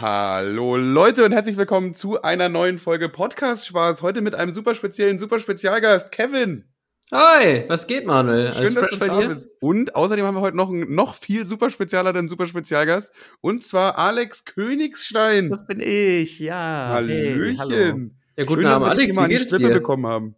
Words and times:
Hallo 0.00 0.76
Leute 0.76 1.24
und 1.24 1.30
herzlich 1.30 1.56
willkommen 1.56 1.94
zu 1.94 2.20
einer 2.20 2.48
neuen 2.48 2.80
Folge 2.80 3.08
Podcast 3.08 3.64
Spaß. 3.68 4.02
Heute 4.02 4.22
mit 4.22 4.34
einem 4.34 4.52
super 4.52 4.74
speziellen, 4.74 5.20
super 5.20 5.38
Spezialgast, 5.38 6.10
Kevin. 6.10 6.64
Hi, 7.12 7.62
was 7.68 7.86
geht, 7.86 8.04
Manuel? 8.04 8.48
Alles 8.48 8.72
Schön, 8.72 8.74
dass 8.74 8.90
du 8.90 8.96
da 8.96 9.20
bist. 9.20 9.50
Und 9.60 9.94
außerdem 9.94 10.26
haben 10.26 10.34
wir 10.34 10.40
heute 10.40 10.56
noch 10.56 10.68
einen 10.68 10.92
noch 10.92 11.14
viel 11.14 11.46
super 11.46 11.70
spezialeren 11.70 12.28
super 12.28 12.48
Spezialgast 12.48 13.12
und 13.40 13.64
zwar 13.64 13.96
Alex 13.96 14.44
Königstein. 14.44 15.50
Das 15.50 15.64
bin 15.68 15.78
ich, 15.78 16.40
ja. 16.40 16.88
Hallöchen. 16.88 17.70
Hey, 17.70 18.10
ja, 18.36 18.44
guten 18.46 18.62
Schön, 18.62 18.66
Abend, 18.66 18.88
Alex, 18.88 19.16
wie 19.16 19.28
geht's 19.28 19.48
dir? 19.50 19.68
bekommen 19.68 20.08
haben. 20.08 20.34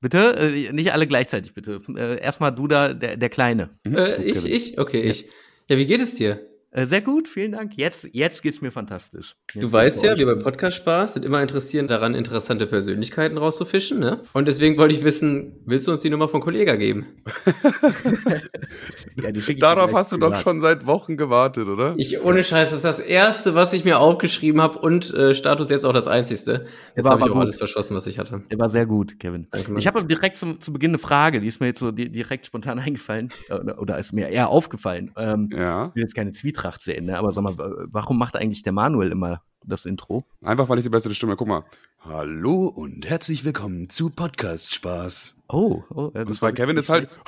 Bitte? 0.00 0.36
Äh, 0.36 0.72
nicht 0.72 0.92
alle 0.92 1.08
gleichzeitig, 1.08 1.54
bitte. 1.54 1.80
Äh, 1.96 2.20
erstmal 2.20 2.54
du 2.54 2.68
da, 2.68 2.94
der, 2.94 3.16
der 3.16 3.30
Kleine. 3.30 3.70
Mhm. 3.82 3.96
Äh, 3.96 4.22
ich, 4.22 4.44
ich? 4.44 4.78
Okay, 4.78 5.02
ja. 5.02 5.10
ich. 5.10 5.28
Ja, 5.68 5.76
wie 5.76 5.86
geht 5.86 6.00
es 6.00 6.14
dir? 6.14 6.51
Äh, 6.74 6.86
sehr 6.86 7.02
gut, 7.02 7.28
vielen 7.28 7.52
Dank. 7.52 7.72
Jetzt, 7.76 8.08
jetzt 8.12 8.42
geht's 8.42 8.62
mir 8.62 8.70
fantastisch. 8.70 9.36
Jetzt 9.52 9.62
du 9.62 9.70
weißt 9.70 10.02
ja, 10.04 10.16
wir 10.16 10.24
beim 10.24 10.38
Podcast 10.38 10.78
Spaß 10.78 11.12
sind 11.12 11.24
immer 11.24 11.42
interessiert 11.42 11.90
daran, 11.90 12.14
interessante 12.14 12.66
Persönlichkeiten 12.66 13.36
rauszufischen, 13.36 13.98
ne? 13.98 14.22
Und 14.32 14.48
deswegen 14.48 14.78
wollte 14.78 14.94
ich 14.94 15.04
wissen, 15.04 15.60
willst 15.66 15.86
du 15.86 15.92
uns 15.92 16.00
die 16.00 16.08
Nummer 16.08 16.30
von 16.30 16.40
Kollega 16.40 16.76
geben? 16.76 17.08
ja, 19.22 19.32
Darauf 19.58 19.92
hast 19.92 20.12
du 20.12 20.16
doch 20.16 20.38
schon 20.38 20.62
seit 20.62 20.86
Wochen 20.86 21.18
gewartet, 21.18 21.68
oder? 21.68 21.92
Ich, 21.98 22.22
ohne 22.22 22.42
Scheiß, 22.42 22.70
das 22.70 22.78
ist 22.78 22.84
das 22.84 23.00
erste, 23.00 23.54
was 23.54 23.74
ich 23.74 23.84
mir 23.84 23.98
aufgeschrieben 23.98 24.62
habe 24.62 24.78
und 24.78 25.12
äh, 25.12 25.34
Status 25.34 25.68
jetzt 25.68 25.84
auch 25.84 25.92
das 25.92 26.08
einzigste. 26.08 26.64
Jetzt 26.96 27.06
habe 27.06 27.20
ich 27.20 27.26
auch 27.26 27.34
gut. 27.34 27.42
alles 27.42 27.58
verschossen, 27.58 27.94
was 27.94 28.06
ich 28.06 28.18
hatte. 28.18 28.44
Der 28.50 28.58
war 28.58 28.70
sehr 28.70 28.86
gut, 28.86 29.20
Kevin. 29.20 29.46
Danke, 29.50 29.74
ich 29.76 29.86
habe 29.86 30.02
direkt 30.06 30.38
zum, 30.38 30.58
zu 30.62 30.72
Beginn 30.72 30.92
eine 30.92 30.98
Frage, 30.98 31.40
die 31.40 31.48
ist 31.48 31.60
mir 31.60 31.66
jetzt 31.66 31.80
so 31.80 31.90
direkt 31.90 32.46
spontan 32.46 32.78
eingefallen, 32.78 33.28
oder, 33.50 33.78
oder 33.78 33.98
ist 33.98 34.14
mir 34.14 34.28
eher 34.28 34.48
aufgefallen. 34.48 35.12
Ähm, 35.18 35.50
ja. 35.52 35.88
Ich 35.88 35.96
will 35.96 36.02
jetzt 36.02 36.14
keine 36.14 36.32
Zwietracht 36.32 36.61
Eintracht 36.62 36.82
sehen, 36.82 37.06
ne? 37.06 37.18
Aber 37.18 37.32
sag 37.32 37.42
mal, 37.42 37.56
warum 37.56 38.18
macht 38.18 38.36
eigentlich 38.36 38.62
der 38.62 38.72
Manuel 38.72 39.10
immer 39.10 39.42
das 39.66 39.84
Intro? 39.84 40.24
Einfach, 40.42 40.68
weil 40.68 40.78
ich 40.78 40.84
die 40.84 40.90
bessere 40.90 41.12
Stimme. 41.12 41.34
Guck 41.34 41.48
mal. 41.48 41.64
Hallo 41.98 42.68
und 42.68 43.10
herzlich 43.10 43.44
willkommen 43.44 43.90
zu 43.90 44.10
Podcast 44.10 44.72
Spaß. 44.72 45.38
Oh, 45.48 45.82
oh 45.90 46.12
ja, 46.14 46.24
das 46.24 46.40
war 46.40 46.52
Kevin 46.52 46.76
ist 46.76 46.88
halt. 46.88 47.10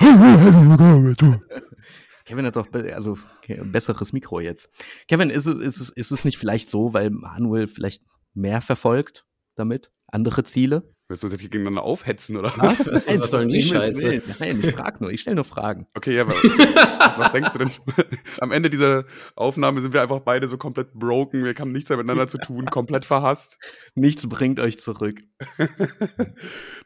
Kevin 2.23 2.45
hat 2.45 2.55
doch 2.55 2.71
also 2.93 3.17
okay, 3.39 3.59
ein 3.59 3.73
besseres 3.73 4.13
Mikro 4.13 4.39
jetzt. 4.39 4.69
Kevin, 5.09 5.29
ist 5.29 5.47
es, 5.47 5.59
ist, 5.59 5.81
es, 5.81 5.89
ist 5.89 6.11
es 6.11 6.23
nicht 6.23 6.37
vielleicht 6.37 6.69
so, 6.69 6.93
weil 6.93 7.09
Manuel 7.09 7.67
vielleicht 7.67 8.03
mehr 8.33 8.61
verfolgt 8.61 9.25
damit? 9.55 9.91
Andere 10.07 10.45
Ziele? 10.45 10.94
Willst 11.07 11.21
du 11.21 11.27
uns 11.27 11.33
jetzt 11.33 11.43
gegeneinander 11.43 11.83
aufhetzen, 11.83 12.35
oder? 12.35 12.51
Was, 12.57 12.79
was, 12.79 13.07
was 13.07 13.29
soll 13.29 13.41
denn 13.41 13.49
die 13.49 13.61
Scheiße? 13.61 14.23
Nein, 14.39 14.59
ich 14.63 14.73
frag 14.73 15.01
nur, 15.01 15.11
ich 15.11 15.21
stelle 15.21 15.35
nur 15.35 15.43
Fragen. 15.43 15.85
Okay, 15.93 16.15
ja, 16.15 16.23
aber 16.23 16.33
was 17.17 17.31
denkst 17.31 17.51
du 17.51 17.59
denn? 17.59 17.71
Am 18.39 18.51
Ende 18.51 18.71
dieser 18.71 19.05
Aufnahme 19.35 19.81
sind 19.81 19.93
wir 19.93 20.01
einfach 20.01 20.21
beide 20.21 20.47
so 20.47 20.57
komplett 20.57 20.93
broken, 20.93 21.43
wir 21.43 21.53
haben 21.53 21.71
nichts 21.71 21.89
mehr 21.89 21.97
miteinander 21.97 22.27
zu 22.27 22.39
tun, 22.39 22.65
komplett 22.65 23.05
verhasst. 23.05 23.59
Nichts 23.93 24.27
bringt 24.27 24.59
euch 24.59 24.79
zurück. 24.79 25.21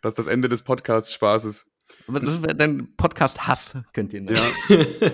das 0.01 0.11
ist 0.11 0.19
das 0.19 0.27
Ende 0.27 0.49
des 0.49 0.63
Podcast-Spaßes. 0.63 1.65
Aber 2.07 2.19
das 2.19 2.33
ist 2.33 2.45
dein 2.57 2.93
Podcast-Hass, 2.97 3.77
könnt 3.93 4.11
ihr 4.11 4.21
nennen. 4.21 4.37
Ja. 4.67 5.11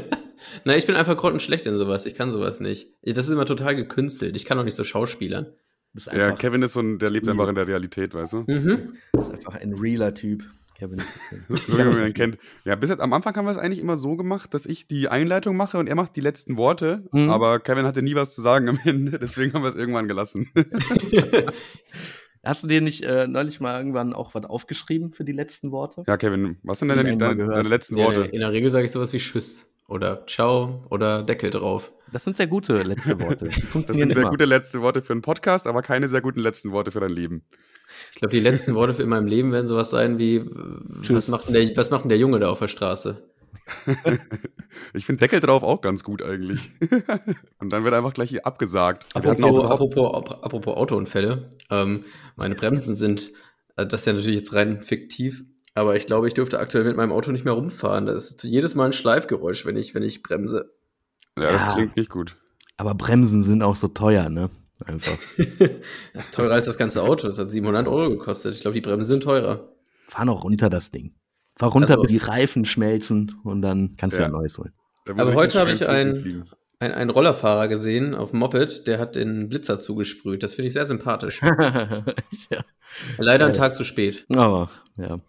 Na, 0.63 0.75
ich 0.75 0.87
bin 0.87 0.95
einfach 0.95 1.15
grottenschlecht 1.15 1.67
in 1.67 1.77
sowas. 1.77 2.07
Ich 2.07 2.15
kann 2.15 2.31
sowas 2.31 2.59
nicht. 2.59 2.87
Das 3.03 3.27
ist 3.27 3.33
immer 3.33 3.45
total 3.45 3.75
gekünstelt. 3.75 4.35
Ich 4.35 4.45
kann 4.45 4.57
auch 4.57 4.63
nicht 4.63 4.75
so 4.75 4.83
schauspielern 4.83 5.53
ja, 6.13 6.31
Kevin 6.31 6.61
ist 6.61 6.73
so 6.73 6.81
ein, 6.81 6.99
der 6.99 7.09
lebt 7.09 7.27
einfach 7.29 7.47
in 7.47 7.55
der 7.55 7.67
Realität, 7.67 8.13
weißt 8.13 8.33
du? 8.33 8.37
Mhm. 8.47 8.97
Ist 9.13 9.31
einfach 9.31 9.55
ein 9.55 9.73
realer 9.73 10.13
Typ. 10.13 10.43
Kevin. 10.75 11.01
so 11.49 11.77
wie 11.77 11.83
man 11.83 12.05
ihn 12.05 12.13
kennt. 12.13 12.37
Ja, 12.65 12.75
bis 12.75 12.89
jetzt 12.89 12.99
am 12.99 13.13
Anfang 13.13 13.35
haben 13.35 13.45
wir 13.45 13.51
es 13.51 13.57
eigentlich 13.57 13.79
immer 13.79 13.97
so 13.97 14.15
gemacht, 14.15 14.53
dass 14.53 14.65
ich 14.65 14.87
die 14.87 15.07
Einleitung 15.07 15.55
mache 15.55 15.77
und 15.77 15.87
er 15.87 15.95
macht 15.95 16.15
die 16.15 16.21
letzten 16.21 16.57
Worte. 16.57 17.07
Mhm. 17.11 17.29
Aber 17.29 17.59
Kevin 17.59 17.85
hatte 17.85 18.01
nie 18.01 18.15
was 18.15 18.31
zu 18.31 18.41
sagen 18.41 18.69
am 18.69 18.79
Ende, 18.85 19.17
deswegen 19.17 19.53
haben 19.53 19.63
wir 19.63 19.69
es 19.69 19.75
irgendwann 19.75 20.07
gelassen. 20.07 20.49
Hast 22.43 22.63
du 22.63 22.67
dir 22.67 22.79
nicht 22.79 23.03
äh, 23.03 23.27
neulich 23.27 23.59
mal 23.59 23.79
irgendwann 23.79 24.13
auch 24.13 24.35
was 24.35 24.45
aufgeschrieben 24.45 25.13
für 25.13 25.23
die 25.23 25.31
letzten 25.31 25.71
Worte? 25.71 26.03
Ja, 26.05 26.15
Kevin, 26.15 26.57
was 26.61 26.77
sind 26.77 26.89
denn 26.89 26.97
deine, 26.97 27.17
deine, 27.17 27.67
letzten 27.67 27.95
Worte? 27.95 28.19
Ja, 28.19 28.25
in 28.25 28.39
der 28.41 28.51
Regel 28.51 28.69
sage 28.69 28.85
ich 28.85 28.91
sowas 28.91 29.11
wie 29.13 29.17
Tschüss 29.17 29.73
oder 29.87 30.27
Ciao 30.27 30.85
oder 30.91 31.23
Deckel 31.23 31.49
drauf. 31.49 31.94
Das 32.11 32.23
sind 32.23 32.35
sehr 32.35 32.47
gute 32.47 32.83
letzte 32.83 33.19
Worte. 33.19 33.45
das 33.49 33.61
sind 33.71 34.13
sehr 34.13 34.23
immer. 34.23 34.29
gute 34.29 34.45
letzte 34.45 34.81
Worte 34.81 35.01
für 35.01 35.13
einen 35.13 35.21
Podcast, 35.21 35.67
aber 35.67 35.81
keine 35.81 36.07
sehr 36.07 36.21
guten 36.21 36.39
letzten 36.39 36.71
Worte 36.71 36.91
für 36.91 36.99
dein 36.99 37.11
Leben. 37.11 37.43
Ich 38.11 38.19
glaube, 38.19 38.31
die 38.31 38.39
letzten 38.39 38.75
Worte 38.75 38.93
für 38.93 39.03
in 39.03 39.09
meinem 39.09 39.27
Leben 39.27 39.51
werden 39.51 39.67
sowas 39.67 39.89
sein 39.89 40.17
wie, 40.17 40.45
was 40.45 41.27
macht, 41.27 41.47
denn 41.47 41.53
der, 41.53 41.77
was 41.77 41.91
macht 41.91 42.03
denn 42.03 42.09
der 42.09 42.17
Junge 42.17 42.39
da 42.39 42.49
auf 42.49 42.59
der 42.59 42.67
Straße? 42.67 43.23
ich 44.93 45.05
finde 45.05 45.19
Deckel 45.21 45.39
drauf 45.39 45.63
auch 45.63 45.81
ganz 45.81 46.03
gut 46.03 46.21
eigentlich. 46.21 46.71
Und 47.59 47.71
dann 47.73 47.83
wird 47.83 47.93
einfach 47.93 48.13
gleich 48.13 48.29
hier 48.29 48.45
abgesagt. 48.45 49.07
Apropos, 49.13 49.69
apropos, 49.69 50.31
apropos 50.41 50.75
Autounfälle. 50.75 51.55
Ähm, 51.69 52.05
meine 52.35 52.55
Bremsen 52.55 52.95
sind, 52.95 53.31
äh, 53.75 53.85
das 53.85 54.01
ist 54.01 54.07
ja 54.07 54.13
natürlich 54.13 54.37
jetzt 54.37 54.53
rein 54.53 54.81
fiktiv, 54.81 55.45
aber 55.73 55.95
ich 55.95 56.05
glaube, 56.05 56.27
ich 56.27 56.33
dürfte 56.33 56.59
aktuell 56.59 56.83
mit 56.83 56.97
meinem 56.97 57.11
Auto 57.11 57.31
nicht 57.31 57.45
mehr 57.45 57.53
rumfahren. 57.53 58.05
Das 58.05 58.25
ist 58.25 58.43
jedes 58.43 58.75
Mal 58.75 58.87
ein 58.87 58.93
Schleifgeräusch, 58.93 59.65
wenn 59.65 59.77
ich, 59.77 59.95
wenn 59.95 60.03
ich 60.03 60.23
bremse. 60.23 60.74
Ja, 61.37 61.51
das 61.51 61.73
klingt 61.73 61.95
nicht 61.95 62.09
gut. 62.09 62.37
Aber 62.77 62.95
Bremsen 62.95 63.43
sind 63.43 63.63
auch 63.63 63.75
so 63.75 63.87
teuer, 63.87 64.29
ne? 64.29 64.49
Einfach. 64.85 65.17
das 66.13 66.27
ist 66.27 66.35
teurer 66.35 66.53
als 66.53 66.65
das 66.65 66.77
ganze 66.77 67.01
Auto. 67.03 67.27
Das 67.27 67.37
hat 67.37 67.51
700 67.51 67.87
Euro 67.87 68.09
gekostet. 68.09 68.55
Ich 68.55 68.61
glaube, 68.61 68.75
die 68.75 68.81
Bremsen 68.81 69.05
sind 69.05 69.23
teurer. 69.23 69.69
Fahr 70.07 70.25
noch 70.25 70.43
runter 70.43 70.69
das 70.69 70.91
Ding. 70.91 71.13
Fahr 71.57 71.69
runter, 71.69 71.91
also, 71.91 72.01
bis 72.01 72.11
die 72.11 72.17
Reifen 72.17 72.65
schmelzen 72.65 73.39
und 73.43 73.61
dann 73.61 73.95
kannst 73.97 74.19
ja. 74.19 74.27
du 74.27 74.31
ja 74.31 74.37
neues 74.37 74.57
holen. 74.57 74.73
Aber 75.07 75.33
heute 75.33 75.59
habe 75.59 75.71
ich 75.71 75.87
einen, 75.87 76.45
ein, 76.79 76.91
einen 76.91 77.09
Rollerfahrer 77.09 77.67
gesehen 77.67 78.15
auf 78.15 78.31
dem 78.31 78.39
Moped, 78.39 78.87
der 78.87 78.99
hat 78.99 79.15
den 79.15 79.47
Blitzer 79.49 79.79
zugesprüht. 79.79 80.43
Das 80.43 80.53
finde 80.53 80.67
ich 80.67 80.73
sehr 80.73 80.85
sympathisch. 80.85 81.41
ja. 81.41 82.65
Leider 83.17 83.45
einen 83.45 83.53
Tag 83.53 83.75
zu 83.75 83.83
spät. 83.83 84.25
Aber, 84.35 84.69
ja. 84.97 85.19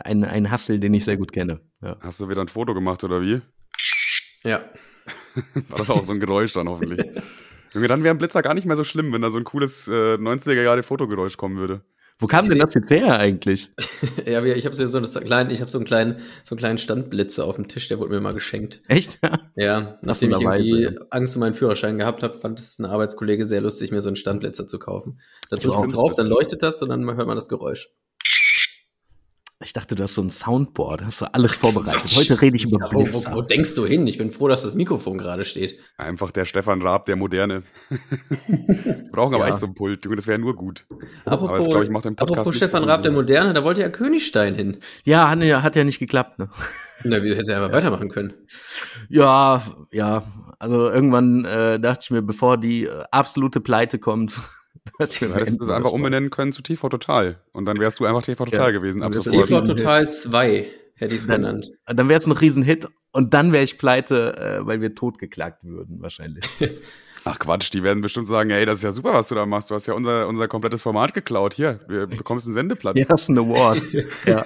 Ein, 0.00 0.24
ein 0.24 0.50
Hassel, 0.50 0.80
den 0.80 0.92
ich 0.94 1.04
sehr 1.04 1.16
gut 1.16 1.32
kenne. 1.32 1.60
Ja. 1.80 1.96
Hast 2.00 2.20
du 2.20 2.28
wieder 2.28 2.40
ein 2.40 2.48
Foto 2.48 2.74
gemacht 2.74 3.04
oder 3.04 3.22
wie? 3.22 3.40
Ja. 4.42 4.60
War 5.68 5.78
das 5.78 5.90
auch 5.90 6.04
so 6.04 6.12
ein 6.12 6.20
Geräusch 6.20 6.52
dann 6.52 6.68
hoffentlich? 6.68 7.06
Junge, 7.74 7.88
dann 7.88 8.02
wäre 8.02 8.14
ein 8.14 8.18
Blitzer 8.18 8.42
gar 8.42 8.54
nicht 8.54 8.66
mehr 8.66 8.76
so 8.76 8.84
schlimm, 8.84 9.12
wenn 9.12 9.22
da 9.22 9.30
so 9.30 9.38
ein 9.38 9.44
cooles 9.44 9.88
äh, 9.88 10.14
90er 10.14 10.62
Jahre 10.62 10.82
Fotogeräusch 10.82 11.36
kommen 11.36 11.58
würde. 11.58 11.82
Wo 12.20 12.26
kam 12.26 12.48
denn 12.48 12.58
das 12.58 12.74
jetzt 12.74 12.90
her 12.90 13.16
eigentlich? 13.20 13.70
ja, 14.26 14.42
ich 14.42 14.64
habe 14.64 14.74
so, 14.74 14.82
ich 14.82 14.92
hab 14.92 15.70
so 15.70 15.78
einen 15.78 15.86
kleinen, 15.86 16.16
so 16.42 16.54
einen 16.54 16.58
kleinen 16.58 16.78
Standblitzer 16.78 17.44
auf 17.44 17.56
dem 17.56 17.68
Tisch, 17.68 17.86
der 17.86 18.00
wurde 18.00 18.12
mir 18.12 18.20
mal 18.20 18.34
geschenkt. 18.34 18.82
Echt? 18.88 19.20
Ja, 19.54 19.98
nachdem 20.02 20.32
ich 20.32 20.40
irgendwie 20.40 20.86
Weise. 20.86 21.06
Angst 21.10 21.36
um 21.36 21.40
meinen 21.40 21.54
Führerschein 21.54 21.96
gehabt 21.96 22.24
habe, 22.24 22.36
fand 22.36 22.58
es 22.58 22.80
ein 22.80 22.86
Arbeitskollege 22.86 23.44
sehr 23.44 23.60
lustig, 23.60 23.92
mir 23.92 24.00
so 24.00 24.08
einen 24.08 24.16
Standblitzer 24.16 24.66
zu 24.66 24.80
kaufen. 24.80 25.20
Da 25.48 25.56
drückst 25.56 25.84
du 25.84 25.90
drauf, 25.92 26.14
dann 26.16 26.26
leuchtet 26.26 26.64
das 26.64 26.82
und 26.82 26.88
dann 26.88 27.04
hört 27.04 27.26
man 27.28 27.36
das 27.36 27.48
Geräusch. 27.48 27.88
Ich 29.60 29.72
dachte, 29.72 29.96
du 29.96 30.04
hast 30.04 30.14
so 30.14 30.22
ein 30.22 30.30
Soundboard, 30.30 31.04
hast 31.04 31.20
du 31.20 31.34
alles 31.34 31.52
vorbereitet. 31.52 32.14
Heute 32.16 32.40
rede 32.40 32.54
ich 32.54 32.64
über 32.64 32.90
wo, 32.92 33.04
wo, 33.04 33.34
wo, 33.34 33.42
denkst 33.42 33.74
du 33.74 33.86
hin? 33.86 34.06
Ich 34.06 34.16
bin 34.16 34.30
froh, 34.30 34.46
dass 34.46 34.62
das 34.62 34.76
Mikrofon 34.76 35.18
gerade 35.18 35.44
steht. 35.44 35.80
Einfach 35.96 36.30
der 36.30 36.44
Stefan 36.44 36.80
Raab, 36.80 37.06
der 37.06 37.16
Moderne. 37.16 37.64
Wir 37.88 39.02
brauchen 39.12 39.34
aber 39.34 39.48
ja. 39.48 39.54
echt 39.54 39.60
so 39.60 39.66
ein 39.66 39.74
Pult, 39.74 40.04
Junge, 40.04 40.14
das 40.14 40.28
wäre 40.28 40.38
nur 40.38 40.54
gut. 40.54 40.86
Apropos, 41.24 41.48
aber 41.48 41.58
das, 41.58 41.68
glaub 41.68 41.82
ich, 41.82 41.90
macht 41.90 42.04
den 42.04 42.14
Podcast 42.14 42.38
apropos 42.38 42.56
Stefan 42.56 42.84
Raab, 42.84 43.02
der 43.02 43.10
Moderne, 43.10 43.52
da 43.52 43.64
wollte 43.64 43.80
ja 43.80 43.88
Königstein 43.88 44.54
hin. 44.54 44.76
Ja, 45.04 45.28
hat, 45.28 45.40
hat 45.40 45.74
ja 45.74 45.82
nicht 45.82 45.98
geklappt, 45.98 46.38
ne? 46.38 46.48
Na, 47.02 47.20
wie 47.24 47.34
hätte 47.34 47.50
er 47.50 47.58
aber 47.58 47.72
weitermachen 47.72 48.10
können? 48.10 48.34
Ja, 49.08 49.62
ja. 49.90 50.22
Also 50.60 50.88
irgendwann 50.88 51.44
äh, 51.44 51.80
dachte 51.80 52.04
ich 52.04 52.10
mir, 52.12 52.22
bevor 52.22 52.58
die 52.58 52.84
äh, 52.84 53.04
absolute 53.10 53.60
Pleite 53.60 53.98
kommt, 53.98 54.40
Das 54.98 55.20
wir 55.20 55.34
hättest 55.34 55.60
es 55.60 55.68
einfach 55.68 55.92
umbenennen 55.92 56.30
können 56.30 56.52
zu 56.52 56.62
TV 56.62 56.88
Total. 56.88 57.40
Und 57.52 57.66
dann 57.66 57.78
wärst 57.78 58.00
du 58.00 58.06
einfach 58.06 58.22
TV 58.22 58.44
Total 58.46 58.68
ja. 58.68 58.70
gewesen. 58.70 59.02
Ab 59.02 59.14
sofort. 59.14 59.46
TV 59.46 59.60
Total 59.60 60.08
2 60.08 60.66
hätte 60.94 61.14
ich 61.14 61.20
es 61.20 61.28
genannt. 61.28 61.70
Dann 61.86 62.08
wäre 62.08 62.18
es 62.18 62.26
ein 62.26 62.32
Riesenhit 62.32 62.88
und 63.12 63.34
dann 63.34 63.52
wäre 63.52 63.64
ich 63.64 63.78
pleite, 63.78 64.36
äh, 64.36 64.66
weil 64.66 64.80
wir 64.80 64.94
totgeklagt 64.94 65.64
würden, 65.64 66.00
wahrscheinlich. 66.00 66.44
Ach 67.24 67.38
Quatsch, 67.38 67.72
die 67.72 67.82
werden 67.82 68.00
bestimmt 68.00 68.26
sagen, 68.26 68.50
ey, 68.50 68.64
das 68.64 68.78
ist 68.78 68.84
ja 68.84 68.92
super, 68.92 69.12
was 69.12 69.28
du 69.28 69.34
da 69.34 69.44
machst. 69.44 69.70
Du 69.70 69.74
hast 69.74 69.86
ja 69.86 69.94
unser, 69.94 70.28
unser 70.28 70.48
komplettes 70.48 70.80
Format 70.80 71.14
geklaut. 71.14 71.52
Hier, 71.52 71.80
wir 71.88 72.06
bekommst 72.06 72.46
einen 72.46 72.54
Sendeplatz. 72.54 72.96
Ja, 72.96 73.06
hast 73.08 73.28
einen 73.28 73.38
Award. 73.38 73.82
ja. 74.24 74.44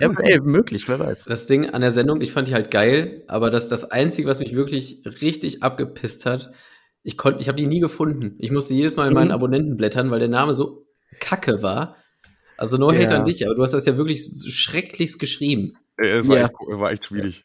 ja, 0.00 0.12
ey, 0.20 0.40
möglich, 0.40 0.88
wer 0.88 0.98
weiß. 0.98 1.24
Das 1.24 1.46
Ding 1.46 1.70
an 1.70 1.82
der 1.82 1.90
Sendung, 1.90 2.20
ich 2.20 2.32
fand 2.32 2.48
die 2.48 2.54
halt 2.54 2.70
geil, 2.70 3.24
aber 3.26 3.50
das 3.50 3.68
das 3.68 3.90
Einzige, 3.90 4.28
was 4.28 4.40
mich 4.40 4.54
wirklich 4.54 5.02
richtig 5.20 5.62
abgepisst 5.62 6.24
hat, 6.24 6.52
ich 7.02 7.16
konnte, 7.16 7.40
ich 7.40 7.48
habe 7.48 7.56
die 7.56 7.66
nie 7.66 7.80
gefunden. 7.80 8.36
Ich 8.38 8.50
musste 8.50 8.74
jedes 8.74 8.96
Mal 8.96 9.08
in 9.08 9.14
meinen 9.14 9.28
mhm. 9.28 9.34
Abonnenten 9.34 9.76
blättern, 9.76 10.10
weil 10.10 10.20
der 10.20 10.28
Name 10.28 10.54
so 10.54 10.86
kacke 11.20 11.62
war. 11.62 11.96
Also 12.56 12.76
No 12.76 12.92
Hate 12.92 13.02
ja. 13.02 13.18
an 13.18 13.24
dich, 13.24 13.44
aber 13.44 13.54
du 13.54 13.62
hast 13.62 13.72
das 13.72 13.86
ja 13.86 13.96
wirklich 13.96 14.24
schrecklichst 14.48 15.18
geschrieben. 15.18 15.74
Es 15.96 16.28
war, 16.28 16.36
ja. 16.38 16.44
echt, 16.44 16.54
war 16.68 16.92
echt 16.92 17.06
schwierig. 17.08 17.44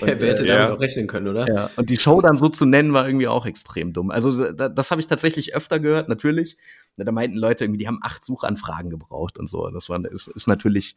wer, 0.00 0.20
wer 0.20 0.30
hätte 0.30 0.44
äh, 0.44 0.46
damit 0.46 0.48
ja. 0.48 0.72
auch 0.72 0.80
rechnen 0.80 1.08
können, 1.08 1.28
oder? 1.28 1.52
Ja, 1.52 1.70
und 1.76 1.90
die 1.90 1.98
Show 1.98 2.20
dann 2.20 2.36
so 2.36 2.48
zu 2.48 2.64
nennen, 2.64 2.92
war 2.92 3.06
irgendwie 3.06 3.28
auch 3.28 3.44
extrem 3.44 3.92
dumm. 3.92 4.10
Also 4.10 4.52
das, 4.52 4.70
das 4.74 4.90
habe 4.90 5.00
ich 5.00 5.08
tatsächlich 5.08 5.54
öfter 5.54 5.80
gehört, 5.80 6.08
natürlich. 6.08 6.56
Da 6.96 7.10
meinten 7.10 7.36
Leute 7.36 7.64
irgendwie, 7.64 7.78
die 7.78 7.88
haben 7.88 7.98
acht 8.02 8.24
Suchanfragen 8.24 8.90
gebraucht 8.90 9.38
und 9.38 9.48
so. 9.48 9.68
Das 9.70 9.88
war, 9.88 10.04
ist, 10.04 10.28
ist 10.28 10.46
natürlich 10.46 10.96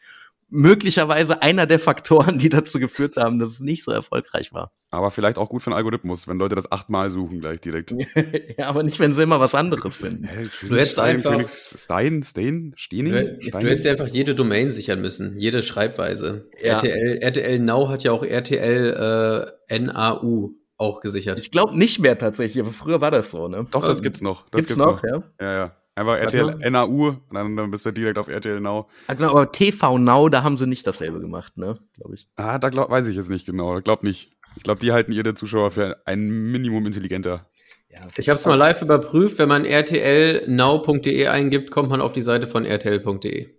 möglicherweise 0.49 1.41
einer 1.41 1.65
der 1.65 1.79
Faktoren, 1.79 2.37
die 2.37 2.49
dazu 2.49 2.79
geführt 2.79 3.17
haben, 3.17 3.39
dass 3.39 3.51
es 3.51 3.59
nicht 3.59 3.83
so 3.83 3.91
erfolgreich 3.91 4.53
war. 4.53 4.71
Aber 4.91 5.11
vielleicht 5.11 5.37
auch 5.37 5.49
gut 5.49 5.63
für 5.63 5.71
den 5.71 5.75
Algorithmus, 5.75 6.27
wenn 6.27 6.37
Leute 6.37 6.55
das 6.55 6.71
achtmal 6.71 7.09
suchen 7.09 7.39
gleich 7.39 7.59
direkt. 7.59 7.93
ja, 8.57 8.67
aber 8.67 8.83
nicht, 8.83 8.99
wenn 8.99 9.13
sie 9.13 9.23
immer 9.23 9.39
was 9.39 9.55
anderes 9.55 9.97
finden. 9.97 10.25
Hey, 10.25 10.47
du 10.61 10.75
hättest 10.75 10.99
einfach 10.99 11.47
Stein, 11.47 12.23
Stein, 12.23 12.73
Stein, 12.75 13.11
du, 13.11 13.51
du 13.51 13.69
hättest 13.69 13.87
einfach 13.87 14.07
jede 14.07 14.35
Domain 14.35 14.71
sichern 14.71 15.01
müssen, 15.01 15.37
jede 15.37 15.63
Schreibweise. 15.63 16.49
Ja. 16.61 16.73
RTL, 16.73 17.17
RTL 17.21 17.59
Now 17.59 17.89
hat 17.89 18.03
ja 18.03 18.11
auch 18.11 18.23
RTL 18.23 19.55
äh, 19.67 19.79
NAU 19.79 20.51
auch 20.77 21.01
gesichert. 21.01 21.39
Ich 21.39 21.51
glaube 21.51 21.77
nicht 21.77 21.99
mehr 21.99 22.17
tatsächlich, 22.17 22.61
aber 22.61 22.71
früher 22.73 23.01
war 23.01 23.11
das 23.11 23.31
so, 23.31 23.47
ne? 23.47 23.65
Doch, 23.71 23.81
das 23.81 23.99
ähm, 23.99 24.03
gibt's 24.03 24.21
noch. 24.21 24.49
Das 24.49 24.67
gibt's, 24.67 24.67
gibt's 24.67 24.77
noch, 24.77 25.01
noch, 25.01 25.03
ja. 25.03 25.23
Ja, 25.39 25.53
ja. 25.53 25.75
Einfach 25.95 26.17
RTL 26.17 26.69
NAU 26.71 27.07
und 27.07 27.21
dann, 27.31 27.55
dann 27.55 27.71
bist 27.71 27.85
du 27.85 27.91
direkt 27.91 28.17
auf 28.17 28.27
RTL 28.27 28.59
Now. 28.59 28.89
Genau, 29.07 29.31
aber 29.31 29.51
TV 29.51 29.97
Now, 29.97 30.27
da 30.27 30.43
haben 30.43 30.57
sie 30.57 30.67
nicht 30.67 30.85
dasselbe 30.85 31.21
gemacht, 31.21 31.57
ne? 31.57 31.79
Glaube 31.95 32.15
ich. 32.15 32.27
Ah, 32.35 32.59
da 32.59 32.69
glaub, 32.69 32.89
weiß 32.89 33.07
ich 33.07 33.15
jetzt 33.15 33.29
nicht 33.29 33.45
genau. 33.45 33.77
Ich 33.77 33.83
glaube 33.85 34.05
nicht. 34.05 34.33
Ich 34.57 34.63
glaube, 34.63 34.79
die 34.81 34.91
halten 34.91 35.13
ihre 35.13 35.33
Zuschauer 35.35 35.71
für 35.71 36.01
ein 36.05 36.51
Minimum 36.51 36.85
intelligenter. 36.85 37.49
Ja. 37.89 38.07
Ich 38.17 38.27
habe 38.27 38.39
es 38.39 38.45
mal 38.45 38.55
live 38.55 38.81
überprüft. 38.81 39.39
Wenn 39.39 39.49
man 39.49 39.65
rtlnow.de 39.65 41.27
eingibt, 41.27 41.71
kommt 41.71 41.89
man 41.89 42.01
auf 42.01 42.11
die 42.11 42.21
Seite 42.21 42.47
von 42.47 42.65
rtl.de. 42.65 43.49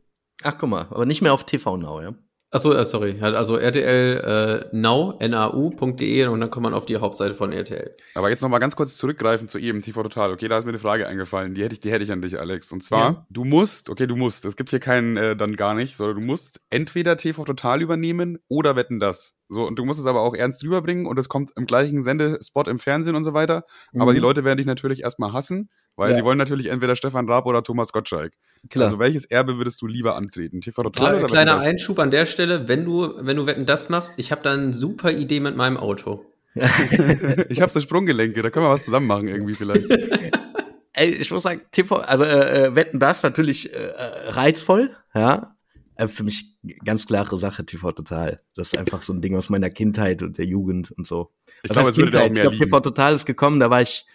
Ach, 0.42 0.56
guck 0.58 0.68
mal, 0.68 0.86
aber 0.90 1.06
nicht 1.06 1.22
mehr 1.22 1.32
auf 1.32 1.44
TV 1.44 1.76
Now, 1.78 2.02
ja? 2.02 2.14
Achso, 2.52 2.72
äh, 2.72 2.84
sorry. 2.84 3.20
Also 3.20 3.56
RTL 3.56 4.68
äh, 4.72 4.76
now, 4.76 5.18
nau.de 5.20 6.26
und 6.26 6.40
dann 6.40 6.50
kommt 6.50 6.62
man 6.62 6.74
auf 6.74 6.86
die 6.86 6.96
Hauptseite 6.96 7.34
von 7.34 7.52
RTL. 7.52 7.96
Aber 8.14 8.30
jetzt 8.30 8.40
nochmal 8.40 8.60
ganz 8.60 8.76
kurz 8.76 8.96
zurückgreifen 8.96 9.48
zu 9.48 9.58
eben 9.58 9.82
TV 9.82 10.02
Total. 10.04 10.32
Okay, 10.32 10.46
da 10.46 10.58
ist 10.58 10.64
mir 10.64 10.70
eine 10.70 10.78
Frage 10.78 11.08
eingefallen. 11.08 11.54
Die 11.54 11.64
hätte 11.64 11.74
ich, 11.74 11.80
die 11.80 11.90
hätte 11.90 12.04
ich 12.04 12.12
an 12.12 12.22
dich, 12.22 12.38
Alex. 12.38 12.72
Und 12.72 12.84
zwar, 12.84 13.00
ja. 13.00 13.26
du 13.30 13.44
musst, 13.44 13.90
okay, 13.90 14.06
du 14.06 14.14
musst, 14.14 14.44
es 14.44 14.56
gibt 14.56 14.70
hier 14.70 14.78
keinen 14.78 15.16
äh, 15.16 15.36
dann 15.36 15.56
gar 15.56 15.74
nicht, 15.74 15.96
sondern 15.96 16.16
du 16.16 16.22
musst 16.22 16.60
entweder 16.70 17.16
TV 17.16 17.44
Total 17.44 17.82
übernehmen 17.82 18.38
oder 18.48 18.76
wetten 18.76 19.00
das. 19.00 19.34
So, 19.48 19.66
und 19.66 19.76
du 19.76 19.84
musst 19.84 19.98
es 19.98 20.06
aber 20.06 20.22
auch 20.22 20.34
ernst 20.34 20.62
rüberbringen 20.62 21.06
und 21.06 21.18
es 21.18 21.28
kommt 21.28 21.50
im 21.56 21.66
gleichen 21.66 22.02
Sendespot 22.02 22.68
im 22.68 22.78
Fernsehen 22.78 23.16
und 23.16 23.24
so 23.24 23.34
weiter. 23.34 23.64
Mhm. 23.92 24.02
Aber 24.02 24.14
die 24.14 24.20
Leute 24.20 24.44
werden 24.44 24.58
dich 24.58 24.66
natürlich 24.66 25.02
erstmal 25.02 25.32
hassen 25.32 25.68
weil 25.96 26.10
ja. 26.10 26.16
sie 26.16 26.24
wollen 26.24 26.38
natürlich 26.38 26.66
entweder 26.66 26.94
Stefan 26.94 27.28
Raab 27.28 27.46
oder 27.46 27.62
Thomas 27.62 27.92
Gottschalk. 27.92 28.34
Klar. 28.68 28.84
Also 28.84 28.98
welches 28.98 29.24
Erbe 29.24 29.56
würdest 29.56 29.80
du 29.82 29.86
lieber 29.86 30.14
antreten? 30.14 30.60
TV 30.60 30.82
Total 30.82 31.08
Klar, 31.08 31.18
oder 31.18 31.26
Kleiner 31.26 31.58
Einschub 31.58 31.98
an 31.98 32.10
der 32.10 32.26
Stelle, 32.26 32.68
wenn 32.68 32.84
du, 32.84 33.14
wenn 33.18 33.36
du 33.36 33.46
Wetten 33.46 33.66
das 33.66 33.88
machst, 33.88 34.14
ich 34.18 34.30
habe 34.30 34.42
da 34.42 34.52
eine 34.52 34.74
super 34.74 35.10
Idee 35.10 35.40
mit 35.40 35.56
meinem 35.56 35.76
Auto. 35.76 36.24
ich 36.54 37.60
habe 37.60 37.70
so 37.70 37.80
Sprunggelenke, 37.80 38.42
da 38.42 38.50
können 38.50 38.66
wir 38.66 38.70
was 38.70 38.84
zusammen 38.84 39.06
machen 39.06 39.28
irgendwie 39.28 39.54
vielleicht. 39.54 39.90
Ey, 40.92 41.10
ich 41.10 41.30
muss 41.30 41.42
sagen, 41.42 41.60
TV, 41.72 41.96
also 41.96 42.24
äh, 42.24 42.68
äh, 42.68 42.74
Wetten 42.74 42.98
das 42.98 43.22
natürlich 43.22 43.72
äh, 43.72 43.76
äh 43.76 44.30
reizvoll, 44.30 44.96
ja. 45.14 45.50
Äh, 45.94 46.08
für 46.08 46.24
mich 46.24 46.56
ganz 46.84 47.06
klare 47.06 47.36
Sache, 47.38 47.66
TV 47.66 47.92
Total. 47.92 48.40
Das 48.54 48.68
ist 48.68 48.78
einfach 48.78 49.02
so 49.02 49.12
ein 49.12 49.20
Ding 49.20 49.36
aus 49.36 49.50
meiner 49.50 49.68
Kindheit 49.68 50.22
und 50.22 50.38
der 50.38 50.46
Jugend 50.46 50.90
und 50.92 51.06
so. 51.06 51.32
Ich 51.62 51.70
glaube, 51.70 51.92
glaub, 51.92 52.32
TV 52.32 52.80
Total 52.80 53.14
ist 53.14 53.26
gekommen, 53.26 53.60
da 53.60 53.68
war 53.68 53.82
ich 53.82 54.06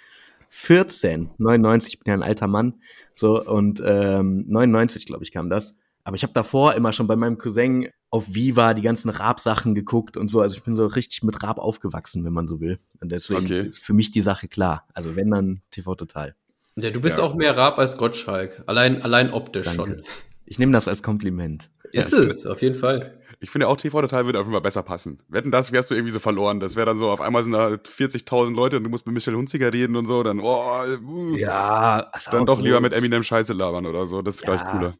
14, 0.53 1.31
99, 1.37 1.93
ich 1.93 1.99
bin 1.99 2.11
ja 2.11 2.13
ein 2.13 2.23
alter 2.23 2.47
Mann, 2.47 2.81
so 3.15 3.41
und 3.41 3.81
ähm, 3.85 4.43
99, 4.47 5.05
glaube 5.05 5.23
ich, 5.23 5.31
kam 5.31 5.49
das. 5.49 5.77
Aber 6.03 6.15
ich 6.15 6.23
habe 6.23 6.33
davor 6.33 6.73
immer 6.73 6.91
schon 6.91 7.07
bei 7.07 7.15
meinem 7.15 7.37
Cousin 7.37 7.87
auf 8.09 8.33
Viva 8.33 8.73
die 8.73 8.81
ganzen 8.81 9.09
Raab-Sachen 9.09 9.75
geguckt 9.75 10.17
und 10.17 10.27
so. 10.27 10.41
Also 10.41 10.57
ich 10.57 10.63
bin 10.63 10.75
so 10.75 10.87
richtig 10.87 11.23
mit 11.23 11.41
Raab 11.41 11.57
aufgewachsen, 11.57 12.25
wenn 12.25 12.33
man 12.33 12.47
so 12.47 12.59
will. 12.59 12.79
Und 12.99 13.11
deswegen 13.11 13.45
okay. 13.45 13.65
ist 13.65 13.79
für 13.79 13.93
mich 13.93 14.11
die 14.11 14.19
Sache 14.19 14.47
klar. 14.47 14.87
Also 14.93 15.15
wenn 15.15 15.31
dann 15.31 15.61
TV 15.69 15.95
total. 15.95 16.35
Ja, 16.75 16.89
du 16.89 16.99
bist 16.99 17.19
ja. 17.19 17.23
auch 17.23 17.35
mehr 17.35 17.55
Raab 17.55 17.77
als 17.77 17.97
Gottschalk. 17.97 18.63
Allein, 18.65 19.01
allein 19.03 19.31
optisch 19.31 19.67
Danke. 19.67 19.83
schon. 19.83 20.03
Ich 20.45 20.59
nehme 20.59 20.73
das 20.73 20.87
als 20.87 21.01
Kompliment. 21.01 21.69
Ist 21.91 22.11
ja, 22.11 22.19
es, 22.19 22.45
auf 22.45 22.61
jeden 22.61 22.75
Fall. 22.75 23.20
Ich 23.43 23.49
finde 23.49 23.67
auch 23.67 23.75
TV-Total 23.75 24.25
würde 24.25 24.39
auf 24.39 24.45
jeden 24.45 24.53
Fall 24.53 24.61
besser 24.61 24.83
passen. 24.83 25.19
Wetten, 25.27 25.49
das 25.49 25.71
wärst 25.71 25.89
du 25.89 25.95
irgendwie 25.95 26.11
so 26.11 26.19
verloren. 26.19 26.59
Das 26.59 26.75
wäre 26.75 26.85
dann 26.85 26.99
so, 26.99 27.09
auf 27.09 27.21
einmal 27.21 27.43
sind 27.43 27.53
da 27.53 27.69
40.000 27.69 28.55
Leute 28.55 28.77
und 28.77 28.83
du 28.83 28.89
musst 28.89 29.07
mit 29.07 29.15
Michelle 29.15 29.35
Hunziker 29.35 29.73
reden 29.73 29.95
und 29.95 30.05
so, 30.05 30.21
dann, 30.21 30.39
oh, 30.39 30.83
uh, 31.03 31.35
ja, 31.35 32.11
dann 32.29 32.45
doch 32.45 32.59
lieber 32.59 32.79
mit 32.81 32.93
Eminem 32.93 33.23
Scheiße 33.23 33.53
labern 33.53 33.87
oder 33.87 34.05
so. 34.05 34.21
Das 34.21 34.35
ist 34.35 34.41
ja. 34.41 34.55
gleich 34.55 34.71
cooler. 34.71 34.95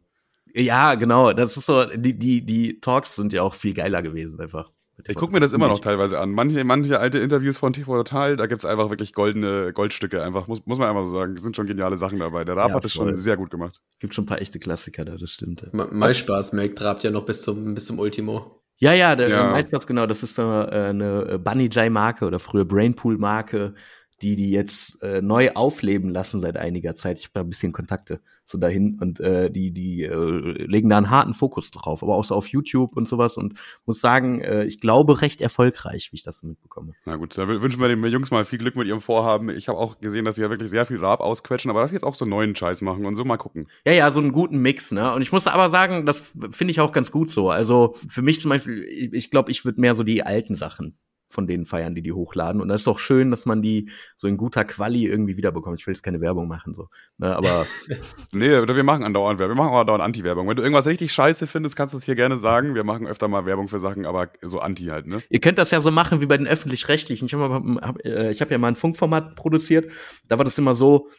Ja, 0.55 0.95
genau. 0.95 1.33
Das 1.33 1.55
ist 1.55 1.67
so, 1.67 1.85
die, 1.85 2.17
die, 2.17 2.43
die 2.43 2.81
Talks 2.81 3.15
sind 3.15 3.31
ja 3.31 3.43
auch 3.43 3.53
viel 3.53 3.75
geiler 3.75 4.01
gewesen 4.01 4.39
einfach. 4.39 4.71
Ich 5.07 5.15
gucke 5.15 5.33
mir 5.33 5.39
das 5.39 5.53
immer 5.53 5.67
noch 5.67 5.79
teilweise 5.79 6.19
an. 6.19 6.31
Manche, 6.31 6.63
manche 6.63 6.99
alte 6.99 7.19
Interviews 7.19 7.57
von 7.57 7.73
TV 7.73 7.95
Total, 7.97 8.35
da 8.37 8.45
gibt 8.45 8.61
es 8.61 8.65
einfach 8.65 8.89
wirklich 8.89 9.13
goldene 9.13 9.73
Goldstücke, 9.73 10.21
einfach, 10.21 10.47
muss, 10.47 10.65
muss 10.65 10.79
man 10.79 10.89
einfach 10.89 11.05
so 11.05 11.17
sagen. 11.17 11.37
sind 11.37 11.55
schon 11.55 11.67
geniale 11.67 11.97
Sachen 11.97 12.19
dabei. 12.19 12.43
Der 12.43 12.55
Raab 12.55 12.69
ja, 12.69 12.75
hat 12.75 12.83
das 12.83 12.93
schon 12.93 13.15
sehr 13.15 13.37
gut 13.37 13.49
gemacht. 13.49 13.81
Gibt 13.99 14.13
schon 14.13 14.23
ein 14.23 14.27
paar 14.27 14.41
echte 14.41 14.59
Klassiker 14.59 15.05
da, 15.05 15.17
das 15.17 15.31
stimmt. 15.31 15.61
Ja. 15.61 15.87
Mal 15.91 16.13
Spaß, 16.13 16.53
Melk 16.53 16.75
trabt 16.75 17.03
ja 17.03 17.11
noch 17.11 17.25
bis 17.25 17.41
zum, 17.41 17.73
bis 17.73 17.85
zum 17.85 17.99
Ultimo. 17.99 18.61
Ja, 18.77 18.93
ja, 18.93 19.15
der 19.15 19.29
ja. 19.29 19.51
MySpaß, 19.51 19.85
genau, 19.85 20.07
das 20.07 20.23
ist 20.23 20.33
so 20.33 20.41
äh, 20.41 20.89
eine 20.89 21.37
Bunny 21.37 21.69
Jai-Marke 21.71 22.25
oder 22.25 22.39
früher 22.39 22.65
Brainpool-Marke, 22.65 23.75
die 24.23 24.35
die 24.35 24.51
jetzt 24.51 25.01
äh, 25.03 25.21
neu 25.21 25.51
aufleben 25.53 26.09
lassen 26.09 26.39
seit 26.39 26.57
einiger 26.57 26.95
Zeit. 26.95 27.19
Ich 27.19 27.25
habe 27.25 27.33
da 27.35 27.41
ein 27.41 27.49
bisschen 27.49 27.71
Kontakte 27.71 28.21
so 28.51 28.57
dahin 28.57 28.97
und 28.99 29.19
äh, 29.19 29.49
die 29.49 29.71
die 29.71 30.03
äh, 30.03 30.65
legen 30.65 30.89
da 30.89 30.97
einen 30.97 31.09
harten 31.09 31.33
Fokus 31.33 31.71
drauf, 31.71 32.03
aber 32.03 32.15
auch 32.15 32.25
so 32.25 32.35
auf 32.35 32.47
YouTube 32.47 32.95
und 32.95 33.07
sowas 33.07 33.37
und 33.37 33.53
muss 33.85 34.01
sagen, 34.01 34.41
äh, 34.41 34.65
ich 34.65 34.79
glaube 34.79 35.21
recht 35.21 35.41
erfolgreich, 35.41 36.11
wie 36.11 36.17
ich 36.17 36.23
das 36.23 36.39
so 36.39 36.47
mitbekomme. 36.47 36.93
Na 37.05 37.15
gut, 37.15 37.37
da 37.37 37.47
wünschen 37.47 37.79
wir 37.79 37.87
den 37.87 38.03
Jungs 38.05 38.31
mal 38.31 38.45
viel 38.45 38.59
Glück 38.59 38.75
mit 38.75 38.87
ihrem 38.87 39.01
Vorhaben. 39.01 39.49
Ich 39.49 39.67
habe 39.67 39.79
auch 39.79 39.99
gesehen, 39.99 40.25
dass 40.25 40.35
sie 40.35 40.41
ja 40.41 40.49
wirklich 40.49 40.69
sehr 40.69 40.85
viel 40.85 41.03
Rap 41.03 41.21
ausquetschen, 41.21 41.71
aber 41.71 41.81
dass 41.81 41.89
sie 41.91 41.95
jetzt 41.95 42.03
auch 42.03 42.15
so 42.15 42.25
neuen 42.25 42.55
Scheiß 42.55 42.81
machen 42.81 43.05
und 43.05 43.15
so 43.15 43.25
mal 43.25 43.37
gucken. 43.37 43.67
Ja, 43.85 43.93
ja, 43.93 44.11
so 44.11 44.19
einen 44.19 44.31
guten 44.31 44.59
Mix, 44.59 44.91
ne? 44.91 45.13
Und 45.13 45.21
ich 45.21 45.31
muss 45.31 45.47
aber 45.47 45.69
sagen, 45.69 46.05
das 46.05 46.33
finde 46.51 46.71
ich 46.71 46.79
auch 46.79 46.91
ganz 46.91 47.11
gut 47.11 47.31
so. 47.31 47.49
Also 47.49 47.93
für 48.07 48.21
mich 48.21 48.41
zum 48.41 48.49
Beispiel, 48.49 48.83
ich 48.83 49.31
glaube, 49.31 49.51
ich 49.51 49.65
würde 49.65 49.81
mehr 49.81 49.95
so 49.95 50.03
die 50.03 50.23
alten 50.23 50.55
Sachen 50.55 50.97
von 51.31 51.47
denen 51.47 51.65
feiern, 51.65 51.95
die 51.95 52.01
die 52.01 52.11
hochladen. 52.11 52.61
Und 52.61 52.67
das 52.67 52.81
ist 52.81 52.87
auch 52.87 52.99
schön, 52.99 53.31
dass 53.31 53.45
man 53.45 53.61
die 53.61 53.89
so 54.17 54.27
in 54.27 54.37
guter 54.37 54.63
Quali 54.65 55.05
irgendwie 55.05 55.37
wiederbekommt. 55.37 55.79
Ich 55.79 55.87
will 55.87 55.93
jetzt 55.93 56.03
keine 56.03 56.21
Werbung 56.21 56.47
machen, 56.47 56.73
so. 56.75 56.89
Ne, 57.17 57.35
aber. 57.35 57.65
nee, 58.33 58.49
wir 58.49 58.83
machen 58.83 59.03
andauernd 59.03 59.39
Werbung. 59.39 59.57
Wir 59.57 59.63
machen 59.63 59.73
auch 59.73 59.79
andauernd 59.81 60.03
Anti-Werbung. 60.03 60.47
Wenn 60.47 60.55
du 60.55 60.63
irgendwas 60.63 60.87
richtig 60.87 61.13
scheiße 61.13 61.47
findest, 61.47 61.75
kannst 61.75 61.93
du 61.93 61.97
es 61.97 62.03
hier 62.03 62.15
gerne 62.15 62.37
sagen. 62.37 62.75
Wir 62.75 62.83
machen 62.83 63.07
öfter 63.07 63.27
mal 63.27 63.45
Werbung 63.45 63.67
für 63.67 63.79
Sachen, 63.79 64.05
aber 64.05 64.29
so 64.41 64.59
Anti 64.59 64.85
halt, 64.85 65.07
ne? 65.07 65.21
Ihr 65.29 65.41
könnt 65.41 65.57
das 65.57 65.71
ja 65.71 65.81
so 65.81 65.91
machen 65.91 66.21
wie 66.21 66.25
bei 66.25 66.37
den 66.37 66.47
Öffentlich-Rechtlichen. 66.47 67.25
Ich 67.25 67.33
habe 67.33 67.79
hab, 67.81 68.05
äh, 68.05 68.33
hab 68.33 68.51
ja 68.51 68.57
mal 68.57 68.69
ein 68.69 68.75
Funkformat 68.75 69.35
produziert. 69.35 69.91
Da 70.27 70.37
war 70.37 70.45
das 70.45 70.57
immer 70.57 70.75
so, 70.75 71.09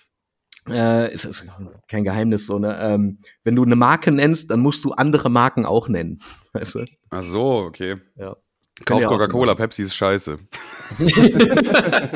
äh, 0.69 1.13
ist, 1.13 1.25
ist 1.25 1.45
kein 1.89 2.05
Geheimnis 2.05 2.47
so, 2.47 2.59
ne? 2.59 2.79
Ähm, 2.81 3.19
wenn 3.43 3.57
du 3.57 3.65
eine 3.65 3.77
Marke 3.77 4.13
nennst, 4.13 4.51
dann 4.51 4.61
musst 4.61 4.85
du 4.85 4.93
andere 4.93 5.29
Marken 5.29 5.67
auch 5.67 5.89
nennen. 5.89 6.19
Weißt 6.53 6.77
du? 6.77 6.87
Ach 7.11 7.23
so, 7.23 7.63
okay. 7.63 7.97
Ja. 8.17 8.37
Kauf 8.85 9.05
Coca-Cola, 9.05 9.55
Pepsi 9.55 9.83
ist 9.83 9.95
scheiße. 9.95 10.39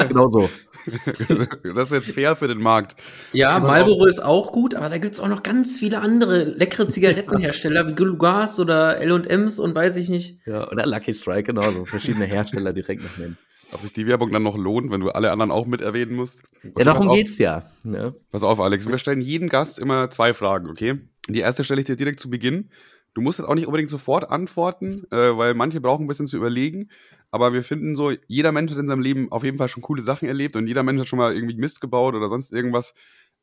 genau 0.08 0.30
so. 0.30 0.48
Das 1.74 1.90
ist 1.90 1.92
jetzt 1.92 2.10
fair 2.12 2.36
für 2.36 2.48
den 2.48 2.60
Markt. 2.60 2.96
Ja, 3.32 3.58
Marlboro 3.58 4.06
ist 4.06 4.20
auch 4.20 4.52
gut, 4.52 4.74
aber 4.74 4.88
da 4.88 4.98
gibt's 4.98 5.20
auch 5.20 5.28
noch 5.28 5.42
ganz 5.42 5.78
viele 5.78 6.00
andere 6.00 6.44
leckere 6.44 6.88
Zigarettenhersteller 6.88 7.88
wie 7.88 7.94
Gulugas 7.94 8.60
oder 8.60 8.98
L&M's 8.98 9.58
und 9.58 9.74
weiß 9.74 9.96
ich 9.96 10.08
nicht. 10.08 10.38
Ja, 10.46 10.70
oder 10.70 10.86
Lucky 10.86 11.12
Strike, 11.12 11.52
genau, 11.52 11.70
so 11.72 11.84
verschiedene 11.84 12.26
Hersteller 12.26 12.72
direkt 12.72 13.02
noch 13.02 13.16
nennen. 13.18 13.36
Ob 13.72 13.80
sich 13.80 13.92
die 13.94 14.06
Werbung 14.06 14.30
dann 14.30 14.44
noch 14.44 14.56
lohnt, 14.56 14.92
wenn 14.92 15.00
du 15.00 15.10
alle 15.10 15.32
anderen 15.32 15.50
auch 15.50 15.66
mit 15.66 15.80
erwähnen 15.80 16.14
musst? 16.14 16.44
Okay, 16.58 16.72
ja, 16.78 16.84
darum 16.84 17.12
geht's 17.12 17.36
ja. 17.38 17.64
ja. 17.84 17.90
Ne? 17.90 18.14
Pass 18.30 18.44
auf, 18.44 18.60
Alex, 18.60 18.86
wir 18.86 18.98
stellen 18.98 19.20
jedem 19.20 19.48
Gast 19.48 19.80
immer 19.80 20.08
zwei 20.10 20.34
Fragen, 20.34 20.70
okay? 20.70 21.00
Die 21.28 21.40
erste 21.40 21.64
stelle 21.64 21.80
ich 21.80 21.86
dir 21.86 21.96
direkt 21.96 22.20
zu 22.20 22.30
Beginn. 22.30 22.70
Du 23.16 23.22
musst 23.22 23.38
jetzt 23.38 23.48
auch 23.48 23.54
nicht 23.54 23.66
unbedingt 23.66 23.88
sofort 23.88 24.28
antworten, 24.30 25.04
äh, 25.10 25.34
weil 25.38 25.54
manche 25.54 25.80
brauchen 25.80 26.04
ein 26.04 26.06
bisschen 26.06 26.26
zu 26.26 26.36
überlegen. 26.36 26.90
aber 27.30 27.54
wir 27.54 27.62
finden 27.62 27.96
so, 27.96 28.12
jeder 28.28 28.52
Mensch 28.52 28.70
hat 28.72 28.78
in 28.78 28.86
seinem 28.86 29.00
Leben 29.00 29.32
auf 29.32 29.42
jeden 29.42 29.56
Fall 29.56 29.70
schon 29.70 29.82
coole 29.82 30.02
Sachen 30.02 30.28
erlebt 30.28 30.54
und 30.54 30.66
jeder 30.66 30.82
Mensch 30.82 31.00
hat 31.00 31.08
schon 31.08 31.18
mal 31.18 31.34
irgendwie 31.34 31.56
Mist 31.56 31.80
gebaut 31.80 32.14
oder 32.14 32.28
sonst 32.28 32.52
irgendwas 32.52 32.92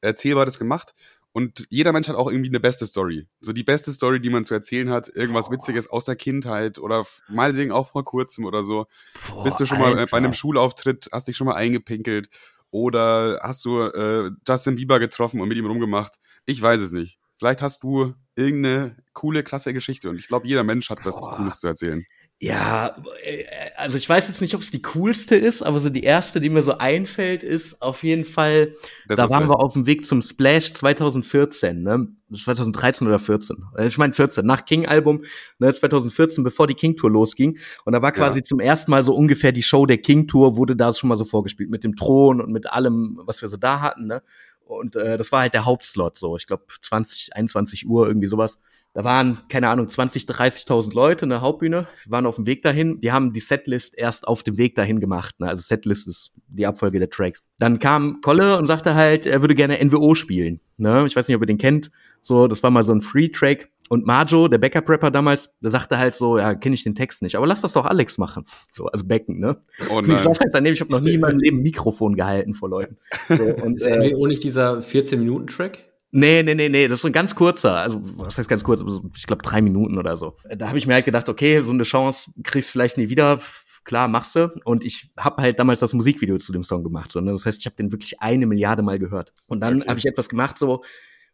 Erzählbares 0.01 0.59
gemacht. 0.59 0.93
Und 1.31 1.65
jeder 1.71 1.91
Mensch 1.91 2.07
hat 2.07 2.15
auch 2.15 2.29
irgendwie 2.29 2.49
eine 2.49 2.59
beste 2.59 2.85
Story. 2.85 3.25
So 3.41 3.51
die 3.51 3.63
beste 3.63 3.91
Story, 3.91 4.19
die 4.21 4.29
man 4.29 4.45
zu 4.45 4.53
erzählen 4.53 4.91
hat, 4.91 5.07
irgendwas 5.09 5.49
Witziges 5.49 5.89
aus 5.89 6.05
der 6.05 6.17
Kindheit 6.17 6.77
oder 6.77 7.03
meinetwegen 7.27 7.71
auch 7.71 7.89
vor 7.89 8.05
kurzem 8.05 8.45
oder 8.45 8.61
so. 8.61 8.85
Boah, 9.29 9.43
Bist 9.43 9.59
du 9.59 9.65
schon 9.65 9.81
Alter. 9.81 9.95
mal 9.95 10.05
bei 10.05 10.17
einem 10.17 10.33
Schulauftritt, 10.33 11.09
hast 11.11 11.27
dich 11.27 11.35
schon 11.35 11.47
mal 11.47 11.55
eingepinkelt 11.55 12.29
oder 12.69 13.39
hast 13.41 13.65
du 13.65 13.79
äh, 13.81 14.29
Justin 14.47 14.75
Bieber 14.75 14.99
getroffen 14.99 15.41
und 15.41 15.47
mit 15.49 15.57
ihm 15.57 15.65
rumgemacht? 15.65 16.13
Ich 16.45 16.61
weiß 16.61 16.79
es 16.81 16.91
nicht. 16.91 17.17
Vielleicht 17.39 17.63
hast 17.63 17.81
du 17.81 18.13
irgendeine 18.35 18.95
coole, 19.13 19.43
klasse 19.43 19.73
Geschichte 19.73 20.09
und 20.09 20.17
ich 20.17 20.27
glaube, 20.27 20.47
jeder 20.47 20.63
Mensch 20.63 20.89
hat 20.89 21.05
was 21.05 21.19
Boah. 21.19 21.35
Cooles 21.37 21.59
zu 21.59 21.67
erzählen. 21.67 22.05
Ja, 22.43 22.97
äh, 23.23 23.45
also 23.77 23.95
ich 23.95 24.09
weiß 24.09 24.27
jetzt 24.27 24.41
nicht, 24.41 24.53
ob 24.53 24.59
es 24.59 24.69
die 24.69 24.81
coolste 24.81 25.35
ist, 25.35 25.61
aber 25.61 25.79
so 25.79 25.89
die 25.89 26.03
erste, 26.03 26.41
die 26.41 26.49
mir 26.49 26.61
so 26.61 26.77
einfällt, 26.77 27.41
ist 27.41 27.81
auf 27.81 28.03
jeden 28.03 28.25
Fall, 28.25 28.73
das 29.07 29.17
da 29.17 29.29
waren 29.29 29.47
wir 29.47 29.61
auf 29.61 29.71
dem 29.71 29.85
Weg 29.85 30.05
zum 30.05 30.21
Splash 30.21 30.73
2014, 30.73 31.81
ne? 31.81 32.09
2013 32.33 33.07
oder 33.07 33.19
14. 33.19 33.63
Äh, 33.77 33.87
ich 33.87 33.97
meine 33.97 34.11
14, 34.11 34.45
nach 34.45 34.65
King-Album, 34.65 35.23
ne, 35.59 35.73
2014, 35.73 36.43
bevor 36.43 36.67
die 36.67 36.73
King-Tour 36.73 37.11
losging. 37.11 37.59
Und 37.85 37.93
da 37.93 38.01
war 38.01 38.11
quasi 38.11 38.39
ja. 38.39 38.43
zum 38.43 38.59
ersten 38.59 38.91
Mal 38.91 39.05
so 39.05 39.13
ungefähr 39.13 39.53
die 39.53 39.63
Show 39.63 39.85
der 39.85 39.99
King-Tour, 39.99 40.57
wurde 40.57 40.75
da 40.75 40.91
schon 40.91 41.07
mal 41.07 41.17
so 41.17 41.25
vorgespielt, 41.25 41.69
mit 41.69 41.85
dem 41.85 41.95
Thron 41.95 42.41
und 42.41 42.51
mit 42.51 42.69
allem, 42.73 43.21
was 43.25 43.41
wir 43.41 43.47
so 43.47 43.55
da 43.55 43.79
hatten, 43.79 44.07
ne? 44.07 44.21
Und 44.65 44.95
äh, 44.95 45.17
das 45.17 45.31
war 45.31 45.41
halt 45.41 45.53
der 45.53 45.65
Hauptslot, 45.65 46.17
so 46.17 46.37
ich 46.37 46.47
glaube 46.47 46.63
20, 46.81 47.35
21 47.35 47.87
Uhr, 47.87 48.07
irgendwie 48.07 48.27
sowas. 48.27 48.59
Da 48.93 49.03
waren, 49.03 49.37
keine 49.49 49.69
Ahnung, 49.69 49.87
20, 49.87 50.23
30.000 50.23 50.93
Leute 50.93 51.25
in 51.25 51.29
der 51.29 51.41
Hauptbühne, 51.41 51.87
waren 52.07 52.25
auf 52.25 52.37
dem 52.37 52.45
Weg 52.45 52.63
dahin. 52.63 52.99
Die 52.99 53.11
haben 53.11 53.33
die 53.33 53.39
Setlist 53.39 53.97
erst 53.97 54.27
auf 54.27 54.43
dem 54.43 54.57
Weg 54.57 54.75
dahin 54.75 54.99
gemacht. 54.99 55.39
Ne? 55.39 55.47
Also 55.47 55.61
Setlist 55.61 56.07
ist 56.07 56.33
die 56.47 56.65
Abfolge 56.65 56.99
der 56.99 57.09
Tracks. 57.09 57.45
Dann 57.59 57.79
kam 57.79 58.21
Kolle 58.21 58.57
und 58.57 58.67
sagte 58.67 58.95
halt, 58.95 59.25
er 59.25 59.41
würde 59.41 59.55
gerne 59.55 59.83
NWO 59.83 60.15
spielen. 60.15 60.59
Ne? 60.77 61.05
Ich 61.07 61.15
weiß 61.15 61.27
nicht, 61.27 61.35
ob 61.35 61.43
ihr 61.43 61.47
den 61.47 61.57
kennt. 61.57 61.91
So, 62.21 62.47
das 62.47 62.63
war 62.63 62.71
mal 62.71 62.83
so 62.83 62.93
ein 62.93 63.01
Free-Track. 63.01 63.69
Und 63.89 64.05
Marjo, 64.05 64.47
der 64.47 64.57
Backup-Rapper 64.57 65.11
damals, 65.11 65.53
der 65.61 65.69
sagte 65.69 65.97
halt 65.97 66.15
so, 66.15 66.37
ja, 66.37 66.55
kenne 66.55 66.73
ich 66.73 66.83
den 66.83 66.95
Text 66.95 67.21
nicht, 67.21 67.35
aber 67.35 67.45
lass 67.45 67.61
das 67.61 67.73
doch 67.73 67.85
Alex 67.85 68.17
machen. 68.17 68.43
So, 68.71 68.85
also 68.87 69.05
Becken, 69.05 69.39
ne? 69.39 69.57
Oh 69.89 69.95
nein. 70.01 70.09
Und 70.09 70.15
ich 70.15 70.21
sag 70.21 70.39
halt 70.39 70.53
daneben, 70.53 70.73
ich 70.73 70.81
habe 70.81 70.91
noch 70.91 71.01
nie 71.01 71.15
in 71.15 71.21
meinem 71.21 71.39
Leben 71.39 71.61
Mikrofon 71.61 72.15
gehalten 72.15 72.53
vor 72.53 72.69
Leuten. 72.69 72.97
So, 73.29 73.43
und, 73.63 73.75
ist 73.75 73.85
äh, 73.85 74.15
auch 74.15 74.27
nicht 74.27 74.43
dieser 74.43 74.79
14-Minuten-Track? 74.79 75.79
Nee, 76.15 76.43
nee, 76.43 76.53
nee, 76.53 76.69
nee, 76.69 76.87
das 76.87 76.99
ist 76.99 77.05
ein 77.05 77.11
ganz 77.11 77.33
kurzer, 77.33 77.77
also 77.77 77.99
was 78.17 78.37
heißt 78.37 78.47
ganz 78.47 78.63
kurz, 78.63 78.83
ich 79.15 79.25
glaube 79.25 79.41
drei 79.41 79.63
Minuten 79.63 79.97
oder 79.97 80.15
so. 80.15 80.35
Da 80.55 80.67
habe 80.67 80.77
ich 80.77 80.85
mir 80.85 80.93
halt 80.93 81.05
gedacht, 81.05 81.27
okay, 81.27 81.59
so 81.61 81.71
eine 81.71 81.83
Chance 81.83 82.31
kriegst 82.43 82.69
du 82.69 82.73
vielleicht 82.73 82.99
nie 82.99 83.09
wieder, 83.09 83.39
klar, 83.83 84.07
machst 84.07 84.35
du. 84.35 84.49
Und 84.63 84.85
ich 84.85 85.11
habe 85.17 85.41
halt 85.41 85.59
damals 85.59 85.79
das 85.79 85.93
Musikvideo 85.93 86.37
zu 86.37 86.53
dem 86.53 86.63
Song 86.63 86.83
gemacht. 86.83 87.11
So, 87.11 87.19
ne? 87.19 87.31
Das 87.31 87.45
heißt, 87.45 87.59
ich 87.59 87.65
habe 87.65 87.75
den 87.75 87.91
wirklich 87.91 88.21
eine 88.21 88.45
Milliarde 88.45 88.83
Mal 88.83 88.99
gehört. 88.99 89.33
Und 89.47 89.61
dann 89.61 89.81
okay. 89.81 89.89
habe 89.89 89.99
ich 89.99 90.05
etwas 90.05 90.29
gemacht, 90.29 90.57
so, 90.57 90.83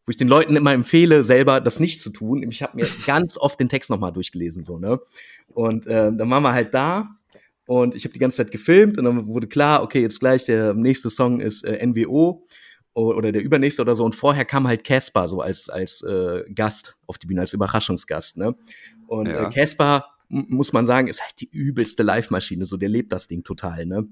wo 0.09 0.11
ich 0.11 0.17
den 0.17 0.27
Leuten 0.27 0.55
immer 0.55 0.73
empfehle, 0.73 1.23
selber 1.23 1.61
das 1.61 1.79
nicht 1.79 2.01
zu 2.01 2.09
tun. 2.09 2.41
Ich 2.49 2.63
habe 2.63 2.77
mir 2.77 2.87
ganz 3.05 3.37
oft 3.37 3.59
den 3.59 3.69
Text 3.69 3.91
nochmal 3.91 4.11
durchgelesen, 4.11 4.65
so, 4.65 4.79
ne? 4.79 4.99
Und 5.49 5.85
äh, 5.85 6.11
dann 6.11 6.27
waren 6.31 6.41
wir 6.41 6.51
halt 6.51 6.73
da 6.73 7.05
und 7.67 7.93
ich 7.93 8.05
habe 8.05 8.13
die 8.13 8.19
ganze 8.19 8.37
Zeit 8.37 8.49
gefilmt 8.49 8.97
und 8.97 9.03
dann 9.03 9.27
wurde 9.27 9.45
klar, 9.45 9.83
okay, 9.83 10.01
jetzt 10.01 10.19
gleich 10.19 10.45
der 10.45 10.73
nächste 10.73 11.11
Song 11.11 11.39
ist 11.39 11.63
äh, 11.63 11.85
NWO 11.85 12.43
oder 12.95 13.31
der 13.31 13.43
übernächste 13.43 13.83
oder 13.83 13.93
so. 13.93 14.03
Und 14.03 14.15
vorher 14.15 14.45
kam 14.45 14.67
halt 14.67 14.83
Casper 14.83 15.29
so 15.29 15.41
als, 15.41 15.69
als 15.69 16.01
äh, 16.01 16.43
Gast 16.55 16.97
auf 17.05 17.19
die 17.19 17.27
Bühne, 17.27 17.41
als 17.41 17.53
Überraschungsgast, 17.53 18.35
ne? 18.37 18.55
Und 19.05 19.27
äh, 19.27 19.47
Casper, 19.53 20.07
ja. 20.29 20.43
muss 20.47 20.73
man 20.73 20.87
sagen, 20.87 21.07
ist 21.07 21.21
halt 21.21 21.39
die 21.39 21.49
übelste 21.51 22.01
Live-Maschine, 22.01 22.65
so 22.65 22.77
der 22.77 22.89
lebt 22.89 23.13
das 23.13 23.27
Ding 23.27 23.43
total, 23.43 23.85
ne? 23.85 24.07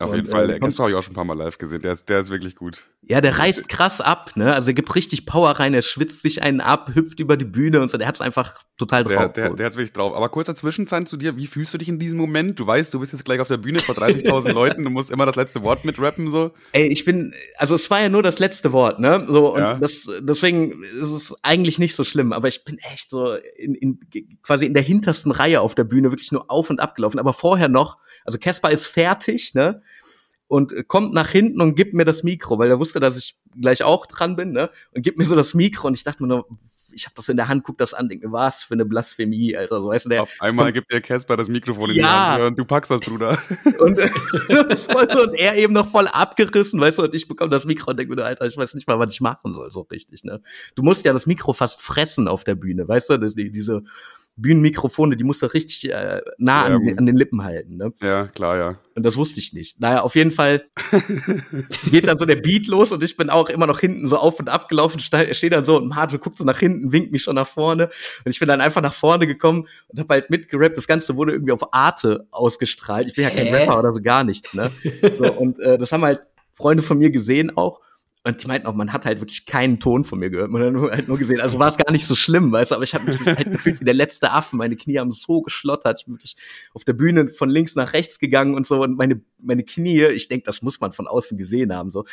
Auf 0.00 0.10
und, 0.10 0.16
jeden 0.16 0.28
Fall, 0.28 0.44
äh, 0.44 0.48
der 0.48 0.60
Casper 0.60 0.84
habe 0.84 0.92
ich 0.92 0.98
auch 0.98 1.02
schon 1.02 1.12
ein 1.12 1.16
paar 1.16 1.24
Mal 1.24 1.38
live 1.38 1.56
gesehen. 1.56 1.80
Der 1.80 1.92
ist, 1.92 2.08
der 2.08 2.18
ist 2.18 2.30
wirklich 2.30 2.56
gut. 2.56 2.88
Ja, 3.02 3.20
der 3.20 3.38
reißt 3.38 3.68
krass 3.68 4.00
ab, 4.00 4.32
ne? 4.34 4.52
Also 4.52 4.70
er 4.70 4.74
gibt 4.74 4.94
richtig 4.94 5.24
Power 5.24 5.50
rein, 5.50 5.72
er 5.72 5.82
schwitzt 5.82 6.22
sich 6.22 6.42
einen 6.42 6.60
ab, 6.60 6.90
hüpft 6.94 7.20
über 7.20 7.36
die 7.36 7.44
Bühne 7.44 7.80
und 7.80 7.90
so. 7.90 7.98
Der 7.98 8.08
hat's 8.08 8.20
einfach 8.20 8.58
total 8.76 9.04
drauf. 9.04 9.32
Der, 9.32 9.48
der, 9.48 9.50
der 9.50 9.66
hat's 9.66 9.76
wirklich 9.76 9.92
drauf. 9.92 10.14
Aber 10.16 10.30
kurzer 10.30 10.56
Zwischenzeit 10.56 11.06
zu 11.06 11.16
dir, 11.16 11.36
wie 11.36 11.46
fühlst 11.46 11.72
du 11.74 11.78
dich 11.78 11.88
in 11.88 12.00
diesem 12.00 12.18
Moment? 12.18 12.58
Du 12.58 12.66
weißt, 12.66 12.92
du 12.92 12.98
bist 12.98 13.12
jetzt 13.12 13.24
gleich 13.24 13.40
auf 13.40 13.46
der 13.46 13.58
Bühne 13.58 13.78
vor 13.78 13.94
30.000 13.94 14.52
Leuten, 14.52 14.82
du 14.82 14.90
musst 14.90 15.12
immer 15.12 15.26
das 15.26 15.36
letzte 15.36 15.62
Wort 15.62 15.84
mitrappen, 15.84 16.28
so. 16.28 16.50
Ey, 16.72 16.88
ich 16.88 17.04
bin, 17.04 17.32
also 17.56 17.76
es 17.76 17.88
war 17.90 18.00
ja 18.00 18.08
nur 18.08 18.22
das 18.22 18.40
letzte 18.40 18.72
Wort, 18.72 18.98
ne? 18.98 19.24
So, 19.28 19.54
und 19.54 19.60
ja. 19.60 19.74
das, 19.74 20.10
deswegen 20.20 20.82
ist 20.82 21.10
es 21.10 21.34
eigentlich 21.42 21.78
nicht 21.78 21.94
so 21.94 22.02
schlimm, 22.02 22.32
aber 22.32 22.48
ich 22.48 22.64
bin 22.64 22.78
echt 22.78 23.10
so 23.10 23.34
in, 23.56 23.74
in, 23.74 24.00
quasi 24.42 24.66
in 24.66 24.74
der 24.74 24.82
hintersten 24.82 25.30
Reihe 25.30 25.60
auf 25.60 25.76
der 25.76 25.84
Bühne 25.84 26.10
wirklich 26.10 26.32
nur 26.32 26.50
auf 26.50 26.68
und 26.70 26.80
ab 26.80 26.96
gelaufen. 26.96 27.20
Aber 27.20 27.32
vorher 27.32 27.68
noch, 27.68 27.98
also 28.24 28.38
Caspar 28.38 28.72
ist 28.72 28.86
fertig, 28.86 29.54
ne? 29.54 29.82
Und 30.54 30.86
kommt 30.86 31.12
nach 31.12 31.30
hinten 31.30 31.60
und 31.60 31.74
gibt 31.74 31.94
mir 31.94 32.04
das 32.04 32.22
Mikro, 32.22 32.60
weil 32.60 32.70
er 32.70 32.78
wusste, 32.78 33.00
dass 33.00 33.16
ich 33.16 33.36
gleich 33.60 33.82
auch 33.82 34.06
dran 34.06 34.36
bin, 34.36 34.52
ne? 34.52 34.70
Und 34.92 35.02
gibt 35.02 35.18
mir 35.18 35.24
so 35.24 35.34
das 35.34 35.52
Mikro 35.52 35.88
und 35.88 35.96
ich 35.96 36.04
dachte 36.04 36.22
mir 36.22 36.28
nur, 36.28 36.46
ich 36.92 37.06
habe 37.06 37.14
das 37.16 37.28
in 37.28 37.36
der 37.36 37.48
Hand, 37.48 37.64
guck 37.64 37.76
das 37.76 37.92
an, 37.92 38.08
denke 38.08 38.28
mir, 38.28 38.32
was 38.32 38.62
für 38.62 38.74
eine 38.74 38.84
Blasphemie, 38.84 39.56
Alter. 39.56 39.82
So, 39.82 39.88
weißt 39.88 40.04
du, 40.04 40.10
der, 40.10 40.22
Auf 40.22 40.36
einmal 40.38 40.72
gibt 40.72 40.92
der 40.92 41.00
Casper 41.00 41.36
das 41.36 41.48
Mikrofon 41.48 41.90
in 41.90 41.96
ja. 41.96 42.02
die 42.36 42.42
Hand 42.42 42.50
und 42.52 42.58
du 42.60 42.64
packst 42.64 42.92
das, 42.92 43.00
Bruder. 43.00 43.36
und, 43.80 43.98
und 45.18 45.34
er 45.40 45.56
eben 45.56 45.72
noch 45.72 45.88
voll 45.88 46.06
abgerissen, 46.06 46.80
weißt 46.80 46.98
du, 46.98 47.02
und 47.02 47.16
ich 47.16 47.26
bekomme 47.26 47.50
das 47.50 47.64
Mikro 47.64 47.90
und 47.90 47.98
denke 47.98 48.14
mir, 48.14 48.24
Alter, 48.24 48.46
ich 48.46 48.56
weiß 48.56 48.74
nicht 48.74 48.86
mal, 48.86 49.00
was 49.00 49.12
ich 49.12 49.20
machen 49.20 49.54
soll, 49.54 49.72
so 49.72 49.80
richtig, 49.80 50.22
ne? 50.22 50.40
Du 50.76 50.84
musst 50.84 51.04
ja 51.04 51.12
das 51.12 51.26
Mikro 51.26 51.52
fast 51.52 51.82
fressen 51.82 52.28
auf 52.28 52.44
der 52.44 52.54
Bühne, 52.54 52.86
weißt 52.86 53.10
du, 53.10 53.16
das, 53.16 53.34
die, 53.34 53.50
diese 53.50 53.82
Bühnenmikrofone, 54.36 55.16
die 55.16 55.22
musst 55.22 55.42
du 55.42 55.46
richtig 55.46 55.90
äh, 55.92 56.20
nah 56.38 56.68
ja, 56.68 56.74
an, 56.74 56.98
an, 56.98 57.06
den 57.06 57.16
Lippen 57.16 57.44
halten. 57.44 57.76
Ne? 57.76 57.92
Ja, 58.02 58.26
klar, 58.26 58.56
ja. 58.56 58.78
Und 58.96 59.04
das 59.04 59.16
wusste 59.16 59.38
ich 59.38 59.52
nicht. 59.52 59.80
Naja, 59.80 60.02
auf 60.02 60.16
jeden 60.16 60.32
Fall 60.32 60.64
geht 61.90 62.08
dann 62.08 62.18
so 62.18 62.24
der 62.24 62.36
Beat 62.36 62.66
los 62.66 62.90
und 62.90 63.02
ich 63.04 63.16
bin 63.16 63.30
auch 63.30 63.48
immer 63.48 63.66
noch 63.66 63.78
hinten 63.78 64.08
so 64.08 64.16
auf 64.16 64.40
und 64.40 64.48
ab 64.48 64.68
gelaufen, 64.68 64.98
stehe 65.00 65.50
dann 65.50 65.64
so 65.64 65.76
und 65.76 65.88
Marjo 65.88 66.18
guckt 66.18 66.38
so 66.38 66.44
nach 66.44 66.58
hinten, 66.58 66.90
winkt 66.92 67.12
mich 67.12 67.22
schon 67.22 67.36
nach 67.36 67.46
vorne 67.46 67.90
und 68.24 68.30
ich 68.32 68.38
bin 68.40 68.48
dann 68.48 68.60
einfach 68.60 68.82
nach 68.82 68.94
vorne 68.94 69.26
gekommen 69.28 69.68
und 69.88 70.00
habe 70.00 70.14
halt 70.14 70.30
mitgerappt. 70.30 70.76
Das 70.76 70.88
Ganze 70.88 71.16
wurde 71.16 71.32
irgendwie 71.32 71.52
auf 71.52 71.72
Arte 71.72 72.26
ausgestrahlt. 72.32 73.06
Ich 73.06 73.14
bin 73.14 73.24
ja 73.24 73.30
kein 73.30 73.46
Hä? 73.46 73.54
Rapper 73.54 73.78
oder 73.78 73.94
so 73.94 74.00
gar 74.00 74.24
nichts. 74.24 74.52
Ne? 74.54 74.72
So, 75.14 75.32
und 75.32 75.60
äh, 75.60 75.78
das 75.78 75.92
haben 75.92 76.02
halt 76.02 76.22
Freunde 76.52 76.82
von 76.82 76.98
mir 76.98 77.10
gesehen 77.10 77.56
auch 77.56 77.80
und 78.26 78.42
die 78.42 78.46
meinten 78.46 78.66
auch, 78.66 78.74
man 78.74 78.92
hat 78.92 79.04
halt 79.04 79.20
wirklich 79.20 79.44
keinen 79.44 79.80
Ton 79.80 80.02
von 80.02 80.18
mir 80.18 80.30
gehört. 80.30 80.50
Man 80.50 80.62
hat 80.62 80.92
halt 80.92 81.08
nur 81.08 81.18
gesehen, 81.18 81.42
also 81.42 81.58
war 81.58 81.68
es 81.68 81.76
gar 81.76 81.92
nicht 81.92 82.06
so 82.06 82.14
schlimm, 82.14 82.52
weißt 82.52 82.70
du, 82.70 82.76
aber 82.76 82.84
ich 82.84 82.94
habe 82.94 83.10
mich 83.10 83.20
halt 83.20 83.52
gefühlt 83.52 83.80
wie 83.80 83.84
der 83.84 83.92
letzte 83.92 84.30
Affe. 84.30 84.56
Meine 84.56 84.76
Knie 84.76 84.98
haben 84.98 85.12
so 85.12 85.42
geschlottert. 85.42 86.00
Ich 86.00 86.06
bin 86.06 86.14
wirklich 86.14 86.36
auf 86.72 86.84
der 86.84 86.94
Bühne 86.94 87.28
von 87.28 87.50
links 87.50 87.76
nach 87.76 87.92
rechts 87.92 88.18
gegangen 88.18 88.54
und 88.54 88.66
so. 88.66 88.82
Und 88.82 88.96
meine, 88.96 89.20
meine 89.38 89.62
Knie, 89.62 90.04
ich 90.04 90.28
denke, 90.28 90.46
das 90.46 90.62
muss 90.62 90.80
man 90.80 90.94
von 90.94 91.06
außen 91.06 91.36
gesehen 91.36 91.74
haben. 91.74 91.90
So 91.90 92.06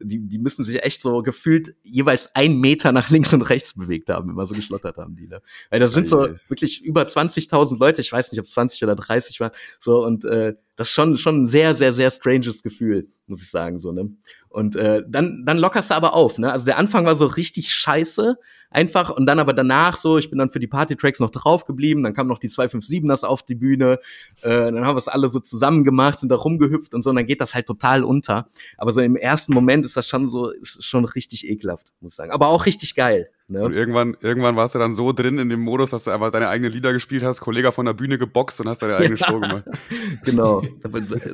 die, 0.00 0.20
die 0.20 0.38
müssen 0.38 0.64
sich 0.64 0.82
echt 0.82 1.02
so 1.02 1.22
gefühlt 1.22 1.74
jeweils 1.82 2.34
ein 2.34 2.58
Meter 2.58 2.92
nach 2.92 3.10
links 3.10 3.32
und 3.32 3.42
rechts 3.42 3.74
bewegt 3.74 4.08
haben, 4.08 4.30
immer 4.30 4.46
so 4.46 4.54
geschlottert 4.54 4.96
haben 4.96 5.16
die, 5.16 5.26
ne? 5.26 5.40
Weil 5.70 5.80
das 5.80 5.92
sind 5.92 6.08
so 6.08 6.28
wirklich 6.48 6.82
über 6.84 7.02
20.000 7.02 7.78
Leute, 7.78 8.00
ich 8.00 8.12
weiß 8.12 8.32
nicht, 8.32 8.38
ob 8.38 8.46
es 8.46 8.52
20 8.52 8.82
oder 8.84 8.96
30 8.96 9.40
waren, 9.40 9.52
so 9.80 10.04
und 10.04 10.24
äh, 10.24 10.54
das 10.76 10.88
ist 10.88 10.94
schon 10.94 11.16
schon 11.16 11.42
ein 11.42 11.46
sehr 11.46 11.74
sehr 11.74 11.92
sehr 11.92 12.10
stranges 12.10 12.62
Gefühl, 12.62 13.08
muss 13.26 13.42
ich 13.42 13.50
sagen, 13.50 13.78
so 13.78 13.92
ne. 13.92 14.10
Und 14.48 14.76
äh, 14.76 15.02
dann 15.06 15.44
dann 15.44 15.58
lockerst 15.58 15.90
du 15.90 15.94
aber 15.94 16.14
auf, 16.14 16.38
ne? 16.38 16.50
Also 16.50 16.64
der 16.64 16.78
Anfang 16.78 17.04
war 17.04 17.16
so 17.16 17.26
richtig 17.26 17.72
scheiße, 17.72 18.36
einfach 18.70 19.10
und 19.10 19.26
dann 19.26 19.38
aber 19.38 19.52
danach 19.52 19.96
so, 19.96 20.18
ich 20.18 20.30
bin 20.30 20.38
dann 20.38 20.50
für 20.50 20.60
die 20.60 20.66
Party-Tracks 20.66 21.20
noch 21.20 21.30
drauf 21.30 21.64
geblieben, 21.64 22.02
dann 22.02 22.14
kamen 22.14 22.28
noch 22.28 22.38
die 22.38 22.48
257ers 22.48 23.24
auf 23.24 23.42
die 23.42 23.54
Bühne, 23.54 23.98
äh, 24.42 24.48
dann 24.50 24.84
haben 24.84 24.94
wir 24.94 24.98
es 24.98 25.08
alle 25.08 25.28
so 25.28 25.40
zusammen 25.40 25.84
gemacht, 25.84 26.20
sind 26.20 26.30
da 26.30 26.36
rumgehüpft 26.36 26.94
und 26.94 27.02
so, 27.02 27.10
und 27.10 27.16
dann 27.16 27.26
geht 27.26 27.40
das 27.40 27.54
halt 27.54 27.66
total 27.66 28.04
unter. 28.04 28.48
Aber 28.76 28.92
so 28.92 29.00
im 29.00 29.16
ersten 29.16 29.54
Moment 29.54 29.84
ist 29.84 29.96
das 29.96 30.06
schon 30.06 30.28
so, 30.28 30.50
ist 30.50 30.84
schon 30.84 31.04
richtig 31.04 31.48
ekelhaft, 31.48 31.92
muss 32.00 32.12
ich 32.12 32.16
sagen. 32.16 32.30
Aber 32.30 32.48
auch 32.48 32.66
richtig 32.66 32.94
geil. 32.94 33.30
Ne? 33.48 33.62
Und 33.62 33.72
irgendwann, 33.74 34.16
irgendwann 34.20 34.56
warst 34.56 34.74
du 34.74 34.80
dann 34.80 34.96
so 34.96 35.12
drin 35.12 35.38
in 35.38 35.48
dem 35.48 35.60
Modus, 35.60 35.90
dass 35.90 36.02
du 36.02 36.10
einfach 36.10 36.32
deine 36.32 36.48
eigenen 36.48 36.72
Lieder 36.72 36.92
gespielt 36.92 37.22
hast, 37.22 37.40
Kollege 37.40 37.70
von 37.70 37.86
der 37.86 37.92
Bühne 37.92 38.18
geboxt 38.18 38.60
und 38.60 38.68
hast 38.68 38.82
deine 38.82 38.96
eigene 38.96 39.16
Show 39.16 39.38
gemacht. 39.38 39.64
genau. 40.24 40.64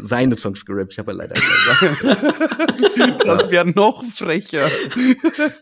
Seine 0.03 0.37
Songs 0.37 0.67
gerappt, 0.67 0.93
ich 0.93 0.99
habe 0.99 1.13
ja 1.13 1.19
leider 1.19 1.35
Das 3.25 3.51
wäre 3.51 3.69
noch 3.71 4.05
frecher. 4.05 4.69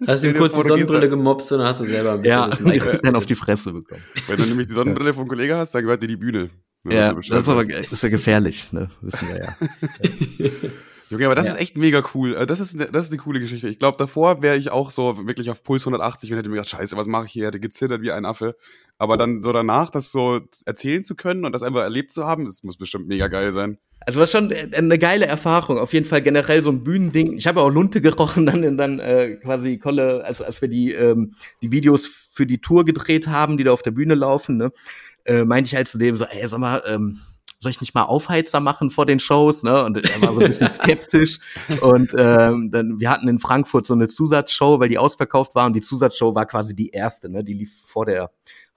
Hast 0.06 0.22
du 0.22 0.28
ihm 0.28 0.36
kurz 0.36 0.54
die 0.54 0.62
Sonnenbrille 0.62 1.08
gemobst 1.08 1.52
und 1.52 1.62
hast 1.62 1.80
du 1.80 1.84
selber 1.84 2.12
ein 2.12 2.22
bisschen 2.22 2.38
ja, 2.38 2.78
das 2.78 3.02
dann 3.02 3.16
auf 3.16 3.26
die 3.26 3.34
Fresse 3.34 3.72
bekommen. 3.72 4.02
Wenn 4.26 4.36
du 4.36 4.44
nämlich 4.44 4.66
die 4.68 4.72
Sonnenbrille 4.72 5.14
vom 5.14 5.28
Kollegen 5.28 5.54
hast, 5.54 5.74
dann 5.74 5.82
gehört 5.82 6.02
dir 6.02 6.06
die 6.06 6.16
Bühne. 6.16 6.50
Ja, 6.88 7.12
das 7.12 7.28
ist 7.28 7.48
aber 7.48 7.64
das 7.64 7.92
ist 7.92 8.02
ja 8.02 8.08
gefährlich, 8.08 8.72
ne? 8.72 8.90
Wissen 9.02 9.28
wir 9.28 9.38
ja. 9.38 9.56
Junge, 11.10 11.26
aber 11.26 11.34
das 11.34 11.46
ja. 11.46 11.54
ist 11.54 11.60
echt 11.60 11.76
mega 11.76 12.02
cool. 12.14 12.36
Äh, 12.36 12.46
das 12.46 12.60
ist, 12.60 12.74
eine, 12.74 12.86
das 12.86 13.06
ist 13.06 13.12
eine 13.12 13.20
coole 13.20 13.40
Geschichte. 13.40 13.68
Ich 13.68 13.80
glaube, 13.80 13.98
davor 13.98 14.42
wäre 14.42 14.56
ich 14.56 14.70
auch 14.70 14.92
so 14.92 15.26
wirklich 15.26 15.50
auf 15.50 15.64
Puls 15.64 15.82
180 15.82 16.30
und 16.30 16.38
hätte 16.38 16.48
mir 16.48 16.56
gedacht, 16.56 16.70
scheiße, 16.70 16.96
was 16.96 17.08
mache 17.08 17.26
ich 17.26 17.32
hier? 17.32 17.48
Hätte 17.48 17.58
gezittert 17.58 18.00
wie 18.00 18.12
ein 18.12 18.24
Affe. 18.24 18.56
Aber 18.96 19.16
dann 19.16 19.42
so 19.42 19.52
danach, 19.52 19.90
das 19.90 20.12
so 20.12 20.40
erzählen 20.64 21.02
zu 21.02 21.16
können 21.16 21.44
und 21.44 21.52
das 21.52 21.64
einfach 21.64 21.80
erlebt 21.80 22.12
zu 22.12 22.26
haben, 22.26 22.44
das 22.44 22.62
muss 22.62 22.76
bestimmt 22.76 23.08
mega 23.08 23.26
geil 23.26 23.50
sein. 23.50 23.78
Also 24.06 24.20
was 24.20 24.32
schon 24.32 24.50
äh, 24.50 24.68
eine 24.74 24.98
geile 24.98 25.26
Erfahrung. 25.26 25.78
Auf 25.78 25.92
jeden 25.92 26.06
Fall 26.06 26.22
generell 26.22 26.62
so 26.62 26.70
ein 26.70 26.82
Bühnending. 26.82 27.34
Ich 27.34 27.46
habe 27.46 27.60
auch 27.60 27.70
Lunte 27.70 28.00
gerochen 28.00 28.46
dann, 28.46 28.76
dann 28.76 28.98
äh, 28.98 29.36
quasi 29.36 29.78
Kolle, 29.78 30.24
als, 30.24 30.42
als 30.42 30.60
wir 30.62 30.68
die, 30.68 30.92
ähm, 30.92 31.32
die 31.62 31.72
Videos 31.72 32.06
für 32.06 32.46
die 32.46 32.60
Tour 32.60 32.84
gedreht 32.84 33.28
haben, 33.28 33.56
die 33.56 33.64
da 33.64 33.72
auf 33.72 33.82
der 33.82 33.90
Bühne 33.90 34.14
laufen, 34.14 34.56
ne, 34.56 34.72
äh, 35.24 35.44
meinte 35.44 35.68
ich 35.68 35.74
halt 35.74 35.88
zu 35.88 35.98
dem 35.98 36.16
so, 36.16 36.24
ey, 36.24 36.46
sag 36.46 36.58
mal, 36.58 36.82
ähm, 36.86 37.18
soll 37.62 37.70
ich 37.70 37.80
nicht 37.82 37.94
mal 37.94 38.04
Aufheizer 38.04 38.58
machen 38.58 38.90
vor 38.90 39.04
den 39.04 39.20
Shows, 39.20 39.64
ne? 39.64 39.84
Und 39.84 39.98
er 39.98 40.22
war 40.22 40.32
so 40.32 40.40
ein 40.40 40.46
bisschen 40.46 40.72
skeptisch. 40.72 41.38
Und 41.82 42.14
ähm, 42.16 42.70
dann, 42.70 42.98
wir 43.00 43.10
hatten 43.10 43.28
in 43.28 43.38
Frankfurt 43.38 43.86
so 43.86 43.92
eine 43.92 44.08
Zusatzshow, 44.08 44.80
weil 44.80 44.88
die 44.88 44.96
ausverkauft 44.96 45.54
war 45.54 45.66
und 45.66 45.74
die 45.74 45.82
Zusatzshow 45.82 46.34
war 46.34 46.46
quasi 46.46 46.74
die 46.74 46.88
erste, 46.88 47.28
ne? 47.28 47.44
Die 47.44 47.52
lief 47.52 47.82
vor 47.84 48.06
der 48.06 48.30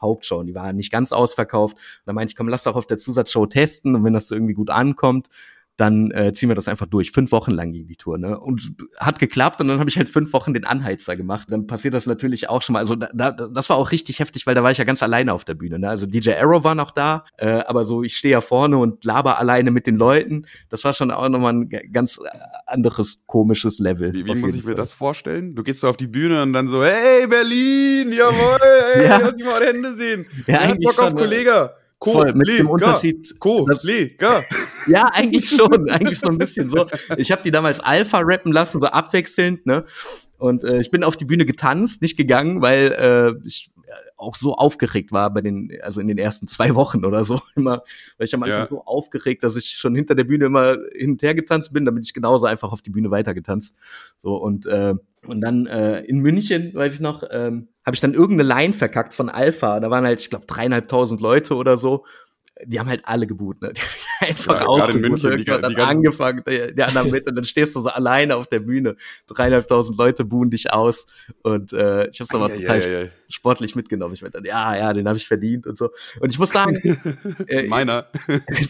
Hauptshow 0.03 0.37
und 0.37 0.45
die 0.45 0.53
war 0.53 0.71
nicht 0.73 0.91
ganz 0.91 1.11
ausverkauft. 1.11 1.75
Und 1.75 2.03
dann 2.05 2.15
meinte 2.15 2.31
ich, 2.31 2.35
komm, 2.35 2.47
lass 2.47 2.63
doch 2.63 2.75
auf 2.75 2.85
der 2.85 2.99
Zusatzshow 2.99 3.47
testen 3.47 3.95
und 3.95 4.03
wenn 4.03 4.13
das 4.13 4.29
irgendwie 4.29 4.53
gut 4.53 4.69
ankommt, 4.69 5.29
dann 5.77 6.11
äh, 6.11 6.33
ziehen 6.33 6.49
wir 6.49 6.55
das 6.55 6.67
einfach 6.67 6.85
durch. 6.85 7.11
Fünf 7.11 7.31
Wochen 7.31 7.51
lang 7.51 7.71
ging 7.71 7.87
die 7.87 7.95
Tour, 7.95 8.17
ne? 8.19 8.39
Und 8.39 8.73
hat 8.99 9.17
geklappt 9.17 9.59
und 9.59 9.67
dann 9.67 9.79
habe 9.79 9.89
ich 9.89 9.97
halt 9.97 10.07
fünf 10.07 10.31
Wochen 10.33 10.53
den 10.53 10.65
Anheizer 10.65 11.15
gemacht. 11.15 11.47
Dann 11.49 11.65
passiert 11.65 11.95
das 11.95 12.05
natürlich 12.05 12.47
auch 12.47 12.61
schon 12.61 12.73
mal. 12.73 12.79
Also 12.79 12.95
da, 12.95 13.09
da, 13.13 13.31
das 13.31 13.69
war 13.69 13.77
auch 13.77 13.91
richtig 13.91 14.19
heftig, 14.19 14.45
weil 14.45 14.53
da 14.53 14.61
war 14.61 14.71
ich 14.71 14.77
ja 14.77 14.83
ganz 14.83 15.01
alleine 15.01 15.33
auf 15.33 15.45
der 15.45 15.55
Bühne. 15.55 15.79
Ne? 15.79 15.89
Also 15.89 16.05
DJ 16.05 16.33
Arrow 16.33 16.63
war 16.63 16.75
noch 16.75 16.91
da, 16.91 17.25
äh, 17.37 17.47
aber 17.47 17.85
so 17.85 18.03
ich 18.03 18.15
stehe 18.15 18.33
ja 18.33 18.41
vorne 18.41 18.77
und 18.77 19.03
laber 19.03 19.39
alleine 19.39 19.71
mit 19.71 19.87
den 19.87 19.95
Leuten. 19.95 20.45
Das 20.69 20.83
war 20.83 20.93
schon 20.93 21.09
auch 21.09 21.27
nochmal 21.27 21.53
ein 21.53 21.69
ganz 21.91 22.19
anderes 22.67 23.23
komisches 23.25 23.79
Level. 23.79 24.13
Wie, 24.13 24.25
wie 24.25 24.35
muss 24.35 24.53
ich 24.53 24.61
Fall. 24.61 24.71
mir 24.71 24.75
das 24.75 24.93
vorstellen? 24.93 25.55
Du 25.55 25.63
gehst 25.63 25.79
so 25.79 25.89
auf 25.89 25.97
die 25.97 26.07
Bühne 26.07 26.43
und 26.43 26.53
dann 26.53 26.67
so, 26.67 26.83
hey 26.83 27.25
Berlin, 27.25 28.13
jawohl, 28.13 28.59
hey, 28.93 29.05
ja. 29.05 29.17
lass 29.17 29.35
mich 29.35 29.45
mal 29.45 29.65
Hände 29.65 29.95
sehen. 29.95 30.25
Ja, 30.45 30.67
ja 30.67 30.75
Bock 30.75 30.93
schon, 30.93 31.05
auf 31.05 31.13
ne? 31.13 31.21
Kollege. 31.21 31.71
Voll, 32.03 32.33
mit 32.33 32.47
dem 32.47 32.69
Unterschied. 32.69 33.39
Kollege. 33.39 34.43
Ja, 34.85 35.09
eigentlich 35.13 35.47
schon, 35.47 35.89
eigentlich 35.89 36.19
so 36.19 36.27
ein 36.27 36.37
bisschen 36.37 36.69
so. 36.69 36.85
Ich 37.15 37.31
habe 37.31 37.41
die 37.41 37.51
damals 37.51 37.79
Alpha 37.79 38.19
rappen 38.21 38.51
lassen, 38.51 38.81
so 38.81 38.87
abwechselnd, 38.87 39.65
ne? 39.65 39.85
Und 40.37 40.65
äh, 40.65 40.81
ich 40.81 40.91
bin 40.91 41.05
auf 41.05 41.15
die 41.15 41.23
Bühne 41.23 41.45
getanzt, 41.45 42.01
nicht 42.01 42.17
gegangen, 42.17 42.61
weil 42.61 42.91
äh, 42.91 43.47
ich 43.47 43.71
auch 44.17 44.35
so 44.35 44.55
aufgeregt 44.55 45.11
war 45.11 45.33
bei 45.33 45.41
den, 45.41 45.71
also 45.81 46.01
in 46.01 46.07
den 46.07 46.17
ersten 46.17 46.47
zwei 46.47 46.75
Wochen 46.75 47.05
oder 47.05 47.23
so 47.23 47.39
immer, 47.55 47.83
weil 48.17 48.25
ich 48.25 48.33
am 48.33 48.43
Anfang 48.43 48.59
ja. 48.59 48.67
so 48.67 48.85
aufgeregt, 48.85 49.43
dass 49.43 49.55
ich 49.55 49.69
schon 49.69 49.95
hinter 49.95 50.15
der 50.15 50.23
Bühne 50.23 50.45
immer 50.45 50.77
hin 50.95 51.11
und 51.11 51.21
her 51.21 51.35
getanzt 51.35 51.73
bin, 51.73 51.85
damit 51.85 52.05
ich 52.05 52.13
genauso 52.13 52.45
einfach 52.45 52.71
auf 52.71 52.81
die 52.81 52.89
Bühne 52.89 53.11
weitergetanzt. 53.11 53.75
So 54.17 54.35
und 54.35 54.65
äh, 54.65 54.95
und 55.25 55.41
dann 55.41 55.67
äh, 55.67 56.01
in 56.01 56.19
München, 56.19 56.73
weiß 56.73 56.95
ich 56.95 56.99
noch, 56.99 57.23
ähm, 57.31 57.69
habe 57.85 57.95
ich 57.95 58.01
dann 58.01 58.13
irgendeine 58.13 58.47
Line 58.47 58.73
verkackt 58.73 59.13
von 59.13 59.29
Alpha. 59.29 59.79
Da 59.79 59.89
waren 59.89 60.05
halt, 60.05 60.19
ich 60.19 60.29
glaube, 60.29 60.45
dreieinhalbtausend 60.47 61.21
Leute 61.21 61.55
oder 61.55 61.77
so. 61.77 62.05
Die 62.65 62.79
haben 62.79 62.87
halt 62.87 63.01
alle 63.05 63.27
geboot, 63.27 63.61
ne? 63.61 63.73
Die 63.73 63.81
haben 63.81 64.13
einfach 64.29 64.61
ja, 64.61 64.67
ausgebucht. 64.67 65.23
Die, 65.23 65.43
dann 65.43 65.73
die 65.73 65.81
angefangen, 65.81 66.43
die, 66.47 66.83
anderen 66.83 67.11
mit, 67.11 67.27
und 67.27 67.35
dann 67.35 67.45
stehst 67.45 67.75
du 67.75 67.81
so 67.81 67.89
alleine 67.89 68.35
auf 68.35 68.47
der 68.47 68.59
Bühne. 68.59 68.95
Dreieinhalbtausend 69.27 69.97
Leute 69.97 70.23
buhen 70.23 70.49
dich 70.49 70.71
aus. 70.71 71.05
Und 71.41 71.73
äh, 71.73 72.07
ich 72.07 72.19
habe 72.19 72.27
es 72.29 72.31
aber 72.31 72.49
ja, 72.49 72.55
total 72.55 72.91
ja, 72.91 73.09
sportlich 73.29 73.75
mitgenommen. 73.75 74.13
Ich 74.13 74.21
meinte 74.21 74.37
dann, 74.37 74.45
ja, 74.45 74.75
ja, 74.75 74.93
den 74.93 75.07
habe 75.07 75.17
ich 75.17 75.27
verdient 75.27 75.67
und 75.67 75.77
so. 75.77 75.89
Und 76.19 76.31
ich 76.31 76.39
muss 76.39 76.51
sagen, 76.51 76.75
äh, 77.47 77.63
meiner. 77.63 78.07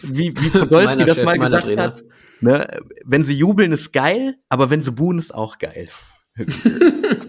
wie, 0.02 0.32
wie 0.36 0.50
Podolski 0.50 1.04
das 1.04 1.22
mal 1.22 1.38
gesagt 1.38 1.64
Trainer. 1.64 1.82
hat, 1.82 2.04
ne? 2.40 2.80
wenn 3.04 3.24
sie 3.24 3.34
jubeln, 3.34 3.72
ist 3.72 3.92
geil, 3.92 4.36
aber 4.48 4.70
wenn 4.70 4.80
sie 4.80 4.92
buhen, 4.92 5.18
ist 5.18 5.34
auch 5.34 5.58
geil. 5.58 5.88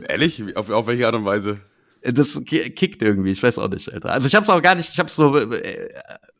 Ehrlich? 0.07 0.55
Auf, 0.55 0.69
auf 0.69 0.88
welche 0.88 1.05
Art 1.05 1.15
und 1.15 1.25
Weise? 1.25 1.57
Das 2.01 2.39
kickt 2.45 3.01
irgendwie, 3.01 3.31
ich 3.31 3.41
weiß 3.41 3.57
auch 3.57 3.69
nicht, 3.69 3.91
Alter. 3.91 4.12
Also 4.12 4.27
ich 4.27 4.35
hab's 4.35 4.50
auch 4.50 4.62
gar 4.62 4.75
nicht, 4.75 4.89
ich 4.89 5.00
hab's 5.00 5.15
so 5.15 5.38
äh, 5.38 5.89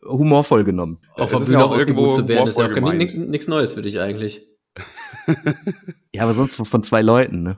humorvoll 0.06 0.64
genommen. 0.64 1.00
Auf 1.14 1.32
der 1.32 1.40
Bühne 1.40 1.66
auch 1.66 1.78
irgendwo 1.78 2.12
zu 2.12 2.28
werden, 2.28 2.48
ist 2.48 2.58
ja 2.58 2.66
auch 2.66 2.94
nichts 2.94 3.48
Neues 3.48 3.74
für 3.74 3.82
dich 3.82 4.00
eigentlich. 4.00 4.48
ja, 6.14 6.24
aber 6.24 6.34
sonst 6.34 6.56
von 6.56 6.84
zwei 6.84 7.02
Leuten, 7.02 7.44
ne? 7.44 7.58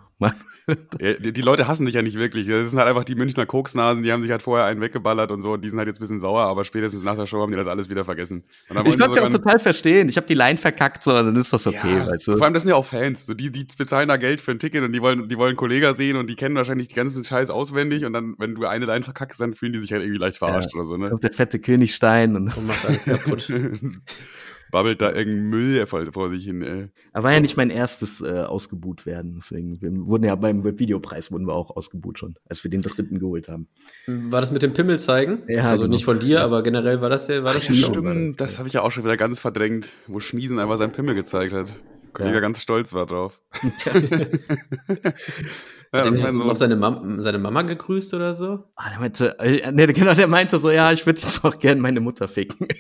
Ja, 1.00 1.14
die, 1.14 1.32
die, 1.32 1.42
Leute 1.42 1.68
hassen 1.68 1.86
dich 1.86 1.96
ja 1.96 2.02
nicht 2.02 2.18
wirklich. 2.18 2.48
Das 2.48 2.70
sind 2.70 2.80
halt 2.80 2.90
einfach 2.90 3.04
die 3.04 3.16
Münchner 3.16 3.46
Koksnasen, 3.46 4.04
die 4.04 4.12
haben 4.12 4.22
sich 4.22 4.32
halt 4.32 4.42
vorher 4.42 4.66
einen 4.66 4.82
weggeballert 4.82 5.32
und 5.32 5.42
so 5.42 5.54
und 5.54 5.64
die 5.64 5.70
sind 5.70 5.80
halt 5.80 5.88
jetzt 5.88 5.98
ein 5.98 6.02
bisschen 6.02 6.20
sauer, 6.20 6.42
aber 6.42 6.66
spätestens 6.66 7.04
nach 7.04 7.16
der 7.16 7.26
Show 7.26 7.42
haben 7.42 7.52
die 7.52 7.58
das 7.58 7.68
alles 7.68 7.90
wieder 7.90 8.04
vergessen. 8.04 8.44
Ich 8.70 8.76
konnte 8.76 8.92
es 8.92 9.16
ja 9.16 9.24
auch 9.24 9.30
total 9.30 9.60
verstehen. 9.60 10.10
Ich 10.10 10.18
habe 10.18 10.28
die 10.28 10.34
Line 10.34 10.58
verkackt, 10.58 11.04
so, 11.04 11.12
dann 11.12 11.36
ist 11.36 11.54
das 11.54 11.68
okay. 11.68 12.00
Ja, 12.00 12.08
weißt 12.08 12.28
du? 12.28 12.38
Vor 12.38 12.44
allem, 12.44 12.54
das 12.54 12.64
sind 12.64 12.70
ja 12.70 12.76
auch 12.76 12.86
Fans. 12.86 13.26
So, 13.26 13.34
die, 13.34 13.52
die 13.52 13.66
bezahlen 13.78 14.10
da 14.10 14.18
Geld 14.18 14.42
für 14.42 14.52
ein 14.52 14.60
Ticket 14.60 14.84
und 14.84 14.92
die 14.92 15.02
wollen, 15.02 15.30
die 15.30 15.38
wollen 15.38 15.56
Kollegen 15.56 15.96
sehen 15.96 16.18
und 16.18 16.30
die 16.30 16.36
kennen 16.36 16.56
wahrscheinlich 16.56 16.90
die 16.90 16.96
ganzen 16.96 17.24
Scheiß 17.24 17.50
auswendig 17.50 18.04
und 18.04 18.14
dann, 18.14 18.36
wenn 18.38 18.56
du 18.56 18.66
eine 18.66 18.86
Line 18.86 19.04
verkackst, 19.04 19.40
dann 19.40 19.54
fühlen 19.54 19.74
die 19.74 19.80
sich 19.80 19.94
halt 19.94 20.02
irgendwie 20.02 20.20
leicht 20.20 20.38
verarscht 20.38 20.74
ja. 20.74 20.80
oder 20.80 20.86
so, 20.86 20.98
ne? 20.98 21.14
Auf 21.14 21.20
der 21.22 21.32
fette 21.32 21.60
Königstein 21.60 22.36
und, 22.36 22.58
und 22.58 22.68
macht 22.68 22.86
alles 22.86 23.06
kaputt. 23.06 23.50
babbelt 24.72 25.02
da 25.02 25.14
irgendein 25.14 25.50
Müll 25.50 25.86
vor, 25.86 26.06
vor 26.12 26.30
sich 26.30 26.46
hin. 26.46 26.62
Ey. 26.62 26.88
Aber 27.14 27.26
war 27.26 27.34
ja 27.34 27.40
nicht 27.40 27.58
mein 27.58 27.70
erstes 27.70 28.22
äh, 28.22 28.42
ausgebuht 28.42 29.06
werden. 29.06 29.40
Deswegen 29.42 29.82
wir 29.82 29.92
wurden 30.06 30.24
ja 30.24 30.36
beim 30.36 30.64
Videopreis 30.64 31.32
wurden 31.32 31.48
wir 31.48 31.54
auch 31.54 31.76
ausgebuht 31.76 32.20
schon, 32.20 32.36
als 32.50 32.64
wir 32.64 32.72
den 32.72 32.82
dritten 32.82 33.20
geholt 33.20 33.50
haben. 33.50 33.68
War 34.08 34.42
das 34.42 34.52
mit 34.52 34.62
dem 34.62 34.74
Pimmel 34.74 35.00
zeigen? 35.00 35.44
Ja, 35.48 35.70
also 35.70 35.84
genau. 35.84 35.96
nicht 35.96 36.06
von 36.06 36.20
dir, 36.20 36.42
aber 36.42 36.64
generell 36.64 37.02
war 37.02 37.10
das 37.10 37.28
ja, 37.28 37.44
war 37.44 37.54
das 37.54 37.68
Ach, 37.70 37.74
ja, 37.74 37.88
stimmt. 37.88 38.40
Das 38.40 38.60
habe 38.60 38.68
ich 38.68 38.74
ja 38.74 38.82
auch 38.82 38.92
schon 38.92 39.04
wieder 39.04 39.18
ganz 39.18 39.40
verdrängt, 39.40 39.90
wo 40.08 40.20
Schniesen 40.20 40.60
einfach 40.60 40.78
seinen 40.78 40.92
Pimmel 40.92 41.16
gezeigt 41.16 41.54
hat. 41.54 41.74
Kollege 42.14 42.36
ja. 42.36 42.42
ganz 42.42 42.62
stolz 42.62 42.94
war 42.94 43.06
drauf. 43.06 43.42
Ja, 45.94 46.00
Hat 46.00 46.06
er 46.06 46.32
noch 46.34 46.56
seine, 46.56 46.76
Mam 46.76 47.22
seine 47.22 47.38
Mama 47.38 47.62
gegrüßt 47.62 48.14
oder 48.14 48.34
so? 48.34 48.64
Ah, 48.76 48.90
der 48.90 49.00
meinte, 49.00 49.40
äh, 49.40 49.72
nee, 49.72 49.88
genau, 49.88 50.14
der 50.14 50.28
meinte 50.28 50.58
so, 50.60 50.70
ja, 50.70 50.92
ich 50.92 51.06
würde 51.06 51.22
jetzt 51.22 51.46
auch 51.46 51.58
gerne 51.58 51.80
meine 51.82 52.02
Mutter 52.02 52.28
ficken. 52.28 52.68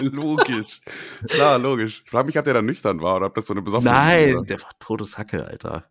logisch. 0.00 0.80
Klar, 1.28 1.58
logisch. 1.58 2.02
Ich 2.04 2.10
frage 2.10 2.26
mich, 2.26 2.38
ob 2.38 2.44
der 2.44 2.54
da 2.54 2.62
nüchtern 2.62 3.00
war 3.00 3.16
oder 3.16 3.26
ob 3.26 3.34
das 3.34 3.46
so 3.46 3.54
eine 3.54 3.62
besoffene 3.62 3.90
Nein, 3.90 4.36
war. 4.36 4.44
der 4.44 4.60
war 4.60 4.70
Todeshacke, 4.80 5.46
Alter. 5.46 5.84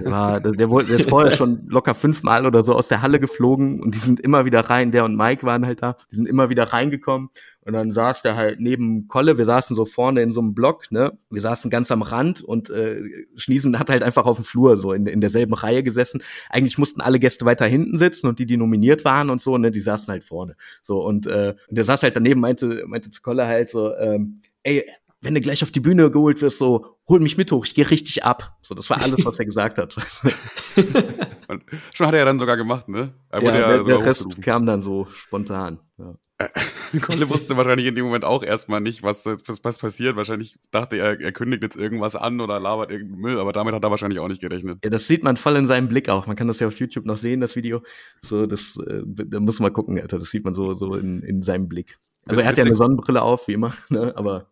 Der, 0.00 0.10
war, 0.10 0.40
der, 0.40 0.52
der, 0.52 0.68
der 0.68 0.96
ist 0.96 1.08
vorher 1.08 1.32
schon 1.32 1.66
locker 1.68 1.94
fünfmal 1.94 2.46
oder 2.46 2.62
so 2.62 2.74
aus 2.74 2.88
der 2.88 3.02
Halle 3.02 3.20
geflogen 3.20 3.80
und 3.80 3.94
die 3.94 3.98
sind 3.98 4.20
immer 4.20 4.44
wieder 4.44 4.60
rein. 4.60 4.92
Der 4.92 5.04
und 5.04 5.16
Mike 5.16 5.44
waren 5.44 5.66
halt 5.66 5.82
da. 5.82 5.96
Die 6.10 6.16
sind 6.16 6.28
immer 6.28 6.50
wieder 6.50 6.64
reingekommen 6.64 7.30
und 7.62 7.72
dann 7.72 7.90
saß 7.90 8.22
der 8.22 8.36
halt 8.36 8.60
neben 8.60 9.08
Kolle. 9.08 9.38
Wir 9.38 9.44
saßen 9.44 9.74
so 9.74 9.84
vorne 9.84 10.22
in 10.22 10.30
so 10.30 10.40
einem 10.40 10.54
Block, 10.54 10.90
ne? 10.90 11.18
Wir 11.30 11.40
saßen 11.40 11.70
ganz 11.70 11.90
am 11.90 12.02
Rand 12.02 12.42
und 12.42 12.70
äh, 12.70 13.02
Schniesen 13.36 13.78
hat 13.78 13.90
halt 13.90 14.02
einfach 14.02 14.26
auf 14.26 14.36
dem 14.36 14.44
Flur 14.44 14.78
so 14.78 14.92
in, 14.92 15.06
in 15.06 15.20
derselben 15.20 15.54
Reihe 15.54 15.82
gesessen. 15.82 16.22
Eigentlich 16.48 16.78
mussten 16.78 17.00
alle 17.00 17.18
Gäste 17.18 17.44
weiter 17.44 17.66
hinten 17.66 17.98
sitzen 17.98 18.26
und 18.26 18.38
die, 18.38 18.46
die 18.46 18.56
nominiert 18.56 19.04
waren 19.04 19.30
und 19.30 19.40
so, 19.40 19.56
ne, 19.58 19.70
die 19.70 19.80
saßen 19.80 20.10
halt 20.10 20.24
vorne. 20.24 20.56
So 20.82 21.02
und, 21.04 21.26
äh, 21.26 21.54
und 21.68 21.76
der 21.76 21.84
saß 21.84 22.02
halt 22.02 22.16
daneben, 22.16 22.40
meinte, 22.40 22.84
meinte 22.86 23.10
zu 23.10 23.22
Kolle 23.22 23.46
halt 23.46 23.70
so, 23.70 23.94
ähm, 23.96 24.40
ey, 24.62 24.84
wenn 25.22 25.34
du 25.34 25.40
gleich 25.40 25.62
auf 25.62 25.70
die 25.70 25.80
Bühne 25.80 26.10
geholt 26.10 26.40
wirst, 26.40 26.58
so, 26.58 26.96
hol 27.08 27.20
mich 27.20 27.36
mit 27.36 27.52
hoch, 27.52 27.66
ich 27.66 27.74
gehe 27.74 27.90
richtig 27.90 28.24
ab. 28.24 28.56
So, 28.62 28.74
das 28.74 28.88
war 28.88 29.02
alles, 29.02 29.24
was 29.24 29.38
er 29.38 29.44
gesagt 29.44 29.78
hat. 29.78 29.94
schon 31.92 32.06
hat 32.06 32.14
er 32.14 32.20
ja 32.20 32.24
dann 32.24 32.38
sogar 32.38 32.56
gemacht, 32.56 32.88
ne? 32.88 33.12
Er 33.28 33.42
ja, 33.42 33.58
ja 33.58 33.68
der, 33.68 33.84
der 33.84 34.06
Rest 34.06 34.40
kam 34.40 34.64
dann 34.64 34.80
so 34.80 35.06
spontan. 35.12 35.80
Ja. 35.98 36.14
Kolle 37.02 37.28
wusste 37.28 37.56
wahrscheinlich 37.56 37.86
in 37.86 37.94
dem 37.94 38.06
Moment 38.06 38.24
auch 38.24 38.42
erstmal 38.42 38.80
nicht, 38.80 39.02
was, 39.02 39.26
was, 39.26 39.62
was 39.62 39.78
passiert. 39.78 40.16
Wahrscheinlich 40.16 40.58
dachte 40.70 40.96
er, 40.96 41.20
er 41.20 41.32
kündigt 41.32 41.62
jetzt 41.62 41.76
irgendwas 41.76 42.16
an 42.16 42.40
oder 42.40 42.58
labert 42.58 42.90
irgendeinen 42.90 43.20
Müll, 43.20 43.38
aber 43.38 43.52
damit 43.52 43.74
hat 43.74 43.84
er 43.84 43.90
wahrscheinlich 43.90 44.20
auch 44.20 44.28
nicht 44.28 44.40
gerechnet. 44.40 44.78
Ja, 44.82 44.90
das 44.90 45.06
sieht 45.06 45.22
man 45.22 45.36
voll 45.36 45.56
in 45.56 45.66
seinem 45.66 45.88
Blick 45.88 46.08
auch. 46.08 46.26
Man 46.26 46.36
kann 46.36 46.48
das 46.48 46.60
ja 46.60 46.66
auf 46.66 46.78
YouTube 46.78 47.04
noch 47.04 47.18
sehen, 47.18 47.40
das 47.40 47.56
Video. 47.56 47.82
So, 48.22 48.46
das, 48.46 48.78
äh, 48.86 49.02
da 49.04 49.40
muss 49.40 49.60
man 49.60 49.72
gucken, 49.72 50.00
Alter. 50.00 50.18
Das 50.18 50.30
sieht 50.30 50.44
man 50.44 50.54
so, 50.54 50.74
so 50.74 50.94
in, 50.94 51.20
in 51.22 51.42
seinem 51.42 51.68
Blick. 51.68 51.98
Also 52.26 52.40
er 52.40 52.48
hat 52.48 52.58
ja 52.58 52.64
eine 52.64 52.76
Sonnenbrille 52.76 53.22
auf, 53.22 53.48
wie 53.48 53.52
immer, 53.52 53.72
ne? 53.90 54.14
aber 54.16 54.50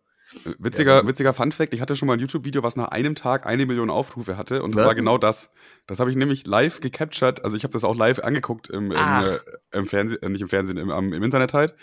Witziger, 0.59 0.97
ja. 0.97 1.07
witziger 1.07 1.33
Fun-Fact: 1.33 1.73
Ich 1.73 1.81
hatte 1.81 1.95
schon 1.95 2.07
mal 2.07 2.13
ein 2.13 2.19
YouTube-Video, 2.19 2.61
was 2.61 2.75
nach 2.75 2.89
einem 2.89 3.15
Tag 3.15 3.47
eine 3.47 3.65
Million 3.65 3.89
Aufrufe 3.89 4.37
hatte. 4.37 4.61
Und 4.61 4.75
das 4.75 4.81
ja. 4.81 4.87
war 4.87 4.95
genau 4.95 5.17
das. 5.17 5.51
Das 5.87 5.99
habe 5.99 6.11
ich 6.11 6.17
nämlich 6.17 6.45
live 6.45 6.81
gecaptured. 6.81 7.43
Also, 7.43 7.57
ich 7.57 7.63
habe 7.63 7.73
das 7.73 7.83
auch 7.83 7.95
live 7.95 8.19
angeguckt 8.19 8.69
im, 8.69 8.91
im, 8.91 8.97
äh, 8.97 9.37
im 9.71 9.85
Fernsehen, 9.85 10.21
äh, 10.21 10.29
nicht 10.29 10.41
im 10.41 10.49
Fernsehen, 10.49 10.77
im, 10.77 10.89
im 10.91 11.23
Internet 11.23 11.53
halt. 11.53 11.75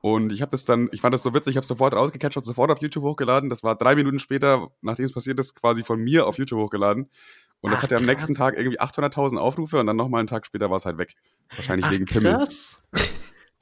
Und 0.00 0.32
ich 0.32 0.42
habe 0.42 0.50
das 0.50 0.66
dann, 0.66 0.90
ich 0.92 1.00
fand 1.00 1.14
das 1.14 1.22
so 1.22 1.32
witzig, 1.32 1.52
ich 1.52 1.56
habe 1.56 1.64
sofort 1.64 1.94
rausgecatcht, 1.94 2.44
sofort 2.44 2.70
auf 2.70 2.82
YouTube 2.82 3.04
hochgeladen. 3.04 3.48
Das 3.48 3.62
war 3.64 3.74
drei 3.74 3.94
Minuten 3.94 4.18
später, 4.18 4.68
nachdem 4.82 5.06
es 5.06 5.12
passiert 5.12 5.40
ist, 5.40 5.54
quasi 5.54 5.82
von 5.82 5.98
mir 5.98 6.26
auf 6.26 6.36
YouTube 6.36 6.60
hochgeladen. 6.60 7.08
Und 7.62 7.70
das 7.70 7.78
Ach, 7.78 7.84
hatte 7.84 7.96
am 7.96 8.04
nächsten 8.04 8.34
Tag 8.34 8.54
irgendwie 8.58 8.78
800.000 8.78 9.38
Aufrufe 9.38 9.80
und 9.80 9.86
dann 9.86 9.96
nochmal 9.96 10.18
einen 10.18 10.28
Tag 10.28 10.44
später 10.44 10.68
war 10.68 10.76
es 10.76 10.84
halt 10.84 10.98
weg. 10.98 11.14
Wahrscheinlich 11.56 11.86
Ach, 11.86 11.92
wegen 11.92 12.04
Pimmel. 12.04 12.46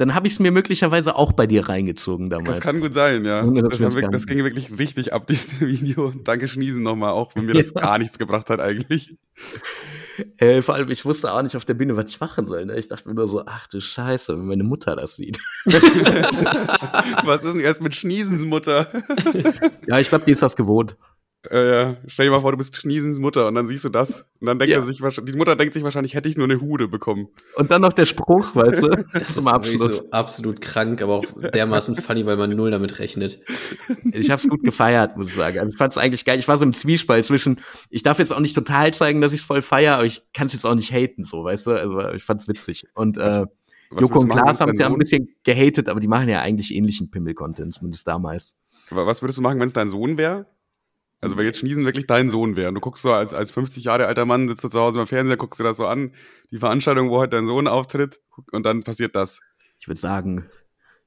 Dann 0.02 0.16
habe 0.16 0.26
ich 0.26 0.32
es 0.32 0.40
mir 0.40 0.50
möglicherweise 0.50 1.14
auch 1.14 1.30
bei 1.30 1.46
dir 1.46 1.68
reingezogen 1.68 2.28
damals. 2.28 2.48
Das 2.48 2.60
kann 2.60 2.80
gut 2.80 2.92
sein, 2.92 3.24
ja. 3.24 3.44
Das, 3.44 3.78
das, 3.78 3.94
wirklich, 3.94 4.10
das 4.10 4.26
ging 4.26 4.38
wirklich 4.38 4.76
richtig 4.76 5.12
ab, 5.12 5.26
dieses 5.28 5.60
Video. 5.60 6.12
Danke 6.24 6.48
Schniesen 6.48 6.82
nochmal, 6.82 7.12
auch 7.12 7.36
wenn 7.36 7.44
mir 7.44 7.54
das 7.54 7.72
gar 7.74 7.98
nichts 7.98 8.18
gebracht 8.18 8.50
hat 8.50 8.58
eigentlich. 8.58 9.16
Äh, 10.38 10.60
vor 10.62 10.74
allem, 10.74 10.90
ich 10.90 11.04
wusste 11.04 11.32
auch 11.32 11.40
nicht 11.42 11.54
auf 11.54 11.64
der 11.64 11.74
Bühne, 11.74 11.96
was 11.96 12.10
ich 12.10 12.18
machen 12.18 12.48
soll. 12.48 12.66
Ne? 12.66 12.76
Ich 12.80 12.88
dachte 12.88 13.08
mir 13.08 13.14
nur 13.14 13.28
so, 13.28 13.44
ach 13.46 13.68
du 13.68 13.80
Scheiße, 13.80 14.36
wenn 14.36 14.44
meine 14.44 14.64
Mutter 14.64 14.96
das 14.96 15.14
sieht. 15.14 15.38
was 17.24 17.44
ist 17.44 17.52
denn 17.52 17.60
erst 17.60 17.80
mit 17.80 17.94
Schniesens 17.94 18.44
Mutter? 18.44 18.88
ja, 19.86 20.00
ich 20.00 20.08
glaube, 20.08 20.24
die 20.24 20.32
ist 20.32 20.42
das 20.42 20.56
gewohnt. 20.56 20.96
Äh, 21.50 21.96
stell 22.06 22.26
dir 22.26 22.30
mal 22.30 22.40
vor, 22.40 22.52
du 22.52 22.58
bist 22.58 22.76
Schniesens 22.76 23.18
Mutter 23.18 23.48
und 23.48 23.56
dann 23.56 23.66
siehst 23.66 23.84
du 23.84 23.88
das. 23.88 24.24
Und 24.40 24.46
dann 24.46 24.60
denkt 24.60 24.70
ja. 24.70 24.78
er 24.78 24.84
sich 24.84 24.98
die 24.98 25.32
Mutter 25.32 25.56
denkt 25.56 25.74
sich 25.74 25.82
wahrscheinlich, 25.82 26.14
hätte 26.14 26.28
ich 26.28 26.36
nur 26.36 26.44
eine 26.44 26.60
Hude 26.60 26.86
bekommen. 26.86 27.28
Und 27.56 27.70
dann 27.72 27.82
noch 27.82 27.92
der 27.92 28.06
Spruch, 28.06 28.54
weißt 28.54 28.82
du? 28.82 28.88
Das 29.12 29.30
ist 29.30 29.38
immer 29.38 29.54
Abschluss. 29.54 29.98
So 29.98 30.10
absolut 30.10 30.60
krank, 30.60 31.02
aber 31.02 31.14
auch 31.14 31.24
dermaßen 31.52 31.96
funny, 31.96 32.24
weil 32.26 32.36
man 32.36 32.50
null 32.50 32.70
damit 32.70 32.98
rechnet. 33.00 33.40
Ich 34.12 34.30
hab's 34.30 34.48
gut 34.48 34.62
gefeiert, 34.62 35.16
muss 35.16 35.28
ich 35.28 35.34
sagen. 35.34 35.58
Also 35.58 35.70
ich 35.70 35.76
fand's 35.76 35.98
eigentlich 35.98 36.24
geil. 36.24 36.38
Ich 36.38 36.46
war 36.46 36.56
so 36.58 36.64
im 36.64 36.74
Zwiespalt 36.74 37.24
zwischen, 37.24 37.60
ich 37.90 38.02
darf 38.02 38.18
jetzt 38.18 38.32
auch 38.32 38.40
nicht 38.40 38.54
total 38.54 38.94
zeigen, 38.94 39.20
dass 39.20 39.32
ich's 39.32 39.42
voll 39.42 39.62
feier, 39.62 39.96
aber 39.96 40.04
ich 40.04 40.22
kann's 40.32 40.52
jetzt 40.52 40.64
auch 40.64 40.74
nicht 40.74 40.92
haten, 40.92 41.24
so, 41.24 41.44
weißt 41.44 41.66
du? 41.66 41.72
Also 41.72 42.10
ich 42.10 42.22
fand's 42.22 42.46
witzig. 42.46 42.86
Und 42.94 43.16
äh, 43.18 43.46
Joko 43.98 44.20
und 44.20 44.28
Klaas 44.28 44.60
haben 44.60 44.72
es 44.72 44.78
ja 44.78 44.86
ein 44.86 44.96
bisschen 44.96 45.34
gehatet, 45.44 45.88
aber 45.88 46.00
die 46.00 46.08
machen 46.08 46.28
ja 46.28 46.40
eigentlich 46.40 46.74
ähnlichen 46.74 47.10
Pimmel-Content, 47.10 47.74
zumindest 47.74 48.06
damals. 48.06 48.56
Was 48.90 49.22
würdest 49.22 49.38
du 49.38 49.42
machen, 49.42 49.58
wenn 49.60 49.66
es 49.66 49.72
dein 49.72 49.88
Sohn 49.88 50.16
wäre? 50.16 50.46
Also 51.22 51.38
wenn 51.38 51.46
jetzt 51.46 51.60
Schniesen 51.60 51.84
wirklich 51.84 52.08
dein 52.08 52.30
Sohn 52.30 52.56
wäre 52.56 52.68
und 52.68 52.74
du 52.74 52.80
guckst 52.80 53.04
so 53.04 53.12
als, 53.12 53.32
als 53.32 53.52
50 53.52 53.84
Jahre 53.84 54.06
alter 54.06 54.26
Mann, 54.26 54.48
sitzt 54.48 54.64
du 54.64 54.68
zu 54.68 54.80
Hause 54.80 54.98
beim 54.98 55.06
Fernseher, 55.06 55.36
guckst 55.36 55.60
dir 55.60 55.64
das 55.64 55.76
so 55.76 55.86
an, 55.86 56.12
die 56.50 56.58
Veranstaltung, 56.58 57.10
wo 57.10 57.20
halt 57.20 57.32
dein 57.32 57.46
Sohn 57.46 57.68
auftritt 57.68 58.20
und 58.50 58.66
dann 58.66 58.82
passiert 58.82 59.14
das. 59.14 59.40
Ich 59.78 59.86
würde 59.86 60.00
sagen, 60.00 60.50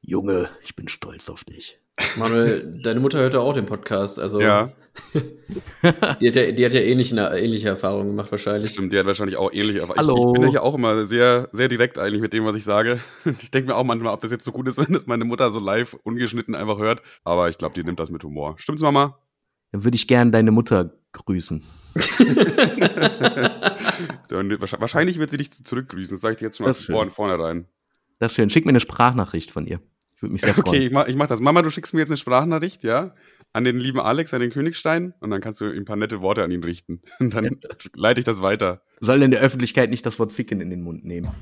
Junge, 0.01 0.49
ich 0.63 0.75
bin 0.75 0.87
stolz 0.87 1.29
auf 1.29 1.43
dich. 1.43 1.79
Manuel, 2.15 2.79
deine 2.81 3.01
Mutter 3.01 3.19
hört 3.19 3.33
ja 3.33 3.41
auch 3.41 3.53
den 3.53 3.65
Podcast, 3.65 4.17
also. 4.19 4.39
Ja. 4.39 4.71
die, 5.13 6.27
hat 6.29 6.35
ja 6.35 6.51
die 6.51 6.65
hat 6.65 6.73
ja 6.73 6.79
ähnliche, 6.79 7.15
ähnliche 7.15 7.67
Erfahrungen 7.67 8.11
gemacht, 8.11 8.31
wahrscheinlich. 8.31 8.71
Stimmt, 8.71 8.93
die 8.93 8.99
hat 8.99 9.05
wahrscheinlich 9.05 9.35
auch 9.35 9.51
ähnliche 9.51 9.79
Erfahrungen. 9.79 10.07
Hallo. 10.07 10.17
Ich, 10.17 10.25
ich 10.25 10.31
bin 10.31 10.41
ja 10.43 10.49
hier 10.49 10.63
auch 10.63 10.75
immer 10.75 11.05
sehr, 11.05 11.49
sehr 11.51 11.67
direkt 11.67 11.99
eigentlich 11.99 12.21
mit 12.21 12.31
dem, 12.31 12.45
was 12.45 12.55
ich 12.55 12.63
sage. 12.63 12.99
Ich 13.41 13.51
denke 13.51 13.69
mir 13.69 13.75
auch 13.75 13.83
manchmal, 13.83 14.13
ob 14.13 14.21
das 14.21 14.31
jetzt 14.31 14.45
so 14.45 14.53
gut 14.53 14.69
ist, 14.69 14.77
wenn 14.87 14.93
das 14.93 15.07
meine 15.07 15.25
Mutter 15.25 15.51
so 15.51 15.59
live 15.59 15.97
ungeschnitten 16.03 16.55
einfach 16.55 16.77
hört. 16.77 17.01
Aber 17.25 17.49
ich 17.49 17.57
glaube, 17.57 17.75
die 17.75 17.83
nimmt 17.83 17.99
das 17.99 18.09
mit 18.09 18.23
Humor. 18.23 18.55
Stimmt's, 18.57 18.81
Mama? 18.81 19.19
Dann 19.75 19.83
würde 19.83 19.95
ich 19.95 20.07
gern 20.07 20.31
deine 20.31 20.51
Mutter 20.51 20.93
grüßen. 21.11 21.61
wahrscheinlich 24.79 25.19
wird 25.19 25.31
sie 25.31 25.35
dich 25.35 25.51
zurückgrüßen, 25.51 26.15
das 26.15 26.21
sage 26.21 26.31
ich 26.31 26.39
dir 26.39 26.45
jetzt 26.45 26.55
schon 26.55 26.65
mal 26.65 26.73
von 26.73 27.11
vornherein. 27.11 27.65
Das 28.19 28.31
ist 28.31 28.37
schön. 28.37 28.49
Schick 28.49 28.63
mir 28.63 28.69
eine 28.69 28.79
Sprachnachricht 28.79 29.51
von 29.51 29.67
ihr. 29.67 29.81
Ich 30.15 30.21
würde 30.21 30.31
mich 30.31 30.43
sehr 30.43 30.53
freuen. 30.53 30.67
Okay, 30.67 30.85
ich 30.85 30.93
mach, 30.93 31.07
ich 31.07 31.17
mach 31.17 31.27
das. 31.27 31.41
Mama, 31.41 31.61
du 31.61 31.69
schickst 31.71 31.93
mir 31.93 31.99
jetzt 31.99 32.09
eine 32.09 32.15
Sprachnachricht, 32.15 32.85
ja? 32.85 33.15
An 33.51 33.65
den 33.65 33.77
lieben 33.77 33.99
Alex, 33.99 34.33
an 34.33 34.39
den 34.39 34.51
Königstein. 34.51 35.13
Und 35.19 35.29
dann 35.29 35.41
kannst 35.41 35.59
du 35.59 35.65
ein 35.65 35.83
paar 35.83 35.97
nette 35.97 36.21
Worte 36.21 36.41
an 36.41 36.51
ihn 36.51 36.63
richten. 36.63 37.01
Und 37.19 37.33
dann 37.33 37.43
ja. 37.43 37.51
leite 37.95 38.21
ich 38.21 38.25
das 38.25 38.41
weiter. 38.41 38.81
Soll 39.01 39.21
in 39.23 39.31
der 39.31 39.41
Öffentlichkeit 39.41 39.89
nicht 39.89 40.05
das 40.05 40.19
Wort 40.19 40.31
Ficken 40.31 40.61
in 40.61 40.69
den 40.69 40.83
Mund 40.83 41.03
nehmen. 41.03 41.27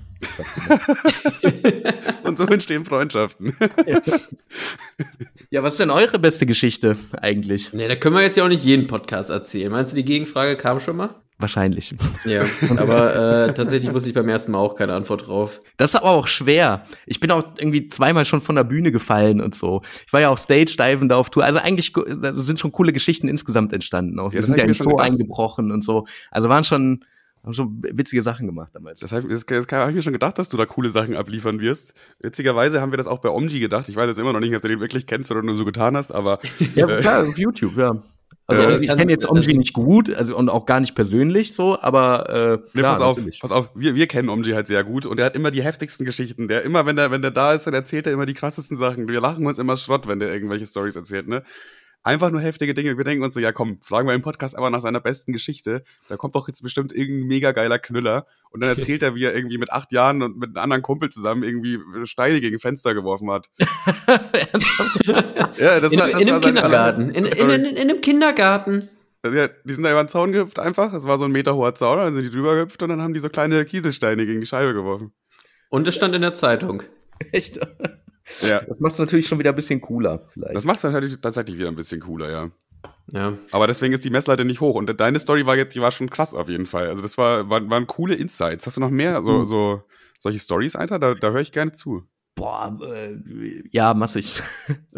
Und 2.27 2.37
so 2.37 2.45
entstehen 2.45 2.85
Freundschaften. 2.85 3.55
ja. 3.85 3.99
ja, 5.49 5.63
was 5.63 5.73
ist 5.73 5.79
denn 5.79 5.89
eure 5.89 6.19
beste 6.19 6.45
Geschichte 6.45 6.95
eigentlich? 7.21 7.73
Nee, 7.73 7.87
da 7.87 7.95
können 7.95 8.15
wir 8.15 8.21
jetzt 8.21 8.37
ja 8.37 8.43
auch 8.43 8.49
nicht 8.49 8.63
jeden 8.63 8.87
Podcast 8.87 9.29
erzählen. 9.29 9.71
Meinst 9.71 9.91
du, 9.91 9.95
die 9.95 10.05
Gegenfrage 10.05 10.55
kam 10.55 10.79
schon 10.79 10.97
mal? 10.97 11.15
Wahrscheinlich. 11.39 11.93
Ja, 12.25 12.45
aber 12.77 13.47
äh, 13.47 13.53
tatsächlich 13.53 13.91
wusste 13.91 14.07
ich 14.07 14.15
beim 14.15 14.29
ersten 14.29 14.53
Mal 14.53 14.59
auch 14.59 14.75
keine 14.75 14.93
Antwort 14.93 15.27
drauf. 15.27 15.59
Das 15.77 15.91
ist 15.91 15.95
aber 15.95 16.11
auch 16.11 16.27
schwer. 16.27 16.83
Ich 17.05 17.19
bin 17.19 17.31
auch 17.31 17.43
irgendwie 17.57 17.89
zweimal 17.89 18.23
schon 18.23 18.39
von 18.39 18.55
der 18.55 18.63
Bühne 18.63 18.91
gefallen 18.91 19.41
und 19.41 19.53
so. 19.53 19.81
Ich 20.05 20.13
war 20.13 20.21
ja 20.21 20.29
auch 20.29 20.37
Stage-Diven 20.37 21.09
da 21.09 21.17
auf 21.17 21.31
Tour. 21.31 21.43
Also 21.43 21.59
eigentlich 21.59 21.91
sind 22.35 22.59
schon 22.59 22.71
coole 22.71 22.93
Geschichten 22.93 23.27
insgesamt 23.27 23.73
entstanden. 23.73 24.19
Auch. 24.19 24.31
Wir 24.31 24.39
ja, 24.39 24.45
sind 24.45 24.57
ja 24.57 24.63
in 24.63 24.73
so 24.73 24.97
eingebrochen 24.97 25.71
und 25.71 25.83
so. 25.83 26.05
Also 26.31 26.47
waren 26.49 26.63
schon, 26.63 27.03
haben 27.43 27.53
schon 27.53 27.81
witzige 27.81 28.21
Sachen 28.21 28.47
gemacht 28.47 28.71
damals. 28.73 29.01
Das, 29.01 29.11
habe 29.11 29.27
ich 29.33 29.45
mir 29.45 30.01
schon 30.01 30.13
gedacht, 30.13 30.39
dass 30.39 30.49
du 30.49 30.55
da 30.55 30.65
coole 30.65 30.89
Sachen 30.89 31.15
abliefern 31.15 31.59
wirst. 31.59 31.93
Witzigerweise 32.19 32.79
haben 32.79 32.91
wir 32.91 32.97
das 32.97 33.07
auch 33.07 33.19
bei 33.19 33.29
Omji 33.29 33.59
gedacht. 33.59 33.89
Ich 33.89 33.95
weiß 33.95 34.07
jetzt 34.07 34.19
immer 34.19 34.31
noch 34.31 34.39
nicht, 34.39 34.55
ob 34.55 34.61
du 34.61 34.69
den 34.69 34.79
wirklich 34.79 35.07
kennst 35.07 35.29
oder 35.29 35.41
nur 35.41 35.55
so 35.55 35.65
getan 35.65 35.97
hast, 35.97 36.11
aber. 36.11 36.39
ja, 36.75 36.87
äh, 36.87 37.01
klar, 37.01 37.27
auf 37.27 37.37
YouTube, 37.37 37.77
ja. 37.77 38.01
Also 38.47 38.61
äh, 38.61 38.79
ich 38.79 38.95
kenne 38.95 39.11
jetzt 39.11 39.29
Omji 39.29 39.57
nicht 39.57 39.73
gut 39.73 40.13
also, 40.13 40.35
und 40.35 40.49
auch 40.49 40.65
gar 40.65 40.79
nicht 40.79 40.95
persönlich 40.95 41.53
so, 41.53 41.79
aber 41.79 42.29
äh, 42.29 42.57
nee, 42.73 42.81
klar, 42.81 42.93
pass 42.93 43.01
auf, 43.01 43.17
natürlich. 43.17 43.39
pass 43.39 43.51
auf, 43.51 43.69
wir, 43.75 43.95
wir 43.95 44.07
kennen 44.07 44.29
Omji 44.29 44.53
halt 44.53 44.67
sehr 44.67 44.83
gut 44.83 45.05
und 45.05 45.19
er 45.19 45.25
hat 45.25 45.35
immer 45.35 45.51
die 45.51 45.63
heftigsten 45.63 46.05
Geschichten. 46.05 46.47
Der 46.47 46.63
immer, 46.63 46.85
wenn 46.85 46.95
der, 46.95 47.11
wenn 47.11 47.21
der 47.21 47.31
da 47.31 47.53
ist, 47.53 47.67
dann 47.67 47.73
erzählt 47.73 48.07
er 48.07 48.13
immer 48.13 48.25
die 48.25 48.33
krassesten 48.33 48.77
Sachen. 48.77 49.07
Wir 49.07 49.21
lachen 49.21 49.45
uns 49.45 49.57
immer 49.59 49.77
Schrott, 49.77 50.07
wenn 50.07 50.19
der 50.19 50.33
irgendwelche 50.33 50.65
Stories 50.65 50.95
erzählt, 50.95 51.27
ne? 51.27 51.43
Einfach 52.03 52.29
nur 52.29 52.41
heftige 52.41 52.73
Dinge. 52.73 52.97
Wir 52.97 53.03
denken 53.03 53.23
uns 53.23 53.33
so, 53.33 53.39
ja 53.39 53.51
komm, 53.51 53.79
fragen 53.81 54.07
wir 54.07 54.13
im 54.13 54.21
Podcast 54.21 54.57
aber 54.57 54.69
nach 54.69 54.81
seiner 54.81 54.99
besten 54.99 55.33
Geschichte. 55.33 55.83
Da 56.09 56.17
kommt 56.17 56.35
doch 56.35 56.47
jetzt 56.47 56.61
bestimmt 56.61 56.93
irgendein 56.93 57.27
mega 57.27 57.51
geiler 57.51 57.79
Knüller. 57.79 58.27
Und 58.51 58.61
dann 58.61 58.69
erzählt 58.77 59.03
er, 59.03 59.15
wie 59.15 59.23
er 59.23 59.35
irgendwie 59.35 59.57
mit 59.57 59.71
acht 59.71 59.91
Jahren 59.91 60.21
und 60.21 60.37
mit 60.37 60.49
einem 60.49 60.63
anderen 60.63 60.81
Kumpel 60.81 61.09
zusammen 61.09 61.43
irgendwie 61.43 61.79
Steine 62.05 62.41
gegen 62.41 62.59
Fenster 62.59 62.93
geworfen 62.93 63.31
hat. 63.31 63.49
ja, 65.57 65.79
das 65.79 65.91
in, 65.91 65.99
war, 65.99 66.09
das 66.09 66.21
in 66.21 66.29
einem 66.29 66.41
Kindergarten. 66.41 67.09
In, 67.11 67.25
in, 67.25 67.49
in, 67.49 67.65
in 67.65 67.77
einem 67.77 68.01
Kindergarten. 68.01 68.89
Ja, 69.25 69.47
die 69.47 69.73
sind 69.73 69.83
da 69.83 69.91
über 69.91 70.03
den 70.03 70.09
Zaun 70.09 70.33
gehüpft 70.33 70.59
einfach. 70.59 70.91
Das 70.91 71.07
war 71.07 71.17
so 71.17 71.23
ein 71.23 71.31
Meter 71.31 71.55
hoher 71.55 71.73
Zaun, 71.75 71.97
dann 71.97 72.13
sind 72.13 72.23
die 72.23 72.29
drüber 72.29 72.55
gehüpft 72.55 72.83
und 72.83 72.89
dann 72.89 73.01
haben 73.01 73.13
die 73.13 73.21
so 73.21 73.29
kleine 73.29 73.63
Kieselsteine 73.63 74.25
gegen 74.25 74.41
die 74.41 74.45
Scheibe 74.45 74.73
geworfen. 74.73 75.13
Und 75.69 75.87
es 75.87 75.95
stand 75.95 76.13
in 76.13 76.21
der 76.21 76.33
Zeitung. 76.33 76.83
Echt? 77.31 77.59
Ja. 78.41 78.61
Das 78.61 78.79
macht 78.79 78.93
es 78.93 78.99
natürlich 78.99 79.27
schon 79.27 79.39
wieder 79.39 79.51
ein 79.51 79.55
bisschen 79.55 79.81
cooler, 79.81 80.19
vielleicht. 80.19 80.55
Das 80.55 80.65
macht 80.65 80.77
es 80.77 80.83
natürlich 80.83 81.19
tatsächlich 81.19 81.57
wieder 81.57 81.67
ein 81.67 81.75
bisschen 81.75 82.01
cooler, 82.01 82.31
ja. 82.31 82.51
Ja. 83.11 83.33
Aber 83.51 83.67
deswegen 83.67 83.93
ist 83.93 84.03
die 84.03 84.09
Messlatte 84.09 84.45
nicht 84.45 84.61
hoch. 84.61 84.75
Und 84.75 84.99
deine 84.99 85.19
Story 85.19 85.45
war 85.45 85.55
jetzt, 85.55 85.75
die 85.75 85.81
war 85.81 85.91
schon 85.91 86.09
krass 86.09 86.33
auf 86.33 86.49
jeden 86.49 86.65
Fall. 86.65 86.87
Also 86.87 87.01
das 87.01 87.17
war, 87.17 87.49
war, 87.49 87.69
waren 87.69 87.87
coole 87.87 88.15
Insights. 88.15 88.65
Hast 88.65 88.77
du 88.77 88.81
noch 88.81 88.89
mehr 88.89 89.23
so, 89.23 89.39
mhm. 89.39 89.45
so 89.45 89.83
solche 90.19 90.39
Stories, 90.39 90.75
Alter? 90.75 90.99
Da, 90.99 91.13
da 91.13 91.31
höre 91.31 91.41
ich 91.41 91.51
gerne 91.51 91.73
zu. 91.73 92.03
Boah, 92.35 92.77
äh, 92.93 93.15
ja, 93.71 93.93
massig. 93.93 94.41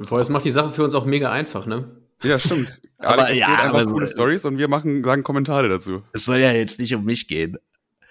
Vor 0.04 0.20
das 0.20 0.30
macht 0.30 0.46
die 0.46 0.52
Sache 0.52 0.72
für 0.72 0.84
uns 0.84 0.96
auch 0.96 1.06
mega 1.06 1.32
einfach, 1.32 1.66
ne? 1.66 2.02
Ja, 2.24 2.40
stimmt. 2.40 2.82
aber 2.98 3.26
Alex 3.26 3.40
ja, 3.40 3.48
einfach 3.48 3.82
aber 3.82 3.86
coole 3.92 4.08
Stories 4.08 4.46
und 4.46 4.58
wir 4.58 4.68
machen 4.68 5.04
sagen 5.04 5.24
Kommentare 5.24 5.68
dazu. 5.68 6.02
Es 6.14 6.26
soll 6.26 6.38
ja 6.38 6.52
jetzt 6.52 6.80
nicht 6.80 6.96
um 6.96 7.04
mich 7.04 7.28
gehen. 7.28 7.58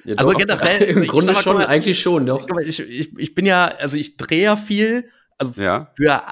Ja, 0.04 0.16
also 0.16 0.30
generell 0.30 0.82
im 0.82 1.06
Grunde 1.06 1.34
schon, 1.34 1.56
mal, 1.56 1.66
eigentlich 1.66 2.00
schon, 2.00 2.26
doch. 2.26 2.46
Ich, 2.60 2.80
ich, 2.80 3.18
ich 3.18 3.34
bin 3.34 3.46
ja, 3.46 3.66
also 3.66 3.96
ich 3.96 4.16
drehe 4.16 4.42
ja 4.42 4.56
viel, 4.56 5.08
also 5.38 5.60
ja. 5.60 5.90
für 5.96 6.22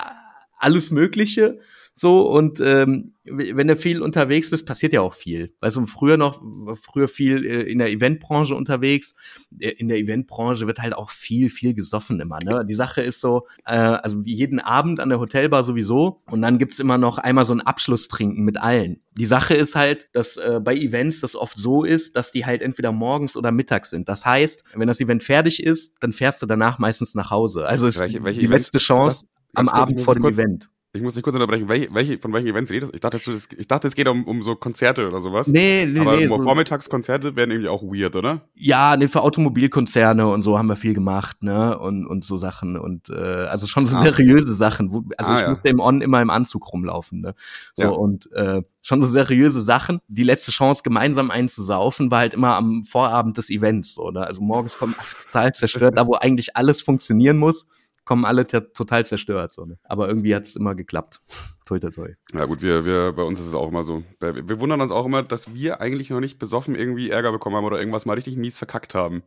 alles 0.58 0.90
Mögliche. 0.90 1.58
So, 1.94 2.26
und 2.30 2.58
ähm, 2.60 3.12
wenn 3.24 3.68
du 3.68 3.76
viel 3.76 4.00
unterwegs 4.00 4.48
bist, 4.48 4.66
passiert 4.66 4.94
ja 4.94 5.02
auch 5.02 5.12
viel. 5.12 5.54
Also 5.60 5.84
früher 5.84 6.16
noch, 6.16 6.42
früher 6.74 7.06
viel 7.06 7.44
äh, 7.44 7.62
in 7.62 7.78
der 7.78 7.90
Eventbranche 7.90 8.54
unterwegs. 8.54 9.14
Äh, 9.58 9.70
in 9.70 9.88
der 9.88 9.98
Eventbranche 9.98 10.66
wird 10.66 10.78
halt 10.78 10.94
auch 10.94 11.10
viel, 11.10 11.50
viel 11.50 11.74
gesoffen 11.74 12.18
immer. 12.20 12.38
Ne? 12.42 12.64
Die 12.66 12.74
Sache 12.74 13.02
ist 13.02 13.20
so, 13.20 13.46
äh, 13.66 13.76
also 13.76 14.22
jeden 14.24 14.58
Abend 14.58 15.00
an 15.00 15.10
der 15.10 15.20
Hotelbar 15.20 15.64
sowieso. 15.64 16.20
Und 16.30 16.40
dann 16.40 16.58
gibt's 16.58 16.78
immer 16.78 16.96
noch 16.96 17.18
einmal 17.18 17.44
so 17.44 17.52
ein 17.52 17.60
Abschlusstrinken 17.60 18.42
mit 18.42 18.56
allen. 18.56 19.02
Die 19.18 19.26
Sache 19.26 19.54
ist 19.54 19.76
halt, 19.76 20.08
dass 20.14 20.38
äh, 20.38 20.60
bei 20.64 20.74
Events 20.74 21.20
das 21.20 21.36
oft 21.36 21.58
so 21.58 21.84
ist, 21.84 22.16
dass 22.16 22.32
die 22.32 22.46
halt 22.46 22.62
entweder 22.62 22.90
morgens 22.90 23.36
oder 23.36 23.52
mittags 23.52 23.90
sind. 23.90 24.08
Das 24.08 24.24
heißt, 24.24 24.64
wenn 24.74 24.88
das 24.88 25.00
Event 25.00 25.22
fertig 25.22 25.62
ist, 25.62 25.92
dann 26.00 26.12
fährst 26.12 26.40
du 26.40 26.46
danach 26.46 26.78
meistens 26.78 27.14
nach 27.14 27.30
Hause. 27.30 27.66
Also 27.66 27.86
ist 27.86 27.98
welche, 27.98 28.24
welche 28.24 28.40
die 28.40 28.46
letzte 28.46 28.78
Chance 28.78 29.26
am 29.54 29.68
Abend 29.68 30.00
vor 30.00 30.14
dem 30.14 30.24
Event. 30.24 30.71
Ich 30.94 31.00
muss 31.00 31.14
dich 31.14 31.22
kurz 31.22 31.34
unterbrechen. 31.34 31.68
Welche, 31.68 31.94
welche, 31.94 32.18
von 32.18 32.34
welchen 32.34 32.48
Events 32.48 32.70
redest 32.70 32.92
du? 32.92 32.94
Ich 32.94 33.00
dachte, 33.00 33.16
ich 33.16 33.66
dachte, 33.66 33.86
es 33.86 33.94
geht 33.94 34.08
um, 34.08 34.24
um 34.24 34.42
so 34.42 34.54
Konzerte 34.56 35.08
oder 35.08 35.22
sowas. 35.22 35.46
Nee, 35.46 35.86
nee, 35.86 36.00
Aber 36.00 36.16
nee. 36.16 36.26
Aber 36.26 36.42
Vormittagskonzerte 36.42 37.34
werden 37.34 37.50
irgendwie 37.50 37.70
auch 37.70 37.82
weird, 37.82 38.14
oder? 38.14 38.42
Ja, 38.54 38.94
nee, 38.98 39.08
für 39.08 39.22
Automobilkonzerne 39.22 40.28
und 40.28 40.42
so 40.42 40.58
haben 40.58 40.68
wir 40.68 40.76
viel 40.76 40.92
gemacht, 40.92 41.42
ne? 41.42 41.78
Und, 41.78 42.06
und 42.06 42.26
so 42.26 42.36
Sachen. 42.36 42.76
Und 42.76 43.08
äh, 43.08 43.14
also 43.14 43.66
schon 43.66 43.86
so 43.86 43.96
ah. 43.96 44.00
seriöse 44.00 44.52
Sachen. 44.52 44.92
Wo, 44.92 45.02
also 45.16 45.32
ah, 45.32 45.36
ich 45.36 45.42
ja. 45.44 45.50
musste 45.50 45.68
im 45.70 45.80
On 45.80 46.02
immer 46.02 46.20
im 46.20 46.28
Anzug 46.28 46.70
rumlaufen, 46.70 47.22
ne? 47.22 47.34
So, 47.74 47.84
ja. 47.84 47.88
und 47.88 48.30
äh, 48.32 48.60
schon 48.82 49.00
so 49.00 49.06
seriöse 49.06 49.62
Sachen. 49.62 50.00
Die 50.08 50.24
letzte 50.24 50.50
Chance, 50.50 50.82
gemeinsam 50.82 51.30
einzusaufen, 51.30 52.10
war 52.10 52.18
halt 52.18 52.34
immer 52.34 52.56
am 52.56 52.84
Vorabend 52.84 53.38
des 53.38 53.48
Events. 53.48 53.94
So, 53.94 54.10
ne? 54.10 54.26
Also 54.26 54.42
morgens 54.42 54.76
kommt 54.76 54.96
total 55.24 55.54
zerstört, 55.54 55.96
da 55.96 56.06
wo 56.06 56.16
eigentlich 56.16 56.54
alles 56.54 56.82
funktionieren 56.82 57.38
muss 57.38 57.66
kommen 58.04 58.24
alle 58.24 58.46
total 58.46 59.06
zerstört. 59.06 59.52
So, 59.52 59.64
ne? 59.64 59.78
Aber 59.84 60.08
irgendwie 60.08 60.34
hat 60.34 60.44
es 60.44 60.56
immer 60.56 60.74
geklappt. 60.74 61.20
toi, 61.64 61.78
toi, 61.78 61.90
toi. 61.90 62.14
Ja 62.32 62.44
gut, 62.44 62.62
wir, 62.62 62.84
wir, 62.84 63.12
bei 63.12 63.22
uns 63.22 63.40
ist 63.40 63.46
es 63.46 63.54
auch 63.54 63.68
immer 63.68 63.82
so. 63.82 64.02
Wir 64.20 64.60
wundern 64.60 64.80
uns 64.80 64.90
auch 64.90 65.06
immer, 65.06 65.22
dass 65.22 65.54
wir 65.54 65.80
eigentlich 65.80 66.10
noch 66.10 66.20
nicht 66.20 66.38
besoffen 66.38 66.74
irgendwie 66.74 67.10
Ärger 67.10 67.32
bekommen 67.32 67.56
haben 67.56 67.64
oder 67.64 67.78
irgendwas 67.78 68.06
mal 68.06 68.14
richtig 68.14 68.36
mies 68.36 68.58
verkackt 68.58 68.94
haben. 68.94 69.22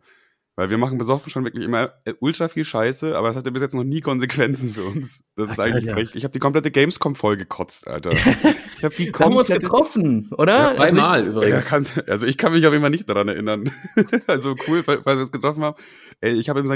Weil 0.57 0.69
wir 0.69 0.77
machen 0.77 0.97
besoffen 0.97 1.29
schon 1.29 1.43
wirklich 1.43 1.65
immer 1.65 1.95
äh, 2.05 2.13
ultra 2.21 2.47
viel 2.47 2.63
Scheiße, 2.63 3.17
aber 3.17 3.27
es 3.27 3.35
hatte 3.35 3.51
bis 3.51 3.61
jetzt 3.61 3.75
noch 3.75 3.83
nie 3.83 3.99
Konsequenzen 3.99 4.71
für 4.71 4.85
uns. 4.85 5.25
Das 5.35 5.49
ist 5.49 5.59
eigentlich 5.59 5.83
ja, 5.83 5.93
frech. 5.93 6.15
Ich 6.15 6.23
habe 6.23 6.31
die 6.31 6.39
komplette 6.39 6.71
Gamescom 6.71 7.15
voll 7.15 7.37
gekotzt, 7.37 7.87
Alter. 7.87 8.11
Ich 8.77 8.83
habe 8.83 8.93
die 8.93 9.09
komplette... 9.09 9.23
haben 9.23 9.37
uns 9.37 9.47
getroffen, 9.47 10.29
oder? 10.37 10.59
Ja, 10.59 10.75
Zweimal 10.75 11.19
also 11.21 11.31
übrigens. 11.31 11.63
Ja, 11.63 11.77
kann, 11.77 11.87
also 12.07 12.25
ich 12.25 12.37
kann 12.37 12.51
mich 12.51 12.67
auf 12.67 12.73
jeden 12.73 12.81
Fall 12.81 12.91
nicht 12.91 13.07
daran 13.07 13.29
erinnern. 13.29 13.71
also 14.27 14.53
cool, 14.67 14.85
weil, 14.85 15.05
weil 15.05 15.15
wir 15.15 15.23
es 15.23 15.31
getroffen 15.31 15.63
haben. 15.63 15.77
Ey, 16.19 16.33
ich 16.33 16.49
habe 16.49 16.59
im 16.59 16.67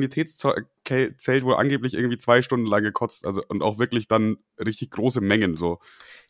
Sanitätszelt 0.90 1.44
wohl 1.44 1.56
angeblich 1.56 1.94
irgendwie 1.94 2.18
zwei 2.18 2.42
Stunden 2.42 2.66
lang 2.66 2.84
gekotzt. 2.84 3.26
Also 3.26 3.44
und 3.48 3.62
auch 3.62 3.80
wirklich 3.80 4.08
dann 4.08 4.38
richtig 4.60 4.92
große 4.92 5.22
Mengen 5.22 5.56
so. 5.56 5.80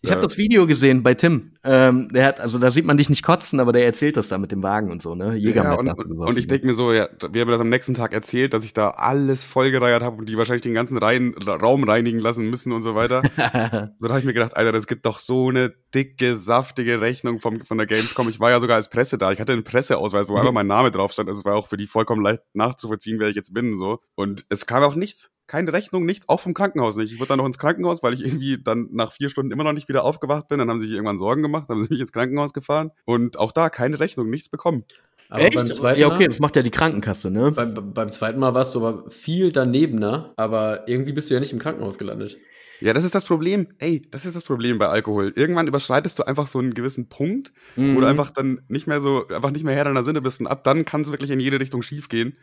Ich 0.02 0.12
habe 0.12 0.22
das 0.22 0.38
Video 0.38 0.66
gesehen 0.66 1.04
bei 1.04 1.14
Tim. 1.14 1.56
Ähm, 1.64 2.08
der 2.14 2.26
hat, 2.26 2.40
also 2.40 2.58
da 2.58 2.72
sieht 2.72 2.86
man 2.86 2.96
dich 2.96 3.10
nicht 3.10 3.22
kotzen, 3.22 3.60
aber 3.60 3.74
der 3.74 3.86
erzählt 3.86 4.16
das 4.16 4.30
da 4.30 4.38
mit 4.38 4.50
dem 4.52 4.64
Wagen 4.64 4.92
und 4.92 5.02
so, 5.02 5.14
ne? 5.14 5.36
Jägermeister. 5.36 5.84
Ja, 5.84 5.94
und, 5.94 6.20
und 6.20 6.38
ich 6.38 6.48
denke 6.48 6.68
mir 6.68 6.74
so, 6.74 6.94
ja, 6.94 7.10
wir 7.32 7.42
haben 7.42 7.52
das 7.52 7.60
am 7.60 7.68
nächsten 7.68 7.96
Tag 7.96 8.14
erzählt, 8.14 8.54
dass 8.54 8.64
ich 8.64 8.74
da 8.74 8.92
alles 8.92 9.44
vollgereiert 9.44 10.02
habe 10.02 10.18
und 10.18 10.30
die 10.30 10.38
wahrscheinlich 10.38 10.62
den 10.62 10.74
ganzen 10.74 10.98
Reihen, 10.98 11.34
Raum 11.34 11.84
reinigen 11.84 12.20
lassen 12.20 12.50
müssen 12.50 12.72
und 12.72 12.82
so 12.82 12.96
weiter. 12.96 13.22
so 13.98 14.08
da 14.08 14.10
habe 14.10 14.20
ich 14.20 14.26
mir 14.26 14.34
gedacht, 14.34 14.56
Alter, 14.56 14.72
das 14.72 14.88
gibt 14.88 15.06
doch 15.06 15.20
so 15.20 15.50
eine 15.50 15.74
dicke, 15.94 16.36
saftige 16.36 17.02
Rechnung 17.02 17.40
vom, 17.40 17.66
von 17.66 17.78
der 17.78 17.88
Gamescom. 17.88 18.30
Ich 18.30 18.40
war 18.40 18.50
ja 18.50 18.60
sogar 18.60 18.76
als 18.76 18.90
Presse 18.90 19.18
da. 19.18 19.32
Ich 19.32 19.40
hatte 19.40 19.54
einen 19.54 19.64
Presseausweis, 19.64 20.30
wo 20.30 20.38
einfach 20.38 20.52
mein 20.52 20.68
Name 20.68 20.92
drauf 20.92 21.12
stand. 21.12 21.30
Also 21.30 21.40
es 21.40 21.46
war 21.46 21.56
auch 21.56 21.68
für 21.68 21.78
die 21.78 21.88
vollkommen 21.88 22.24
leicht 22.24 22.42
nachzuvollziehen, 22.54 23.20
wer 23.20 23.30
ich 23.30 23.36
jetzt 23.36 23.54
bin, 23.54 23.78
so. 23.78 24.00
Und 24.16 24.46
es 24.50 24.66
kam 24.66 24.84
auch 24.84 24.96
nichts 24.96 25.32
keine 25.50 25.74
Rechnung, 25.74 26.06
nichts, 26.06 26.30
auch 26.30 26.40
vom 26.40 26.54
Krankenhaus 26.54 26.96
nicht. 26.96 27.12
Ich 27.12 27.20
wurde 27.20 27.30
dann 27.30 27.40
noch 27.40 27.46
ins 27.46 27.58
Krankenhaus, 27.58 28.04
weil 28.04 28.14
ich 28.14 28.24
irgendwie 28.24 28.62
dann 28.62 28.88
nach 28.92 29.12
vier 29.12 29.30
Stunden 29.30 29.52
immer 29.52 29.64
noch 29.64 29.74
nicht 29.74 29.90
wieder 29.90 30.06
aufgewacht 30.06 30.48
bin. 30.48 30.60
Dann 30.60 30.70
haben 30.70 30.80
sie 30.80 30.86
sich 30.86 30.94
irgendwann 30.94 31.18
Sorgen 31.18 31.42
gemacht, 31.42 31.66
dann 31.68 31.78
haben 31.78 31.84
sie 31.84 31.90
mich 31.90 32.00
ins 32.00 32.12
Krankenhaus 32.12 32.54
gefahren 32.54 32.92
und 33.04 33.38
auch 33.38 33.52
da 33.52 33.70
keine 33.70 34.00
Rechnung, 34.00 34.30
nichts 34.30 34.48
bekommen. 34.48 34.86
Aber 35.28 35.44
Echt? 35.44 35.56
Beim 35.56 35.72
zweiten 35.72 36.00
ja, 36.00 36.08
okay, 36.08 36.28
das 36.28 36.40
macht 36.40 36.56
ja 36.56 36.64
die 36.64 36.72
Krankenkasse, 36.72 37.30
ne? 37.30 37.52
Beim, 37.52 37.94
beim 37.94 38.12
zweiten 38.12 38.40
Mal 38.40 38.54
warst 38.54 38.74
du 38.74 38.86
aber 38.86 39.10
viel 39.12 39.52
danebener, 39.52 40.34
aber 40.38 40.88
irgendwie 40.88 41.14
bist 41.14 41.30
du 41.30 41.36
ja 41.36 41.40
nicht 41.40 41.54
im 41.54 41.60
Krankenhaus 41.60 41.98
gelandet. 41.98 42.38
Ja, 42.82 42.94
das 42.94 43.04
ist 43.04 43.16
das 43.16 43.26
Problem. 43.26 43.68
Ey, 43.78 44.02
das 44.10 44.26
ist 44.26 44.36
das 44.36 44.44
Problem 44.44 44.78
bei 44.78 44.88
Alkohol. 44.88 45.34
Irgendwann 45.36 45.68
überschreitest 45.68 46.18
du 46.20 46.24
einfach 46.24 46.48
so 46.48 46.60
einen 46.60 46.74
gewissen 46.74 47.10
Punkt, 47.10 47.52
mhm. 47.76 47.96
wo 47.96 48.00
du 48.00 48.06
mhm. 48.06 48.12
einfach 48.12 48.32
dann 48.32 48.62
nicht 48.68 48.88
mehr 48.88 49.02
so, 49.02 49.28
einfach 49.28 49.52
nicht 49.52 49.64
mehr 49.64 49.76
Herr 49.76 49.86
deiner 49.86 50.04
Sinne 50.04 50.22
bist 50.22 50.40
und 50.40 50.48
ab 50.48 50.64
dann 50.64 50.86
kann 50.86 51.02
es 51.02 51.12
wirklich 51.12 51.32
in 51.32 51.40
jede 51.40 51.60
Richtung 51.60 51.82
schief 51.82 52.10
gehen. 52.10 52.38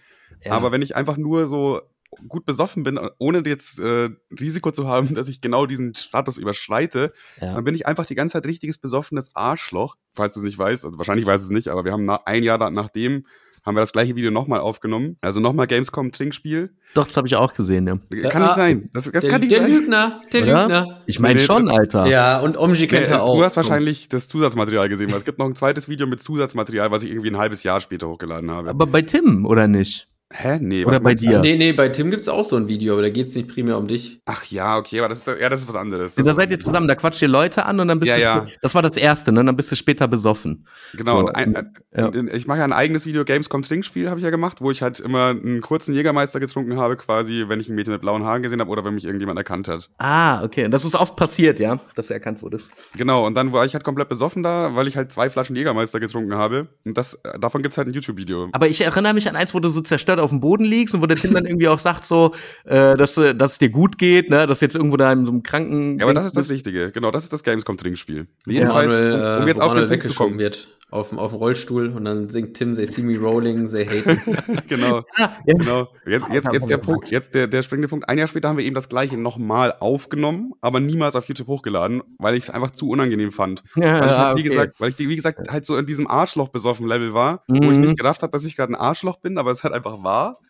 Ja. 0.44 0.52
Aber 0.52 0.72
wenn 0.72 0.82
ich 0.82 0.96
einfach 0.96 1.16
nur 1.16 1.46
so 1.46 1.80
gut 2.28 2.46
besoffen 2.46 2.82
bin, 2.82 2.98
ohne 3.18 3.42
jetzt 3.46 3.80
äh, 3.80 4.10
Risiko 4.38 4.70
zu 4.70 4.86
haben, 4.86 5.14
dass 5.14 5.28
ich 5.28 5.40
genau 5.40 5.66
diesen 5.66 5.94
Status 5.94 6.38
überschreite, 6.38 7.12
ja. 7.40 7.54
dann 7.54 7.64
bin 7.64 7.74
ich 7.74 7.86
einfach 7.86 8.06
die 8.06 8.14
ganze 8.14 8.34
Zeit 8.34 8.46
richtiges 8.46 8.78
besoffenes 8.78 9.34
Arschloch, 9.34 9.96
falls 10.12 10.34
du 10.34 10.40
es 10.40 10.44
nicht 10.44 10.58
weißt. 10.58 10.84
Also 10.84 10.98
wahrscheinlich 10.98 11.26
weißt 11.26 11.44
du 11.44 11.46
es 11.46 11.50
nicht, 11.50 11.68
aber 11.68 11.84
wir 11.84 11.92
haben 11.92 12.08
ein 12.08 12.42
Jahr 12.42 12.70
nachdem 12.70 13.26
haben 13.66 13.76
wir 13.76 13.80
das 13.80 13.92
gleiche 13.92 14.14
Video 14.14 14.30
nochmal 14.30 14.60
aufgenommen. 14.60 15.16
Also 15.20 15.40
nochmal 15.40 15.66
Gamescom 15.66 16.12
Trinkspiel. 16.12 16.70
Doch, 16.94 17.06
das 17.06 17.16
habe 17.16 17.26
ich 17.26 17.34
auch 17.34 17.52
gesehen, 17.52 17.86
ja. 17.86 17.96
Kann 18.30 18.42
nicht 18.42 18.52
ah, 18.52 18.54
sein. 18.54 18.88
Das, 18.92 19.10
das 19.10 19.24
der, 19.24 19.30
kann 19.30 19.40
nicht 19.40 19.52
der 19.52 19.62
sein. 19.62 19.70
Lügner, 19.70 20.22
der 20.32 20.42
Oder? 20.44 20.62
Lügner. 20.62 21.02
Ich 21.06 21.18
meine 21.18 21.40
schon, 21.40 21.68
Alter. 21.68 22.06
Ja, 22.06 22.38
und 22.38 22.56
Omji 22.56 22.86
kennt 22.86 23.08
nee, 23.08 23.12
er 23.12 23.24
auch. 23.24 23.36
Du 23.36 23.42
hast 23.42 23.56
wahrscheinlich 23.56 24.08
das 24.08 24.28
Zusatzmaterial 24.28 24.88
gesehen, 24.88 25.10
weil 25.10 25.18
es 25.18 25.24
gibt 25.24 25.40
noch 25.40 25.46
ein 25.46 25.56
zweites 25.56 25.88
Video 25.88 26.06
mit 26.06 26.22
Zusatzmaterial, 26.22 26.92
was 26.92 27.02
ich 27.02 27.10
irgendwie 27.10 27.30
ein 27.30 27.38
halbes 27.38 27.64
Jahr 27.64 27.80
später 27.80 28.08
hochgeladen 28.08 28.50
habe. 28.50 28.70
Aber 28.70 28.86
bei 28.86 29.02
Tim, 29.02 29.44
oder 29.44 29.66
nicht? 29.66 30.08
Hä? 30.32 30.58
Nee, 30.60 30.84
Oder 30.84 30.98
bei 30.98 31.14
dir? 31.14 31.38
Nee, 31.38 31.56
nee, 31.56 31.72
bei 31.72 31.88
Tim 31.88 32.10
gibt's 32.10 32.28
auch 32.28 32.44
so 32.44 32.56
ein 32.56 32.66
Video, 32.66 32.94
aber 32.94 33.02
da 33.02 33.10
geht's 33.10 33.36
nicht 33.36 33.48
primär 33.48 33.78
um 33.78 33.86
dich. 33.86 34.20
Ach 34.24 34.44
ja, 34.46 34.76
okay, 34.76 34.98
aber 34.98 35.08
das 35.08 35.18
ist, 35.18 35.26
ja, 35.28 35.48
das 35.48 35.60
ist 35.60 35.68
was 35.68 35.76
anderes. 35.76 36.14
da 36.16 36.34
seid 36.34 36.50
ihr 36.50 36.58
zusammen, 36.58 36.88
da 36.88 36.96
quatscht 36.96 37.22
ihr 37.22 37.28
Leute 37.28 37.64
an 37.64 37.78
und 37.78 37.86
dann 37.86 38.00
bist 38.00 38.10
ja, 38.10 38.16
du. 38.16 38.22
Ja. 38.50 38.56
Das 38.60 38.74
war 38.74 38.82
das 38.82 38.96
erste, 38.96 39.30
ne? 39.30 39.44
Dann 39.44 39.54
bist 39.54 39.70
du 39.70 39.76
später 39.76 40.08
besoffen. 40.08 40.66
Genau, 40.94 41.20
so, 41.20 41.26
und 41.28 41.36
ein, 41.36 41.72
ja. 41.96 42.10
ich 42.32 42.48
mache 42.48 42.58
ja 42.58 42.64
ein 42.64 42.72
eigenes 42.72 43.06
Video, 43.06 43.24
Gamescom 43.24 43.62
Trinkspiel, 43.62 44.10
habe 44.10 44.18
ich 44.18 44.24
ja 44.24 44.30
gemacht, 44.30 44.60
wo 44.60 44.72
ich 44.72 44.82
halt 44.82 44.98
immer 44.98 45.28
einen 45.28 45.60
kurzen 45.60 45.94
Jägermeister 45.94 46.40
getrunken 46.40 46.76
habe, 46.76 46.96
quasi, 46.96 47.44
wenn 47.46 47.60
ich 47.60 47.68
ein 47.68 47.76
Mädchen 47.76 47.92
mit 47.92 48.00
blauen 48.00 48.24
Haaren 48.24 48.42
gesehen 48.42 48.58
habe 48.58 48.70
oder 48.70 48.84
wenn 48.84 48.94
mich 48.94 49.04
irgendjemand 49.04 49.38
erkannt 49.38 49.68
hat. 49.68 49.90
Ah, 49.98 50.42
okay. 50.42 50.64
Und 50.64 50.72
das 50.72 50.84
ist 50.84 50.96
oft 50.96 51.14
passiert, 51.14 51.60
ja, 51.60 51.78
dass 51.94 52.08
du 52.08 52.14
erkannt 52.14 52.42
wurdest. 52.42 52.68
Genau, 52.96 53.24
und 53.24 53.34
dann 53.34 53.52
war 53.52 53.64
ich 53.64 53.74
halt 53.74 53.84
komplett 53.84 54.08
besoffen 54.08 54.42
da, 54.42 54.74
weil 54.74 54.88
ich 54.88 54.96
halt 54.96 55.12
zwei 55.12 55.30
Flaschen 55.30 55.54
Jägermeister 55.54 56.00
getrunken 56.00 56.34
habe. 56.34 56.66
Und 56.84 56.98
das, 56.98 57.16
davon 57.40 57.62
gibt's 57.62 57.78
halt 57.78 57.86
ein 57.86 57.94
YouTube-Video. 57.94 58.48
Aber 58.50 58.66
ich 58.66 58.80
erinnere 58.80 59.14
mich 59.14 59.28
an 59.28 59.36
eins, 59.36 59.54
wo 59.54 59.60
du 59.60 59.68
so 59.68 59.80
zerstört 59.80 60.15
auf 60.18 60.30
dem 60.30 60.40
Boden 60.40 60.64
liegst 60.64 60.94
und 60.94 61.02
wo 61.02 61.06
der 61.06 61.16
Tim 61.16 61.34
dann 61.34 61.46
irgendwie 61.46 61.68
auch 61.68 61.78
sagt 61.78 62.06
so, 62.06 62.32
äh, 62.64 62.96
dass, 62.96 63.16
äh, 63.16 63.34
dass 63.34 63.52
es 63.52 63.58
dir 63.58 63.70
gut 63.70 63.98
geht, 63.98 64.30
ne, 64.30 64.46
dass 64.46 64.60
jetzt 64.60 64.76
irgendwo 64.76 64.96
da 64.96 65.12
in 65.12 65.24
so 65.24 65.32
einem 65.32 65.42
kranken. 65.42 65.98
Ja, 65.98 66.04
aber 66.04 66.14
das 66.14 66.26
ist 66.26 66.36
das 66.36 66.48
Wichtige. 66.48 66.90
Genau, 66.92 67.10
das 67.10 67.24
ist 67.24 67.32
das 67.32 67.42
Gamescom-Trinkspiel. 67.42 68.26
Jedenfalls, 68.46 68.92
Manuel, 68.92 69.36
um, 69.36 69.42
um 69.42 69.48
jetzt 69.48 69.60
auf 69.60 69.72
den 69.74 69.88
Punkt 69.88 70.06
zu 70.06 70.14
kommen. 70.14 70.38
wird 70.38 70.68
auf, 70.88 71.12
auf 71.12 71.32
dem 71.32 71.38
Rollstuhl 71.38 71.88
und 71.88 72.04
dann 72.04 72.28
singt 72.28 72.56
Tim, 72.56 72.74
they 72.74 72.86
see 72.86 73.02
me 73.02 73.18
rolling, 73.18 73.68
they 73.68 73.84
hate 73.84 74.06
me. 74.06 74.62
genau, 74.68 75.02
ah, 75.16 75.36
genau. 75.44 75.88
Jetzt, 76.06 76.26
jetzt, 76.32 76.48
jetzt 76.52 76.70
der 76.70 76.78
Punkt, 76.78 77.10
jetzt 77.10 77.34
der, 77.34 77.48
der 77.48 77.62
springende 77.64 77.88
Punkt. 77.88 78.08
Ein 78.08 78.18
Jahr 78.18 78.28
später 78.28 78.48
haben 78.48 78.56
wir 78.56 78.64
eben 78.64 78.74
das 78.74 78.88
gleiche 78.88 79.16
nochmal 79.16 79.74
aufgenommen, 79.80 80.52
aber 80.60 80.78
niemals 80.78 81.16
auf 81.16 81.26
YouTube 81.26 81.48
hochgeladen, 81.48 82.02
weil 82.18 82.36
ich 82.36 82.44
es 82.44 82.50
einfach 82.50 82.70
zu 82.70 82.88
unangenehm 82.88 83.32
fand. 83.32 83.62
Ja, 83.76 84.00
weil, 84.00 84.08
ich 84.08 84.16
halt, 84.16 84.36
wie 84.36 84.40
okay. 84.40 84.48
gesagt, 84.48 84.80
weil 84.80 84.90
ich, 84.90 84.98
wie 84.98 85.16
gesagt, 85.16 85.50
halt 85.50 85.66
so 85.66 85.76
in 85.76 85.86
diesem 85.86 86.08
Arschloch 86.08 86.48
besoffen 86.48 86.86
Level 86.86 87.12
war, 87.12 87.44
mhm. 87.46 87.58
wo 87.58 87.70
ich 87.70 87.78
nicht 87.78 87.90
mhm. 87.90 87.96
gedacht 87.96 88.22
habe, 88.22 88.32
dass 88.32 88.44
ich 88.44 88.56
gerade 88.56 88.72
ein 88.72 88.76
Arschloch 88.76 89.20
bin, 89.20 89.38
aber 89.38 89.50
es 89.50 89.64
halt 89.64 89.74
einfach 89.74 90.02
war. 90.02 90.40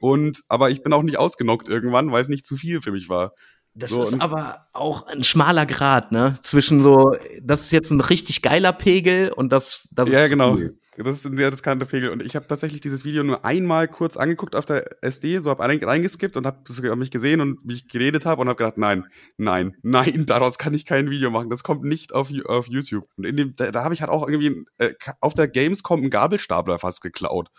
und, 0.00 0.42
aber 0.48 0.70
ich 0.70 0.82
bin 0.82 0.92
auch 0.92 1.02
nicht 1.02 1.18
ausgenockt 1.18 1.68
irgendwann, 1.68 2.10
weil 2.10 2.20
es 2.20 2.28
nicht 2.28 2.44
zu 2.44 2.56
viel 2.56 2.82
für 2.82 2.90
mich 2.90 3.08
war. 3.08 3.32
Das 3.78 3.90
so, 3.90 4.02
ist 4.02 4.20
aber 4.22 4.66
auch 4.72 5.06
ein 5.06 5.22
schmaler 5.22 5.66
Grad, 5.66 6.10
ne? 6.10 6.34
Zwischen 6.40 6.82
so, 6.82 7.14
das 7.42 7.62
ist 7.62 7.72
jetzt 7.72 7.90
ein 7.90 8.00
richtig 8.00 8.40
geiler 8.40 8.72
Pegel 8.72 9.30
und 9.30 9.52
das, 9.52 9.86
das 9.92 10.08
ja, 10.08 10.14
ist. 10.14 10.22
Ja, 10.22 10.28
genau. 10.28 10.54
Cool. 10.54 10.78
Das 10.98 11.16
ist 11.16 11.26
ein 11.26 11.36
sehr 11.36 11.52
riskante 11.52 11.84
Pegel. 11.84 12.10
Und 12.10 12.22
ich 12.22 12.36
habe 12.36 12.46
tatsächlich 12.46 12.80
dieses 12.80 13.04
Video 13.04 13.22
nur 13.22 13.44
einmal 13.44 13.86
kurz 13.86 14.16
angeguckt 14.16 14.56
auf 14.56 14.64
der 14.64 15.02
SD, 15.02 15.38
so 15.40 15.50
habe 15.50 15.62
reingeskippt 15.62 16.36
und 16.36 16.46
habe 16.46 16.58
hab 16.66 16.98
mich 16.98 17.10
gesehen 17.10 17.40
und 17.42 17.58
wie 17.64 17.74
ich 17.74 17.88
geredet 17.88 18.24
habe 18.24 18.40
und 18.40 18.48
habe 18.48 18.56
gedacht, 18.56 18.78
nein, 18.78 19.04
nein, 19.36 19.76
nein, 19.82 20.24
daraus 20.26 20.56
kann 20.58 20.72
ich 20.74 20.86
kein 20.86 21.10
Video 21.10 21.30
machen. 21.30 21.50
Das 21.50 21.62
kommt 21.62 21.84
nicht 21.84 22.14
auf, 22.14 22.30
auf 22.46 22.68
YouTube. 22.68 23.06
Und 23.16 23.24
in 23.24 23.36
dem, 23.36 23.54
da, 23.56 23.70
da 23.70 23.84
habe 23.84 23.92
ich 23.92 24.00
halt 24.00 24.10
auch 24.10 24.26
irgendwie 24.26 24.64
äh, 24.78 24.94
auf 25.20 25.34
der 25.34 25.48
Gamescom 25.48 26.00
einen 26.00 26.10
Gabelstapler 26.10 26.78
fast 26.78 27.02
geklaut. 27.02 27.50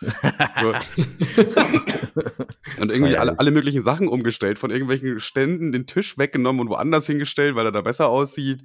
und 2.80 2.90
irgendwie 2.90 3.16
alle, 3.16 3.38
alle 3.38 3.50
möglichen 3.52 3.82
Sachen 3.82 4.08
umgestellt, 4.08 4.58
von 4.58 4.70
irgendwelchen 4.70 5.20
Ständen 5.20 5.70
den 5.70 5.86
Tisch 5.86 6.18
weggenommen 6.18 6.60
und 6.60 6.70
woanders 6.70 7.06
hingestellt, 7.06 7.54
weil 7.54 7.66
er 7.66 7.72
da 7.72 7.82
besser 7.82 8.08
aussieht. 8.08 8.64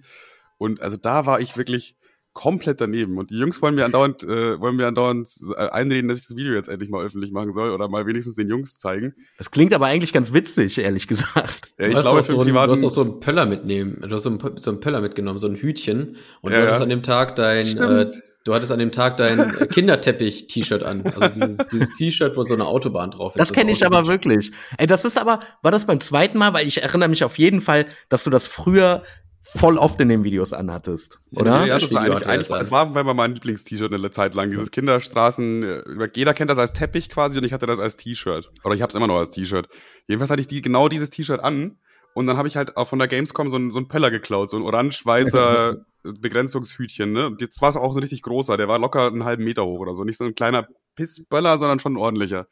Und 0.58 0.82
also 0.82 0.98
da 0.98 1.26
war 1.26 1.40
ich 1.40 1.58
wirklich 1.58 1.96
komplett 2.34 2.82
daneben. 2.82 3.18
Und 3.18 3.30
die 3.30 3.38
Jungs 3.38 3.62
wollen 3.62 3.76
mir 3.76 3.86
andauernd, 3.86 4.24
äh, 4.24 4.60
wollen 4.60 4.76
mir 4.76 4.88
andauernd 4.88 5.30
äh, 5.56 5.70
einreden, 5.70 6.10
dass 6.10 6.18
ich 6.20 6.28
das 6.28 6.36
Video 6.36 6.54
jetzt 6.54 6.68
endlich 6.68 6.90
mal 6.90 7.06
öffentlich 7.06 7.32
machen 7.32 7.54
soll 7.54 7.70
oder 7.70 7.88
mal 7.88 8.06
wenigstens 8.06 8.36
den 8.36 8.50
Jungs 8.50 8.80
zeigen. 8.80 9.14
Das 9.38 9.52
klingt 9.52 9.74
aber 9.74 9.86
eigentlich 9.86 10.14
ganz 10.14 10.34
witzig, 10.34 10.78
ehrlich 10.80 11.08
gesagt. 11.08 11.72
Ja, 11.80 11.88
ich 11.88 11.96
du, 11.96 12.02
glaube, 12.02 12.20
hast 12.20 12.28
so 12.28 12.42
ein, 12.42 12.48
du 12.48 12.60
hast 12.60 12.84
auch 12.84 12.90
so 12.90 13.02
einen 13.02 13.20
Pöller 13.20 13.46
mitnehmen. 13.46 13.98
Du 14.02 14.16
hast 14.16 14.24
so 14.24 14.30
einen, 14.30 14.58
so 14.58 14.72
einen 14.72 14.80
Pöller 14.80 15.02
mitgenommen, 15.02 15.40
so 15.40 15.48
ein 15.48 15.56
Hütchen. 15.56 16.18
Und 16.42 16.52
ja, 16.52 16.60
du 16.60 16.66
hattest 16.66 16.80
ja. 16.80 16.84
an 16.84 16.90
dem 16.90 17.04
Tag 17.04 17.36
dein, 17.36 17.78
äh, 17.78 18.10
du 18.44 18.54
hattest 18.54 18.72
an 18.72 18.80
dem 18.80 18.92
Tag 18.92 19.18
dein 19.18 19.52
Kinderteppich-T-Shirt 19.70 20.84
an. 20.84 21.04
Also 21.06 21.28
dieses, 21.28 21.58
dieses 21.72 21.92
T-Shirt, 21.92 22.36
wo 22.36 22.44
so 22.44 22.56
eine 22.56 22.66
Autobahn 22.66 23.12
drauf 23.12 23.36
ist. 23.36 23.42
Das 23.42 23.54
kenne 23.54 23.72
ich 23.72 23.86
aber 23.86 24.08
wirklich. 24.08 24.52
Ey, 24.78 24.88
das 24.88 25.06
ist 25.06 25.20
aber, 25.20 25.40
war 25.62 25.72
das 25.72 25.86
beim 25.86 26.00
zweiten 26.00 26.38
Mal? 26.38 26.54
Weil 26.54 26.68
ich 26.68 26.82
erinnere 26.82 27.10
mich 27.10 27.24
auf 27.24 27.38
jeden 27.38 27.62
Fall, 27.62 27.86
dass 28.10 28.24
du 28.24 28.30
das 28.30 28.48
früher 28.48 29.04
voll 29.44 29.78
oft 29.78 30.00
in 30.00 30.10
den 30.10 30.24
Videos 30.24 30.54
anhattest, 30.54 31.20
oder? 31.36 31.66
Ja, 31.66 31.78
das 31.78 31.94
war 31.94 32.02
eigentlich, 32.02 32.26
eigentlich 32.26 32.50
es 32.50 32.72
war 32.72 32.86
mal 32.86 33.14
mein 33.14 33.34
Lieblingst-T-Shirt 33.34 33.94
eine 33.94 34.12
Zeit 34.12 34.36
lang. 34.36 34.50
Dieses 34.50 34.72
Kinderstraßen, 34.72 35.64
äh, 35.64 36.10
jeder 36.16 36.34
kennt 36.34 36.50
das 36.50 36.58
als 36.58 36.72
Teppich 36.72 37.10
quasi 37.10 37.38
und 37.38 37.44
ich 37.44 37.52
hatte 37.52 37.66
das 37.66 37.80
als 37.80 37.98
T-Shirt. 37.98 38.52
Oder 38.64 38.76
ich 38.76 38.82
hab's 38.82 38.96
immer 38.96 39.08
noch 39.08 39.18
als 39.18 39.32
T-Shirt. 39.32 39.68
Jedenfalls 40.08 40.32
hatte 40.32 40.42
ich 40.42 40.48
die, 40.48 40.62
genau 40.62 40.88
dieses 40.88 41.10
T-Shirt 41.10 41.42
an 41.42 41.78
und 42.14 42.28
dann 42.28 42.38
habe 42.38 42.48
ich 42.48 42.56
halt 42.56 42.78
auch 42.78 42.88
von 42.88 43.00
der 43.00 43.08
Gamescom 43.08 43.50
so, 43.50 43.58
ein, 43.58 43.72
so 43.72 43.80
einen 43.80 43.90
Peller 43.90 44.12
geklaut, 44.12 44.50
so 44.50 44.58
ein 44.58 44.64
orange-weißer 44.64 45.86
Begrenzungshütchen, 46.04 47.12
ne? 47.12 47.28
Und 47.28 47.42
jetzt 47.42 47.62
war 47.62 47.70
es 47.70 47.76
auch 47.76 47.92
so 47.92 48.00
ein 48.00 48.04
richtig 48.04 48.22
großer, 48.22 48.56
der 48.58 48.68
war 48.68 48.80
locker 48.80 49.08
einen 49.08 49.26
halben 49.26 49.44
Meter 49.44 49.66
hoch 49.66 49.80
oder 49.80 49.96
so. 49.96 50.04
Nicht 50.04 50.18
so 50.18 50.26
ein 50.26 50.36
kleiner 50.36 50.68
Pissböller, 50.96 51.58
sondern 51.58 51.80
schon 51.80 51.94
ein 51.94 51.98
ordentlicher. 51.98 52.48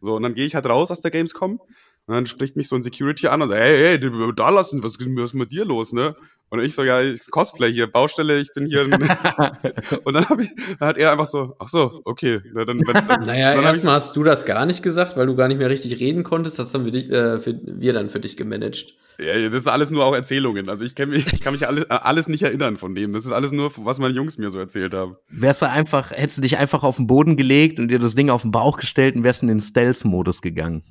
So, 0.00 0.16
und 0.16 0.22
dann 0.22 0.34
gehe 0.34 0.46
ich 0.46 0.54
halt 0.54 0.66
raus 0.66 0.90
aus 0.90 1.00
der 1.00 1.10
Gamescom 1.12 1.60
und 2.06 2.14
dann 2.14 2.26
spricht 2.26 2.56
mich 2.56 2.68
so 2.68 2.76
ein 2.76 2.82
Security 2.82 3.28
an 3.28 3.42
und 3.42 3.48
sagt, 3.48 3.60
hey, 3.60 3.98
hey, 3.98 4.34
da 4.34 4.50
lassen, 4.50 4.82
was, 4.82 4.98
was 4.98 5.30
ist 5.30 5.34
mit 5.34 5.52
dir 5.52 5.64
los, 5.64 5.92
ne? 5.92 6.16
Und 6.52 6.60
ich 6.60 6.74
so, 6.74 6.84
ja, 6.84 7.00
ich 7.00 7.30
Cosplay 7.30 7.72
hier, 7.72 7.90
Baustelle, 7.90 8.38
ich 8.38 8.52
bin 8.52 8.66
hier. 8.66 8.82
und 10.04 10.12
dann, 10.12 10.28
hab 10.28 10.38
ich, 10.38 10.50
dann 10.78 10.88
hat 10.88 10.98
er 10.98 11.12
einfach 11.12 11.24
so, 11.24 11.56
ach 11.58 11.68
so, 11.68 12.02
okay. 12.04 12.42
Na, 12.52 12.66
dann, 12.66 12.80
dann, 12.80 13.06
naja, 13.26 13.54
erstmal 13.54 13.94
hast 13.94 14.14
du 14.16 14.22
das 14.22 14.44
gar 14.44 14.66
nicht 14.66 14.82
gesagt, 14.82 15.16
weil 15.16 15.26
du 15.26 15.34
gar 15.34 15.48
nicht 15.48 15.56
mehr 15.56 15.70
richtig 15.70 15.98
reden 15.98 16.24
konntest. 16.24 16.58
Das 16.58 16.74
haben 16.74 16.84
wir, 16.84 16.92
dich, 16.92 17.10
äh, 17.10 17.40
für, 17.40 17.58
wir 17.64 17.94
dann 17.94 18.10
für 18.10 18.20
dich 18.20 18.36
gemanagt. 18.36 18.94
Ja, 19.18 19.48
das 19.48 19.60
ist 19.60 19.68
alles 19.68 19.90
nur 19.90 20.04
auch 20.04 20.14
Erzählungen. 20.14 20.68
Also 20.68 20.84
ich, 20.84 20.96
mich, 20.98 21.32
ich 21.32 21.40
kann 21.40 21.52
mich 21.52 21.66
alles, 21.66 21.88
alles 21.90 22.28
nicht 22.28 22.42
erinnern 22.42 22.76
von 22.76 22.94
dem. 22.94 23.12
Das 23.12 23.24
ist 23.24 23.32
alles 23.32 23.52
nur, 23.52 23.70
was 23.84 23.98
meine 23.98 24.14
Jungs 24.14 24.38
mir 24.38 24.50
so 24.50 24.58
erzählt 24.58 24.94
haben. 24.94 25.16
Wärst 25.28 25.62
du 25.62 25.68
einfach, 25.68 26.10
hättest 26.10 26.38
du 26.38 26.42
dich 26.42 26.58
einfach 26.58 26.82
auf 26.82 26.96
den 26.96 27.06
Boden 27.06 27.36
gelegt 27.36 27.78
und 27.78 27.88
dir 27.88 27.98
das 27.98 28.14
Ding 28.14 28.30
auf 28.30 28.42
den 28.42 28.50
Bauch 28.50 28.78
gestellt 28.78 29.14
und 29.14 29.24
wärst 29.24 29.42
in 29.42 29.48
den 29.48 29.60
Stealth-Modus 29.60 30.42
gegangen. 30.42 30.82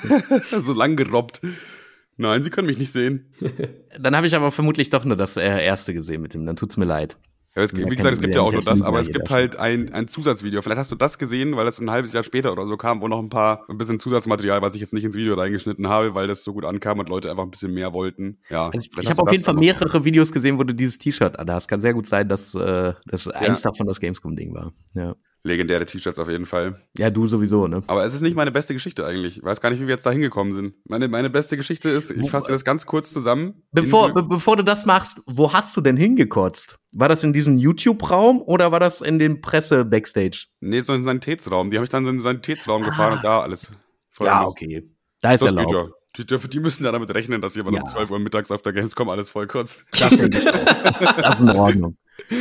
so 0.60 0.72
lang 0.72 0.96
gerobbt. 0.96 1.40
Nein, 2.16 2.44
Sie 2.44 2.50
können 2.50 2.66
mich 2.66 2.78
nicht 2.78 2.92
sehen. 2.92 3.32
Dann 3.98 4.14
habe 4.14 4.26
ich 4.26 4.36
aber 4.36 4.52
vermutlich 4.52 4.90
doch 4.90 5.04
nur 5.04 5.16
das 5.16 5.36
äh, 5.36 5.64
erste 5.64 5.94
gesehen 5.94 6.22
mit 6.22 6.34
dem. 6.34 6.44
Dann 6.46 6.56
tut's 6.56 6.76
mir 6.76 6.84
leid. 6.84 7.16
Ja, 7.54 7.62
es, 7.62 7.74
wie 7.74 7.84
gesagt, 7.84 8.14
es 8.14 8.20
gibt 8.20 8.34
ja 8.34 8.40
auch 8.40 8.52
nur 8.52 8.62
das, 8.62 8.80
aber 8.80 8.98
es 9.00 9.12
gibt 9.12 9.28
halt 9.30 9.56
ein, 9.56 9.92
ein 9.92 10.08
Zusatzvideo. 10.08 10.62
Vielleicht 10.62 10.78
hast 10.78 10.90
du 10.90 10.96
das 10.96 11.18
gesehen, 11.18 11.54
weil 11.56 11.64
das 11.66 11.80
ein 11.80 11.90
halbes 11.90 12.12
Jahr 12.12 12.22
später 12.22 12.52
oder 12.52 12.66
so 12.66 12.76
kam, 12.76 13.02
wo 13.02 13.08
noch 13.08 13.18
ein 13.18 13.28
paar, 13.28 13.64
ein 13.68 13.76
bisschen 13.76 13.98
Zusatzmaterial, 13.98 14.62
was 14.62 14.74
ich 14.74 14.80
jetzt 14.80 14.94
nicht 14.94 15.04
ins 15.04 15.16
Video 15.16 15.34
reingeschnitten 15.34 15.88
habe, 15.88 16.14
weil 16.14 16.28
das 16.28 16.44
so 16.44 16.54
gut 16.54 16.64
ankam 16.64 16.98
und 16.98 17.08
Leute 17.08 17.30
einfach 17.30 17.44
ein 17.44 17.50
bisschen 17.50 17.74
mehr 17.74 17.92
wollten. 17.92 18.38
Ja. 18.48 18.70
Also 18.72 18.88
ich 18.98 19.10
habe 19.10 19.22
auf 19.22 19.32
jeden 19.32 19.44
Fall 19.44 19.54
mehrere 19.54 20.04
Videos 20.04 20.32
gesehen, 20.32 20.58
wo 20.58 20.64
du 20.64 20.74
dieses 20.74 20.98
T-Shirt 20.98 21.38
anhast. 21.38 21.68
Kann 21.68 21.80
sehr 21.80 21.92
gut 21.92 22.08
sein, 22.08 22.28
dass 22.28 22.54
äh, 22.54 22.94
das 23.06 23.26
ja. 23.26 23.32
eins 23.32 23.60
davon 23.60 23.86
das 23.86 24.00
Gamescom-Ding 24.00 24.54
war. 24.54 24.72
Ja 24.94 25.14
legendäre 25.44 25.84
T-Shirts 25.84 26.18
auf 26.18 26.28
jeden 26.28 26.46
Fall. 26.46 26.80
Ja, 26.96 27.10
du 27.10 27.26
sowieso, 27.26 27.66
ne? 27.66 27.82
Aber 27.86 28.04
es 28.04 28.14
ist 28.14 28.20
nicht 28.20 28.36
meine 28.36 28.52
beste 28.52 28.74
Geschichte 28.74 29.04
eigentlich. 29.04 29.38
Ich 29.38 29.42
weiß 29.42 29.60
gar 29.60 29.70
nicht, 29.70 29.80
wie 29.80 29.86
wir 29.86 29.94
jetzt 29.94 30.06
da 30.06 30.10
hingekommen 30.10 30.52
sind. 30.52 30.74
Meine, 30.88 31.08
meine 31.08 31.30
beste 31.30 31.56
Geschichte 31.56 31.88
ist, 31.88 32.10
ich 32.10 32.30
fasse 32.30 32.52
das 32.52 32.64
ganz 32.64 32.86
kurz 32.86 33.10
zusammen. 33.10 33.62
Bevor, 33.72 34.12
be 34.14 34.22
bevor 34.22 34.56
du 34.56 34.62
das 34.62 34.86
machst, 34.86 35.20
wo 35.26 35.52
hast 35.52 35.76
du 35.76 35.80
denn 35.80 35.96
hingekotzt? 35.96 36.78
War 36.92 37.08
das 37.08 37.24
in 37.24 37.32
diesem 37.32 37.58
YouTube-Raum 37.58 38.40
oder 38.42 38.70
war 38.70 38.80
das 38.80 39.00
in 39.00 39.18
dem 39.18 39.40
Presse-Backstage? 39.40 40.46
Nee, 40.60 40.80
so 40.80 40.94
in 40.94 41.02
Sanitätsraum. 41.02 41.70
Die 41.70 41.76
habe 41.76 41.84
ich 41.84 41.90
dann 41.90 42.04
so 42.04 42.10
in 42.10 42.16
den 42.16 42.22
Sanitätsraum 42.22 42.82
ah. 42.82 42.86
gefahren 42.86 43.12
und 43.14 43.24
da 43.24 43.40
alles. 43.40 43.72
Ja, 44.20 44.46
okay. 44.46 44.88
Da 45.20 45.32
ist 45.32 45.42
das 45.42 45.52
erlaubt. 45.52 45.94
Die, 46.16 46.26
die, 46.26 46.60
müssen 46.60 46.84
ja 46.84 46.92
damit 46.92 47.12
rechnen, 47.14 47.40
dass 47.40 47.56
jemand 47.56 47.76
ja. 47.76 47.82
um 47.82 47.88
12 47.88 48.10
Uhr 48.10 48.18
mittags 48.18 48.50
auf 48.50 48.60
der 48.60 48.74
Gamescom 48.74 49.08
alles 49.08 49.30
voll 49.30 49.46
kotzt. 49.46 49.86
Das, 49.98 50.10
das 50.10 50.20
ist 50.20 51.40
in 51.40 51.48
Ordnung. 51.48 51.96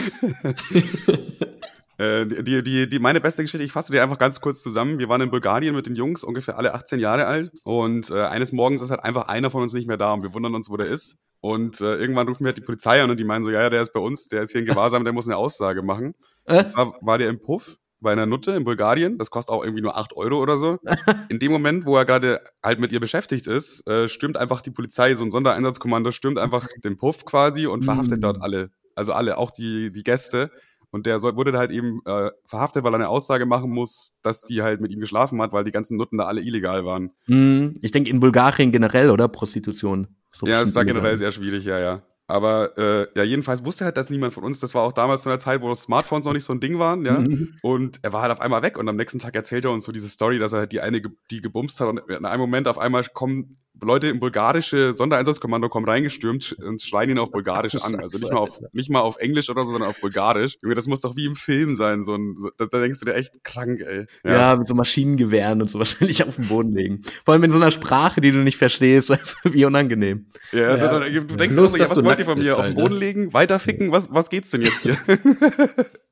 Äh, 2.02 2.26
die, 2.26 2.64
die, 2.64 2.90
die, 2.90 3.00
meine 3.00 3.22
beste 3.22 3.44
Geschichte, 3.44 3.64
ich 3.64 3.72
fasse 3.72 3.92
dir 3.92 4.02
einfach 4.02 4.18
ganz 4.18 4.42
kurz 4.42 4.64
zusammen. 4.64 4.98
Wir 4.98 5.08
waren 5.08 5.22
in 5.22 5.30
Bulgarien 5.30 5.76
mit 5.76 5.86
den 5.86 5.94
Jungs, 5.94 6.24
ungefähr 6.24 6.58
alle 6.58 6.74
18 6.74 7.00
Jahre 7.00 7.28
alt. 7.28 7.52
Und 7.64 8.10
äh, 8.10 8.24
eines 8.24 8.52
Morgens 8.52 8.82
ist 8.82 8.90
halt 8.90 9.04
einfach 9.04 9.28
einer 9.28 9.52
von 9.52 9.62
uns 9.62 9.74
nicht 9.74 9.88
mehr 9.88 9.98
da 9.98 10.14
und 10.14 10.24
wir 10.24 10.34
wundern 10.34 10.56
uns, 10.56 10.72
wo 10.72 10.78
der 10.78 10.88
ist. 10.88 11.18
Und 11.42 11.80
äh, 11.80 11.98
irgendwann 11.98 12.28
rufen 12.28 12.44
wir 12.44 12.50
halt 12.50 12.58
die 12.58 12.62
Polizei 12.62 13.04
an 13.04 13.12
und 13.12 13.20
die 13.20 13.24
meinen 13.24 13.44
so, 13.44 13.52
ja, 13.52 13.62
ja, 13.62 13.70
der 13.70 13.84
ist 13.84 13.94
bei 13.94 14.00
uns, 14.00 14.28
der 14.28 14.42
ist 14.42 14.52
hier 14.52 14.62
in 14.62 14.66
Gewahrsam, 14.66 15.04
der 15.04 15.14
muss 15.14 15.28
eine 15.28 15.38
Aussage 15.38 15.84
machen. 15.84 16.16
Und 16.46 16.70
zwar 16.72 16.96
war 17.02 17.20
der 17.20 17.30
im 17.30 17.40
Puff 17.40 17.78
bei 18.00 18.12
einer 18.12 18.26
Nutte 18.26 18.54
in 18.54 18.64
Bulgarien. 18.64 19.20
Das 19.20 19.30
kostet 19.30 19.54
auch 19.54 19.64
irgendwie 19.64 19.84
nur 19.84 19.96
8 19.96 20.18
Euro 20.18 20.42
oder 20.42 20.58
so. 20.58 20.80
In 21.30 21.38
dem 21.38 21.52
Moment, 21.52 21.86
wo 21.86 21.96
er 21.96 22.06
gerade 22.06 22.42
halt 22.64 22.80
mit 22.80 22.92
ihr 22.92 23.00
beschäftigt 23.00 23.46
ist, 23.46 23.88
äh, 23.88 24.08
stürmt 24.08 24.38
einfach 24.38 24.62
die 24.62 24.72
Polizei, 24.72 25.14
so 25.14 25.24
ein 25.24 25.30
Sondereinsatzkommando, 25.30 26.10
stürmt 26.10 26.40
einfach 26.40 26.68
den 26.84 26.98
Puff 26.98 27.26
quasi 27.26 27.68
und 27.68 27.86
verhaftet 27.86 28.18
mm. 28.18 28.22
dort 28.22 28.42
alle. 28.42 28.72
Also 28.96 29.14
alle, 29.14 29.38
auch 29.38 29.52
die, 29.52 29.92
die 29.92 30.02
Gäste. 30.02 30.50
Und 30.92 31.06
der 31.06 31.20
soll, 31.20 31.36
wurde 31.36 31.58
halt 31.58 31.72
eben 31.72 32.02
äh, 32.06 32.32
verhaftet, 32.46 32.84
weil 32.84 32.94
er 32.94 32.96
eine 32.96 33.10
Aussage 33.10 33.46
machen 33.46 33.72
muss, 33.72 34.14
dass 34.22 34.44
die 34.44 34.62
halt 34.62 34.82
mit 34.82 34.92
ihm 34.92 35.00
geschlafen 35.00 35.42
hat, 35.42 35.54
weil 35.54 35.64
die 35.64 35.72
ganzen 35.72 35.98
Nutten 35.98 36.18
da 36.18 36.26
alle 36.26 36.42
illegal 36.42 36.86
waren. 36.86 37.12
Mm, 37.28 37.76
ich 37.82 37.92
denke 37.92 38.10
in 38.10 38.20
Bulgarien 38.20 38.72
generell, 38.72 39.10
oder? 39.10 39.28
Prostitution. 39.30 40.08
So 40.34 40.46
ja, 40.46 40.62
ist 40.62 40.76
da 40.76 40.84
generell 40.84 41.18
sehr 41.18 41.32
schwierig, 41.32 41.66
ja, 41.66 41.80
ja. 41.80 42.02
Aber 42.28 42.78
äh, 42.78 43.08
ja, 43.16 43.24
jedenfalls 43.24 43.66
wusste 43.66 43.84
halt 43.84 43.98
das 43.98 44.10
niemand 44.10 44.34
von 44.34 44.44
uns. 44.44 44.62
Das 44.62 44.74
war 44.74 44.84
auch 44.84 44.94
damals 44.94 45.24
so 45.24 45.30
eine 45.30 45.40
Zeit, 45.40 45.62
wo 45.62 45.76
Smartphones 45.76 46.26
noch 46.26 46.34
nicht 46.34 46.46
so 46.46 46.54
ein 46.54 46.62
Ding 46.62 46.80
waren, 46.80 47.06
ja. 47.06 47.20
Mhm. 47.20 47.56
Und 47.62 48.00
er 48.04 48.14
war 48.14 48.22
halt 48.22 48.32
auf 48.32 48.40
einmal 48.40 48.62
weg 48.62 48.78
und 48.78 48.88
am 48.88 48.96
nächsten 48.96 49.20
Tag 49.20 49.36
erzählt 49.36 49.66
er 49.66 49.72
uns 49.72 49.84
so 49.84 49.92
diese 49.92 50.08
Story, 50.08 50.40
dass 50.40 50.54
er 50.54 50.60
halt 50.60 50.72
die 50.72 50.80
eine, 50.80 51.02
die 51.30 51.42
gebumst 51.42 51.82
hat 51.82 51.90
und 51.90 52.00
in 52.10 52.26
einem 52.26 52.40
Moment 52.40 52.70
auf 52.70 52.78
einmal 52.78 53.04
kommen 53.14 53.58
Leute 53.82 54.08
im 54.08 54.20
bulgarische 54.20 54.94
Sondereinsatzkommando 54.94 55.70
kommen 55.70 55.88
reingestürmt 55.88 56.54
und 56.54 56.82
schreien 56.82 57.10
ihn 57.10 57.20
auf 57.20 57.32
Bulgarisch 57.32 57.76
an. 57.76 57.96
Also 57.96 58.18
nicht 58.20 58.32
mal 58.32 58.40
auf, 58.40 58.60
nicht 58.74 58.90
mal 58.90 59.02
auf 59.02 59.18
Englisch 59.18 59.50
oder 59.50 59.66
so, 59.66 59.72
sondern 59.72 59.90
auf 59.90 60.00
Bulgarisch. 60.00 60.58
Junge, 60.62 60.76
das 60.76 60.88
muss 60.88 61.02
doch 61.02 61.16
wie 61.16 61.26
im 61.26 61.36
Film 61.36 61.76
sein, 61.76 62.04
so 62.04 62.16
ein, 62.16 62.36
so, 62.38 62.50
da, 62.58 62.66
da, 62.66 62.80
denkst 62.80 63.00
du 63.00 63.06
dir 63.06 63.16
echt 63.16 63.44
krank, 63.44 63.82
ey. 63.82 64.06
Ja. 64.24 64.32
ja. 64.32 64.56
mit 64.56 64.68
so 64.68 64.76
Maschinengewehren 64.76 65.62
und 65.62 65.70
so 65.70 65.80
wahrscheinlich 65.80 66.24
auf 66.28 66.36
den 66.36 66.48
Boden 66.48 66.74
legen. 66.74 67.02
Vor 67.26 67.34
allem 67.34 67.44
in 67.44 67.52
so 67.52 67.58
einer 67.58 67.72
Sprache, 67.72 68.22
die 68.22 68.32
du 68.32 68.40
nicht 68.40 68.58
verstehst, 68.58 69.10
weißt 69.10 69.38
du, 69.44 69.54
wie 69.54 69.66
unangenehm. 69.66 70.28
Ja, 70.52 70.76
ja. 70.76 71.00
Du, 71.00 71.26
du 71.26 71.36
denkst 71.36 71.56
Lust, 71.56 71.74
so, 71.74 71.78
ja, 71.78 71.90
was 71.90 72.04
wollt 72.04 72.20
ihr 72.20 72.26
von 72.26 72.40
mir? 72.40 72.58
Auf 72.58 72.66
den 72.66 72.76
Boden 72.76 72.96
legen? 72.96 73.34
Weiterficken? 73.34 73.92
Was, 73.92 74.14
was 74.14 74.30
geht's 74.30 74.52
denn 74.52 74.62
jetzt 74.62 74.82
hier? 74.82 74.98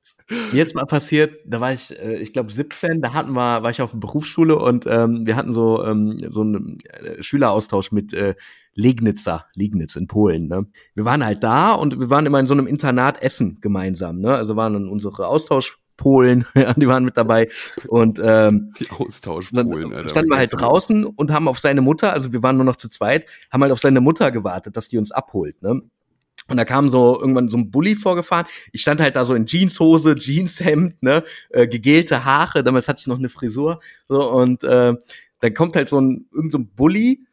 Mir 0.51 0.63
ist 0.63 0.75
mal 0.75 0.85
passiert, 0.85 1.35
da 1.45 1.59
war 1.59 1.73
ich, 1.73 1.97
äh, 1.99 2.17
ich 2.17 2.33
glaube 2.33 2.51
17, 2.51 3.01
da 3.01 3.13
hatten 3.13 3.31
wir, 3.31 3.63
war 3.63 3.69
ich 3.69 3.81
auf 3.81 3.91
der 3.91 3.99
Berufsschule 3.99 4.57
und 4.57 4.85
ähm, 4.87 5.25
wir 5.25 5.35
hatten 5.35 5.53
so 5.53 5.83
ähm, 5.83 6.17
so 6.29 6.41
einen 6.41 6.77
äh, 6.83 7.21
Schüleraustausch 7.21 7.91
mit 7.91 8.13
äh, 8.13 8.35
Legnitzer, 8.73 9.45
Liegnitz 9.55 9.95
in 9.95 10.07
Polen. 10.07 10.47
Ne? 10.47 10.67
Wir 10.95 11.05
waren 11.05 11.25
halt 11.25 11.43
da 11.43 11.73
und 11.73 11.99
wir 11.99 12.09
waren 12.09 12.25
immer 12.25 12.39
in 12.39 12.45
so 12.45 12.53
einem 12.53 12.67
Internat 12.67 13.21
essen 13.21 13.59
gemeinsam. 13.61 14.19
Ne? 14.19 14.33
Also 14.33 14.55
waren 14.55 14.73
dann 14.73 14.87
unsere 14.87 15.27
Austausch 15.27 15.79
Polen, 15.99 16.45
ja, 16.55 16.73
die 16.73 16.87
waren 16.87 17.03
mit 17.03 17.17
dabei. 17.17 17.49
Und 17.87 18.19
ähm, 18.23 18.73
die 18.79 18.89
Austauschpolen, 18.89 19.93
Alter. 19.93 20.09
Standen 20.09 20.31
wir 20.31 20.37
halt 20.37 20.53
draußen 20.53 21.05
und 21.05 21.31
haben 21.31 21.47
auf 21.47 21.59
seine 21.59 21.81
Mutter, 21.81 22.13
also 22.13 22.31
wir 22.31 22.41
waren 22.41 22.55
nur 22.55 22.65
noch 22.65 22.77
zu 22.77 22.87
zweit, 22.87 23.25
haben 23.51 23.61
halt 23.61 23.73
auf 23.73 23.81
seine 23.81 23.99
Mutter 23.99 24.31
gewartet, 24.31 24.77
dass 24.77 24.87
die 24.87 24.97
uns 24.97 25.11
abholt. 25.11 25.61
Ne? 25.61 25.81
Und 26.47 26.57
da 26.57 26.65
kam 26.65 26.89
so 26.89 27.19
irgendwann 27.19 27.49
so 27.49 27.57
ein 27.57 27.69
Bully 27.69 27.95
vorgefahren. 27.95 28.47
Ich 28.71 28.81
stand 28.81 29.01
halt 29.01 29.15
da 29.15 29.25
so 29.25 29.35
in 29.35 29.45
Jeanshose, 29.45 30.15
Jeanshemd, 30.15 31.03
ne, 31.03 31.23
äh, 31.49 31.67
gegelte 31.67 32.25
Haare, 32.25 32.63
damals 32.63 32.87
hatte 32.87 33.01
ich 33.01 33.07
noch 33.07 33.19
eine 33.19 33.29
Frisur. 33.29 33.79
So, 34.07 34.31
und 34.31 34.63
äh, 34.63 34.95
dann 35.39 35.53
kommt 35.53 35.75
halt 35.75 35.89
so 35.89 35.99
ein, 35.99 36.27
irgend 36.33 36.51
so 36.51 36.57
ein 36.57 36.69
Bully, 36.75 37.25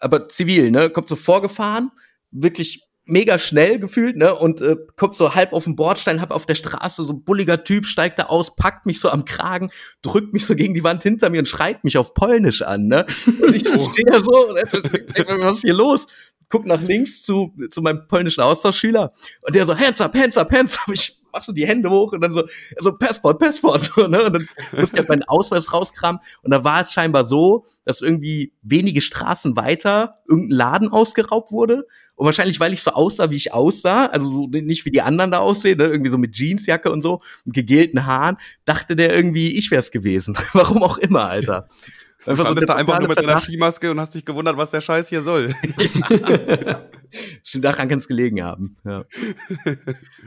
aber 0.00 0.28
zivil, 0.28 0.70
ne, 0.70 0.90
kommt 0.90 1.08
so 1.08 1.16
vorgefahren, 1.16 1.90
wirklich 2.30 2.88
mega 3.08 3.38
schnell 3.38 3.78
gefühlt, 3.78 4.16
ne, 4.16 4.34
und 4.34 4.60
äh, 4.60 4.76
kommt 4.96 5.16
so 5.16 5.34
halb 5.34 5.54
auf 5.54 5.64
den 5.64 5.76
Bordstein, 5.76 6.20
hab 6.20 6.30
auf 6.30 6.44
der 6.44 6.54
Straße 6.54 7.04
so 7.04 7.14
ein 7.14 7.24
bulliger 7.24 7.64
Typ, 7.64 7.86
steigt 7.86 8.18
da 8.18 8.24
aus, 8.24 8.54
packt 8.54 8.84
mich 8.84 9.00
so 9.00 9.08
am 9.08 9.24
Kragen, 9.24 9.70
drückt 10.02 10.34
mich 10.34 10.44
so 10.44 10.54
gegen 10.54 10.74
die 10.74 10.84
Wand 10.84 11.02
hinter 11.02 11.30
mir 11.30 11.38
und 11.38 11.48
schreit 11.48 11.84
mich 11.84 11.96
auf 11.96 12.12
Polnisch 12.12 12.60
an, 12.60 12.86
ne. 12.86 13.06
Und 13.26 13.54
ich 13.54 13.64
oh. 13.74 13.90
stehe 13.90 14.04
da 14.06 14.20
so, 14.20 14.48
und, 14.48 14.58
was 15.42 15.56
ist 15.56 15.62
hier 15.62 15.72
los? 15.72 16.06
Guck 16.48 16.66
nach 16.66 16.80
links 16.80 17.22
zu, 17.22 17.54
zu 17.70 17.82
meinem 17.82 18.06
polnischen 18.08 18.40
Austauschschüler 18.40 19.12
und 19.42 19.54
der 19.54 19.66
so, 19.66 19.76
hands 19.76 20.00
up, 20.00 20.14
hands 20.14 20.36
up, 20.36 20.50
hands 20.52 20.76
up. 20.78 20.88
Ich 21.28 21.32
mach 21.32 21.42
so 21.42 21.52
die 21.52 21.66
Hände 21.66 21.90
hoch 21.90 22.12
und 22.12 22.22
dann 22.22 22.32
so, 22.32 22.44
so 22.78 22.92
Passport, 22.92 23.38
Passport. 23.38 23.92
So, 23.94 24.06
ne? 24.06 24.24
Und 24.24 24.32
dann 24.32 24.48
musste 24.72 24.96
ich 24.96 24.98
halt 25.00 25.08
meinen 25.08 25.24
Ausweis 25.24 25.72
rauskramen. 25.72 26.20
Und 26.42 26.50
da 26.50 26.64
war 26.64 26.80
es 26.80 26.92
scheinbar 26.92 27.24
so, 27.24 27.66
dass 27.84 28.00
irgendwie 28.00 28.54
wenige 28.62 29.00
Straßen 29.00 29.56
weiter 29.56 30.20
irgendein 30.28 30.56
Laden 30.56 30.88
ausgeraubt 30.88 31.52
wurde. 31.52 31.86
Und 32.14 32.26
wahrscheinlich, 32.26 32.58
weil 32.60 32.72
ich 32.72 32.82
so 32.82 32.92
aussah, 32.92 33.30
wie 33.30 33.36
ich 33.36 33.52
aussah, 33.52 34.06
also 34.06 34.30
so 34.30 34.46
nicht 34.48 34.84
wie 34.84 34.90
die 34.90 35.02
anderen 35.02 35.30
da 35.30 35.38
aussehen, 35.38 35.78
ne? 35.78 35.84
irgendwie 35.84 36.10
so 36.10 36.18
mit 36.18 36.34
Jeansjacke 36.34 36.90
und 36.90 37.02
so, 37.02 37.20
und 37.44 37.54
gegelten 37.54 38.06
Haaren, 38.06 38.38
dachte 38.64 38.96
der 38.96 39.14
irgendwie, 39.14 39.56
ich 39.56 39.70
wär's 39.70 39.90
gewesen. 39.90 40.36
Warum 40.52 40.82
auch 40.82 40.98
immer, 40.98 41.28
Alter. 41.28 41.68
Du 42.24 42.34
standest 42.34 42.66
so 42.66 42.72
da 42.72 42.76
einfach 42.76 42.98
nur 42.98 43.08
mit 43.08 43.18
deiner 43.18 43.40
Skimaske 43.40 43.90
und 43.90 44.00
hast 44.00 44.14
dich 44.14 44.24
gewundert, 44.24 44.56
was 44.56 44.70
der 44.70 44.80
Scheiß 44.80 45.08
hier 45.08 45.22
soll. 45.22 45.54
Stimmt, 47.44 47.64
daran 47.64 47.88
kann 47.88 47.98
es 47.98 48.08
gelegen 48.08 48.42
haben. 48.42 48.76
Ja. 48.84 49.04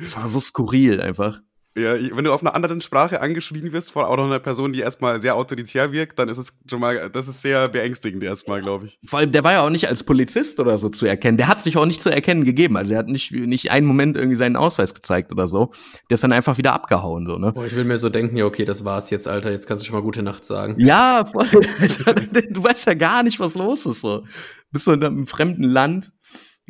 Das 0.02 0.16
war 0.16 0.30
so 0.30 0.40
skurril 0.40 1.02
einfach. 1.02 1.42
Ja, 1.74 1.94
wenn 1.94 2.26
du 2.26 2.34
auf 2.34 2.42
einer 2.42 2.54
anderen 2.54 2.82
Sprache 2.82 3.22
angeschrien 3.22 3.72
wirst 3.72 3.94
von 3.94 4.04
auch 4.04 4.18
noch 4.18 4.26
einer 4.26 4.40
Person, 4.40 4.74
die 4.74 4.82
erstmal 4.82 5.22
sehr 5.22 5.36
autoritär 5.36 5.94
wirkt, 5.94 6.20
dann 6.20 6.28
ist 6.28 6.38
es 6.38 6.54
schon 6.70 6.82
mal, 6.82 7.10
das 7.10 7.30
ist 7.30 7.42
sehr 7.42 7.70
beängstigend 7.70 8.24
erstmal, 8.24 8.62
glaube 8.62 8.88
ich. 8.88 9.00
Vor 9.06 9.20
allem, 9.20 9.32
der 9.32 9.46
war 9.46 9.54
ja 9.54 9.62
auch 9.62 9.70
nicht 9.70 9.88
als 9.88 10.04
Polizist 10.04 10.60
oder 10.60 10.78
so 10.78 10.90
zu 10.90 11.06
erkennen. 11.06 11.38
Der 11.38 11.48
hat 11.48 11.62
sich 11.62 11.78
auch 11.78 11.86
nicht 11.86 12.02
zu 12.02 12.10
erkennen 12.10 12.44
gegeben. 12.44 12.76
Also 12.76 12.92
er 12.92 13.00
hat 13.00 13.08
nicht, 13.08 13.32
nicht 13.32 13.72
einen 13.72 13.88
Moment 13.88 14.18
irgendwie 14.18 14.36
seinen 14.36 14.58
Ausweis 14.58 14.94
gezeigt 14.94 15.32
oder 15.32 15.48
so. 15.48 15.72
Der 16.10 16.16
ist 16.16 16.24
dann 16.26 16.34
einfach 16.34 16.58
wieder 16.58 16.74
abgehauen, 16.74 17.26
so, 17.26 17.38
ne? 17.38 17.54
Boah, 17.54 17.66
ich 17.66 17.76
will 17.76 17.86
mir 17.86 17.98
so 18.00 18.10
denken, 18.10 18.36
ja, 18.36 18.46
okay, 18.46 18.66
das 18.66 18.84
war's 18.84 19.10
jetzt, 19.10 19.30
Alter. 19.30 19.52
Jetzt 19.52 19.66
kannst 19.66 19.84
du 19.84 19.88
schon 19.88 19.96
mal 19.96 20.04
gute 20.04 20.24
Nacht 20.24 20.44
sagen. 20.44 20.76
Ja, 20.78 21.24
voll. 21.24 21.48
du 22.50 22.64
weißt 22.64 22.86
ja 22.86 22.96
gar 22.96 23.24
nicht, 23.24 23.40
was 23.40 23.56
los 23.56 23.86
ist, 23.86 24.02
so. 24.02 24.26
Bist 24.72 24.88
du 24.88 24.92
in 24.92 25.04
einem 25.04 25.26
fremden 25.26 25.64
Land. 25.64 26.12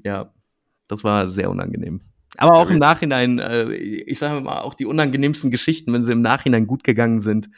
Ja, 0.04 0.32
das 0.88 1.04
war 1.04 1.32
sehr 1.32 1.50
unangenehm. 1.50 2.02
Aber 2.42 2.58
auch 2.58 2.70
im 2.70 2.80
Nachhinein, 2.80 3.40
äh, 3.40 3.72
ich 3.74 4.20
sage 4.20 4.42
mal, 4.42 4.62
auch 4.62 4.74
die 4.74 4.86
unangenehmsten 4.86 5.52
Geschichten, 5.52 5.94
wenn 5.94 6.04
sie 6.04 6.12
im 6.12 6.22
Nachhinein 6.22 6.68
gut 6.68 6.84
gegangen 6.84 7.22
sind, 7.22 7.50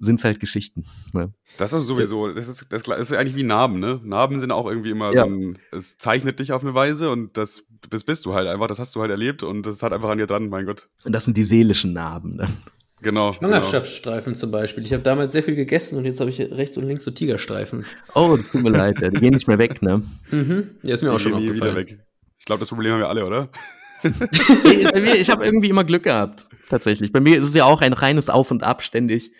sind 0.00 0.18
es 0.20 0.24
halt 0.24 0.38
Geschichten. 0.40 0.84
Ne? 1.12 1.32
Das 1.58 1.72
ist 1.72 1.86
sowieso, 1.86 2.32
das 2.32 2.46
ist, 2.46 2.66
das 2.70 2.82
ist 2.82 3.12
eigentlich 3.12 3.34
wie 3.34 3.42
Narben, 3.42 3.80
ne? 3.80 4.00
Narben 4.04 4.38
sind 4.38 4.52
auch 4.52 4.66
irgendwie 4.66 4.90
immer 4.90 5.12
ja. 5.12 5.24
so 5.24 5.30
ein, 5.30 5.58
es 5.72 5.98
zeichnet 5.98 6.38
dich 6.38 6.52
auf 6.52 6.62
eine 6.62 6.74
Weise 6.74 7.10
und 7.10 7.36
das, 7.36 7.64
das 7.90 8.04
bist 8.04 8.24
du 8.24 8.34
halt 8.34 8.46
einfach, 8.46 8.68
das 8.68 8.78
hast 8.78 8.94
du 8.94 9.00
halt 9.00 9.10
erlebt 9.10 9.42
und 9.42 9.66
das 9.66 9.82
hat 9.82 9.92
einfach 9.92 10.10
an 10.10 10.18
dir 10.18 10.26
dran, 10.26 10.48
mein 10.48 10.66
Gott. 10.66 10.88
Und 11.04 11.12
das 11.12 11.24
sind 11.24 11.36
die 11.36 11.44
seelischen 11.44 11.92
Narben 11.92 12.38
dann. 12.38 12.52
Genau. 13.00 13.32
Schwangerschaftsstreifen 13.32 14.32
genau. 14.32 14.40
zum 14.40 14.50
Beispiel. 14.50 14.84
Ich 14.84 14.92
habe 14.92 15.02
damals 15.02 15.32
sehr 15.32 15.42
viel 15.42 15.54
gegessen 15.54 15.98
und 15.98 16.04
jetzt 16.04 16.20
habe 16.20 16.30
ich 16.30 16.40
rechts 16.40 16.76
und 16.76 16.84
links 16.84 17.04
so 17.04 17.10
Tigerstreifen. 17.10 17.84
Oh, 18.14 18.36
das 18.36 18.50
tut 18.50 18.62
mir 18.62 18.70
leid, 18.70 19.00
die 19.00 19.20
gehen 19.20 19.34
nicht 19.34 19.48
mehr 19.48 19.58
weg, 19.58 19.82
ne? 19.82 20.02
Mhm. 20.30 20.70
Ja, 20.82 20.94
ist 20.94 21.02
mir 21.02 21.10
die 21.10 21.14
auch 21.14 21.20
schon 21.20 21.34
aufgefallen. 21.34 22.00
Ich 22.38 22.44
glaube, 22.44 22.60
das 22.60 22.68
Problem 22.68 22.92
haben 22.92 23.00
wir 23.00 23.08
alle, 23.08 23.24
oder? 23.24 23.48
Bei 24.02 25.00
mir, 25.00 25.14
ich 25.14 25.30
habe 25.30 25.44
irgendwie 25.44 25.70
immer 25.70 25.84
Glück 25.84 26.04
gehabt, 26.04 26.48
tatsächlich. 26.68 27.12
Bei 27.12 27.20
mir 27.20 27.40
ist 27.40 27.48
es 27.48 27.54
ja 27.54 27.64
auch 27.64 27.80
ein 27.80 27.92
reines 27.92 28.30
Auf 28.30 28.50
und 28.50 28.62
Ab 28.62 28.82
ständig. 28.82 29.32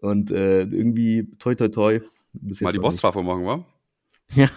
Und 0.00 0.30
äh, 0.30 0.60
irgendwie 0.60 1.28
toi 1.38 1.54
toi 1.54 1.68
toi. 1.68 2.00
Mal 2.60 2.72
die 2.72 2.78
Bossstrafe 2.78 3.22
machen, 3.22 3.46
wa? 3.46 3.66
Ja, 4.34 4.48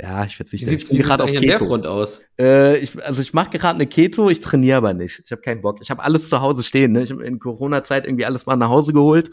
ja, 0.00 0.24
ich 0.24 0.38
werde 0.38 0.50
nicht. 0.50 0.62
Wie 0.62 0.64
sieht 0.64 0.90
wie 0.90 0.98
gerade 0.98 1.22
auf 1.22 1.30
Keto. 1.30 1.46
der 1.46 1.58
Front 1.58 1.86
aus? 1.86 2.22
Äh, 2.38 2.78
ich, 2.78 3.04
also 3.04 3.20
ich 3.20 3.34
mache 3.34 3.50
gerade 3.58 3.74
eine 3.74 3.86
Keto, 3.86 4.30
ich 4.30 4.40
trainiere 4.40 4.78
aber 4.78 4.94
nicht. 4.94 5.22
Ich 5.24 5.30
habe 5.30 5.42
keinen 5.42 5.60
Bock. 5.60 5.78
Ich 5.82 5.90
habe 5.90 6.02
alles 6.02 6.28
zu 6.28 6.40
Hause 6.40 6.62
stehen. 6.62 6.92
Ne? 6.92 7.02
Ich 7.02 7.10
habe 7.10 7.22
in 7.22 7.38
Corona-Zeit 7.38 8.06
irgendwie 8.06 8.24
alles 8.24 8.46
mal 8.46 8.56
nach 8.56 8.70
Hause 8.70 8.92
geholt. 8.92 9.30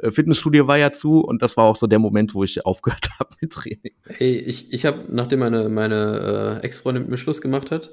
Äh, 0.00 0.10
Fitnessstudio 0.10 0.66
war 0.66 0.76
ja 0.76 0.92
zu 0.92 1.20
und 1.20 1.42
das 1.42 1.56
war 1.56 1.64
auch 1.64 1.76
so 1.76 1.86
der 1.86 1.98
Moment, 1.98 2.34
wo 2.34 2.44
ich 2.44 2.64
aufgehört 2.66 3.08
habe 3.18 3.34
mit 3.40 3.52
Training. 3.52 3.92
Hey, 4.06 4.36
ich, 4.36 4.72
ich 4.72 4.84
habe, 4.84 5.04
nachdem 5.08 5.40
meine 5.40 5.68
meine 5.68 6.60
äh, 6.60 6.64
Ex-Freundin 6.66 7.04
mit 7.04 7.10
mir 7.10 7.18
Schluss 7.18 7.40
gemacht 7.40 7.70
hat, 7.70 7.90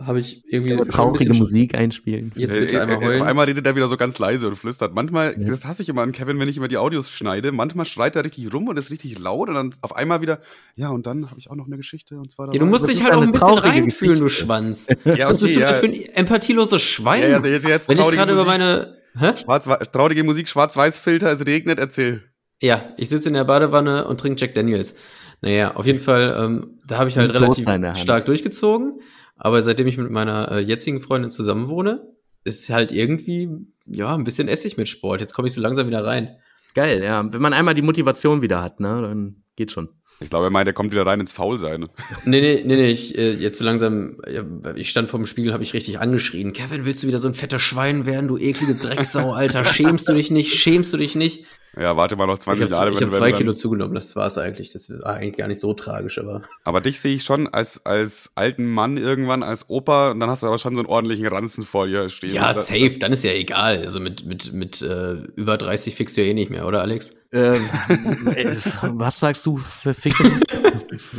habe 0.00 0.20
ich 0.20 0.42
irgendwie 0.46 0.74
Aber 0.74 0.86
traurige 0.86 1.32
Musik 1.32 1.74
einspielen. 1.74 2.32
Jetzt 2.34 2.58
bitte 2.58 2.82
einmal 2.82 2.98
heulen. 2.98 3.22
Auf 3.22 3.28
einmal 3.28 3.46
redet 3.46 3.66
er 3.66 3.76
wieder 3.76 3.88
so 3.88 3.96
ganz 3.96 4.18
leise 4.18 4.48
und 4.48 4.56
flüstert. 4.56 4.94
Manchmal, 4.94 5.36
ja. 5.40 5.48
das 5.48 5.64
hasse 5.64 5.82
ich 5.82 5.88
immer 5.88 6.02
an 6.02 6.12
Kevin, 6.12 6.38
wenn 6.38 6.48
ich 6.48 6.56
immer 6.56 6.68
die 6.68 6.76
Audios 6.76 7.10
schneide. 7.10 7.50
Manchmal 7.52 7.86
schreit 7.86 8.14
er 8.14 8.24
richtig 8.24 8.52
rum 8.52 8.68
und 8.68 8.76
ist 8.76 8.90
richtig 8.90 9.18
laut 9.18 9.48
und 9.48 9.54
dann 9.54 9.74
auf 9.80 9.96
einmal 9.96 10.20
wieder, 10.20 10.40
ja, 10.74 10.90
und 10.90 11.06
dann 11.06 11.30
habe 11.30 11.38
ich 11.38 11.50
auch 11.50 11.54
noch 11.54 11.66
eine 11.66 11.76
Geschichte 11.76 12.16
und 12.16 12.30
zwar. 12.30 12.52
Ja, 12.52 12.58
du 12.58 12.66
musst 12.66 12.88
dich 12.88 13.04
halt 13.04 13.14
auch 13.14 13.22
ein 13.22 13.32
bisschen 13.32 13.58
reinfühlen, 13.58 14.18
du 14.18 14.28
Schwanz. 14.28 14.86
ja, 15.04 15.12
okay, 15.12 15.24
Was 15.26 15.38
bist 15.38 15.56
du 15.56 15.60
ja. 15.60 15.74
für 15.74 15.86
ein 15.86 15.94
empathieloses 15.94 16.82
Schwein? 16.82 17.22
Ja, 17.22 17.28
ja, 17.28 17.46
jetzt, 17.46 17.66
jetzt 17.66 17.88
wenn 17.88 17.98
ich 17.98 18.08
gerade 18.08 18.32
über 18.32 18.44
meine. 18.44 18.96
Hä? 19.18 19.32
Schwarz, 19.42 19.66
traurige 19.92 20.24
Musik, 20.24 20.46
Schwarz-Weiß-Filter, 20.48 21.32
es 21.32 21.46
regnet, 21.46 21.78
erzähl. 21.78 22.22
Ja, 22.60 22.82
ich 22.98 23.08
sitze 23.08 23.28
in 23.28 23.34
der 23.34 23.44
Badewanne 23.44 24.06
und 24.06 24.20
trinke 24.20 24.38
Jack 24.40 24.54
Daniels. 24.54 24.94
Naja, 25.40 25.72
auf 25.74 25.86
jeden 25.86 26.00
Fall, 26.00 26.36
ähm, 26.38 26.78
da 26.86 26.98
habe 26.98 27.08
ich 27.08 27.16
halt 27.16 27.32
relativ 27.32 27.66
stark 27.94 28.26
durchgezogen. 28.26 29.00
Aber 29.36 29.62
seitdem 29.62 29.86
ich 29.86 29.98
mit 29.98 30.10
meiner 30.10 30.50
äh, 30.50 30.58
jetzigen 30.60 31.00
Freundin 31.00 31.30
zusammenwohne, 31.30 32.02
ist 32.44 32.70
halt 32.70 32.92
irgendwie, 32.92 33.50
ja, 33.86 34.14
ein 34.14 34.24
bisschen 34.24 34.48
Essig 34.48 34.76
mit 34.76 34.88
Sport. 34.88 35.20
Jetzt 35.20 35.34
komme 35.34 35.48
ich 35.48 35.54
so 35.54 35.60
langsam 35.60 35.86
wieder 35.86 36.04
rein. 36.04 36.36
Geil, 36.74 37.02
ja. 37.02 37.32
Wenn 37.32 37.42
man 37.42 37.52
einmal 37.52 37.74
die 37.74 37.82
Motivation 37.82 38.42
wieder 38.42 38.62
hat, 38.62 38.80
ne, 38.80 39.00
dann 39.02 39.42
geht 39.56 39.72
schon. 39.72 39.88
Ich 40.20 40.30
glaube, 40.30 40.46
er 40.46 40.50
meint, 40.50 40.66
er 40.66 40.72
kommt 40.72 40.92
wieder 40.92 41.04
rein 41.04 41.20
ins 41.20 41.32
Faulsein. 41.32 41.88
Nee, 42.24 42.40
nee, 42.40 42.62
nee, 42.64 42.76
nee, 42.76 42.90
ich, 42.90 43.16
äh, 43.18 43.32
jetzt 43.32 43.58
so 43.58 43.64
langsam, 43.64 44.18
ja, 44.30 44.44
ich 44.74 44.90
stand 44.90 45.10
vor 45.10 45.20
dem 45.20 45.26
Spiegel, 45.26 45.52
habe 45.52 45.62
ich 45.62 45.74
richtig 45.74 45.98
angeschrien. 45.98 46.52
Kevin, 46.52 46.84
willst 46.84 47.02
du 47.02 47.06
wieder 47.06 47.18
so 47.18 47.28
ein 47.28 47.34
fetter 47.34 47.58
Schwein 47.58 48.06
werden, 48.06 48.28
du 48.28 48.38
eklige 48.38 48.74
Drecksau, 48.74 49.32
Alter? 49.32 49.64
Schämst 49.64 50.08
du 50.08 50.14
dich 50.14 50.30
nicht? 50.30 50.54
Schämst 50.54 50.92
du 50.92 50.96
dich 50.96 51.14
nicht? 51.14 51.44
Ja, 51.78 51.94
warte 51.94 52.16
mal 52.16 52.26
noch 52.26 52.38
20 52.38 52.64
ich 52.64 52.70
Jahre. 52.70 52.90
Ich 52.90 53.02
habe 53.02 53.10
zwei 53.10 53.32
Kilo 53.32 53.52
zugenommen, 53.52 53.94
das 53.94 54.16
war 54.16 54.26
es 54.26 54.38
eigentlich. 54.38 54.72
Das 54.72 54.88
war 54.88 55.14
eigentlich 55.14 55.36
gar 55.36 55.46
nicht 55.46 55.60
so 55.60 55.74
tragisch, 55.74 56.18
aber. 56.18 56.42
Aber 56.64 56.80
dich 56.80 57.00
sehe 57.00 57.14
ich 57.14 57.24
schon 57.24 57.48
als, 57.48 57.84
als 57.84 58.32
alten 58.34 58.66
Mann 58.66 58.96
irgendwann, 58.96 59.42
als 59.42 59.68
Opa, 59.68 60.12
und 60.12 60.20
dann 60.20 60.30
hast 60.30 60.42
du 60.42 60.46
aber 60.46 60.58
schon 60.58 60.74
so 60.74 60.80
einen 60.80 60.88
ordentlichen 60.88 61.26
Ranzen 61.26 61.64
vor 61.64 61.86
dir 61.86 62.08
stehen. 62.08 62.32
Ja, 62.32 62.54
safe, 62.54 62.98
dann 62.98 63.12
ist 63.12 63.24
ja 63.24 63.32
egal. 63.32 63.82
Also 63.82 64.00
mit, 64.00 64.24
mit, 64.24 64.54
mit 64.54 64.80
äh, 64.80 65.16
über 65.36 65.58
30 65.58 65.94
fickst 65.94 66.16
du 66.16 66.22
ja 66.22 66.28
eh 66.28 66.34
nicht 66.34 66.50
mehr, 66.50 66.66
oder 66.66 66.80
Alex? 66.80 67.14
Ähm, 67.32 67.68
was 68.82 69.20
sagst 69.20 69.44
du 69.44 69.58
für 69.58 69.92
Ficken? 69.92 70.42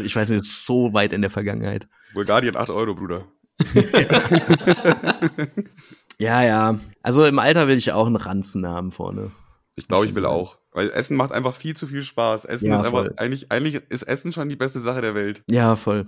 ich 0.03 0.15
weiß 0.15 0.29
nicht, 0.29 0.45
so 0.45 0.91
weit 0.91 1.13
in 1.13 1.21
der 1.21 1.29
Vergangenheit. 1.29 1.87
Bulgarien 2.15 2.55
8 2.55 2.71
Euro, 2.71 2.95
Bruder. 2.95 3.25
ja, 6.17 6.43
ja. 6.43 6.79
Also 7.03 7.25
im 7.25 7.37
Alter 7.37 7.67
will 7.67 7.77
ich 7.77 7.91
auch 7.91 8.07
einen 8.07 8.15
Ranzen 8.15 8.65
haben 8.65 8.89
vorne. 8.89 9.31
Ich 9.77 9.87
glaube, 9.87 10.07
ich 10.07 10.15
will 10.15 10.25
auch. 10.25 10.57
Weil 10.71 10.89
Essen 10.89 11.15
macht 11.15 11.31
einfach 11.31 11.55
viel 11.55 11.75
zu 11.75 11.87
viel 11.87 12.03
Spaß. 12.03 12.45
Essen 12.45 12.67
ja, 12.67 12.79
ist 12.79 12.85
einfach, 12.85 13.07
eigentlich, 13.17 13.51
eigentlich 13.51 13.75
ist 13.89 14.03
Essen 14.03 14.33
schon 14.33 14.49
die 14.49 14.55
beste 14.55 14.79
Sache 14.79 15.01
der 15.01 15.15
Welt. 15.15 15.43
Ja, 15.49 15.75
voll. 15.75 16.07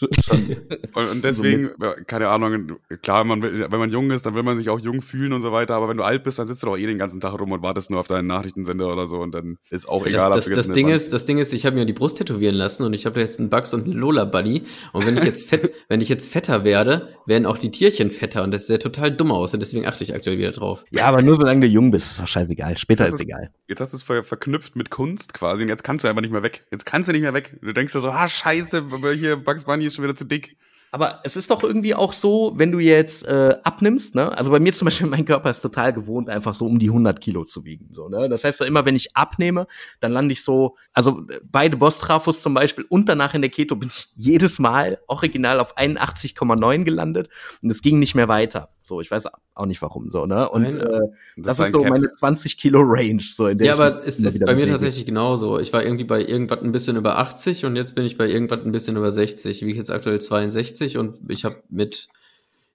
und 0.94 1.24
deswegen, 1.24 1.70
keine 2.06 2.28
Ahnung, 2.28 2.78
klar, 3.02 3.24
man, 3.24 3.42
wenn 3.42 3.78
man 3.78 3.90
jung 3.90 4.10
ist, 4.10 4.24
dann 4.26 4.34
will 4.34 4.44
man 4.44 4.56
sich 4.56 4.70
auch 4.70 4.78
jung 4.78 5.02
fühlen 5.02 5.32
und 5.32 5.42
so 5.42 5.50
weiter, 5.50 5.74
aber 5.74 5.88
wenn 5.88 5.96
du 5.96 6.04
alt 6.04 6.22
bist, 6.22 6.38
dann 6.38 6.46
sitzt 6.46 6.62
du 6.62 6.68
doch 6.68 6.78
eh 6.78 6.86
den 6.86 6.98
ganzen 6.98 7.20
Tag 7.20 7.38
rum 7.38 7.50
und 7.50 7.62
wartest 7.62 7.90
nur 7.90 7.98
auf 7.98 8.06
deinen 8.06 8.28
Nachrichtensender 8.28 8.92
oder 8.92 9.06
so 9.06 9.18
und 9.18 9.34
dann 9.34 9.58
ist 9.70 9.88
auch 9.88 10.06
egal. 10.06 10.32
Das, 10.32 10.44
das, 10.44 10.54
das 10.54 10.72
Ding 10.72 10.88
ist, 10.88 11.12
das 11.12 11.26
Ding 11.26 11.38
ist, 11.38 11.52
ich 11.52 11.66
habe 11.66 11.74
mir 11.74 11.84
die 11.84 11.92
Brust 11.92 12.18
tätowieren 12.18 12.54
lassen 12.54 12.84
und 12.84 12.92
ich 12.92 13.06
habe 13.06 13.18
jetzt 13.20 13.40
einen 13.40 13.50
Bugs 13.50 13.74
und 13.74 13.84
einen 13.84 13.94
Lola 13.94 14.24
Bunny 14.24 14.62
und 14.92 15.04
wenn 15.04 15.16
ich 15.16 15.24
jetzt 15.24 15.48
fett, 15.48 15.72
wenn 15.88 16.00
ich 16.00 16.08
jetzt 16.08 16.30
fetter 16.30 16.62
werde, 16.62 17.14
werden 17.26 17.46
auch 17.46 17.58
die 17.58 17.70
Tierchen 17.70 18.12
fetter 18.12 18.44
und 18.44 18.52
das 18.52 18.68
sieht 18.68 18.82
total 18.82 19.10
dumm 19.10 19.32
aus 19.32 19.52
und 19.52 19.60
deswegen 19.60 19.84
achte 19.84 20.04
ich 20.04 20.14
aktuell 20.14 20.38
wieder 20.38 20.52
drauf. 20.52 20.84
Ja, 20.90 21.06
aber 21.06 21.22
nur 21.22 21.36
solange 21.36 21.62
du 21.62 21.66
jung 21.66 21.90
bist, 21.90 22.12
ist 22.12 22.20
doch 22.20 22.28
scheißegal. 22.28 22.76
Später 22.76 23.08
ist 23.08 23.14
es 23.14 23.20
egal. 23.20 23.50
Jetzt 23.66 23.80
hast 23.80 23.92
du 23.92 23.96
es 23.96 24.02
ver 24.04 24.22
verknüpft 24.22 24.76
mit 24.76 24.90
Kunst 24.90 25.34
quasi 25.34 25.64
und 25.64 25.68
jetzt 25.68 25.82
kannst 25.82 26.04
du 26.04 26.08
einfach 26.08 26.22
nicht 26.22 26.32
mehr 26.32 26.42
weg. 26.44 26.64
Jetzt 26.70 26.86
kannst 26.86 27.08
du 27.08 27.12
nicht 27.12 27.22
mehr 27.22 27.34
weg. 27.34 27.58
Du 27.60 27.72
denkst 27.72 27.92
dir 27.92 28.00
so, 28.00 28.08
ah, 28.08 28.28
scheiße, 28.28 28.84
hier 29.14 29.36
Bugs 29.36 29.64
Bunny 29.64 29.87
ist 29.88 29.96
schon 29.96 30.04
wieder 30.04 30.14
zu 30.14 30.24
dick. 30.24 30.56
Aber 30.90 31.20
es 31.24 31.36
ist 31.36 31.50
doch 31.50 31.62
irgendwie 31.62 31.94
auch 31.94 32.12
so, 32.12 32.52
wenn 32.56 32.72
du 32.72 32.78
jetzt 32.78 33.26
äh, 33.26 33.56
abnimmst, 33.62 34.14
ne? 34.14 34.36
Also 34.36 34.50
bei 34.50 34.60
mir 34.60 34.72
zum 34.72 34.86
Beispiel, 34.86 35.06
mein 35.08 35.24
Körper 35.24 35.50
ist 35.50 35.60
total 35.60 35.92
gewohnt, 35.92 36.28
einfach 36.28 36.54
so 36.54 36.66
um 36.66 36.78
die 36.78 36.88
100 36.88 37.20
Kilo 37.20 37.44
zu 37.44 37.64
wiegen. 37.64 37.90
So, 37.92 38.08
ne? 38.08 38.28
Das 38.28 38.44
heißt, 38.44 38.62
immer 38.62 38.84
wenn 38.84 38.96
ich 38.96 39.16
abnehme, 39.16 39.66
dann 40.00 40.12
lande 40.12 40.32
ich 40.32 40.42
so, 40.42 40.76
also 40.92 41.22
beide 41.44 41.76
Boss-Trafos 41.76 42.40
zum 42.42 42.54
Beispiel 42.54 42.84
und 42.88 43.08
danach 43.08 43.34
in 43.34 43.42
der 43.42 43.50
Keto 43.50 43.76
bin 43.76 43.90
ich 43.92 44.08
jedes 44.16 44.58
Mal 44.58 44.98
original 45.06 45.60
auf 45.60 45.76
81,9 45.76 46.84
gelandet 46.84 47.28
und 47.62 47.70
es 47.70 47.82
ging 47.82 47.98
nicht 47.98 48.14
mehr 48.14 48.28
weiter. 48.28 48.70
So, 48.82 49.02
ich 49.02 49.10
weiß 49.10 49.28
auch 49.54 49.66
nicht 49.66 49.82
warum 49.82 50.10
so, 50.10 50.24
ne? 50.24 50.48
Und 50.48 50.62
Nein, 50.62 50.76
äh, 50.76 51.00
das, 51.36 51.58
das 51.58 51.66
ist 51.66 51.72
so 51.72 51.82
Cap. 51.82 51.90
meine 51.90 52.10
20 52.10 52.56
Kilo 52.56 52.80
Range, 52.82 53.22
so 53.22 53.48
in 53.48 53.58
der 53.58 53.66
Ja, 53.66 53.72
aber 53.74 54.02
ist 54.02 54.24
es 54.24 54.38
bei 54.38 54.54
mir 54.54 54.66
tatsächlich 54.66 55.04
genauso. 55.04 55.58
Ich 55.58 55.72
war 55.72 55.82
irgendwie 55.82 56.04
bei 56.04 56.24
irgendwas 56.24 56.62
ein 56.62 56.72
bisschen 56.72 56.96
über 56.96 57.18
80 57.18 57.66
und 57.66 57.76
jetzt 57.76 57.94
bin 57.94 58.06
ich 58.06 58.16
bei 58.16 58.26
irgendwas 58.26 58.64
ein 58.64 58.72
bisschen 58.72 58.96
über 58.96 59.12
60. 59.12 59.66
Wie 59.66 59.70
ich 59.70 59.76
jetzt 59.76 59.90
aktuell 59.90 60.20
62 60.20 60.77
und 60.96 61.30
ich 61.30 61.44
habe 61.44 61.62
mit 61.68 62.08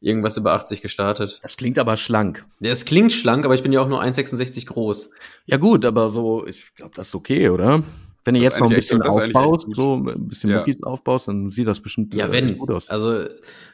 irgendwas 0.03 0.37
über 0.37 0.53
80 0.53 0.81
gestartet. 0.81 1.39
Das 1.41 1.55
klingt 1.57 1.79
aber 1.79 1.95
schlank. 1.97 2.45
Ja, 2.59 2.71
es 2.71 2.85
klingt 2.85 3.13
schlank, 3.13 3.45
aber 3.45 3.55
ich 3.55 3.63
bin 3.63 3.71
ja 3.71 3.81
auch 3.81 3.87
nur 3.87 4.01
1,66 4.01 4.67
groß. 4.67 5.11
Ja 5.45 5.57
gut, 5.57 5.85
aber 5.85 6.09
so, 6.09 6.45
ich 6.45 6.75
glaube, 6.75 6.93
das 6.95 7.07
ist 7.07 7.15
okay, 7.15 7.49
oder? 7.49 7.81
Wenn 8.25 8.35
du 8.35 8.39
jetzt 8.39 8.59
noch 8.59 8.69
ein 8.69 8.75
bisschen 8.75 9.01
echt, 9.01 9.35
aufbaust, 9.35 9.67
so 9.73 9.95
ein 9.95 10.27
bisschen 10.29 10.49
ja. 10.49 10.59
Muckis 10.59 10.81
aufbaust, 10.81 11.27
dann 11.27 11.49
sieht 11.51 11.67
das 11.67 11.81
bestimmt 11.81 12.13
ja, 12.13 12.27
äh, 12.27 12.31
wenn. 12.31 12.57
gut 12.57 12.71
aus. 12.71 12.89
Also, 12.89 13.25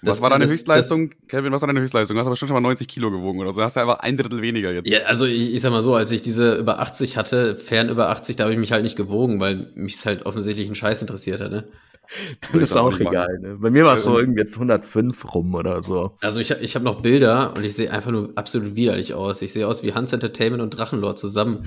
was 0.01 0.21
war 0.21 0.31
deine 0.31 0.45
das, 0.45 0.51
Höchstleistung? 0.51 1.11
Das, 1.11 1.27
Kevin, 1.27 1.51
was 1.51 1.61
war 1.61 1.67
deine 1.67 1.81
Höchstleistung? 1.81 2.15
Du 2.15 2.19
hast 2.19 2.27
aber 2.27 2.35
schon 2.35 2.49
mal 2.49 2.59
90 2.59 2.87
Kilo 2.87 3.11
gewogen 3.11 3.39
oder 3.39 3.53
so. 3.53 3.61
Hast 3.61 3.75
du 3.75 3.81
einfach 3.81 3.99
ein 3.99 4.17
Drittel 4.17 4.41
weniger 4.41 4.71
jetzt. 4.71 4.87
Ja, 4.87 5.01
also 5.01 5.25
ich, 5.25 5.53
ich 5.53 5.61
sag 5.61 5.71
mal 5.71 5.83
so, 5.83 5.93
als 5.93 6.09
ich 6.09 6.23
diese 6.23 6.55
über 6.55 6.79
80 6.79 7.15
hatte, 7.15 7.55
fern 7.55 7.89
über 7.89 8.09
80, 8.09 8.37
da 8.37 8.45
habe 8.45 8.53
ich 8.53 8.59
mich 8.59 8.71
halt 8.71 8.81
nicht 8.81 8.95
gewogen, 8.95 9.39
weil 9.39 9.71
mich 9.75 9.95
es 9.95 10.05
halt 10.07 10.25
offensichtlich 10.25 10.67
ein 10.67 10.75
Scheiß 10.75 11.01
interessiert 11.01 11.41
hat, 11.41 11.51
ne? 11.51 11.65
Dann 12.51 12.61
ist 12.61 12.75
auch 12.75 12.99
egal. 12.99 13.39
Ne? 13.39 13.57
Bei 13.59 13.69
mir 13.69 13.85
war 13.85 13.93
es 13.95 14.03
so 14.03 14.17
irgendwie 14.17 14.41
105 14.41 15.33
rum 15.33 15.53
oder 15.53 15.83
so. 15.83 16.15
Also 16.21 16.39
ich, 16.39 16.51
ich 16.51 16.75
habe 16.75 16.85
noch 16.85 17.01
Bilder 17.01 17.53
und 17.55 17.63
ich 17.63 17.75
sehe 17.75 17.91
einfach 17.91 18.11
nur 18.11 18.31
absolut 18.35 18.75
widerlich 18.75 19.13
aus. 19.13 19.41
Ich 19.41 19.53
sehe 19.53 19.67
aus 19.67 19.83
wie 19.83 19.93
Hans 19.93 20.11
Entertainment 20.11 20.61
und 20.61 20.71
Drachenlord 20.71 21.19
zusammen. 21.19 21.61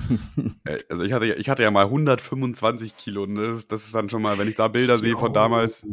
also 0.89 1.03
ich 1.03 1.13
hatte, 1.13 1.25
ich 1.27 1.49
hatte 1.49 1.63
ja 1.63 1.71
mal 1.71 1.85
125 1.85 2.97
Kilo. 2.97 3.25
Ne? 3.25 3.47
Das, 3.47 3.67
das 3.67 3.85
ist 3.85 3.95
dann 3.95 4.09
schon 4.09 4.21
mal, 4.21 4.37
wenn 4.37 4.47
ich 4.47 4.55
da 4.55 4.67
Bilder 4.67 4.97
sehe 4.97 5.17
von 5.17 5.33
damals. 5.33 5.85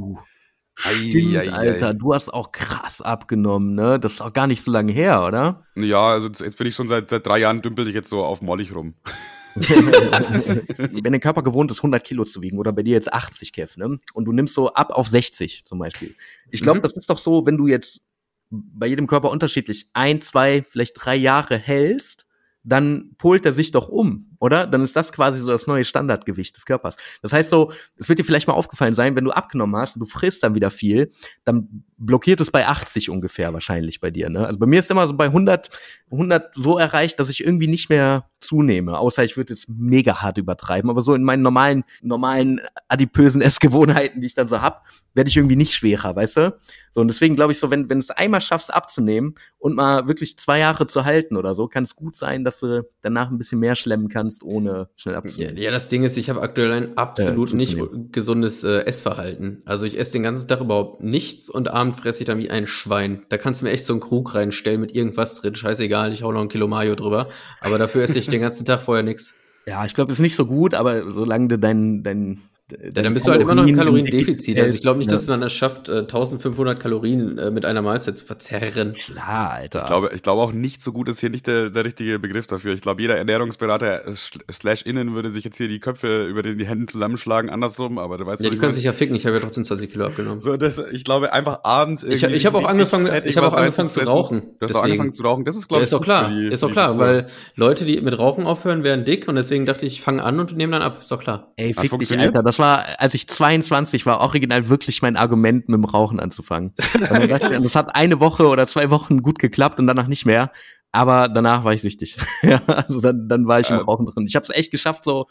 Stimmt, 0.76 1.36
ei, 1.36 1.40
ei, 1.40 1.52
Alter, 1.52 1.88
ei. 1.88 1.92
du 1.92 2.14
hast 2.14 2.32
auch 2.32 2.52
krass 2.52 3.02
abgenommen, 3.02 3.74
ne? 3.74 4.00
Das 4.00 4.14
ist 4.14 4.20
auch 4.22 4.32
gar 4.32 4.46
nicht 4.46 4.62
so 4.62 4.70
lange 4.70 4.92
her, 4.92 5.24
oder? 5.26 5.64
Ja, 5.74 6.08
also 6.08 6.28
jetzt 6.28 6.56
bin 6.56 6.66
ich 6.66 6.74
schon 6.74 6.88
seit, 6.88 7.10
seit 7.10 7.26
drei 7.26 7.38
Jahren 7.38 7.60
dümpel 7.60 7.86
ich 7.86 7.94
jetzt 7.94 8.08
so 8.08 8.24
auf 8.24 8.40
Mollig 8.40 8.74
rum. 8.74 8.94
wenn 9.54 11.12
der 11.12 11.20
Körper 11.20 11.42
gewohnt 11.42 11.70
ist, 11.70 11.78
100 11.78 12.02
Kilo 12.04 12.24
zu 12.24 12.40
wiegen 12.42 12.58
oder 12.58 12.72
bei 12.72 12.82
dir 12.82 12.94
jetzt 12.94 13.12
80, 13.12 13.52
Kev, 13.52 13.78
ne? 13.78 13.98
Und 14.14 14.24
du 14.24 14.32
nimmst 14.32 14.54
so 14.54 14.72
ab 14.72 14.90
auf 14.90 15.08
60 15.08 15.64
zum 15.64 15.78
Beispiel. 15.78 16.14
Ich 16.50 16.62
glaube, 16.62 16.78
mhm. 16.78 16.82
das 16.82 16.96
ist 16.96 17.10
doch 17.10 17.18
so, 17.18 17.46
wenn 17.46 17.56
du 17.56 17.66
jetzt 17.66 18.02
bei 18.50 18.86
jedem 18.86 19.06
Körper 19.06 19.30
unterschiedlich 19.30 19.90
ein, 19.92 20.20
zwei, 20.20 20.64
vielleicht 20.66 20.94
drei 20.96 21.16
Jahre 21.16 21.56
hältst, 21.56 22.26
dann 22.62 23.12
polt 23.16 23.46
er 23.46 23.52
sich 23.52 23.70
doch 23.70 23.88
um 23.88 24.29
oder? 24.40 24.66
Dann 24.66 24.82
ist 24.82 24.96
das 24.96 25.12
quasi 25.12 25.38
so 25.38 25.52
das 25.52 25.68
neue 25.68 25.84
Standardgewicht 25.84 26.56
des 26.56 26.66
Körpers. 26.66 26.96
Das 27.22 27.32
heißt 27.32 27.50
so, 27.50 27.72
es 27.96 28.08
wird 28.08 28.18
dir 28.18 28.24
vielleicht 28.24 28.48
mal 28.48 28.54
aufgefallen 28.54 28.94
sein, 28.94 29.14
wenn 29.14 29.24
du 29.24 29.30
abgenommen 29.30 29.76
hast 29.80 29.94
und 29.94 30.00
du 30.00 30.06
frisst 30.06 30.42
dann 30.42 30.54
wieder 30.54 30.70
viel, 30.70 31.10
dann 31.44 31.84
blockiert 31.98 32.40
es 32.40 32.50
bei 32.50 32.66
80 32.66 33.10
ungefähr 33.10 33.52
wahrscheinlich 33.52 34.00
bei 34.00 34.10
dir, 34.10 34.30
ne? 34.30 34.46
Also 34.46 34.58
bei 34.58 34.66
mir 34.66 34.80
ist 34.80 34.90
immer 34.90 35.06
so 35.06 35.14
bei 35.14 35.26
100, 35.26 35.68
100 36.10 36.54
so 36.54 36.78
erreicht, 36.78 37.20
dass 37.20 37.28
ich 37.28 37.44
irgendwie 37.44 37.68
nicht 37.68 37.90
mehr 37.90 38.30
zunehme, 38.40 38.98
außer 38.98 39.22
ich 39.22 39.36
würde 39.36 39.52
jetzt 39.52 39.68
mega 39.68 40.22
hart 40.22 40.38
übertreiben, 40.38 40.90
aber 40.90 41.02
so 41.02 41.14
in 41.14 41.22
meinen 41.22 41.42
normalen, 41.42 41.84
normalen 42.00 42.60
adipösen 42.88 43.42
Essgewohnheiten, 43.42 44.22
die 44.22 44.26
ich 44.26 44.34
dann 44.34 44.48
so 44.48 44.62
hab, 44.62 44.86
werde 45.12 45.28
ich 45.28 45.36
irgendwie 45.36 45.56
nicht 45.56 45.74
schwerer, 45.74 46.16
weißt 46.16 46.36
du? 46.38 46.58
So, 46.90 47.02
und 47.02 47.08
deswegen 47.08 47.36
glaube 47.36 47.52
ich 47.52 47.58
so, 47.58 47.70
wenn, 47.70 47.90
wenn 47.90 47.98
du 47.98 48.02
es 48.02 48.10
einmal 48.10 48.40
schaffst 48.40 48.72
abzunehmen 48.72 49.34
und 49.58 49.76
mal 49.76 50.08
wirklich 50.08 50.38
zwei 50.38 50.58
Jahre 50.58 50.86
zu 50.86 51.04
halten 51.04 51.36
oder 51.36 51.54
so, 51.54 51.68
kann 51.68 51.84
es 51.84 51.94
gut 51.94 52.16
sein, 52.16 52.42
dass 52.44 52.60
du 52.60 52.88
danach 53.02 53.30
ein 53.30 53.36
bisschen 53.36 53.60
mehr 53.60 53.76
schlemmen 53.76 54.08
kannst 54.08 54.29
kannst, 54.30 54.42
ohne 54.42 54.88
schnell 54.96 55.14
abzunehmen. 55.14 55.56
Ja, 55.56 55.64
ja, 55.64 55.70
das 55.70 55.88
Ding 55.88 56.04
ist, 56.04 56.16
ich 56.16 56.30
habe 56.30 56.40
aktuell 56.40 56.72
ein 56.72 56.96
absolut 56.96 57.52
äh, 57.52 57.56
nicht 57.56 57.76
gesundes 58.12 58.64
äh, 58.64 58.80
Essverhalten. 58.80 59.62
Also 59.64 59.86
ich 59.86 59.98
esse 59.98 60.12
den 60.12 60.22
ganzen 60.22 60.48
Tag 60.48 60.60
überhaupt 60.60 61.02
nichts 61.02 61.50
und 61.50 61.68
abend 61.68 61.96
fresse 61.96 62.20
ich 62.20 62.26
dann 62.26 62.38
wie 62.38 62.50
ein 62.50 62.66
Schwein. 62.66 63.22
Da 63.28 63.38
kannst 63.38 63.60
du 63.60 63.64
mir 63.66 63.72
echt 63.72 63.84
so 63.84 63.92
einen 63.92 64.00
Krug 64.00 64.34
reinstellen 64.34 64.80
mit 64.80 64.94
irgendwas 64.94 65.40
drin. 65.40 65.54
Scheißegal, 65.54 66.12
ich 66.12 66.22
hau 66.22 66.32
noch 66.32 66.42
ein 66.42 66.48
Kilo 66.48 66.68
Mayo 66.68 66.94
drüber. 66.94 67.28
Aber 67.60 67.78
dafür 67.78 68.04
esse 68.04 68.18
ich 68.18 68.28
den 68.28 68.40
ganzen 68.40 68.64
Tag 68.64 68.82
vorher 68.82 69.02
nichts. 69.02 69.34
Ja, 69.66 69.84
ich 69.84 69.94
glaube, 69.94 70.08
das 70.08 70.18
ist 70.18 70.22
nicht 70.22 70.36
so 70.36 70.46
gut, 70.46 70.74
aber 70.74 71.10
solange 71.10 71.48
du 71.48 71.58
dein, 71.58 72.02
dein 72.02 72.40
ja, 72.72 72.90
dann 72.90 73.14
bist 73.14 73.26
du 73.26 73.30
halt 73.30 73.40
immer 73.40 73.54
noch 73.54 73.66
im 73.66 73.76
Kaloriendefizit. 73.76 74.58
Also 74.58 74.74
ich 74.74 74.80
glaube 74.80 74.98
nicht, 74.98 75.10
dass 75.10 75.26
man 75.28 75.42
es 75.42 75.52
schafft, 75.52 75.88
1500 75.90 76.76
äh, 76.76 76.80
Kalorien 76.80 77.38
äh, 77.38 77.50
mit 77.50 77.64
einer 77.64 77.82
Mahlzeit 77.82 78.16
zu 78.16 78.24
verzerren. 78.24 78.92
Klar, 78.92 79.50
Alter. 79.50 79.80
Ich 79.80 79.86
glaube, 79.86 80.10
ich 80.14 80.22
glaube 80.22 80.42
auch 80.42 80.52
nicht 80.52 80.82
so 80.82 80.92
gut 80.92 81.08
ist 81.08 81.20
hier 81.20 81.30
nicht 81.30 81.46
der, 81.46 81.70
der 81.70 81.84
richtige 81.84 82.18
Begriff 82.18 82.46
dafür. 82.46 82.74
Ich 82.74 82.82
glaube, 82.82 83.02
jeder 83.02 83.16
Ernährungsberater 83.16 84.06
äh, 84.06 84.14
slash 84.50 84.82
innen 84.82 85.14
würde 85.14 85.30
sich 85.30 85.44
jetzt 85.44 85.56
hier 85.56 85.68
die 85.68 85.80
Köpfe 85.80 86.26
über 86.26 86.42
die 86.42 86.66
Hände 86.66 86.86
zusammenschlagen, 86.86 87.50
andersrum, 87.50 87.98
aber 87.98 88.18
du 88.18 88.26
weißt 88.26 88.42
Ja, 88.42 88.50
die 88.50 88.58
können 88.58 88.72
sich 88.72 88.84
ja 88.84 88.92
ficken. 88.92 89.14
Ich 89.16 89.26
habe 89.26 89.36
ja 89.36 89.42
trotzdem 89.42 89.64
20 89.64 89.90
Kilo 89.90 90.06
abgenommen. 90.06 90.40
So, 90.40 90.56
das, 90.56 90.78
ich 90.92 91.04
glaube 91.04 91.32
einfach 91.32 91.60
abends 91.64 92.02
Ich, 92.02 92.22
ich 92.22 92.46
habe 92.46 92.58
auch 92.58 92.68
angefangen, 92.68 93.10
ich 93.24 93.36
habe 93.36 93.46
auch 93.46 93.54
angefangen 93.54 93.88
zu 93.88 94.00
rauchen. 94.00 94.42
Du 94.58 94.66
hast 94.66 94.74
auch 94.74 94.84
angefangen 94.84 95.12
zu 95.12 95.22
rauchen. 95.22 95.44
Das 95.44 95.56
ist, 95.56 95.68
glaube 95.68 95.82
ja, 95.82 95.84
ist 95.84 95.94
auch 95.94 96.02
klar. 96.02 96.30
Die, 96.30 96.48
ist 96.48 96.64
auch 96.64 96.72
klar, 96.72 96.98
weil 96.98 97.28
Leute, 97.54 97.84
die 97.84 98.00
mit 98.00 98.18
Rauchen 98.18 98.46
aufhören, 98.46 98.84
werden 98.84 99.04
dick 99.04 99.28
und 99.28 99.36
deswegen 99.36 99.66
dachte 99.66 99.86
ich, 99.86 99.94
ich 99.94 100.00
fange 100.00 100.22
an 100.22 100.40
und 100.40 100.56
nehme 100.56 100.72
dann 100.72 100.82
ab. 100.82 100.98
Ist 101.00 101.10
doch 101.10 101.20
klar. 101.20 101.52
Ey, 101.56 101.74
fick 101.74 101.98
dich, 101.98 102.18
Alter. 102.18 102.42
Das 102.42 102.58
war, 102.60 102.84
als 102.98 103.14
ich 103.14 103.26
22 103.28 104.06
war 104.06 104.20
original 104.20 104.68
wirklich 104.68 105.02
mein 105.02 105.16
Argument, 105.16 105.68
mit 105.68 105.76
dem 105.76 105.84
Rauchen 105.84 106.20
anzufangen. 106.20 106.72
das 107.00 107.74
hat 107.74 107.94
eine 107.94 108.20
Woche 108.20 108.46
oder 108.46 108.66
zwei 108.66 108.90
Wochen 108.90 109.22
gut 109.22 109.38
geklappt 109.38 109.80
und 109.80 109.86
danach 109.86 110.06
nicht 110.06 110.26
mehr. 110.26 110.52
Aber 110.92 111.28
danach 111.28 111.64
war 111.64 111.72
ich 111.72 111.82
süchtig. 111.82 112.16
ja, 112.42 112.60
also 112.66 113.00
dann, 113.00 113.28
dann 113.28 113.46
war 113.46 113.60
ich 113.60 113.70
im 113.70 113.76
Rauchen 113.76 114.06
drin. 114.06 114.26
Ich 114.26 114.36
habe 114.36 114.44
es 114.44 114.50
echt 114.50 114.70
geschafft, 114.70 115.04
so 115.04 115.26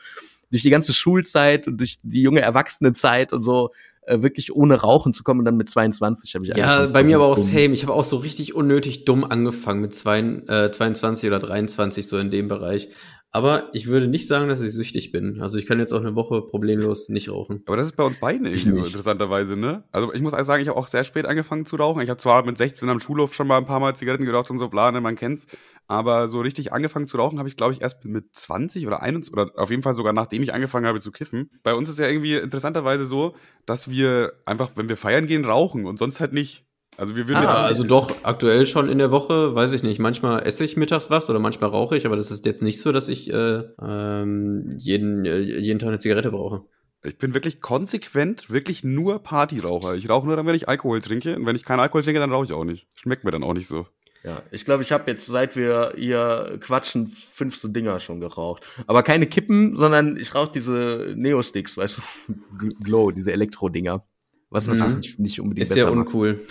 durch 0.52 0.64
die 0.64 0.70
ganze 0.70 0.94
Schulzeit 0.94 1.68
und 1.68 1.78
durch 1.78 2.00
die 2.02 2.22
junge 2.22 2.42
Erwachsenenzeit 2.42 3.34
und 3.34 3.44
so 3.44 3.72
äh, 4.10 4.24
wirklich 4.24 4.56
ohne 4.56 4.76
Rauchen 4.76 5.14
zu 5.14 5.24
kommen 5.24 5.40
und 5.40 5.46
dann 5.46 5.58
mit 5.58 5.70
22 5.70 6.34
habe 6.34 6.46
ich 6.46 6.56
Ja, 6.56 6.88
bei 6.88 7.04
mir 7.04 7.18
aber 7.18 7.28
auch 7.28 7.38
same. 7.38 7.74
Ich 7.74 7.84
habe 7.84 7.94
auch 7.94 8.04
so 8.04 8.18
richtig 8.18 8.56
unnötig 8.56 9.06
dumm 9.06 9.24
angefangen 9.24 9.82
mit 9.82 9.94
zwei, 9.94 10.20
äh, 10.20 10.72
22 10.72 11.30
oder 11.30 11.40
23 11.40 12.08
so 12.08 12.18
in 12.18 12.32
dem 12.32 12.48
Bereich. 12.48 12.90
Aber 13.32 13.70
ich 13.74 13.86
würde 13.86 14.08
nicht 14.08 14.28
sagen, 14.28 14.50
dass 14.50 14.60
ich 14.60 14.74
süchtig 14.74 15.12
bin. 15.12 15.40
Also 15.40 15.60
ich 15.60 15.68
kann 15.68 15.78
jetzt 15.78 15.94
auch 15.94 16.00
eine 16.00 16.16
Woche 16.16 16.42
problemlos 16.42 17.10
nicht 17.10 17.30
rauchen. 17.30 17.62
Aber 17.68 17.78
das 17.78 17.86
ist 17.86 17.96
bei 17.96 18.04
uns 18.04 18.20
beiden 18.20 18.48
irgendwie 18.48 18.72
so 18.72 18.84
interessanterweise, 18.84 19.56
ne? 19.56 19.84
Also 19.92 20.12
ich 20.14 20.22
muss 20.22 20.34
also 20.34 20.48
sagen, 20.48 20.64
ich 20.64 20.68
habe 20.68 20.80
auch 20.80 20.88
sehr 20.88 21.04
spät 21.04 21.28
angefangen 21.28 21.68
zu 21.68 21.76
rauchen. 21.76 22.02
Ich 22.02 22.10
habe 22.10 22.20
zwar 22.20 22.44
mit 22.44 22.58
16 22.58 22.90
am 22.90 23.00
Schulhof 23.00 23.36
schon 23.36 23.46
mal 23.46 23.58
ein 23.58 23.68
paar 23.68 23.80
Mal 23.80 23.96
Zigaretten 23.96 24.26
geraucht 24.26 24.50
und 24.50 24.58
so, 24.58 24.68
bla, 24.68 24.92
ne, 24.92 25.00
man 25.00 25.16
kennt's. 25.16 25.46
Aber 25.86 26.28
so 26.28 26.42
richtig 26.42 26.74
angefangen 26.74 27.06
zu 27.06 27.18
rauchen 27.18 27.38
habe 27.38 27.50
ich, 27.50 27.56
glaube 27.56 27.74
ich, 27.74 27.82
erst 27.82 28.04
mit 28.06 28.36
20 28.36 28.88
oder 28.88 29.04
21 29.04 29.32
oder 29.34 29.52
auf 29.56 29.70
jeden 29.70 29.84
Fall 29.84 29.94
sogar 29.94 30.14
nachdem 30.14 30.42
ich 30.42 30.54
angefangen 30.54 30.88
habe 30.88 31.00
zu 31.00 31.12
kiffen. 31.12 31.52
Bei 31.62 31.76
uns 31.76 31.88
ist 31.88 32.00
ja 32.00 32.08
irgendwie 32.08 32.36
interessanterweise 32.36 33.06
so, 33.06 33.36
dass 33.68 33.90
wir 33.92 34.34
einfach, 34.46 34.72
wenn 34.76 34.90
wir 34.90 34.98
feiern 34.98 35.28
gehen, 35.28 35.46
rauchen 35.46 35.86
und 35.86 36.00
sonst 36.00 36.20
halt 36.20 36.34
nicht. 36.34 36.66
Also 37.00 37.16
wir 37.16 37.30
würden 37.30 37.38
ah, 37.38 37.44
jetzt 37.44 37.80
also 37.80 37.86
doch 37.86 38.14
aktuell 38.24 38.68
schon 38.68 38.90
in 38.90 38.98
der 38.98 39.10
Woche, 39.10 39.56
weiß 39.56 39.72
ich 39.72 39.84
nicht. 39.84 40.00
Manchmal 40.00 40.46
esse 40.46 40.66
ich 40.66 40.76
mittags 40.76 41.10
was 41.10 41.30
oder 41.30 41.40
manchmal 41.40 41.70
rauche 41.70 41.96
ich, 41.96 42.06
aber 42.06 42.18
das 42.18 42.30
ist 42.30 42.46
jetzt 42.46 42.62
nicht 42.62 42.82
so, 42.82 42.92
dass 42.92 43.08
ich 43.08 43.32
äh, 43.32 43.64
ähm, 43.82 44.70
jeden, 44.76 45.24
äh, 45.26 45.40
jeden 45.40 45.80
Tag 45.80 45.88
eine 45.88 46.00
Zigarette 46.00 46.32
brauche. 46.32 46.66
Ich 47.02 47.18
bin 47.18 47.34
wirklich 47.34 47.62
konsequent, 47.62 48.50
wirklich 48.50 48.84
nur 48.84 49.24
Partyraucher. 49.24 49.96
Ich 49.96 50.10
rauche 50.10 50.28
nur 50.28 50.36
dann, 50.36 50.46
wenn 50.46 50.56
ich 50.56 50.68
Alkohol 50.68 51.00
trinke. 51.00 51.38
Und 51.38 51.46
wenn 51.46 51.56
ich 51.56 51.64
keinen 51.64 51.80
Alkohol 51.80 52.04
trinke, 52.04 52.20
dann 52.20 52.34
rauche 52.34 52.44
ich 52.44 52.52
auch 52.52 52.66
nicht. 52.66 52.86
Schmeckt 52.96 53.24
mir 53.24 53.32
dann 53.32 53.46
auch 53.46 53.54
nicht 53.54 53.68
so. 53.68 53.88
Ja, 54.26 54.42
ich 54.52 54.66
glaube, 54.66 54.84
ich 54.84 54.92
habe 54.92 55.10
jetzt, 55.10 55.26
seit 55.26 55.56
wir 55.56 55.94
hier 55.96 56.58
quatschen, 56.60 57.08
15 57.08 57.72
Dinger 57.72 58.02
schon 58.02 58.20
geraucht. 58.20 58.64
Aber 58.88 59.04
keine 59.04 59.28
Kippen, 59.28 59.74
sondern 59.78 60.18
ich 60.18 60.36
rauche 60.36 60.52
diese 60.52 61.14
Neo-Sticks, 61.16 61.78
weißt 61.78 61.98
du, 61.98 62.66
Glow, 62.84 63.12
diese 63.12 63.32
Elektro-Dinger. 63.32 64.04
Was 64.50 64.68
mhm. 64.68 64.78
natürlich 64.78 64.96
nicht, 64.96 65.20
nicht 65.20 65.42
unbedingt 65.42 65.70
Ist 65.70 65.76
ja 65.76 65.90
uncool. 65.90 66.42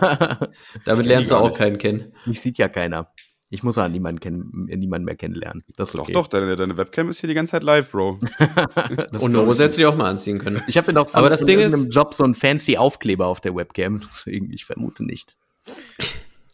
Damit 0.84 1.06
lernst 1.06 1.30
du 1.30 1.36
auch 1.36 1.56
keinen 1.56 1.78
kennen. 1.78 2.12
Mich 2.24 2.40
sieht 2.40 2.58
ja 2.58 2.68
keiner. 2.68 3.12
Ich 3.52 3.64
muss 3.64 3.74
ja 3.74 3.88
niemanden, 3.88 4.20
kennen, 4.20 4.66
niemanden 4.66 5.04
mehr 5.04 5.16
kennenlernen. 5.16 5.64
Das 5.76 5.92
okay. 5.96 6.12
Doch, 6.12 6.22
doch, 6.22 6.28
deine, 6.28 6.54
deine 6.54 6.76
Webcam 6.76 7.10
ist 7.10 7.18
hier 7.18 7.26
die 7.26 7.34
ganze 7.34 7.50
Zeit 7.52 7.64
live, 7.64 7.90
Bro. 7.90 8.20
Und 9.18 9.24
eine 9.24 9.44
Hose 9.44 9.64
hättest 9.64 9.76
du 9.76 9.82
dir 9.82 9.88
auch 9.88 9.96
mal 9.96 10.08
anziehen 10.08 10.38
können. 10.38 10.62
Ich 10.68 10.76
habe 10.76 10.86
ja 10.86 10.92
noch 10.92 11.08
von, 11.08 11.18
Aber 11.18 11.30
das 11.30 11.44
Ding 11.44 11.58
ist, 11.58 11.92
Job 11.92 12.14
so 12.14 12.22
einen 12.22 12.34
fancy 12.34 12.76
Aufkleber 12.76 13.26
auf 13.26 13.40
der 13.40 13.56
Webcam. 13.56 14.02
Deswegen, 14.08 14.52
ich 14.52 14.64
vermute 14.64 15.04
nicht. 15.04 15.34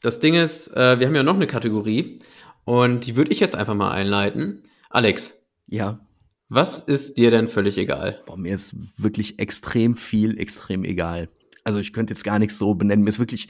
Das 0.00 0.20
Ding 0.20 0.34
ist, 0.34 0.74
äh, 0.74 0.98
wir 0.98 1.07
haben 1.07 1.14
ja 1.14 1.22
noch 1.22 1.34
eine 1.34 1.46
Kategorie 1.46 2.20
und 2.64 3.07
die 3.07 3.16
würde 3.16 3.30
ich 3.30 3.40
jetzt 3.40 3.54
einfach 3.54 3.74
mal 3.74 3.90
einleiten. 3.90 4.62
Alex. 4.88 5.46
Ja. 5.68 6.00
Was 6.49 6.80
ist 6.80 7.18
dir 7.18 7.30
denn 7.30 7.49
völlig 7.49 7.76
egal? 7.76 8.22
Boah, 8.26 8.36
mir 8.36 8.55
ist 8.55 9.03
wirklich 9.03 9.38
extrem 9.38 9.94
viel, 9.94 10.38
extrem 10.38 10.84
egal. 10.84 11.28
Also 11.64 11.80
ich 11.80 11.92
könnte 11.92 12.12
jetzt 12.12 12.22
gar 12.22 12.38
nichts 12.38 12.59
so 12.59 12.74
benennen. 12.74 13.03
Mir 13.03 13.09
ist 13.11 13.18
wirklich, 13.18 13.49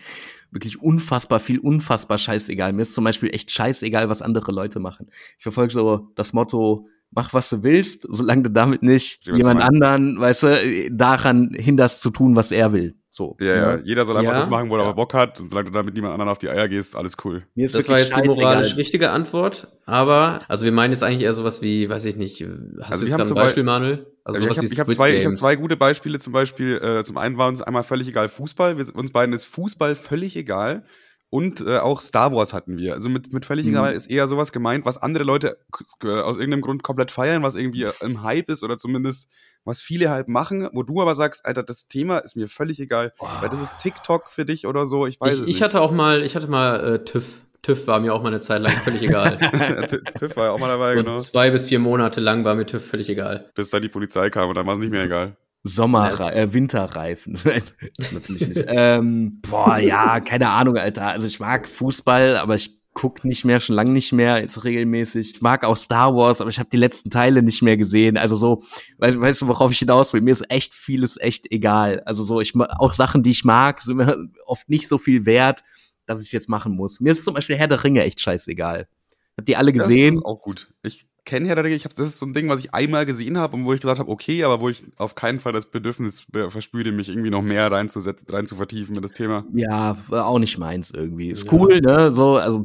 wirklich 0.50 0.80
unfassbar 0.80 1.38
viel, 1.38 1.58
unfassbar 1.58 2.16
scheißegal. 2.16 2.72
Mir 2.72 2.82
ist 2.82 2.94
zum 2.94 3.04
Beispiel 3.04 3.28
echt 3.34 3.50
scheißegal, 3.50 4.08
was 4.08 4.22
andere 4.22 4.52
Leute 4.52 4.80
machen. 4.80 5.08
Ich 5.36 5.42
verfolge 5.42 5.74
so 5.74 6.08
das 6.14 6.32
Motto, 6.32 6.88
mach 7.10 7.34
was 7.34 7.50
du 7.50 7.62
willst, 7.62 8.06
solange 8.08 8.44
du 8.44 8.50
damit 8.50 8.82
nicht 8.82 9.26
jemand 9.26 9.60
anderen, 9.60 10.18
weißt 10.18 10.42
du, 10.44 10.90
daran 10.90 11.50
hinderst 11.54 12.00
zu 12.00 12.08
tun, 12.08 12.36
was 12.36 12.52
er 12.52 12.72
will. 12.72 12.96
So. 13.16 13.34
Ja, 13.40 13.46
ja, 13.46 13.80
jeder 13.82 14.04
soll 14.04 14.18
einfach 14.18 14.34
ja, 14.34 14.40
das 14.40 14.50
machen, 14.50 14.68
wo 14.68 14.76
er 14.76 14.84
ja. 14.84 14.92
Bock 14.92 15.14
hat. 15.14 15.40
Und 15.40 15.48
solange 15.48 15.70
du 15.70 15.72
damit 15.72 15.94
niemand 15.94 16.12
anderen 16.12 16.28
auf 16.28 16.36
die 16.36 16.50
Eier 16.50 16.68
gehst, 16.68 16.94
alles 16.94 17.16
cool. 17.24 17.46
Mir 17.54 17.64
ist 17.64 17.74
das 17.74 17.88
war 17.88 17.98
jetzt 17.98 18.14
die 18.14 18.28
moralisch 18.28 18.66
egal. 18.66 18.76
richtige 18.76 19.10
Antwort. 19.10 19.68
Aber, 19.86 20.42
also 20.48 20.66
wir 20.66 20.72
meinen 20.72 20.92
jetzt 20.92 21.02
eigentlich 21.02 21.22
eher 21.22 21.32
sowas 21.32 21.62
wie, 21.62 21.88
weiß 21.88 22.04
ich 22.04 22.16
nicht, 22.16 22.42
hast 22.42 22.92
also 22.92 23.06
du 23.06 23.10
jetzt 23.10 23.16
gerade 23.16 23.30
ein 23.30 23.34
Beispiel, 23.34 23.62
Manuel? 23.62 24.06
Also 24.22 24.44
ja, 24.44 24.52
ich 24.52 24.58
habe 24.78 24.90
hab 24.90 24.94
zwei, 24.94 25.24
hab 25.24 25.36
zwei 25.38 25.56
gute 25.56 25.78
Beispiele. 25.78 26.18
Zum 26.18 26.34
Beispiel, 26.34 26.76
äh, 26.76 27.04
zum 27.04 27.16
einen 27.16 27.38
war 27.38 27.48
uns 27.48 27.62
einmal 27.62 27.84
völlig 27.84 28.06
egal 28.06 28.28
Fußball. 28.28 28.76
Wir, 28.76 28.94
uns 28.94 29.12
beiden 29.12 29.34
ist 29.34 29.46
Fußball 29.46 29.94
völlig 29.94 30.36
egal. 30.36 30.84
Und 31.28 31.60
äh, 31.60 31.78
auch 31.78 32.00
Star 32.00 32.32
Wars 32.32 32.52
hatten 32.52 32.78
wir. 32.78 32.94
Also 32.94 33.08
mit, 33.08 33.32
mit 33.32 33.44
völlig 33.44 33.66
mhm. 33.66 33.72
egal 33.72 33.94
ist 33.94 34.06
eher 34.06 34.28
sowas 34.28 34.52
gemeint, 34.52 34.84
was 34.84 34.96
andere 34.96 35.24
Leute 35.24 35.58
aus 36.02 36.36
irgendeinem 36.36 36.62
Grund 36.62 36.82
komplett 36.82 37.10
feiern, 37.10 37.42
was 37.42 37.56
irgendwie 37.56 37.86
im 38.00 38.22
Hype 38.22 38.48
ist 38.48 38.62
oder 38.62 38.78
zumindest 38.78 39.28
was 39.64 39.82
viele 39.82 40.10
halt 40.10 40.28
machen, 40.28 40.68
wo 40.72 40.84
du 40.84 41.02
aber 41.02 41.14
sagst, 41.14 41.44
Alter, 41.44 41.64
das 41.64 41.88
Thema 41.88 42.18
ist 42.18 42.36
mir 42.36 42.48
völlig 42.48 42.78
egal, 42.78 43.12
oh. 43.18 43.26
weil 43.40 43.50
das 43.50 43.60
ist 43.60 43.78
TikTok 43.78 44.30
für 44.30 44.44
dich 44.44 44.66
oder 44.66 44.86
so, 44.86 45.06
ich 45.06 45.20
weiß 45.20 45.34
ich, 45.34 45.40
es 45.40 45.46
nicht. 45.46 45.56
Ich 45.56 45.62
hatte 45.62 45.80
auch 45.80 45.90
mal, 45.90 46.22
ich 46.22 46.36
hatte 46.36 46.48
mal 46.48 46.94
äh, 46.94 47.04
TÜV. 47.04 47.40
TÜV 47.62 47.88
war 47.88 47.98
mir 47.98 48.14
auch 48.14 48.22
mal 48.22 48.28
eine 48.28 48.38
Zeit 48.38 48.62
lang 48.62 48.76
völlig 48.76 49.02
egal. 49.02 49.38
TÜV 50.18 50.36
war 50.36 50.46
ja 50.46 50.50
auch 50.52 50.60
mal 50.60 50.68
dabei, 50.68 50.94
so 50.94 51.02
genau. 51.02 51.18
Zwei 51.18 51.50
bis 51.50 51.66
vier 51.66 51.80
Monate 51.80 52.20
lang 52.20 52.44
war 52.44 52.54
mir 52.54 52.64
TÜV 52.64 52.86
völlig 52.86 53.08
egal. 53.08 53.50
Bis 53.56 53.70
dann 53.70 53.82
die 53.82 53.88
Polizei 53.88 54.30
kam 54.30 54.48
und 54.48 54.54
dann 54.54 54.66
war 54.68 54.74
es 54.74 54.78
nicht 54.78 54.92
mehr 54.92 55.02
egal. 55.02 55.36
Sommer, 55.66 56.34
äh, 56.34 56.52
Winterreifen. 56.52 57.38
Natürlich 58.12 58.48
nicht. 58.48 58.64
ähm, 58.66 59.40
boah, 59.42 59.78
ja, 59.78 60.20
keine 60.20 60.50
Ahnung, 60.50 60.76
Alter. 60.76 61.08
Also 61.08 61.26
ich 61.26 61.40
mag 61.40 61.68
Fußball, 61.68 62.36
aber 62.36 62.54
ich 62.54 62.76
guck 62.96 63.24
nicht 63.24 63.44
mehr, 63.44 63.60
schon 63.60 63.76
lange 63.76 63.90
nicht 63.90 64.12
mehr, 64.12 64.40
jetzt 64.40 64.64
regelmäßig. 64.64 65.34
Ich 65.34 65.42
mag 65.42 65.64
auch 65.64 65.76
Star 65.76 66.16
Wars, 66.16 66.40
aber 66.40 66.48
ich 66.48 66.58
habe 66.58 66.70
die 66.70 66.78
letzten 66.78 67.10
Teile 67.10 67.42
nicht 67.42 67.60
mehr 67.60 67.76
gesehen. 67.76 68.16
Also 68.16 68.36
so, 68.36 68.62
weißt, 68.98 69.20
weißt 69.20 69.42
du, 69.42 69.48
worauf 69.48 69.70
ich 69.70 69.78
hinaus 69.78 70.14
will? 70.14 70.22
Mir 70.22 70.32
ist 70.32 70.50
echt 70.50 70.72
vieles 70.72 71.18
echt 71.18 71.52
egal. 71.52 72.02
Also 72.06 72.24
so, 72.24 72.40
ich 72.40 72.54
auch 72.58 72.94
Sachen, 72.94 73.22
die 73.22 73.32
ich 73.32 73.44
mag, 73.44 73.82
sind 73.82 73.98
mir 73.98 74.16
oft 74.46 74.68
nicht 74.70 74.88
so 74.88 74.96
viel 74.96 75.26
wert, 75.26 75.62
dass 76.06 76.22
ich 76.22 76.32
jetzt 76.32 76.48
machen 76.48 76.74
muss. 76.74 76.98
Mir 76.98 77.12
ist 77.12 77.22
zum 77.22 77.34
Beispiel 77.34 77.56
Herr 77.56 77.68
der 77.68 77.84
Ringe 77.84 78.02
echt 78.02 78.20
scheißegal. 78.20 78.88
Habt 79.36 79.48
ihr 79.50 79.58
alle 79.58 79.74
gesehen? 79.74 80.14
Das 80.14 80.20
ist 80.20 80.26
auch 80.26 80.40
gut. 80.40 80.68
Ich 80.82 81.06
kenne 81.26 81.48
Herr 81.48 81.56
der 81.56 81.64
Ringe. 81.64 81.76
Ich 81.76 81.84
hab, 81.84 81.94
das 81.94 82.08
ist 82.08 82.18
so 82.18 82.24
ein 82.24 82.32
Ding, 82.32 82.48
was 82.48 82.60
ich 82.60 82.72
einmal 82.72 83.04
gesehen 83.04 83.36
habe 83.36 83.56
und 83.56 83.66
wo 83.66 83.74
ich 83.74 83.80
gesagt 83.80 83.98
habe, 83.98 84.10
okay, 84.10 84.44
aber 84.44 84.60
wo 84.60 84.70
ich 84.70 84.84
auf 84.96 85.14
keinen 85.14 85.38
Fall 85.40 85.52
das 85.52 85.66
Bedürfnis 85.66 86.26
verspüre, 86.32 86.92
mich 86.92 87.10
irgendwie 87.10 87.30
noch 87.30 87.42
mehr 87.42 87.70
reinzusetzen, 87.70 88.26
rein 88.30 88.46
zu 88.46 88.56
vertiefen 88.56 88.96
in 88.96 89.02
das 89.02 89.12
Thema. 89.12 89.44
Ja, 89.52 89.96
auch 90.10 90.38
nicht 90.38 90.56
meins 90.56 90.90
irgendwie. 90.90 91.28
Ist 91.28 91.44
ja. 91.44 91.52
cool, 91.52 91.80
ne? 91.80 92.12
So, 92.12 92.36
also 92.36 92.62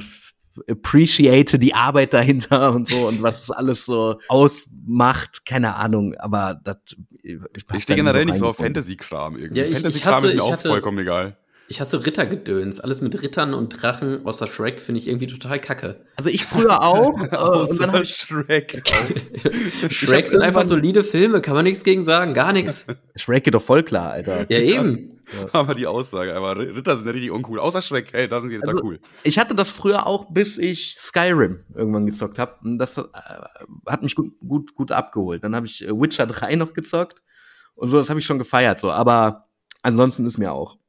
appreciate 0.70 1.60
die 1.60 1.74
Arbeit 1.74 2.14
dahinter 2.14 2.72
und 2.76 2.88
so 2.88 3.08
und 3.08 3.22
was 3.22 3.44
es 3.44 3.52
alles 3.52 3.86
so 3.86 4.20
ausmacht, 4.28 5.46
keine 5.46 5.76
Ahnung, 5.76 6.16
aber 6.16 6.60
das 6.64 6.78
ich, 7.24 7.38
ich 7.74 7.84
stehe 7.84 7.96
generell 7.96 8.24
so 8.24 8.30
nicht 8.30 8.40
so 8.40 8.48
auf 8.48 8.58
Fantasy-Kram 8.58 9.38
irgendwie. 9.38 9.62
Ja, 9.62 9.68
Fantasy-Kram 9.68 10.26
ist 10.26 10.36
mir 10.36 10.44
auch 10.44 10.54
hatte, 10.54 10.70
vollkommen 10.70 11.00
egal. 11.00 11.38
Ich 11.72 11.80
hasse 11.80 12.06
Rittergedöns. 12.06 12.82
Alles 12.82 13.00
mit 13.00 13.22
Rittern 13.24 13.54
und 13.54 13.70
Drachen 13.70 14.26
außer 14.26 14.46
Shrek 14.48 14.82
finde 14.82 15.00
ich 15.00 15.08
irgendwie 15.08 15.28
total 15.28 15.58
kacke. 15.58 16.06
Also 16.18 16.30
ich 16.30 16.44
früher 16.44 16.82
auch. 16.84 17.18
Äh, 17.18 17.34
außer 17.34 17.94
und 17.94 18.06
Shrek. 18.06 18.84
Shrek 19.90 20.28
sind 20.28 20.42
einfach 20.42 20.66
solide 20.66 21.06
Filme, 21.06 21.40
kann 21.40 21.54
man 21.54 21.64
nichts 21.64 21.86
gegen 21.86 22.04
sagen, 22.04 22.34
gar 22.34 22.52
nichts. 22.52 22.88
Shrek 23.16 23.46
geht 23.46 23.54
doch 23.54 23.62
voll 23.62 23.84
klar, 23.84 24.12
Alter. 24.12 24.52
Ja, 24.52 24.60
eben. 24.60 25.22
Ja. 25.34 25.48
Aber 25.54 25.74
die 25.74 25.88
Aussage, 25.88 26.36
aber 26.36 26.58
Ritter 26.58 26.98
sind 26.98 27.06
ja 27.06 27.14
richtig 27.14 27.32
uncool. 27.32 27.58
Außer 27.58 27.82
Shrek, 27.82 28.12
hey, 28.12 28.28
da 28.28 28.42
sind 28.42 28.50
die 28.50 28.58
Ritter 28.58 28.72
also, 28.72 28.84
cool. 28.84 29.00
Ich 29.24 29.40
hatte 29.40 29.56
das 29.56 29.70
früher 29.70 30.06
auch, 30.08 30.26
bis 30.30 30.58
ich 30.58 30.98
Skyrim 31.00 31.64
irgendwann 31.74 32.06
gezockt 32.06 32.38
habe. 32.38 32.58
Das 32.78 32.98
äh, 32.98 33.04
hat 33.88 34.04
mich 34.04 34.16
gut, 34.16 34.34
gut, 34.46 34.76
gut 34.76 34.92
abgeholt. 34.92 35.42
Dann 35.46 35.56
habe 35.56 35.68
ich 35.68 35.88
äh, 35.88 35.90
Witcher 35.90 36.28
3 36.28 36.56
noch 36.56 36.74
gezockt. 36.74 37.22
Und 37.76 37.88
so, 37.88 37.96
das 37.96 38.10
habe 38.10 38.20
ich 38.20 38.26
schon 38.26 38.40
gefeiert. 38.40 38.82
So. 38.82 38.92
Aber 38.92 39.48
ansonsten 39.84 40.26
ist 40.26 40.38
mir 40.38 40.52
auch 40.52 40.81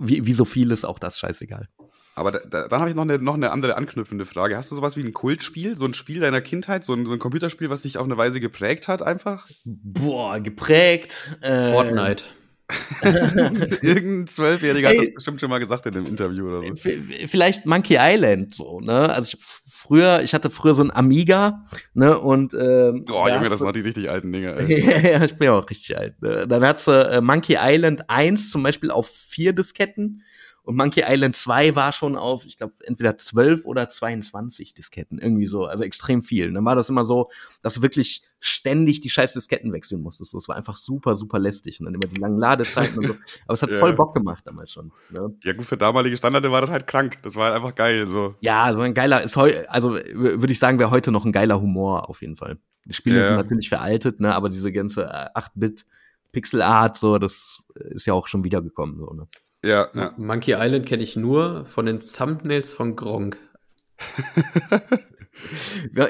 wie, 0.00 0.26
wie 0.26 0.32
so 0.32 0.44
vieles 0.44 0.84
auch 0.84 0.98
das 0.98 1.18
scheißegal. 1.18 1.68
Aber 2.14 2.32
da, 2.32 2.38
da, 2.38 2.68
dann 2.68 2.80
habe 2.80 2.88
ich 2.88 2.96
noch 2.96 3.02
eine, 3.02 3.18
noch 3.18 3.34
eine 3.34 3.50
andere 3.52 3.76
anknüpfende 3.76 4.24
Frage. 4.24 4.56
Hast 4.56 4.70
du 4.70 4.74
sowas 4.74 4.96
wie 4.96 5.02
ein 5.02 5.12
Kultspiel, 5.12 5.74
so 5.76 5.84
ein 5.84 5.92
Spiel 5.92 6.20
deiner 6.20 6.40
Kindheit, 6.40 6.82
so 6.82 6.94
ein, 6.94 7.04
so 7.04 7.12
ein 7.12 7.18
Computerspiel, 7.18 7.68
was 7.68 7.82
dich 7.82 7.98
auf 7.98 8.04
eine 8.04 8.16
Weise 8.16 8.40
geprägt 8.40 8.88
hat 8.88 9.02
einfach? 9.02 9.46
Boah, 9.64 10.40
geprägt. 10.40 11.36
Äh, 11.42 11.72
Fortnite. 11.72 12.24
Irgendein 13.82 14.26
Zwölfjähriger 14.26 14.88
hat 14.88 14.96
das 14.98 15.14
bestimmt 15.14 15.40
schon 15.40 15.50
mal 15.50 15.58
gesagt 15.58 15.86
in 15.86 15.94
einem 15.94 16.06
Interview 16.06 16.48
oder 16.48 16.66
so. 16.66 16.74
Vielleicht 17.28 17.64
Monkey 17.66 17.96
Island 18.00 18.54
so, 18.54 18.80
ne? 18.80 19.08
Also 19.12 19.36
ich 19.36 19.44
früher, 19.70 20.22
ich 20.22 20.34
hatte 20.34 20.50
früher 20.50 20.74
so 20.74 20.82
ein 20.82 20.90
Amiga, 20.90 21.64
ne? 21.94 22.18
Und 22.18 22.54
ähm, 22.54 23.06
Oh, 23.08 23.28
Junge, 23.28 23.48
das 23.48 23.60
waren 23.60 23.72
die 23.72 23.80
richtig 23.80 24.10
alten 24.10 24.32
Dinge, 24.32 24.56
ey. 24.58 25.12
ja, 25.12 25.22
ich 25.22 25.36
bin 25.36 25.46
ja 25.46 25.52
auch 25.52 25.70
richtig 25.70 25.96
alt. 25.96 26.20
Ne? 26.22 26.48
Dann 26.48 26.64
hat 26.64 26.80
sie 26.80 26.92
äh, 26.92 27.20
Monkey 27.20 27.56
Island 27.60 28.10
1 28.10 28.50
zum 28.50 28.62
Beispiel 28.62 28.90
auf 28.90 29.08
vier 29.08 29.52
Disketten 29.52 30.22
und 30.66 30.74
Monkey 30.74 31.04
Island 31.06 31.36
2 31.36 31.76
war 31.76 31.92
schon 31.92 32.16
auf, 32.16 32.44
ich 32.44 32.56
glaube, 32.56 32.74
entweder 32.82 33.16
12 33.16 33.66
oder 33.66 33.88
22 33.88 34.74
Disketten, 34.74 35.20
irgendwie 35.20 35.46
so, 35.46 35.64
also 35.64 35.84
extrem 35.84 36.22
viel. 36.22 36.48
Und 36.48 36.54
dann 36.54 36.64
war 36.64 36.74
das 36.74 36.88
immer 36.88 37.04
so, 37.04 37.30
dass 37.62 37.74
du 37.74 37.82
wirklich 37.82 38.22
ständig 38.40 39.00
die 39.00 39.08
scheiß 39.08 39.32
Disketten 39.32 39.72
wechseln 39.72 40.02
musstest. 40.02 40.34
Das 40.34 40.48
war 40.48 40.56
einfach 40.56 40.74
super, 40.74 41.14
super 41.14 41.38
lästig. 41.38 41.78
Und 41.78 41.86
dann 41.86 41.94
immer 41.94 42.12
die 42.12 42.20
langen 42.20 42.40
Ladezeiten 42.40 42.98
und 42.98 43.06
so. 43.06 43.14
Aber 43.44 43.54
es 43.54 43.62
hat 43.62 43.70
ja. 43.70 43.78
voll 43.78 43.92
Bock 43.92 44.12
gemacht 44.12 44.44
damals 44.44 44.72
schon. 44.72 44.90
Ne? 45.10 45.32
Ja, 45.44 45.52
gut, 45.52 45.66
für 45.66 45.76
damalige 45.76 46.16
Standarde 46.16 46.50
war 46.50 46.62
das 46.62 46.70
halt 46.70 46.88
krank. 46.88 47.18
Das 47.22 47.36
war 47.36 47.44
halt 47.44 47.54
einfach 47.54 47.76
geil. 47.76 48.08
So. 48.08 48.34
Ja, 48.40 48.72
so 48.72 48.80
ein 48.80 48.92
geiler, 48.92 49.22
ist 49.22 49.36
heu, 49.36 49.52
also 49.68 49.92
würde 49.92 50.52
ich 50.52 50.58
sagen, 50.58 50.80
wäre 50.80 50.90
heute 50.90 51.12
noch 51.12 51.24
ein 51.24 51.32
geiler 51.32 51.60
Humor 51.60 52.10
auf 52.10 52.22
jeden 52.22 52.34
Fall. 52.34 52.58
Die 52.86 52.92
Spiele 52.92 53.18
ja. 53.18 53.22
sind 53.22 53.36
natürlich 53.36 53.68
veraltet, 53.68 54.18
ne, 54.18 54.34
aber 54.34 54.48
diese 54.48 54.72
ganze 54.72 55.08
8-Bit 55.36 55.84
äh, 56.32 56.88
so, 56.94 57.18
das 57.18 57.62
ist 57.74 58.06
ja 58.06 58.14
auch 58.14 58.26
schon 58.26 58.42
wiedergekommen, 58.42 58.98
so, 58.98 59.06
ne. 59.14 59.28
Ja, 59.64 59.88
ja. 59.94 60.14
Monkey 60.16 60.54
Island 60.56 60.86
kenne 60.86 61.02
ich 61.02 61.16
nur 61.16 61.64
von 61.66 61.86
den 61.86 62.00
Thumbnails 62.00 62.72
von 62.72 62.96
Gronk. 62.96 63.38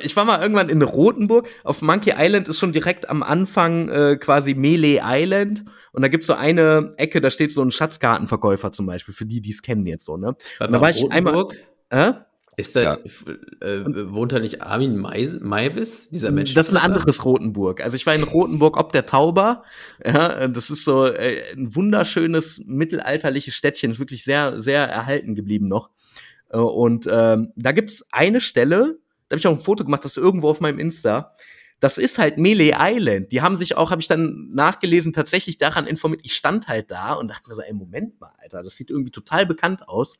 ich 0.02 0.16
war 0.16 0.24
mal 0.24 0.40
irgendwann 0.40 0.68
in 0.68 0.82
Rothenburg. 0.82 1.48
Auf 1.64 1.82
Monkey 1.82 2.14
Island 2.16 2.48
ist 2.48 2.58
schon 2.58 2.72
direkt 2.72 3.08
am 3.08 3.22
Anfang 3.22 3.88
äh, 3.88 4.16
quasi 4.16 4.54
Melee 4.54 5.00
Island. 5.02 5.64
Und 5.92 6.02
da 6.02 6.08
gibt's 6.08 6.26
so 6.26 6.34
eine 6.34 6.94
Ecke, 6.96 7.20
da 7.20 7.30
steht 7.30 7.52
so 7.52 7.62
ein 7.62 7.70
Schatzkartenverkäufer 7.70 8.72
zum 8.72 8.86
Beispiel, 8.86 9.14
für 9.14 9.26
die, 9.26 9.40
die 9.40 9.50
es 9.50 9.62
kennen 9.62 9.86
jetzt 9.86 10.04
so, 10.04 10.16
ne? 10.16 10.36
Und 10.60 10.72
da 10.72 10.80
war 10.80 10.90
ich 10.90 11.10
einmal. 11.10 11.48
Äh? 11.90 12.12
Ist 12.58 12.74
da, 12.74 12.82
ja. 12.82 12.98
äh, 13.60 14.12
wohnt 14.12 14.32
da 14.32 14.38
nicht 14.38 14.62
Armin 14.62 14.96
Maivis, 14.96 16.08
dieser 16.08 16.30
Mensch? 16.30 16.54
Das 16.54 16.68
ist 16.68 16.72
ein 16.72 16.78
anderes 16.78 17.22
Rotenburg. 17.22 17.82
Also 17.82 17.96
ich 17.96 18.06
war 18.06 18.14
in 18.14 18.22
Rotenburg 18.22 18.78
ob 18.78 18.92
der 18.92 19.04
Tauber. 19.04 19.62
Ja, 20.02 20.48
das 20.48 20.70
ist 20.70 20.84
so 20.84 21.04
äh, 21.04 21.42
ein 21.52 21.74
wunderschönes 21.74 22.62
mittelalterliches 22.64 23.54
Städtchen, 23.54 23.90
ist 23.90 23.98
wirklich 23.98 24.24
sehr, 24.24 24.62
sehr 24.62 24.88
erhalten 24.88 25.34
geblieben 25.34 25.68
noch. 25.68 25.90
Äh, 26.48 26.56
und 26.56 27.06
ähm, 27.10 27.52
da 27.56 27.72
gibt's 27.72 28.06
eine 28.10 28.40
Stelle, 28.40 28.98
da 29.28 29.34
habe 29.34 29.40
ich 29.40 29.46
auch 29.46 29.50
ein 29.50 29.62
Foto 29.62 29.84
gemacht, 29.84 30.06
das 30.06 30.16
ist 30.16 30.22
irgendwo 30.22 30.48
auf 30.48 30.60
meinem 30.60 30.78
Insta. 30.78 31.30
das 31.80 31.98
ist 31.98 32.18
halt 32.18 32.38
Melee 32.38 32.74
Island. 32.78 33.32
Die 33.32 33.42
haben 33.42 33.56
sich 33.56 33.76
auch, 33.76 33.90
habe 33.90 34.00
ich 34.00 34.08
dann 34.08 34.48
nachgelesen, 34.52 35.12
tatsächlich 35.12 35.58
daran 35.58 35.86
informiert. 35.86 36.22
Ich 36.24 36.34
stand 36.34 36.68
halt 36.68 36.90
da 36.90 37.12
und 37.12 37.28
dachte 37.28 37.48
mir 37.48 37.54
so, 37.54 37.62
ey, 37.62 37.74
Moment 37.74 38.18
mal, 38.18 38.32
Alter, 38.38 38.62
das 38.62 38.76
sieht 38.76 38.90
irgendwie 38.90 39.10
total 39.10 39.44
bekannt 39.44 39.86
aus. 39.88 40.16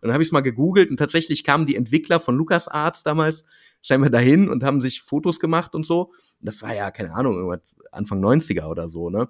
Und 0.00 0.08
dann 0.08 0.12
habe 0.12 0.22
ich 0.22 0.28
es 0.28 0.32
mal 0.32 0.40
gegoogelt 0.40 0.90
und 0.90 0.96
tatsächlich 0.96 1.44
kamen 1.44 1.66
die 1.66 1.76
Entwickler 1.76 2.20
von 2.20 2.36
LucasArts 2.36 3.02
damals 3.02 3.44
scheinbar 3.82 4.10
dahin 4.10 4.48
und 4.48 4.64
haben 4.64 4.80
sich 4.80 5.02
Fotos 5.02 5.40
gemacht 5.40 5.74
und 5.74 5.84
so. 5.84 6.12
Das 6.40 6.62
war 6.62 6.74
ja, 6.74 6.90
keine 6.90 7.12
Ahnung, 7.12 7.34
irgendwas 7.34 7.60
Anfang 7.92 8.22
90er 8.24 8.66
oder 8.66 8.88
so, 8.88 9.10
ne? 9.10 9.28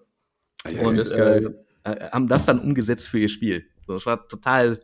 Ja, 0.71 0.83
und 0.87 0.99
äh, 0.99 1.39
äh, 1.85 2.11
haben 2.13 2.29
das 2.29 2.45
dann 2.45 2.61
umgesetzt 2.61 3.09
für 3.09 3.19
ihr 3.19 3.29
Spiel. 3.29 3.67
Das 3.87 4.07
war 4.07 4.29
total 4.29 4.81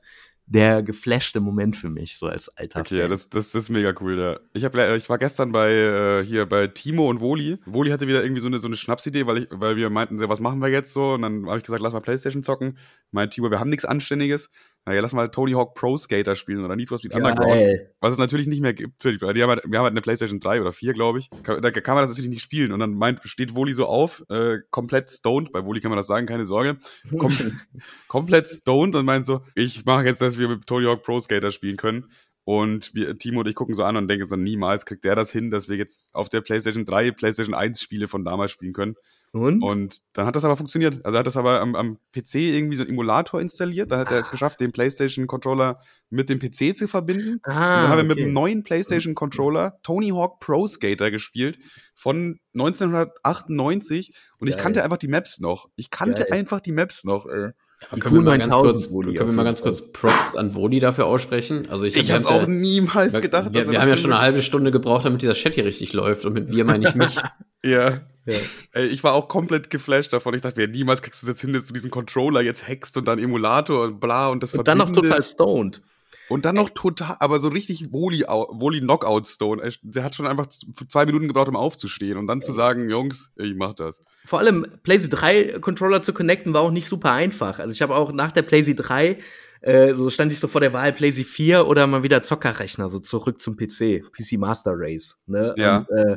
der 0.48 0.82
geflashte 0.82 1.40
Moment 1.40 1.76
für 1.76 1.90
mich, 1.90 2.16
so 2.16 2.26
als 2.26 2.48
alter 2.56 2.80
Okay, 2.80 2.88
Fan. 2.90 2.98
ja, 2.98 3.08
das, 3.08 3.28
das, 3.28 3.50
das 3.50 3.64
ist 3.64 3.68
mega 3.68 3.92
cool, 4.00 4.16
ja. 4.16 4.38
Ich, 4.52 4.64
hab, 4.64 4.76
ich 4.76 5.08
war 5.08 5.18
gestern 5.18 5.50
bei 5.50 5.72
äh, 5.72 6.24
hier 6.24 6.46
bei 6.46 6.68
Timo 6.68 7.10
und 7.10 7.20
Woli. 7.20 7.58
Woli 7.66 7.90
hatte 7.90 8.06
wieder 8.06 8.22
irgendwie 8.22 8.40
so 8.40 8.46
eine, 8.46 8.58
so 8.60 8.68
eine 8.68 8.76
Schnapsidee, 8.76 9.26
weil, 9.26 9.38
ich, 9.38 9.48
weil 9.50 9.76
wir 9.76 9.90
meinten, 9.90 10.20
was 10.28 10.38
machen 10.38 10.60
wir 10.60 10.68
jetzt 10.68 10.92
so? 10.92 11.14
Und 11.14 11.22
dann 11.22 11.46
habe 11.46 11.58
ich 11.58 11.64
gesagt, 11.64 11.82
lass 11.82 11.92
mal 11.92 12.00
Playstation 12.00 12.44
zocken. 12.44 12.78
Meint 13.10 13.32
Timo, 13.32 13.50
wir 13.50 13.58
haben 13.58 13.70
nichts 13.70 13.84
Anständiges 13.84 14.50
naja, 14.86 15.00
lass 15.00 15.12
mal 15.12 15.28
Tony 15.30 15.52
Hawk 15.52 15.74
Pro 15.74 15.96
Skater 15.96 16.36
spielen 16.36 16.64
oder 16.64 16.76
Need 16.76 16.88
for 16.88 16.98
Speed 16.98 17.12
Underground. 17.12 17.80
Was 17.98 18.12
es 18.12 18.18
natürlich 18.18 18.46
nicht 18.46 18.60
mehr 18.60 18.72
gibt 18.72 19.02
für 19.02 19.10
die, 19.10 19.18
die 19.18 19.42
haben 19.42 19.50
halt, 19.50 19.62
wir 19.66 19.78
haben 19.78 19.84
halt 19.84 19.92
eine 19.92 20.00
PlayStation 20.00 20.38
3 20.38 20.60
oder 20.60 20.70
4, 20.70 20.92
glaube 20.92 21.18
ich. 21.18 21.28
Da 21.42 21.70
kann 21.72 21.96
man 21.96 22.04
das 22.04 22.10
natürlich 22.10 22.30
nicht 22.30 22.42
spielen. 22.42 22.70
Und 22.70 22.78
dann 22.78 22.94
meint, 22.94 23.20
steht 23.24 23.56
Woli 23.56 23.74
so 23.74 23.86
auf, 23.86 24.24
äh, 24.28 24.58
komplett 24.70 25.10
stoned, 25.10 25.50
bei 25.50 25.64
Woli 25.64 25.80
kann 25.80 25.90
man 25.90 25.96
das 25.96 26.06
sagen, 26.06 26.26
keine 26.26 26.46
Sorge. 26.46 26.78
Kom 27.18 27.32
komplett 28.08 28.46
stoned 28.46 28.94
und 28.94 29.04
meint 29.04 29.26
so, 29.26 29.40
ich 29.56 29.84
mache 29.84 30.04
jetzt, 30.04 30.22
dass 30.22 30.38
wir 30.38 30.48
mit 30.48 30.66
Tony 30.68 30.86
Hawk 30.86 31.02
Pro 31.02 31.18
Skater 31.18 31.50
spielen 31.50 31.76
können. 31.76 32.08
Und 32.44 32.94
wir, 32.94 33.18
Timo 33.18 33.40
und 33.40 33.48
ich 33.48 33.56
gucken 33.56 33.74
so 33.74 33.82
an 33.82 33.96
und 33.96 34.06
denken 34.06 34.24
so, 34.24 34.36
niemals 34.36 34.86
kriegt 34.86 35.02
der 35.02 35.16
das 35.16 35.32
hin, 35.32 35.50
dass 35.50 35.68
wir 35.68 35.76
jetzt 35.76 36.14
auf 36.14 36.28
der 36.28 36.42
PlayStation 36.42 36.84
3 36.84 37.10
PlayStation 37.10 37.56
1 37.56 37.82
Spiele 37.82 38.06
von 38.06 38.24
damals 38.24 38.52
spielen 38.52 38.72
können. 38.72 38.94
Und? 39.36 39.62
Und 39.62 40.00
dann 40.12 40.26
hat 40.26 40.34
das 40.34 40.44
aber 40.44 40.56
funktioniert. 40.56 41.04
Also 41.04 41.16
er 41.16 41.18
hat 41.20 41.26
das 41.26 41.36
aber 41.36 41.60
am, 41.60 41.74
am 41.74 41.98
PC 42.12 42.36
irgendwie 42.36 42.76
so 42.76 42.82
einen 42.82 42.92
Emulator 42.92 43.40
installiert. 43.40 43.90
Da 43.90 43.98
hat 43.98 44.08
ah. 44.08 44.14
er 44.14 44.20
es 44.20 44.30
geschafft, 44.30 44.60
den 44.60 44.72
PlayStation-Controller 44.72 45.78
mit 46.10 46.30
dem 46.30 46.38
PC 46.38 46.76
zu 46.76 46.88
verbinden. 46.88 47.40
Ah, 47.42 47.50
und 47.50 47.54
dann 47.54 47.88
haben 47.90 47.98
wir 47.98 48.04
mit 48.04 48.18
dem 48.18 48.32
neuen 48.32 48.62
PlayStation-Controller 48.62 49.78
Tony 49.82 50.08
Hawk 50.10 50.40
Pro 50.40 50.66
Skater 50.66 51.10
gespielt 51.10 51.58
von 51.94 52.38
1998. 52.54 54.14
Und 54.38 54.48
Geil. 54.48 54.56
ich 54.56 54.62
kannte 54.62 54.82
einfach 54.82 54.98
die 54.98 55.08
Maps 55.08 55.38
noch. 55.40 55.68
Ich 55.76 55.90
kannte 55.90 56.22
Geil. 56.22 56.38
einfach 56.38 56.60
die 56.60 56.72
Maps 56.72 57.04
noch. 57.04 57.26
Ey. 57.26 57.50
Ja, 57.82 57.98
können, 57.98 58.14
wir 58.14 58.22
mal, 58.22 58.38
ganz 58.38 58.54
kurz, 58.54 58.88
können 58.88 59.18
wir 59.18 59.32
mal 59.32 59.44
ganz 59.44 59.60
kurz 59.60 59.92
Props 59.92 60.34
an 60.34 60.54
Woli 60.54 60.80
dafür 60.80 61.04
aussprechen? 61.04 61.68
Also 61.68 61.84
ich, 61.84 61.94
ich 61.94 62.10
habe 62.10 62.26
auch 62.26 62.46
niemals 62.46 63.20
gedacht. 63.20 63.52
Wir, 63.52 63.70
wir 63.70 63.80
haben 63.82 63.88
ja 63.88 63.98
schon 63.98 64.12
eine 64.12 64.22
halbe 64.22 64.40
Stunde 64.40 64.70
gebraucht, 64.70 65.04
damit 65.04 65.20
dieser 65.20 65.34
Chat 65.34 65.56
hier 65.56 65.66
richtig 65.66 65.92
läuft. 65.92 66.24
Und 66.24 66.32
mit 66.32 66.50
wir 66.50 66.64
meine 66.64 66.88
ich 66.88 66.94
mich. 66.94 67.16
ja. 67.62 68.00
Ja. 68.26 68.38
Ey, 68.72 68.86
ich 68.86 69.02
war 69.04 69.14
auch 69.14 69.28
komplett 69.28 69.70
geflasht 69.70 70.12
davon. 70.12 70.34
Ich 70.34 70.42
dachte, 70.42 70.60
ja, 70.60 70.66
niemals 70.66 71.00
kriegst 71.00 71.22
du 71.22 71.26
es 71.26 71.28
jetzt 71.28 71.40
hin, 71.40 71.52
dass 71.52 71.66
du 71.66 71.72
diesen 71.72 71.90
Controller 71.90 72.42
jetzt 72.42 72.66
hackst 72.66 72.96
und 72.96 73.06
dann 73.06 73.18
Emulator 73.18 73.84
und 73.84 74.00
bla 74.00 74.28
und 74.28 74.42
das 74.42 74.52
Und 74.52 74.66
dann 74.68 74.78
noch 74.78 74.90
total 74.90 75.22
stoned. 75.22 75.80
Und 76.28 76.44
dann 76.44 76.56
noch 76.56 76.70
total, 76.70 77.16
aber 77.20 77.38
so 77.38 77.48
richtig 77.48 77.92
Woli, 77.92 78.22
Woli 78.22 78.80
Knockout 78.80 79.28
Stone. 79.28 79.62
Der 79.82 80.02
hat 80.02 80.16
schon 80.16 80.26
einfach 80.26 80.48
zwei 80.48 81.06
Minuten 81.06 81.28
gebraucht, 81.28 81.48
um 81.48 81.54
aufzustehen 81.54 82.18
und 82.18 82.26
dann 82.26 82.42
zu 82.42 82.50
sagen, 82.50 82.90
Jungs, 82.90 83.30
ich 83.36 83.54
mach 83.54 83.74
das. 83.74 84.00
Vor 84.24 84.40
allem 84.40 84.66
PlayStation 84.82 85.20
3 85.20 85.58
Controller 85.60 86.02
zu 86.02 86.12
connecten 86.12 86.52
war 86.52 86.62
auch 86.62 86.72
nicht 86.72 86.88
super 86.88 87.12
einfach. 87.12 87.60
Also 87.60 87.72
ich 87.72 87.80
habe 87.80 87.94
auch 87.94 88.10
nach 88.10 88.32
der 88.32 88.42
PlayStation 88.42 88.84
3 88.84 89.18
äh, 89.66 89.94
so 89.94 90.10
stand 90.10 90.30
ich 90.30 90.38
so 90.38 90.48
vor 90.48 90.60
der 90.60 90.72
Wahl 90.72 90.92
PlayStation 90.92 91.32
4 91.32 91.66
oder 91.66 91.86
mal 91.86 92.02
wieder 92.02 92.22
Zockerrechner, 92.22 92.88
so 92.88 92.98
zurück 92.98 93.40
zum 93.40 93.56
PC, 93.56 94.02
PC 94.12 94.38
Master 94.38 94.72
Race. 94.74 95.18
Ne? 95.26 95.54
Ja. 95.56 95.78
Und, 95.78 95.88
äh, 95.96 96.16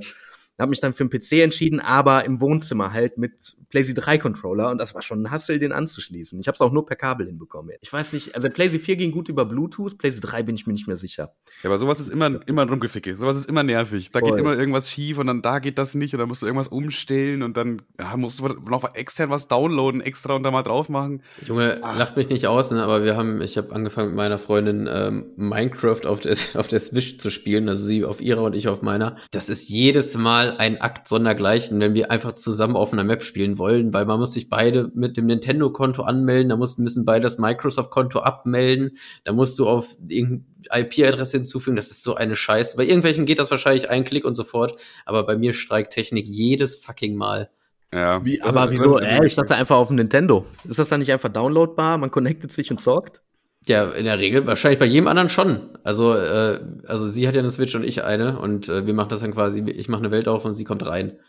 habe 0.59 0.69
mich 0.69 0.81
dann 0.81 0.93
für 0.93 1.05
den 1.05 1.09
PC 1.09 1.43
entschieden, 1.43 1.79
aber 1.79 2.25
im 2.25 2.41
Wohnzimmer 2.41 2.93
halt 2.93 3.17
mit 3.17 3.55
PlayStation 3.69 4.03
3 4.03 4.17
Controller 4.17 4.71
und 4.71 4.79
das 4.79 4.95
war 4.95 5.01
schon 5.01 5.23
ein 5.23 5.31
Hassel, 5.31 5.59
den 5.59 5.71
anzuschließen. 5.71 6.39
Ich 6.39 6.47
habe 6.47 6.55
es 6.55 6.61
auch 6.61 6.71
nur 6.71 6.85
per 6.85 6.95
Kabel 6.95 7.27
hinbekommen. 7.27 7.75
Ich 7.81 7.93
weiß 7.93 8.13
nicht, 8.13 8.35
also 8.35 8.49
PlayStation 8.49 8.85
4 8.85 8.95
ging 8.95 9.11
gut 9.11 9.29
über 9.29 9.45
Bluetooth, 9.45 9.97
PlayStation 9.97 10.31
3 10.31 10.43
bin 10.43 10.55
ich 10.55 10.65
mir 10.65 10.73
nicht 10.73 10.87
mehr 10.87 10.97
sicher. 10.97 11.33
Ja, 11.63 11.69
aber 11.69 11.77
sowas 11.77 11.99
ist 11.99 12.09
immer, 12.09 12.39
immer 12.47 12.63
ein 12.63 12.69
Rumgeficke. 12.69 13.15
Sowas 13.15 13.37
ist 13.37 13.47
immer 13.47 13.63
nervig. 13.63 14.09
Da 14.11 14.19
Voll. 14.19 14.31
geht 14.31 14.39
immer 14.39 14.57
irgendwas 14.57 14.89
schief 14.89 15.19
und 15.19 15.27
dann 15.27 15.41
da 15.41 15.59
geht 15.59 15.77
das 15.77 15.93
nicht 15.93 16.13
und 16.13 16.19
dann 16.19 16.27
musst 16.27 16.41
du 16.41 16.47
irgendwas 16.47 16.67
umstellen 16.67 17.43
und 17.43 17.57
dann 17.57 17.81
ja, 17.99 18.17
musst 18.17 18.39
du 18.39 18.47
noch 18.47 18.95
extern 18.95 19.29
was 19.29 19.47
downloaden, 19.47 20.01
extra 20.01 20.33
und 20.33 20.43
da 20.43 20.51
mal 20.51 20.63
drauf 20.63 20.89
machen. 20.89 21.21
Junge, 21.45 21.79
ah. 21.83 21.95
lacht 21.95 22.17
mich 22.17 22.29
nicht 22.29 22.47
aus, 22.47 22.71
ne? 22.71 22.83
aber 22.83 23.03
wir 23.03 23.15
haben, 23.15 23.41
ich 23.41 23.57
habe 23.57 23.71
angefangen 23.71 24.09
mit 24.09 24.17
meiner 24.17 24.39
Freundin 24.39 24.89
ähm, 24.91 25.27
Minecraft 25.35 26.05
auf 26.05 26.21
der, 26.21 26.35
auf 26.55 26.67
der 26.67 26.79
Switch 26.79 27.19
zu 27.19 27.29
spielen, 27.29 27.69
also 27.69 27.85
sie 27.85 28.03
auf 28.03 28.19
ihrer 28.19 28.43
und 28.43 28.55
ich 28.55 28.67
auf 28.67 28.81
meiner. 28.81 29.15
Das 29.31 29.49
ist 29.49 29.69
jedes 29.69 30.15
Mal 30.15 30.48
ein 30.57 30.81
Akt 30.81 31.07
sondergleichen, 31.07 31.79
wenn 31.79 31.93
wir 31.93 32.11
einfach 32.11 32.33
zusammen 32.33 32.75
auf 32.75 32.93
einer 32.93 33.03
Map 33.03 33.23
spielen 33.23 33.57
wollen, 33.57 33.93
weil 33.93 34.05
man 34.05 34.19
muss 34.19 34.33
sich 34.33 34.49
beide 34.49 34.91
mit 34.93 35.17
dem 35.17 35.25
Nintendo-Konto 35.27 36.03
anmelden, 36.03 36.49
da 36.49 36.57
müssen 36.57 37.05
beide 37.05 37.23
das 37.23 37.37
Microsoft-Konto 37.37 38.19
abmelden, 38.19 38.97
da 39.23 39.33
musst 39.33 39.59
du 39.59 39.67
auf 39.67 39.95
irgendeine 40.07 40.45
IP-Adresse 40.71 41.37
hinzufügen, 41.37 41.75
das 41.75 41.91
ist 41.91 42.03
so 42.03 42.15
eine 42.15 42.35
Scheiße. 42.35 42.77
Bei 42.77 42.83
irgendwelchen 42.83 43.25
geht 43.25 43.39
das 43.39 43.51
wahrscheinlich 43.51 43.89
ein 43.89 44.03
Klick 44.03 44.25
und 44.25 44.35
so 44.35 44.43
fort, 44.43 44.79
aber 45.05 45.25
bei 45.25 45.37
mir 45.37 45.53
streikt 45.53 45.93
Technik 45.93 46.25
jedes 46.27 46.77
fucking 46.77 47.15
Mal. 47.15 47.49
Ja. 47.93 48.23
Wie, 48.23 48.41
aber 48.41 48.71
wieso? 48.71 48.99
Äh, 48.99 49.25
ich 49.25 49.35
dachte 49.35 49.55
einfach 49.55 49.77
auf 49.77 49.87
dem 49.87 49.97
Nintendo. 49.97 50.45
Ist 50.67 50.79
das 50.79 50.89
dann 50.89 50.99
nicht 50.99 51.11
einfach 51.11 51.29
downloadbar? 51.29 51.97
Man 51.97 52.11
connectet 52.11 52.53
sich 52.53 52.69
und 52.71 52.81
sorgt? 52.81 53.21
Ja, 53.69 53.87
in 53.91 54.05
der 54.05 54.17
Regel 54.17 54.47
wahrscheinlich 54.47 54.79
bei 54.79 54.85
jedem 54.87 55.07
anderen 55.07 55.29
schon. 55.29 55.77
Also, 55.83 56.15
äh, 56.15 56.59
also 56.87 57.07
sie 57.07 57.27
hat 57.27 57.35
ja 57.35 57.39
eine 57.39 57.51
Switch 57.51 57.75
und 57.75 57.83
ich 57.83 58.03
eine 58.03 58.39
und 58.39 58.67
äh, 58.67 58.87
wir 58.87 58.95
machen 58.95 59.09
das 59.09 59.19
dann 59.19 59.31
quasi, 59.31 59.61
ich 59.61 59.87
mache 59.87 60.01
eine 60.01 60.09
Welt 60.09 60.27
auf 60.27 60.43
und 60.43 60.55
sie 60.55 60.63
kommt 60.63 60.83
rein. 60.87 61.19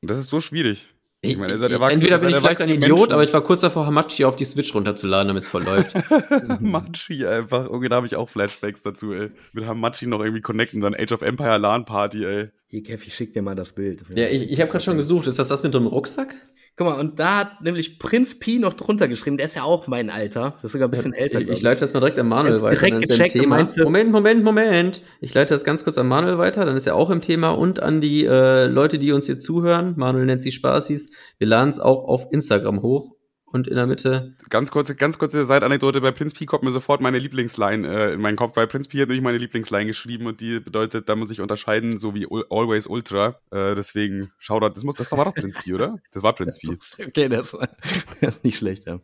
Das 0.00 0.16
ist 0.16 0.28
so 0.28 0.38
schwierig. 0.38 0.94
Ich 1.20 1.36
meine, 1.36 1.54
ihr 1.54 1.58
seid 1.58 1.72
erwachsen. 1.72 1.96
Entweder 1.96 2.18
bin 2.18 2.28
ich 2.28 2.36
vielleicht 2.36 2.60
ein 2.60 2.68
Idiot, 2.68 2.98
Menschen. 2.98 3.12
aber 3.12 3.24
ich 3.24 3.32
war 3.32 3.42
kurz 3.42 3.62
davor, 3.62 3.84
Hamachi 3.84 4.24
auf 4.24 4.36
die 4.36 4.44
Switch 4.44 4.72
runterzuladen, 4.72 5.26
damit 5.26 5.42
es 5.42 5.48
voll 5.48 5.64
läuft. 5.64 5.92
Hamachi 6.48 7.26
einfach. 7.26 7.64
Irgendwie 7.64 7.88
da 7.88 7.96
habe 7.96 8.06
ich 8.06 8.14
auch 8.14 8.30
Flashbacks 8.30 8.82
dazu, 8.82 9.12
ey. 9.12 9.30
Mit 9.52 9.66
Hamachi 9.66 10.06
noch 10.06 10.20
irgendwie 10.20 10.40
connecten, 10.40 10.80
dann 10.80 10.94
Age 10.94 11.10
of 11.10 11.22
Empire 11.22 11.58
LAN 11.58 11.84
Party, 11.84 12.24
ey. 12.24 12.48
Hier, 12.68 12.84
Kev, 12.84 13.04
ich 13.04 13.16
schick 13.16 13.32
dir 13.32 13.42
mal 13.42 13.56
das 13.56 13.72
Bild. 13.72 14.04
Ja, 14.14 14.26
ich, 14.28 14.52
ich 14.52 14.60
habe 14.60 14.70
gerade 14.70 14.84
schon 14.84 14.96
gesucht. 14.96 15.26
Ist 15.26 15.40
das 15.40 15.48
das 15.48 15.64
mit 15.64 15.74
dem 15.74 15.88
Rucksack? 15.88 16.36
Guck 16.78 16.86
mal, 16.86 17.00
und 17.00 17.18
da 17.18 17.38
hat 17.38 17.60
nämlich 17.60 17.98
Prinz 17.98 18.38
Pi 18.38 18.60
noch 18.60 18.72
drunter 18.72 19.08
geschrieben, 19.08 19.36
der 19.36 19.46
ist 19.46 19.56
ja 19.56 19.64
auch 19.64 19.88
mein 19.88 20.10
Alter. 20.10 20.54
Das 20.62 20.66
ist 20.66 20.72
sogar 20.72 20.86
ein 20.86 20.92
bisschen 20.92 21.12
ja, 21.12 21.18
älter. 21.18 21.40
Ich, 21.40 21.48
ich 21.48 21.60
leite 21.60 21.80
das 21.80 21.92
mal 21.92 21.98
direkt 21.98 22.20
an 22.20 22.28
Manuel 22.28 22.60
weiter. 22.60 22.76
Direkt 22.76 23.08
gecheckt 23.08 23.32
Thema. 23.32 23.56
Meinte, 23.56 23.82
Moment, 23.82 24.12
Moment, 24.12 24.44
Moment. 24.44 25.02
Ich 25.20 25.34
leite 25.34 25.54
das 25.54 25.64
ganz 25.64 25.82
kurz 25.82 25.98
an 25.98 26.06
Manuel 26.06 26.38
weiter, 26.38 26.64
dann 26.64 26.76
ist 26.76 26.86
er 26.86 26.94
auch 26.94 27.10
im 27.10 27.20
Thema 27.20 27.50
und 27.50 27.82
an 27.82 28.00
die 28.00 28.24
äh, 28.24 28.66
Leute, 28.66 29.00
die 29.00 29.10
uns 29.10 29.26
hier 29.26 29.40
zuhören. 29.40 29.94
Manuel 29.96 30.26
nennt 30.26 30.40
sie 30.40 30.52
Spaßis. 30.52 31.10
Wir 31.38 31.48
laden 31.48 31.70
es 31.70 31.80
auch 31.80 32.04
auf 32.04 32.28
Instagram 32.30 32.80
hoch 32.80 33.17
und 33.52 33.66
in 33.66 33.76
der 33.76 33.86
Mitte. 33.86 34.34
Ganz 34.50 34.70
kurze, 34.70 34.94
ganz 34.94 35.18
kurze 35.18 35.44
Seitanekdote. 35.44 36.00
Bei 36.00 36.10
Prince 36.10 36.34
P 36.34 36.46
kommt 36.46 36.64
mir 36.64 36.70
sofort 36.70 37.00
meine 37.00 37.18
Lieblingsline 37.18 37.86
äh, 37.88 38.12
in 38.12 38.20
meinen 38.20 38.36
Kopf, 38.36 38.56
weil 38.56 38.66
Prince 38.66 38.88
P 38.88 39.00
hat 39.00 39.08
nämlich 39.08 39.22
meine 39.22 39.38
Lieblingsline 39.38 39.86
geschrieben 39.86 40.26
und 40.26 40.40
die 40.40 40.60
bedeutet, 40.60 41.08
da 41.08 41.16
muss 41.16 41.30
ich 41.30 41.40
unterscheiden, 41.40 41.98
so 41.98 42.14
wie 42.14 42.26
Always 42.50 42.86
Ultra. 42.86 43.40
Äh, 43.50 43.74
deswegen, 43.74 44.30
schau 44.38 44.60
da, 44.60 44.68
das 44.68 44.84
muss, 44.84 44.94
das 44.96 45.10
war 45.12 45.24
doch 45.24 45.34
Prince 45.34 45.58
P, 45.62 45.74
oder? 45.74 45.98
Das 46.12 46.22
war 46.22 46.34
Prince 46.34 46.58
P. 46.58 46.76
okay, 47.06 47.28
das, 47.28 47.56
das 48.20 48.36
ist 48.36 48.44
nicht 48.44 48.58
schlecht, 48.58 48.86
ja. 48.86 49.00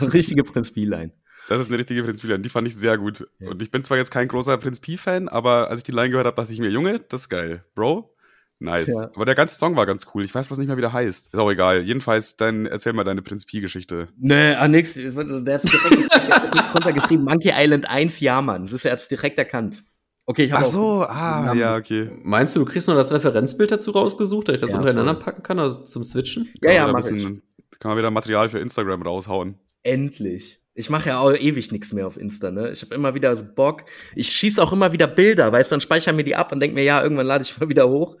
richtige 0.00 0.44
Prince 0.44 0.72
P-Line. 0.72 1.12
Das 1.48 1.60
ist 1.60 1.68
eine 1.68 1.78
richtige 1.78 2.02
Prinz 2.02 2.20
P-Line. 2.20 2.40
Die 2.40 2.50
fand 2.50 2.68
ich 2.68 2.76
sehr 2.76 2.98
gut. 2.98 3.26
Ja. 3.38 3.50
Und 3.50 3.62
ich 3.62 3.70
bin 3.70 3.82
zwar 3.82 3.96
jetzt 3.96 4.10
kein 4.10 4.28
großer 4.28 4.58
Prinz 4.58 4.80
P-Fan, 4.80 5.28
aber 5.28 5.70
als 5.70 5.80
ich 5.80 5.84
die 5.84 5.92
Line 5.92 6.10
gehört 6.10 6.26
habe, 6.26 6.36
dachte 6.36 6.52
ich 6.52 6.60
mir, 6.60 6.68
Junge, 6.68 7.00
das 7.00 7.22
ist 7.22 7.28
geil. 7.30 7.64
Bro, 7.74 8.14
Nice. 8.60 8.88
Ja. 8.88 9.10
Aber 9.14 9.24
der 9.24 9.36
ganze 9.36 9.54
Song 9.54 9.76
war 9.76 9.86
ganz 9.86 10.06
cool. 10.14 10.24
Ich 10.24 10.34
weiß 10.34 10.46
bloß 10.46 10.58
nicht 10.58 10.66
mehr, 10.66 10.76
wie 10.76 10.82
der 10.82 10.92
heißt. 10.92 11.32
Ist 11.32 11.38
auch 11.38 11.50
egal. 11.50 11.82
Jedenfalls, 11.82 12.36
dann 12.36 12.66
erzähl 12.66 12.92
mal 12.92 13.04
deine 13.04 13.22
Prinz 13.22 13.46
Pi-Geschichte. 13.46 14.08
Nee, 14.16 14.54
ah, 14.54 14.66
nix. 14.66 14.94
Der 14.94 15.14
hat 15.14 15.62
direkt 15.64 16.74
runtergeschrieben. 16.74 17.24
Monkey 17.24 17.52
Island 17.54 17.88
1, 17.88 18.18
ja, 18.20 18.42
Mann. 18.42 18.64
Das 18.64 18.72
ist 18.72 18.84
ja 18.84 18.90
jetzt 18.90 19.10
direkt 19.10 19.38
erkannt. 19.38 19.76
Okay, 20.26 20.44
ich 20.44 20.52
habe 20.52 20.64
Ach 20.66 20.70
so, 20.70 21.04
ah, 21.04 21.54
ja, 21.54 21.76
okay. 21.76 22.10
Meinst 22.22 22.54
du, 22.54 22.60
du 22.60 22.66
kriegst 22.66 22.86
nur 22.86 22.96
das 22.96 23.12
Referenzbild 23.12 23.70
dazu 23.70 23.92
rausgesucht, 23.92 24.48
dass 24.48 24.56
ich 24.56 24.60
das 24.60 24.72
ja, 24.72 24.78
untereinander 24.78 25.14
voll. 25.14 25.22
packen 25.22 25.42
kann, 25.42 25.58
also 25.58 25.84
zum 25.84 26.04
Switchen? 26.04 26.52
Ja, 26.60 26.72
ja, 26.72 26.92
mach 26.92 27.06
ich. 27.06 27.24
Kann 27.78 27.90
man 27.90 27.96
wieder 27.96 28.10
Material 28.10 28.50
für 28.50 28.58
Instagram 28.58 29.02
raushauen. 29.02 29.54
Endlich. 29.84 30.60
Ich 30.74 30.90
mache 30.90 31.08
ja 31.08 31.18
auch 31.18 31.32
ewig 31.32 31.72
nichts 31.72 31.92
mehr 31.92 32.06
auf 32.06 32.16
Insta, 32.16 32.50
ne? 32.50 32.70
Ich 32.70 32.82
habe 32.82 32.94
immer 32.94 33.14
wieder 33.14 33.34
Bock. 33.36 33.84
Ich 34.14 34.30
schieße 34.30 34.62
auch 34.62 34.72
immer 34.72 34.92
wieder 34.92 35.06
Bilder, 35.06 35.50
weißt 35.50 35.70
du, 35.70 35.74
dann 35.74 35.80
speichere 35.80 36.12
mir 36.12 36.24
die 36.24 36.36
ab 36.36 36.52
und 36.52 36.60
denk 36.60 36.74
mir, 36.74 36.84
ja, 36.84 37.02
irgendwann 37.02 37.26
lade 37.26 37.42
ich 37.42 37.58
mal 37.58 37.68
wieder 37.68 37.88
hoch. 37.88 38.16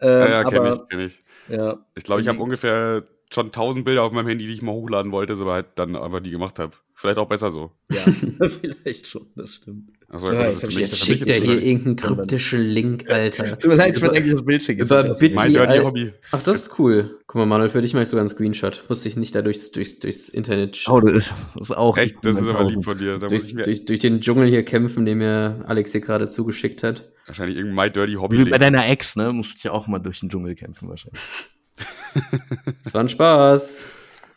Ähm, 0.00 0.20
ja, 0.20 0.28
ja, 0.28 0.44
kenne 0.44 0.74
ich, 0.74 0.88
kenne 0.88 1.04
ich. 1.04 1.24
Ja. 1.48 1.78
Ich 1.94 2.04
glaube, 2.04 2.20
ich 2.20 2.28
habe 2.28 2.40
ungefähr 2.40 3.04
schon 3.32 3.52
tausend 3.52 3.84
Bilder 3.84 4.02
auf 4.02 4.12
meinem 4.12 4.28
Handy, 4.28 4.46
die 4.46 4.52
ich 4.52 4.62
mal 4.62 4.72
hochladen 4.72 5.12
wollte, 5.12 5.34
aber 5.34 5.52
halt 5.52 5.66
dann 5.76 5.96
einfach 5.96 6.20
die 6.20 6.30
gemacht 6.30 6.58
habe. 6.58 6.76
Vielleicht 6.94 7.18
auch 7.18 7.28
besser 7.28 7.50
so. 7.50 7.72
Ja, 7.90 8.00
vielleicht 8.48 9.06
schon, 9.06 9.26
das 9.34 9.54
stimmt. 9.54 9.97
Also, 10.10 10.32
ja, 10.32 10.48
jetzt, 10.48 10.72
jetzt 10.72 11.04
schickt 11.04 11.28
er 11.28 11.38
hier 11.38 11.62
irgendeinen 11.62 11.96
kryptischen 11.96 12.62
Link, 12.62 13.10
Alter. 13.10 13.58
Tut 13.58 13.70
mir 13.70 13.76
leid, 13.76 13.94
ich 13.94 14.02
eigentlich 14.02 14.32
das 14.32 14.44
Bild 14.44 14.62
schicken. 14.62 14.80
Über 14.80 15.16
mein 15.34 15.52
Dirty 15.52 15.78
Hobby. 15.80 16.12
Ach, 16.32 16.42
das 16.42 16.56
ist 16.62 16.78
cool. 16.78 17.18
Guck 17.26 17.36
mal, 17.36 17.44
Manuel, 17.44 17.68
für 17.68 17.82
dich 17.82 17.92
mache 17.92 18.04
ich 18.04 18.08
sogar 18.08 18.22
einen 18.22 18.30
Screenshot. 18.30 18.84
Musste 18.88 19.06
ich 19.08 19.16
nicht 19.16 19.34
da 19.34 19.42
durchs, 19.42 19.70
durchs, 19.70 19.98
durchs 19.98 20.30
Internet 20.30 20.82
Oh, 20.88 21.00
das 21.00 21.30
ist 21.60 21.76
auch. 21.76 21.98
Echt, 21.98 22.16
das 22.22 22.40
ist 22.40 22.48
aber 22.48 22.64
lieb 22.64 22.82
von 22.84 22.96
dir. 22.96 23.18
Da 23.18 23.26
durch, 23.26 23.54
durch, 23.54 23.84
durch 23.84 23.98
den 23.98 24.22
Dschungel 24.22 24.48
hier 24.48 24.64
kämpfen, 24.64 25.04
den 25.04 25.18
mir 25.18 25.62
Alex 25.66 25.92
hier 25.92 26.00
gerade 26.00 26.26
zugeschickt 26.26 26.82
hat. 26.82 27.06
Wahrscheinlich 27.26 27.58
irgendein 27.58 27.84
My 27.86 27.92
Dirty 27.92 28.14
Hobby. 28.14 28.38
Wie 28.38 28.50
bei 28.50 28.56
deiner 28.56 28.88
Ex, 28.88 29.14
ne? 29.14 29.30
Musst 29.30 29.62
du 29.62 29.68
ja 29.68 29.74
auch 29.74 29.88
mal 29.88 29.98
durch 29.98 30.20
den 30.20 30.30
Dschungel 30.30 30.54
kämpfen, 30.54 30.88
wahrscheinlich. 30.88 31.20
Das 32.82 32.94
war 32.94 33.02
ein 33.02 33.08
Spaß. 33.08 33.84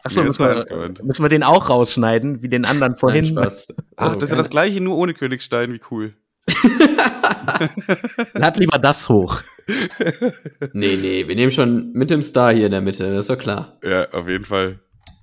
Achso, 0.03 0.23
müssen, 0.23 0.43
wir, 0.43 0.93
müssen 1.03 1.23
wir 1.23 1.29
den 1.29 1.43
auch 1.43 1.69
rausschneiden, 1.69 2.41
wie 2.41 2.47
den 2.47 2.65
anderen 2.65 2.97
vorhin. 2.97 3.25
Nein, 3.25 3.33
Spaß. 3.33 3.73
Ach, 3.97 4.15
das 4.15 4.23
ist 4.23 4.29
ja 4.31 4.37
das 4.37 4.49
gleiche, 4.49 4.81
nur 4.81 4.97
ohne 4.97 5.13
Königstein, 5.13 5.73
wie 5.73 5.81
cool. 5.91 6.15
Lad 8.33 8.57
lieber 8.57 8.79
das 8.79 9.07
hoch. 9.09 9.41
nee, 10.73 10.95
nee, 10.95 11.27
wir 11.27 11.35
nehmen 11.35 11.51
schon 11.51 11.91
mit 11.93 12.09
dem 12.09 12.23
Star 12.23 12.53
hier 12.53 12.65
in 12.65 12.71
der 12.71 12.81
Mitte, 12.81 13.09
das 13.09 13.19
ist 13.21 13.29
doch 13.29 13.37
klar. 13.37 13.77
Ja, 13.83 14.09
auf 14.11 14.27
jeden 14.27 14.45
Fall. 14.45 14.79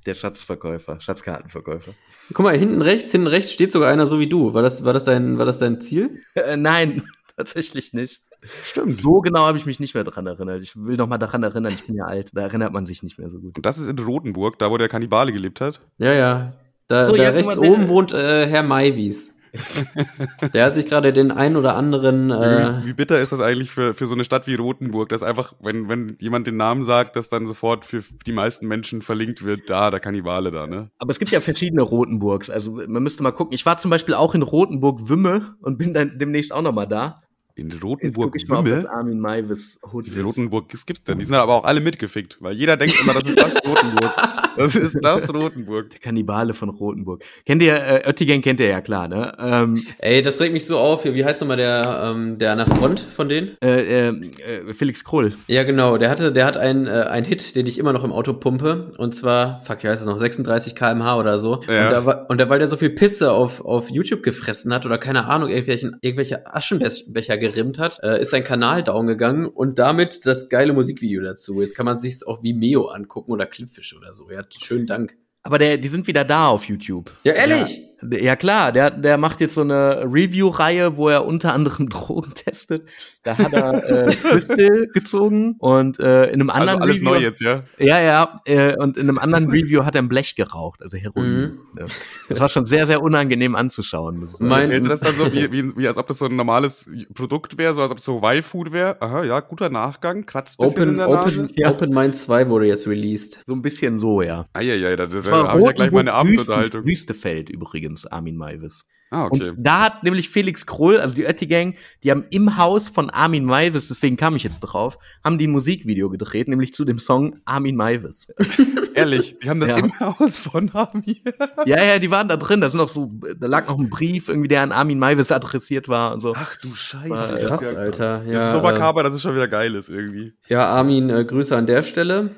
Der 0.07 0.14
Schatzverkäufer, 0.14 1.01
Schatzkartenverkäufer. 1.01 1.93
Guck 2.33 2.45
mal, 2.45 2.57
hinten 2.57 2.83
rechts, 2.83 3.12
hinten 3.12 3.26
rechts 3.26 3.53
steht 3.53 3.72
sogar 3.72 3.91
einer 3.91 4.07
so 4.07 4.20
wie 4.20 4.29
du. 4.29 4.55
War 4.55 4.62
das, 4.62 4.85
war 4.85 4.93
das, 4.93 5.05
dein, 5.05 5.39
war 5.39 5.45
das 5.45 5.59
dein 5.59 5.81
Ziel? 5.81 6.22
Äh, 6.35 6.57
nein, 6.57 7.03
tatsächlich 7.37 7.93
nicht. 7.93 8.22
Stimmt. 8.43 8.93
So 8.93 9.20
genau 9.20 9.47
habe 9.47 9.59
ich 9.59 9.66
mich 9.66 9.80
nicht 9.80 9.95
mehr 9.95 10.05
dran 10.05 10.26
erinnert. 10.26 10.62
Ich 10.62 10.76
will 10.76 10.97
noch 10.97 11.09
mal 11.09 11.18
daran 11.18 11.43
erinnern, 11.43 11.72
ich 11.72 11.86
bin 11.86 11.97
ja 11.97 12.05
alt. 12.05 12.30
Da 12.32 12.43
erinnert 12.43 12.72
man 12.72 12.86
sich 12.86 13.03
nicht 13.03 13.18
mehr 13.18 13.30
so 13.30 13.39
gut. 13.39 13.57
Und 13.57 13.66
das 13.66 13.78
ist 13.78 13.89
in 13.89 13.99
Rotenburg, 13.99 14.59
da 14.59 14.70
wo 14.70 14.78
der 14.78 14.89
Kannibale 14.89 15.32
gelebt 15.32 15.61
hat? 15.61 15.80
Ja, 15.99 16.12
ja. 16.12 16.53
Da, 16.86 17.05
so, 17.05 17.16
da 17.16 17.24
ja, 17.24 17.30
rechts 17.30 17.59
oben 17.59 17.89
wohnt 17.89 18.12
äh, 18.12 18.47
Herr 18.47 18.62
Maiwies. 18.62 19.34
der 20.53 20.66
hat 20.66 20.74
sich 20.74 20.86
gerade 20.86 21.12
den 21.12 21.30
ein 21.30 21.57
oder 21.57 21.74
anderen. 21.74 22.30
Äh 22.30 22.82
wie, 22.82 22.89
wie, 22.89 22.93
bitter 22.93 23.20
ist 23.20 23.32
das 23.32 23.41
eigentlich 23.41 23.70
für, 23.70 23.95
für 23.95 24.07
so 24.07 24.14
eine 24.14 24.24
Stadt 24.24 24.47
wie 24.47 24.55
Rotenburg, 24.55 25.09
dass 25.09 25.22
einfach, 25.22 25.55
wenn, 25.61 25.89
wenn 25.89 26.16
jemand 26.20 26.47
den 26.47 26.57
Namen 26.57 26.84
sagt, 26.84 27.16
dass 27.16 27.28
dann 27.28 27.47
sofort 27.47 27.84
für 27.84 28.03
die 28.26 28.32
meisten 28.32 28.66
Menschen 28.66 29.03
verlinkt 29.03 29.45
wird, 29.45 29.70
da, 29.70 29.91
der 29.91 30.01
Kannibale 30.01 30.51
da, 30.51 30.66
ne? 30.66 30.91
Aber 30.99 31.11
es 31.11 31.18
gibt 31.18 31.30
ja 31.30 31.41
verschiedene 31.41 31.82
Rotenburgs. 31.82 32.51
Also 32.51 32.72
man 32.86 33.03
müsste 33.03 33.22
mal 33.22 33.32
gucken. 33.32 33.55
Ich 33.55 33.64
war 33.66 33.76
zum 33.78 33.91
Beispiel 33.91 34.14
auch 34.14 34.34
in 34.34 34.43
Rotenburg-Wümme 34.43 35.57
und 35.61 35.78
bin 35.78 35.95
dann 35.95 36.18
demnächst 36.18 36.53
auch 36.53 36.62
noch 36.62 36.72
mal 36.72 36.86
da. 36.86 37.22
In 37.59 37.72
Rotenburg 37.72 38.34
Wümme? 38.34 38.88
Armin 38.88 39.20
Wie 39.20 40.11
viele 40.11 40.24
Rotenburg 40.24 40.68
gibt's 40.68 41.02
denn? 41.02 41.18
Die 41.18 41.24
sind 41.24 41.34
aber 41.34 41.54
auch 41.54 41.64
alle 41.64 41.80
mitgefickt, 41.80 42.38
weil 42.40 42.54
jeder 42.54 42.76
denkt 42.76 42.94
immer, 43.00 43.14
das 43.14 43.26
ist 43.26 43.36
das 43.36 43.54
Rotenburg. 43.66 44.14
Das 44.56 44.76
ist 44.76 44.98
das 45.02 45.34
Rotenburg. 45.34 45.90
Der 45.90 45.98
Kannibale 45.98 46.54
von 46.54 46.68
Rotenburg. 46.68 47.24
Kennt 47.46 47.62
ihr, 47.62 47.74
äh, 47.74 48.09
Oettingen 48.09 48.42
kennt 48.42 48.61
ihr 48.61 48.66
ja 48.66 48.80
klar, 48.80 49.09
ne? 49.09 49.32
Ähm, 49.38 49.84
Ey, 49.98 50.22
das 50.22 50.40
regt 50.40 50.52
mich 50.52 50.66
so 50.66 50.78
auf. 50.78 51.04
Wie 51.04 51.24
heißt 51.24 51.40
nochmal 51.40 51.56
der, 51.56 52.12
ähm, 52.12 52.38
der 52.38 52.52
an 52.52 52.59
der 52.59 52.66
Front 52.66 53.00
von 53.00 53.28
denen? 53.28 53.56
Äh, 53.62 54.09
äh, 54.09 54.09
äh, 54.09 54.74
Felix 54.74 55.04
Krull. 55.04 55.32
Ja, 55.48 55.64
genau. 55.64 55.98
Der 55.98 56.11
hatte, 56.11 56.32
der 56.32 56.44
hat 56.44 56.56
einen, 56.56 56.86
äh, 56.86 56.90
einen 56.90 57.26
Hit, 57.26 57.56
den 57.56 57.66
ich 57.66 57.78
immer 57.78 57.92
noch 57.92 58.04
im 58.04 58.12
Auto 58.12 58.34
pumpe. 58.34 58.92
Und 58.98 59.14
zwar, 59.14 59.62
fuck, 59.64 59.82
wie 59.82 59.88
heißt 59.88 60.00
es 60.00 60.06
noch? 60.06 60.18
36 60.18 60.74
kmh 60.74 61.16
oder 61.16 61.38
so. 61.38 61.61
Ja. 61.68 61.98
Und, 61.98 62.06
da, 62.06 62.26
und 62.28 62.38
da, 62.38 62.48
weil 62.48 62.59
der 62.59 62.68
so 62.68 62.76
viel 62.76 62.90
Pisse 62.90 63.32
auf, 63.32 63.64
auf 63.64 63.90
YouTube 63.90 64.22
gefressen 64.22 64.72
hat 64.72 64.86
oder 64.86 64.98
keine 64.98 65.26
Ahnung, 65.26 65.50
irgendwelche, 65.50 65.92
irgendwelche 66.00 66.52
Aschenbecher 66.52 67.38
gerimmt 67.49 67.78
hat, 67.78 68.01
äh, 68.03 68.20
ist 68.20 68.30
sein 68.30 68.44
Kanal 68.44 68.82
down 68.82 69.07
gegangen 69.07 69.46
und 69.46 69.78
damit 69.78 70.26
das 70.26 70.49
geile 70.49 70.72
Musikvideo 70.72 71.22
dazu. 71.22 71.61
Jetzt 71.61 71.76
kann 71.76 71.86
man 71.86 71.99
sich 71.99 72.26
auf 72.26 72.42
Vimeo 72.42 72.86
angucken 72.86 73.32
oder 73.32 73.46
Clipfish 73.46 73.96
oder 73.96 74.12
so. 74.12 74.30
Ja, 74.30 74.44
schönen 74.51 74.86
Dank. 74.86 75.16
Aber 75.42 75.59
der, 75.59 75.78
die 75.78 75.88
sind 75.88 76.07
wieder 76.07 76.24
da 76.24 76.49
auf 76.49 76.64
YouTube. 76.64 77.11
Ja, 77.24 77.32
ehrlich? 77.32 77.78
Ja, 77.78 77.88
ja 78.03 78.36
klar, 78.36 78.72
der, 78.72 78.90
der 78.90 79.18
macht 79.18 79.40
jetzt 79.40 79.55
so 79.55 79.62
eine 79.62 80.05
Review-Reihe, 80.05 80.96
wo 80.96 81.09
er 81.09 81.26
unter 81.26 81.53
anderem 81.53 81.88
Drogen 81.90 82.32
testet. 82.34 82.88
Da 83.22 83.36
hat 83.36 83.53
er 83.53 84.09
äh, 84.09 84.14
Crystal 84.22 84.86
gezogen 84.92 85.57
und 85.59 85.99
äh, 85.99 86.26
in 86.26 86.40
einem 86.40 86.51
also 86.51 86.61
anderen 86.61 86.80
also 86.80 86.82
alles 86.82 86.96
Review, 86.96 87.11
neu 87.11 87.18
jetzt, 87.20 87.40
ja? 87.40 87.64
Ja, 87.78 88.01
ja. 88.01 88.40
Äh, 88.44 88.76
und 88.76 88.96
in 88.96 89.09
einem 89.09 89.18
anderen 89.18 89.49
Review 89.49 89.84
hat 89.84 89.94
er 89.94 90.03
ein 90.03 90.09
Blech 90.09 90.34
geraucht, 90.34 90.82
also 90.82 90.96
Heroin. 90.96 91.30
Mhm. 91.30 91.59
Ja. 91.78 91.86
Das 92.28 92.40
war 92.40 92.49
schon 92.49 92.66
sehr, 92.66 92.86
sehr 92.86 93.03
unangenehm 93.03 93.55
anzuschauen. 93.55 94.20
Das 94.20 94.40
mein, 94.40 94.62
erzählt 94.62 94.88
das 94.88 95.01
dann 95.01 95.12
so, 95.14 95.32
wie, 95.32 95.51
wie, 95.53 95.76
wie 95.76 95.86
als 95.86 95.99
ob 95.99 96.07
das 96.07 96.18
so 96.18 96.26
ein 96.26 96.36
normales 96.36 96.90
Produkt 97.14 97.59
wäre, 97.59 97.74
so 97.74 97.82
als 97.82 97.90
ob 97.90 97.99
es 97.99 98.05
so 98.05 98.22
Y-Food 98.22 98.72
wäre. 98.72 99.01
Aha, 99.01 99.24
ja, 99.24 99.40
guter 99.40 99.70
Nachgang, 99.70 100.26
kratzt 100.26 100.61
ein 100.61 100.66
bisschen 100.66 100.82
Open, 100.82 100.90
in 100.90 100.99
der 100.99 101.09
Nase. 101.09 101.40
Open, 101.40 101.53
ja. 101.57 101.70
Open 101.70 101.90
Mind 101.90 102.16
2 102.16 102.49
wurde 102.49 102.66
jetzt 102.66 102.86
released. 102.86 103.42
So 103.46 103.55
ein 103.55 103.62
bisschen 103.62 103.99
so, 103.99 104.22
ja. 104.22 104.46
Ah, 104.53 104.61
ja, 104.61 104.74
ja, 104.74 104.96
das, 104.96 105.12
das 105.12 105.30
habe 105.30 105.61
ich 105.61 105.66
ja 105.66 105.72
gleich 105.72 105.90
meine 105.90 106.12
Abendunterhaltung. 106.12 106.84
Wüstefeld 106.84 107.51
übrigens, 107.51 107.88
Armin 108.07 108.36
Maivis. 108.36 108.84
Ah, 109.11 109.24
okay. 109.24 109.49
Und 109.49 109.55
da 109.57 109.84
hat 109.84 110.03
nämlich 110.03 110.28
Felix 110.28 110.66
Krull, 110.66 110.99
also 110.99 111.14
die 111.14 111.26
Ötti 111.26 111.47
Gang, 111.47 111.76
die 112.03 112.11
haben 112.11 112.26
im 112.28 112.59
Haus 112.59 112.89
von 112.89 113.09
Armin 113.09 113.45
Maivis, 113.45 113.89
deswegen 113.89 114.18
kam 114.18 114.36
ich 114.36 114.43
jetzt 114.43 114.61
drauf, 114.61 114.99
haben 115.24 115.39
die 115.39 115.47
ein 115.47 115.51
Musikvideo 115.51 116.11
gedreht, 116.11 116.49
nämlich 116.49 116.74
zu 116.74 116.84
dem 116.84 116.99
Song 116.99 117.41
Armin 117.47 117.74
Maivis. 117.74 118.30
Ehrlich, 118.95 119.39
die 119.43 119.49
haben 119.49 119.61
das 119.61 119.70
ja. 119.70 119.76
im 119.78 119.99
Haus 120.01 120.39
von 120.39 120.70
Armin. 120.74 121.22
ja, 121.64 121.82
ja, 121.82 121.99
die 121.99 122.11
waren 122.11 122.28
da 122.28 122.36
drin. 122.36 122.61
Da 122.61 122.68
sind 122.68 122.78
noch 122.78 122.91
so, 122.91 123.11
da 123.39 123.47
lag 123.47 123.68
noch 123.68 123.78
ein 123.78 123.89
Brief 123.89 124.28
irgendwie, 124.28 124.49
der 124.49 124.62
an 124.62 124.72
Armin 124.72 124.99
Maivis 124.99 125.32
adressiert 125.32 125.89
war 125.89 126.12
und 126.12 126.20
so. 126.20 126.34
Ach 126.36 126.57
du 126.59 126.68
Scheiße. 126.74 127.09
War, 127.09 127.34
krass, 127.34 127.62
ja, 127.62 127.78
Alter. 127.78 128.24
Ja, 128.26 128.32
das 128.32 128.47
ist 128.49 128.53
so 128.53 128.61
makaber, 128.61 129.03
dass 129.03 129.14
es 129.14 129.22
schon 129.22 129.34
wieder 129.34 129.49
geil 129.49 129.74
ist 129.74 129.89
irgendwie. 129.89 130.34
Ja, 130.49 130.66
Armin, 130.66 131.09
äh, 131.09 131.24
Grüße 131.24 131.57
an 131.57 131.66
der 131.66 131.82
Stelle. 131.82 132.32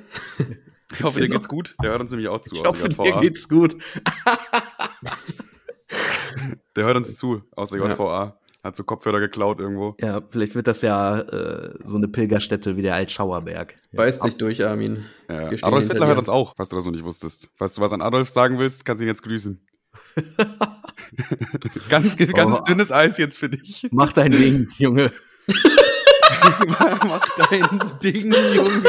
Ich 0.93 1.03
hoffe, 1.03 1.21
dir 1.21 1.29
geht's 1.29 1.49
gut. 1.49 1.77
Der 1.83 1.91
hört 1.91 2.01
uns 2.01 2.11
nämlich 2.11 2.29
auch 2.29 2.43
zu. 2.43 2.57
Ich 2.57 2.65
hoffe, 2.65 2.89
dir 2.89 3.21
geht's 3.21 3.49
gut. 3.49 3.77
Der 6.77 6.85
hört 6.85 6.97
uns 6.97 7.17
zu 7.17 7.43
aus 7.57 7.71
der 7.71 7.81
JVA. 7.81 8.25
Ja. 8.25 8.37
Hat 8.63 8.77
so 8.77 8.85
Kopfhörer 8.85 9.21
geklaut 9.21 9.59
irgendwo. 9.59 9.97
Ja, 10.01 10.21
vielleicht 10.31 10.55
wird 10.55 10.67
das 10.67 10.83
ja 10.83 11.19
äh, 11.19 11.73
so 11.85 11.97
eine 11.97 12.09
Pilgerstätte 12.09 12.77
wie 12.77 12.83
der 12.83 12.95
Altschauerberg. 12.95 13.75
Beißt 13.93 14.23
dich 14.23 14.37
durch, 14.37 14.63
Armin. 14.65 15.07
Ja. 15.31 15.49
Adolf 15.63 15.89
Hitler 15.89 16.07
hört 16.07 16.19
uns 16.19 16.29
auch, 16.29 16.53
was 16.59 16.69
du 16.69 16.77
das 16.77 16.85
noch 16.85 16.93
nicht 16.93 17.05
wusstest. 17.05 17.49
Falls 17.57 17.73
du 17.73 17.81
was 17.81 17.93
an 17.93 18.03
Adolf 18.03 18.29
sagen 18.29 18.59
willst, 18.59 18.85
kannst 18.85 19.01
du 19.01 19.07
ihn 19.07 19.09
jetzt 19.09 19.23
grüßen. 19.23 19.67
ganz 21.89 22.17
ganz 22.17 22.57
oh. 22.57 22.63
dünnes 22.63 22.93
Eis 22.93 23.17
jetzt 23.19 23.39
für 23.39 23.49
dich. 23.49 23.89
Mach 23.93 24.13
dein 24.13 24.31
Ding, 24.31 24.69
Junge. 24.79 25.11
Mach 27.07 27.27
dein 27.51 27.69
Ding, 28.03 28.33
Junge. 28.55 28.83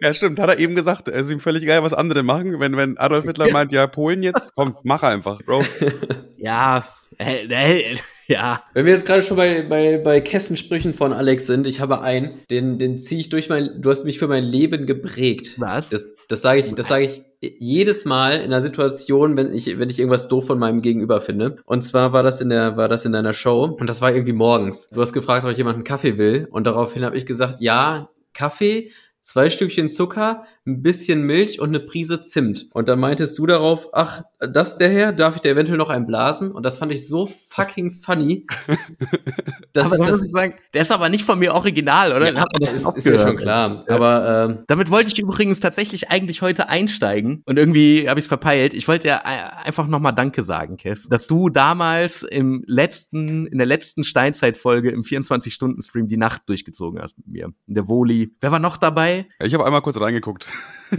ja, 0.00 0.14
stimmt, 0.14 0.38
hat 0.38 0.50
er 0.50 0.58
eben 0.58 0.74
gesagt. 0.74 1.08
Es 1.08 1.26
ist 1.26 1.32
ihm 1.32 1.40
völlig 1.40 1.66
geil, 1.66 1.82
was 1.82 1.94
andere 1.94 2.22
machen. 2.22 2.60
Wenn, 2.60 2.76
wenn 2.76 2.98
Adolf 2.98 3.24
Hitler 3.24 3.50
meint, 3.50 3.72
ja, 3.72 3.86
Polen 3.86 4.22
jetzt, 4.22 4.54
komm, 4.54 4.76
mach 4.82 5.02
einfach, 5.02 5.40
Bro. 5.42 5.64
Ja, 6.36 6.84
äh, 7.18 7.44
äh, 7.44 7.96
ja. 8.34 8.62
Wenn 8.72 8.86
wir 8.86 8.92
jetzt 8.92 9.06
gerade 9.06 9.22
schon 9.22 9.36
bei, 9.36 9.62
bei, 9.62 9.98
bei 9.98 10.20
Kessensprüchen 10.20 10.94
von 10.94 11.12
Alex 11.12 11.46
sind, 11.46 11.66
ich 11.66 11.80
habe 11.80 12.00
einen, 12.00 12.40
den, 12.48 12.78
den 12.78 12.96
ziehe 12.96 13.20
ich 13.20 13.28
durch 13.28 13.48
mein, 13.48 13.82
du 13.82 13.90
hast 13.90 14.04
mich 14.04 14.18
für 14.18 14.28
mein 14.28 14.44
Leben 14.44 14.86
geprägt. 14.86 15.54
Was? 15.58 15.90
Das, 15.90 16.14
das 16.28 16.40
sage 16.40 16.60
ich, 16.60 16.74
das 16.74 16.86
sage 16.86 17.04
ich 17.04 17.22
jedes 17.40 18.04
Mal 18.04 18.36
in 18.36 18.44
einer 18.44 18.62
Situation, 18.62 19.36
wenn 19.36 19.52
ich, 19.52 19.78
wenn 19.78 19.90
ich 19.90 19.98
irgendwas 19.98 20.28
doof 20.28 20.46
von 20.46 20.58
meinem 20.58 20.80
Gegenüber 20.80 21.20
finde. 21.20 21.56
Und 21.64 21.82
zwar 21.82 22.12
war 22.12 22.22
das 22.22 22.40
in 22.40 22.50
der, 22.50 22.76
war 22.76 22.88
das 22.88 23.04
in 23.04 23.12
deiner 23.12 23.34
Show 23.34 23.64
und 23.64 23.88
das 23.88 24.00
war 24.00 24.12
irgendwie 24.12 24.32
morgens. 24.32 24.90
Du 24.90 25.00
hast 25.00 25.12
gefragt, 25.12 25.44
ob 25.44 25.56
jemand 25.56 25.76
einen 25.76 25.84
Kaffee 25.84 26.16
will 26.16 26.46
und 26.50 26.66
daraufhin 26.66 27.04
habe 27.04 27.16
ich 27.16 27.26
gesagt, 27.26 27.60
ja, 27.60 28.10
Kaffee, 28.32 28.92
zwei 29.22 29.50
Stückchen 29.50 29.88
Zucker, 29.88 30.44
ein 30.66 30.82
bisschen 30.82 31.22
Milch 31.22 31.60
und 31.60 31.68
eine 31.70 31.80
Prise 31.80 32.20
Zimt. 32.20 32.68
Und 32.72 32.88
dann 32.88 32.98
meintest 32.98 33.38
du 33.38 33.46
darauf, 33.46 33.88
ach, 33.92 34.22
das 34.38 34.78
der 34.78 34.90
Herr, 34.90 35.12
darf 35.12 35.36
ich 35.36 35.42
dir 35.42 35.50
eventuell 35.50 35.78
noch 35.78 35.90
einen 35.90 36.06
blasen? 36.06 36.52
Und 36.52 36.64
das 36.64 36.78
fand 36.78 36.92
ich 36.92 37.06
so 37.06 37.26
fucking 37.26 37.92
funny. 37.92 38.46
dass 39.72 39.86
aber 39.86 39.96
ich 39.96 40.00
das, 40.00 40.10
muss 40.10 40.26
ich 40.26 40.32
sagen, 40.32 40.54
der 40.74 40.82
ist 40.82 40.92
aber 40.92 41.08
nicht 41.08 41.24
von 41.24 41.38
mir 41.38 41.54
original, 41.54 42.12
oder? 42.12 42.32
Ja, 42.32 42.42
aber 42.42 42.70
ist, 42.70 42.86
ist 42.96 43.06
mir 43.06 43.18
schon 43.18 43.36
klar. 43.36 43.84
Ja. 43.88 43.94
Aber 43.94 44.46
ähm, 44.48 44.64
damit 44.66 44.90
wollte 44.90 45.10
ich 45.12 45.18
übrigens 45.18 45.60
tatsächlich 45.60 46.10
eigentlich 46.10 46.42
heute 46.42 46.68
einsteigen 46.68 47.42
und 47.46 47.58
irgendwie 47.58 48.08
habe 48.08 48.18
ich 48.18 48.24
es 48.24 48.28
verpeilt. 48.28 48.74
Ich 48.74 48.88
wollte 48.88 49.08
ja 49.08 49.18
einfach 49.18 49.86
nochmal 49.86 50.14
Danke 50.14 50.42
sagen, 50.42 50.76
Kev, 50.76 51.06
dass 51.08 51.26
du 51.26 51.48
damals 51.48 52.22
im 52.22 52.62
letzten, 52.66 53.46
in 53.46 53.58
der 53.58 53.66
letzten 53.66 54.04
Steinzeitfolge 54.04 54.90
im 54.90 55.02
24-Stunden-Stream 55.02 56.08
die 56.08 56.16
Nacht 56.16 56.48
durchgezogen 56.48 57.00
hast 57.00 57.18
mit 57.18 57.26
mir. 57.26 57.52
In 57.66 57.74
der 57.74 57.88
Woli. 57.88 58.34
Wer 58.40 58.52
war 58.52 58.58
noch 58.58 58.76
dabei? 58.76 59.09
Ich 59.42 59.54
habe 59.54 59.64
einmal 59.64 59.82
kurz 59.82 60.00
reingeguckt. 60.00 60.46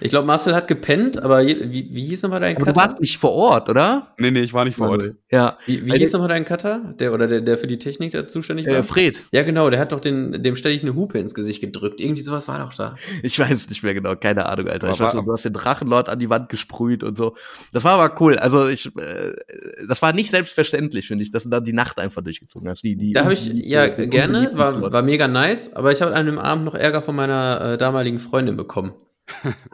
Ich 0.00 0.10
glaube, 0.10 0.26
Marcel 0.26 0.54
hat 0.54 0.68
gepennt, 0.68 1.22
aber 1.22 1.44
wie, 1.46 1.88
wie 1.90 2.06
hieß 2.06 2.22
nochmal 2.22 2.40
dein 2.40 2.56
aber 2.56 2.66
Cutter? 2.66 2.74
Du 2.74 2.80
warst 2.80 3.00
nicht 3.00 3.16
vor 3.16 3.32
Ort, 3.32 3.68
oder? 3.68 4.14
Nee, 4.18 4.30
nee, 4.30 4.40
ich 4.40 4.52
war 4.52 4.64
nicht 4.64 4.76
vor 4.76 4.90
Ort. 4.90 5.14
Ja. 5.30 5.56
Wie, 5.66 5.84
wie 5.86 5.98
hieß 5.98 6.12
nochmal 6.12 6.28
dein 6.28 6.44
Cutter? 6.44 6.94
Der 6.98 7.12
oder 7.12 7.26
der, 7.26 7.40
der 7.40 7.58
für 7.58 7.66
die 7.66 7.78
Technik 7.78 8.12
da 8.12 8.26
zuständig 8.26 8.66
war? 8.66 8.74
Äh, 8.74 8.82
Fred. 8.82 9.24
Ja, 9.32 9.42
genau, 9.42 9.70
der 9.70 9.80
hat 9.80 9.92
doch 9.92 10.00
den, 10.00 10.42
dem 10.42 10.56
ständig 10.56 10.82
eine 10.82 10.94
Hupe 10.94 11.18
ins 11.18 11.34
Gesicht 11.34 11.60
gedrückt. 11.60 12.00
Irgendwie 12.00 12.22
sowas 12.22 12.48
war 12.48 12.58
doch 12.58 12.74
da. 12.74 12.94
Ich 13.22 13.38
weiß 13.38 13.68
nicht 13.68 13.82
mehr 13.82 13.94
genau, 13.94 14.14
keine 14.14 14.46
Ahnung, 14.46 14.68
Alter. 14.68 14.90
ich 14.90 15.00
weiß 15.00 15.14
nur, 15.14 15.24
du 15.24 15.32
hast 15.32 15.44
den 15.44 15.52
Drachenlord 15.52 16.08
an 16.08 16.18
die 16.18 16.30
Wand 16.30 16.48
gesprüht 16.48 17.02
und 17.02 17.16
so. 17.16 17.34
Das 17.72 17.82
war 17.84 17.98
aber 17.98 18.20
cool. 18.20 18.38
Also 18.38 18.68
ich, 18.68 18.86
äh, 18.96 19.32
das 19.88 20.02
war 20.02 20.12
nicht 20.12 20.30
selbstverständlich, 20.30 21.06
finde 21.08 21.24
ich, 21.24 21.32
dass 21.32 21.44
du 21.44 21.48
da 21.48 21.60
die 21.60 21.72
Nacht 21.72 21.98
einfach 21.98 22.22
durchgezogen 22.22 22.68
hast. 22.68 22.84
Die, 22.84 22.96
die, 22.96 23.12
da 23.12 23.24
habe 23.24 23.32
ich, 23.32 23.46
ja, 23.46 23.86
gerne, 23.88 24.52
war, 24.54 24.92
war 24.92 25.02
mega 25.02 25.28
nice, 25.28 25.74
aber 25.74 25.92
ich 25.92 26.02
habe 26.02 26.14
an 26.14 26.26
dem 26.26 26.38
Abend 26.38 26.64
noch 26.64 26.74
Ärger 26.74 27.02
von 27.02 27.16
meiner 27.16 27.72
äh, 27.72 27.78
damaligen 27.78 28.18
Freundin 28.18 28.56
bekommen. 28.56 28.94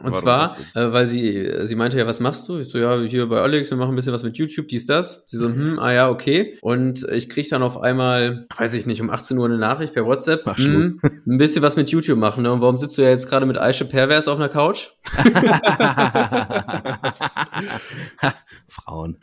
Und 0.01 0.17
zwar, 0.17 0.57
äh, 0.73 0.91
weil 0.91 1.07
sie, 1.07 1.49
sie 1.63 1.75
meinte 1.75 1.97
ja, 1.97 2.07
was 2.07 2.19
machst 2.19 2.49
du? 2.49 2.59
Ich 2.59 2.69
so, 2.69 2.77
ja, 2.77 2.99
hier 3.01 3.27
bei 3.27 3.39
Alex, 3.39 3.69
wir 3.69 3.77
machen 3.77 3.93
ein 3.93 3.95
bisschen 3.95 4.13
was 4.13 4.23
mit 4.23 4.37
YouTube, 4.37 4.67
dies, 4.67 4.85
das. 4.85 5.25
Sie 5.27 5.37
so, 5.37 5.47
hm, 5.47 5.79
ah 5.79 5.91
ja, 5.91 6.09
okay. 6.09 6.57
Und 6.61 7.07
ich 7.09 7.29
krieg 7.29 7.47
dann 7.49 7.61
auf 7.61 7.79
einmal, 7.79 8.47
weiß 8.57 8.73
ich 8.73 8.85
nicht, 8.85 9.01
um 9.01 9.09
18 9.09 9.37
Uhr 9.37 9.45
eine 9.45 9.57
Nachricht 9.57 9.93
per 9.93 10.05
WhatsApp, 10.05 10.41
Ach, 10.45 10.57
hm, 10.57 10.99
ein 11.03 11.37
bisschen 11.37 11.61
was 11.61 11.75
mit 11.75 11.89
YouTube 11.89 12.17
machen. 12.17 12.43
Ne? 12.43 12.51
Und 12.51 12.61
warum 12.61 12.77
sitzt 12.77 12.97
du 12.97 13.03
ja 13.03 13.09
jetzt 13.09 13.29
gerade 13.29 13.45
mit 13.45 13.57
Aische 13.57 13.85
Pervers 13.85 14.27
auf 14.27 14.39
einer 14.39 14.49
Couch? 14.49 14.89
Frauen. 18.67 19.17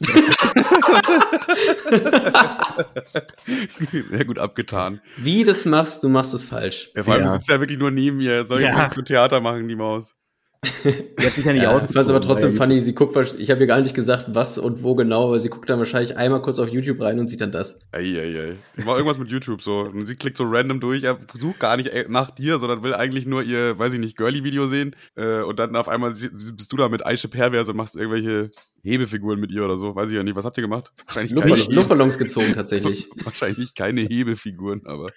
Sehr 4.10 4.24
gut 4.24 4.38
abgetan. 4.38 5.00
Wie 5.16 5.44
das 5.44 5.64
machst, 5.64 6.02
du 6.02 6.08
machst 6.08 6.34
es 6.34 6.44
falsch. 6.44 6.90
Ja, 6.94 7.04
vor 7.04 7.14
allem, 7.14 7.22
ja. 7.22 7.28
du 7.28 7.34
sitzt 7.34 7.48
ja 7.48 7.60
wirklich 7.60 7.78
nur 7.78 7.90
neben 7.90 8.18
mir. 8.18 8.46
Soll 8.46 8.60
ich 8.60 8.66
ja. 8.66 8.88
so 8.90 9.02
Theater 9.02 9.40
machen, 9.40 9.68
die 9.68 9.76
Maus? 9.76 10.14
Die 11.18 11.26
hat 11.26 11.32
sich 11.32 11.44
ja 11.44 11.52
nicht 11.52 11.62
ja, 11.62 11.76
Ich 11.76 11.92
fand 11.92 11.96
es 11.96 12.10
aber 12.10 12.20
trotzdem 12.20 12.56
funny. 12.56 12.80
Sie 12.80 12.94
guckt, 12.94 13.16
ich 13.38 13.50
habe 13.50 13.60
ihr 13.60 13.66
gar 13.66 13.80
nicht 13.80 13.94
gesagt, 13.94 14.26
was 14.28 14.58
und 14.58 14.82
wo 14.82 14.94
genau, 14.94 15.28
aber 15.28 15.40
sie 15.40 15.48
guckt 15.48 15.68
dann 15.68 15.78
wahrscheinlich 15.78 16.16
einmal 16.16 16.42
kurz 16.42 16.58
auf 16.58 16.68
YouTube 16.68 17.00
rein 17.00 17.18
und 17.18 17.26
sieht 17.26 17.40
dann 17.40 17.52
das. 17.52 17.80
Eieiei. 17.92 18.56
Ich 18.76 18.86
war 18.86 18.96
irgendwas 18.96 19.18
mit 19.18 19.28
YouTube 19.28 19.62
so. 19.62 19.80
Und 19.80 20.06
sie 20.06 20.16
klickt 20.16 20.36
so 20.36 20.44
random 20.46 20.80
durch. 20.80 21.02
Er 21.02 21.16
versucht 21.16 21.60
gar 21.60 21.76
nicht 21.76 21.88
äh, 21.88 22.06
nach 22.08 22.30
dir, 22.30 22.58
sondern 22.58 22.82
will 22.82 22.94
eigentlich 22.94 23.26
nur 23.26 23.42
ihr, 23.42 23.78
weiß 23.78 23.94
ich 23.94 24.00
nicht, 24.00 24.16
Girly-Video 24.16 24.66
sehen. 24.66 24.96
Äh, 25.16 25.42
und 25.42 25.58
dann 25.58 25.76
auf 25.76 25.88
einmal 25.88 26.10
bist 26.10 26.72
du 26.72 26.76
da 26.76 26.88
mit 26.88 27.04
Aisha 27.04 27.28
Pervers 27.28 27.68
und 27.68 27.76
machst 27.76 27.96
irgendwelche 27.96 28.50
Hebefiguren 28.84 29.40
mit 29.40 29.50
ihr 29.50 29.64
oder 29.64 29.76
so. 29.76 29.96
Weiß 29.96 30.10
ich 30.10 30.16
ja 30.16 30.22
nicht. 30.22 30.36
Was 30.36 30.44
habt 30.44 30.58
ihr 30.58 30.62
gemacht? 30.62 30.92
Wahrscheinlich 31.06 31.32
Luftballons, 31.32 31.74
Luftballons 31.74 32.18
gezogen 32.18 32.52
tatsächlich. 32.54 33.08
Wahrscheinlich 33.24 33.74
keine 33.74 34.02
Hebefiguren, 34.02 34.82
aber 34.84 35.10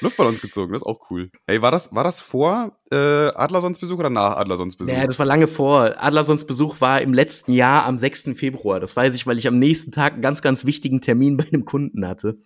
Luftballons 0.00 0.40
gezogen. 0.40 0.72
Das 0.72 0.82
ist 0.82 0.86
auch 0.86 1.10
cool. 1.10 1.30
Ey, 1.46 1.62
war 1.62 1.70
das, 1.70 1.94
war 1.94 2.02
das 2.02 2.20
vor 2.20 2.76
äh, 2.90 2.96
Adlersons 2.96 3.78
Besuch 3.78 3.98
oder 4.00 4.10
nach 4.10 4.36
Adlersons 4.36 4.76
Besuch? 4.76 4.92
Ja, 4.92 5.06
das 5.06 5.18
war 5.18 5.26
lange 5.26 5.46
vor. 5.46 5.94
Adlersons 6.02 6.44
Besuch 6.44 6.80
war 6.80 7.00
im 7.00 7.14
letzten 7.14 7.52
Jahr 7.52 7.86
am 7.86 7.98
6. 7.98 8.30
Februar. 8.34 8.80
Das 8.80 8.96
weiß 8.96 9.14
ich, 9.14 9.26
weil 9.26 9.38
ich 9.38 9.46
am 9.46 9.58
nächsten 9.58 9.92
Tag 9.92 10.14
einen 10.14 10.22
ganz, 10.22 10.42
ganz 10.42 10.64
wichtigen 10.64 11.00
Termin 11.00 11.36
bei 11.36 11.46
einem 11.46 11.64
Kunden 11.64 12.06
hatte. 12.06 12.38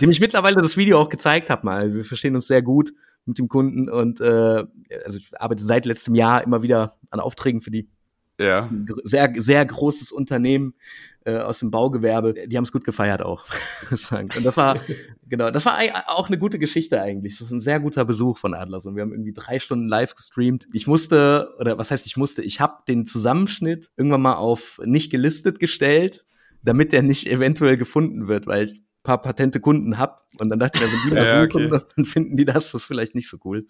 dem 0.00 0.10
ich 0.10 0.20
mittlerweile 0.20 0.62
das 0.62 0.76
Video 0.76 1.00
auch 1.00 1.08
gezeigt 1.08 1.50
habe 1.50 1.66
mal. 1.66 1.92
Wir 1.94 2.04
verstehen 2.04 2.36
uns 2.36 2.46
sehr 2.46 2.62
gut 2.62 2.92
mit 3.24 3.38
dem 3.38 3.48
Kunden 3.48 3.90
und 3.90 4.20
äh, 4.20 4.64
also 5.04 5.18
ich 5.18 5.30
arbeite 5.38 5.62
seit 5.62 5.84
letztem 5.84 6.14
Jahr 6.14 6.42
immer 6.42 6.62
wieder 6.62 6.94
an 7.10 7.20
Aufträgen 7.20 7.60
für 7.60 7.70
die 7.70 7.88
ja. 8.38 8.70
Sehr, 9.04 9.32
sehr 9.36 9.64
großes 9.64 10.12
Unternehmen 10.12 10.74
äh, 11.24 11.36
aus 11.36 11.58
dem 11.58 11.70
Baugewerbe. 11.70 12.34
Die 12.46 12.56
haben 12.56 12.64
es 12.64 12.72
gut 12.72 12.84
gefeiert 12.84 13.22
auch. 13.22 13.44
und 13.90 14.44
das 14.44 14.56
war, 14.56 14.78
genau, 15.28 15.50
das 15.50 15.66
war 15.66 15.78
auch 16.06 16.28
eine 16.28 16.38
gute 16.38 16.58
Geschichte 16.58 17.02
eigentlich. 17.02 17.38
Das 17.38 17.48
ist 17.48 17.52
ein 17.52 17.60
sehr 17.60 17.80
guter 17.80 18.04
Besuch 18.04 18.38
von 18.38 18.54
Adlers 18.54 18.86
und 18.86 18.94
wir 18.94 19.02
haben 19.02 19.12
irgendwie 19.12 19.32
drei 19.32 19.58
Stunden 19.58 19.88
live 19.88 20.14
gestreamt. 20.14 20.66
Ich 20.72 20.86
musste, 20.86 21.54
oder 21.58 21.78
was 21.78 21.90
heißt 21.90 22.06
ich 22.06 22.16
musste, 22.16 22.42
ich 22.42 22.60
habe 22.60 22.82
den 22.86 23.06
Zusammenschnitt 23.06 23.90
irgendwann 23.96 24.22
mal 24.22 24.36
auf 24.36 24.80
nicht 24.84 25.10
gelistet 25.10 25.58
gestellt, 25.58 26.24
damit 26.62 26.92
der 26.92 27.02
nicht 27.02 27.26
eventuell 27.26 27.76
gefunden 27.76 28.28
wird, 28.28 28.46
weil 28.46 28.64
ich 28.64 28.82
paar 29.08 29.22
patente 29.22 29.58
Kunden 29.58 29.96
habe. 29.96 30.16
Und 30.38 30.50
dann 30.50 30.58
dachte 30.58 30.84
ich, 30.84 30.92
wenn 30.92 31.00
die 31.08 31.14
mal 31.14 31.24
ja, 31.26 31.42
suchen, 31.44 31.72
okay. 31.72 31.84
dann 31.96 32.04
finden 32.04 32.36
die 32.36 32.44
das, 32.44 32.72
das 32.72 32.74
ist 32.74 32.84
vielleicht 32.84 33.14
nicht 33.14 33.28
so 33.28 33.38
cool. 33.44 33.66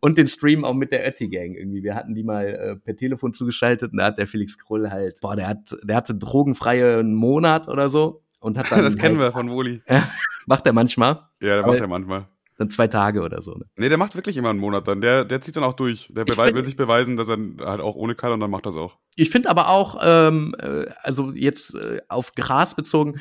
Und 0.00 0.18
den 0.18 0.26
Stream 0.26 0.64
auch 0.64 0.74
mit 0.74 0.90
der 0.90 1.06
Ötti 1.06 1.28
Gang 1.28 1.54
irgendwie. 1.54 1.84
Wir 1.84 1.94
hatten 1.94 2.14
die 2.14 2.24
mal 2.24 2.46
äh, 2.46 2.76
per 2.76 2.96
Telefon 2.96 3.32
zugeschaltet 3.32 3.92
und 3.92 3.98
da 3.98 4.06
hat 4.06 4.18
der 4.18 4.26
Felix 4.26 4.58
Krull 4.58 4.90
halt, 4.90 5.20
boah, 5.20 5.36
der 5.36 5.46
hat, 5.46 5.76
der 5.84 5.94
hatte 5.94 6.16
drogenfreie 6.16 6.98
einen 6.98 7.14
Monat 7.14 7.68
oder 7.68 7.88
so. 7.88 8.24
Und 8.40 8.58
hat 8.58 8.66
dann 8.72 8.82
das 8.82 8.96
kennen 8.96 9.18
halt, 9.18 9.28
wir 9.28 9.32
von 9.32 9.50
Woli. 9.50 9.80
macht 10.46 10.66
er 10.66 10.72
manchmal. 10.72 11.20
Ja, 11.40 11.56
der 11.56 11.66
macht 11.66 11.80
er 11.80 11.86
manchmal. 11.86 12.26
Dann 12.58 12.68
zwei 12.68 12.88
Tage 12.88 13.22
oder 13.22 13.40
so. 13.40 13.54
Ne? 13.54 13.64
Nee, 13.76 13.88
der 13.88 13.96
macht 13.96 14.16
wirklich 14.16 14.36
immer 14.36 14.50
einen 14.50 14.58
Monat 14.58 14.86
dann. 14.86 15.00
Der, 15.00 15.24
der 15.24 15.40
zieht 15.40 15.56
dann 15.56 15.64
auch 15.64 15.72
durch. 15.72 16.12
Der 16.12 16.26
find, 16.26 16.54
will 16.54 16.64
sich 16.64 16.76
beweisen, 16.76 17.16
dass 17.16 17.28
er 17.28 17.38
halt 17.60 17.80
auch 17.80 17.94
ohne 17.94 18.14
kann 18.14 18.32
und 18.32 18.40
dann 18.40 18.50
macht 18.50 18.66
das 18.66 18.76
auch. 18.76 18.98
Ich 19.16 19.30
finde 19.30 19.48
aber 19.48 19.70
auch, 19.70 19.98
ähm, 20.02 20.54
äh, 20.58 20.86
also 21.02 21.32
jetzt 21.32 21.74
äh, 21.74 22.00
auf 22.08 22.34
Gras 22.34 22.74
bezogen, 22.74 23.18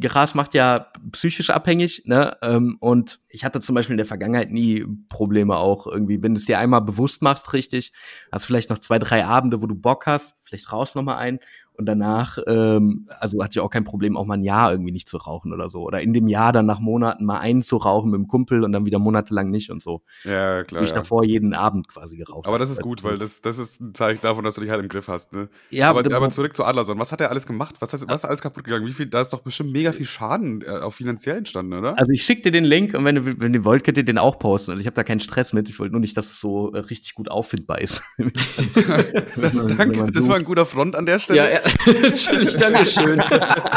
Gras 0.00 0.34
macht 0.34 0.54
ja 0.54 0.90
psychisch 1.12 1.50
abhängig, 1.50 2.02
ne? 2.06 2.36
Ähm, 2.42 2.78
und 2.80 3.20
ich 3.28 3.44
hatte 3.44 3.60
zum 3.60 3.74
Beispiel 3.74 3.92
in 3.94 3.98
der 3.98 4.06
Vergangenheit 4.06 4.50
nie 4.50 4.86
Probleme 5.08 5.56
auch 5.56 5.86
irgendwie, 5.86 6.22
wenn 6.22 6.34
du 6.34 6.38
es 6.38 6.46
dir 6.46 6.58
einmal 6.58 6.80
bewusst 6.80 7.20
machst, 7.20 7.52
richtig, 7.52 7.92
hast 8.30 8.46
vielleicht 8.46 8.70
noch 8.70 8.78
zwei, 8.78 8.98
drei 8.98 9.24
Abende, 9.26 9.60
wo 9.60 9.66
du 9.66 9.74
Bock 9.74 10.06
hast, 10.06 10.34
vielleicht 10.44 10.72
raus 10.72 10.94
noch 10.94 11.02
mal 11.02 11.18
ein 11.18 11.40
und 11.74 11.86
danach, 11.86 12.38
ähm, 12.46 13.08
also 13.18 13.42
hatte 13.42 13.58
ich 13.58 13.60
auch 13.60 13.70
kein 13.70 13.84
Problem, 13.84 14.16
auch 14.16 14.26
mal 14.26 14.34
ein 14.34 14.42
Jahr 14.42 14.72
irgendwie 14.72 14.92
nicht 14.92 15.08
zu 15.08 15.16
rauchen 15.16 15.52
oder 15.52 15.70
so. 15.70 15.80
Oder 15.80 16.02
in 16.02 16.12
dem 16.12 16.28
Jahr 16.28 16.52
dann 16.52 16.66
nach 16.66 16.80
Monaten 16.80 17.24
mal 17.24 17.38
einen 17.38 17.62
zu 17.62 17.78
rauchen 17.78 18.10
mit 18.10 18.18
dem 18.18 18.28
Kumpel 18.28 18.62
und 18.62 18.72
dann 18.72 18.84
wieder 18.84 18.98
monatelang 18.98 19.50
nicht 19.50 19.70
und 19.70 19.82
so. 19.82 20.02
Ja, 20.24 20.64
klar. 20.64 20.80
Wie 20.80 20.84
ich 20.84 20.90
ja. 20.90 20.96
davor 20.96 21.24
jeden 21.24 21.54
Abend 21.54 21.88
quasi 21.88 22.16
geraucht 22.16 22.46
Aber 22.46 22.58
das 22.58 22.70
ist 22.70 22.82
gut, 22.82 23.02
weil 23.04 23.16
das, 23.16 23.40
das 23.40 23.58
ist 23.58 23.80
ein 23.80 23.94
Zeichen 23.94 24.20
davon, 24.22 24.44
dass 24.44 24.56
du 24.56 24.60
dich 24.60 24.70
halt 24.70 24.82
im 24.82 24.88
Griff 24.88 25.08
hast. 25.08 25.32
Ne? 25.32 25.48
Ja, 25.70 25.88
aber, 25.88 26.14
aber 26.14 26.30
zurück 26.30 26.54
zu 26.54 26.64
Adlerson. 26.64 26.98
Was 26.98 27.10
hat 27.10 27.20
er 27.20 27.30
alles 27.30 27.46
gemacht? 27.46 27.76
Was, 27.80 27.92
hat, 27.94 28.06
was 28.06 28.20
ist 28.20 28.26
alles 28.26 28.42
kaputt 28.42 28.64
gegangen? 28.64 28.86
Wie 28.86 28.92
viel, 28.92 29.06
da 29.06 29.22
ist 29.22 29.32
doch 29.32 29.40
bestimmt 29.40 29.72
mega 29.72 29.92
viel 29.92 30.06
Schaden 30.06 30.62
äh, 30.62 30.80
auch 30.80 30.92
finanziell 30.92 31.38
entstanden, 31.38 31.72
oder? 31.72 31.98
Also 31.98 32.12
ich 32.12 32.22
schicke 32.22 32.42
dir 32.42 32.52
den 32.52 32.64
Link 32.64 32.94
und 32.94 33.04
wenn, 33.04 33.14
du, 33.14 33.40
wenn 33.40 33.54
ihr 33.54 33.64
wollt, 33.64 33.82
könnt 33.84 33.96
ihr 33.96 34.04
den 34.04 34.18
auch 34.18 34.38
posten. 34.38 34.72
Also 34.72 34.80
ich 34.80 34.86
habe 34.86 34.94
da 34.94 35.04
keinen 35.04 35.20
Stress 35.20 35.54
mit. 35.54 35.70
Ich 35.70 35.78
wollte 35.78 35.92
nur 35.92 36.00
nicht, 36.00 36.16
dass 36.16 36.26
es 36.26 36.40
so 36.40 36.72
äh, 36.72 36.78
richtig 36.78 37.14
gut 37.14 37.30
auffindbar 37.30 37.80
ist. 37.80 38.02
Danke, 38.18 40.12
das 40.12 40.28
war 40.28 40.36
ein 40.36 40.44
guter 40.44 40.66
Front 40.66 40.96
an 40.96 41.06
der 41.06 41.18
Stelle. 41.18 41.38
Ja. 41.38 41.61
Natürlich, 41.86 42.56
Dankeschön. 42.56 43.22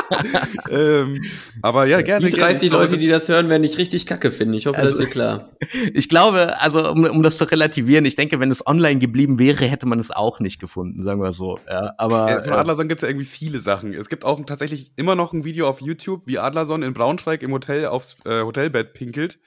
ähm, 0.70 1.22
aber 1.62 1.86
ja, 1.86 2.02
gerne. 2.02 2.26
Die 2.26 2.36
30 2.36 2.70
gerne. 2.70 2.84
Leute, 2.84 2.98
die 2.98 3.08
das 3.08 3.28
hören, 3.28 3.50
werden 3.50 3.64
dich 3.64 3.78
richtig 3.78 4.06
kacke 4.06 4.32
finden. 4.32 4.54
Ich 4.56 4.68
hoffe, 4.68 4.78
also, 4.78 4.98
das 4.98 5.00
ist 5.00 5.10
dir 5.10 5.14
klar. 5.14 5.50
Ich 5.94 6.10
glaube, 6.10 6.60
also 6.62 6.90
um, 6.90 7.06
um 7.06 7.24
das 7.24 7.38
zu 7.38 7.46
relativieren, 7.46 8.06
ich 8.06 8.16
denke, 8.16 8.40
wenn 8.40 8.52
es 8.52 8.66
online 8.66 9.00
geblieben 9.00 9.40
wäre, 9.40 9.66
hätte 9.66 9.88
man 9.88 10.00
es 10.00 10.12
auch 10.12 10.40
nicht 10.40 10.60
gefunden, 10.60 11.02
sagen 11.04 11.22
wir 11.22 11.32
so. 11.32 11.58
Ja, 11.70 11.94
aber 11.98 12.30
ja, 12.30 12.44
von 12.44 12.54
Adlerson 12.54 12.88
gibt 12.88 13.00
es 13.00 13.04
ja 13.04 13.10
irgendwie 13.10 13.26
viele 13.26 13.60
Sachen. 13.60 13.94
Es 13.94 14.10
gibt 14.10 14.26
auch 14.26 14.44
tatsächlich 14.46 14.92
immer 14.96 15.16
noch 15.16 15.34
ein 15.34 15.44
Video 15.44 15.68
auf 15.68 15.82
YouTube, 15.82 16.24
wie 16.26 16.40
Adlerson 16.40 16.84
in 16.84 16.94
Braunschweig 16.94 17.44
im 17.44 17.52
Hotel 17.52 17.86
aufs 17.86 18.18
äh, 18.26 18.42
Hotelbett 18.42 18.94
pinkelt 18.94 19.38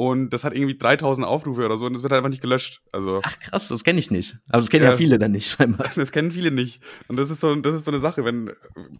und 0.00 0.30
das 0.30 0.44
hat 0.44 0.54
irgendwie 0.54 0.78
3000 0.78 1.26
Aufrufe 1.26 1.62
oder 1.62 1.76
so 1.76 1.84
und 1.84 1.92
das 1.92 2.02
wird 2.02 2.10
halt 2.10 2.20
einfach 2.20 2.30
nicht 2.30 2.40
gelöscht. 2.40 2.80
Also 2.90 3.20
Ach 3.22 3.38
krass, 3.38 3.68
das 3.68 3.84
kenne 3.84 4.00
ich 4.00 4.10
nicht. 4.10 4.38
Aber 4.48 4.62
das 4.62 4.70
kennen 4.70 4.84
ja, 4.84 4.92
ja, 4.92 4.96
viele 4.96 5.18
dann 5.18 5.32
nicht 5.32 5.50
scheinbar. 5.50 5.90
Das 5.94 6.10
kennen 6.10 6.30
viele 6.30 6.50
nicht. 6.50 6.80
Und 7.08 7.18
das 7.18 7.30
ist 7.30 7.40
so, 7.40 7.54
das 7.54 7.74
ist 7.74 7.84
so 7.84 7.90
eine 7.90 8.00
Sache, 8.00 8.24
wenn, 8.24 8.50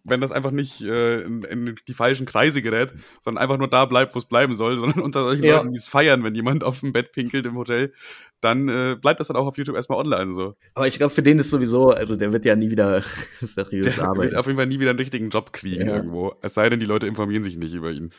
wenn 0.04 0.20
das 0.20 0.30
einfach 0.30 0.50
nicht 0.50 0.82
äh, 0.82 1.22
in, 1.22 1.42
in 1.44 1.74
die 1.88 1.94
falschen 1.94 2.26
Kreise 2.26 2.60
gerät, 2.60 2.92
sondern 3.22 3.42
einfach 3.42 3.56
nur 3.56 3.68
da 3.68 3.86
bleibt, 3.86 4.14
wo 4.14 4.18
es 4.18 4.26
bleiben 4.26 4.54
soll, 4.54 4.76
sondern 4.78 5.00
unter 5.00 5.22
solchen 5.22 5.42
ja. 5.42 5.56
Leuten, 5.56 5.70
die 5.70 5.78
es 5.78 5.88
feiern, 5.88 6.22
wenn 6.22 6.34
jemand 6.34 6.64
auf 6.64 6.80
dem 6.80 6.92
Bett 6.92 7.12
pinkelt 7.12 7.46
im 7.46 7.56
Hotel, 7.56 7.94
dann 8.42 8.68
äh, 8.68 8.98
bleibt 9.00 9.20
das 9.20 9.28
dann 9.28 9.38
auch 9.38 9.46
auf 9.46 9.56
YouTube 9.56 9.76
erstmal 9.76 10.00
online 10.00 10.34
so. 10.34 10.54
Aber 10.74 10.86
ich 10.86 10.98
glaube, 10.98 11.14
für 11.14 11.22
den 11.22 11.38
ist 11.38 11.48
sowieso, 11.48 11.92
also 11.92 12.14
der 12.14 12.34
wird 12.34 12.44
ja 12.44 12.56
nie 12.56 12.70
wieder 12.70 13.02
seriös 13.40 13.96
der 13.96 14.04
arbeiten. 14.04 14.20
Der 14.20 14.30
wird 14.32 14.38
auf 14.38 14.46
jeden 14.46 14.58
Fall 14.58 14.66
nie 14.66 14.80
wieder 14.80 14.90
einen 14.90 14.98
richtigen 14.98 15.30
Job 15.30 15.54
kriegen 15.54 15.86
ja. 15.86 15.96
irgendwo. 15.96 16.34
Es 16.42 16.52
sei 16.52 16.68
denn, 16.68 16.78
die 16.78 16.86
Leute 16.86 17.06
informieren 17.06 17.42
sich 17.42 17.56
nicht 17.56 17.72
über 17.72 17.90
ihn. 17.90 18.12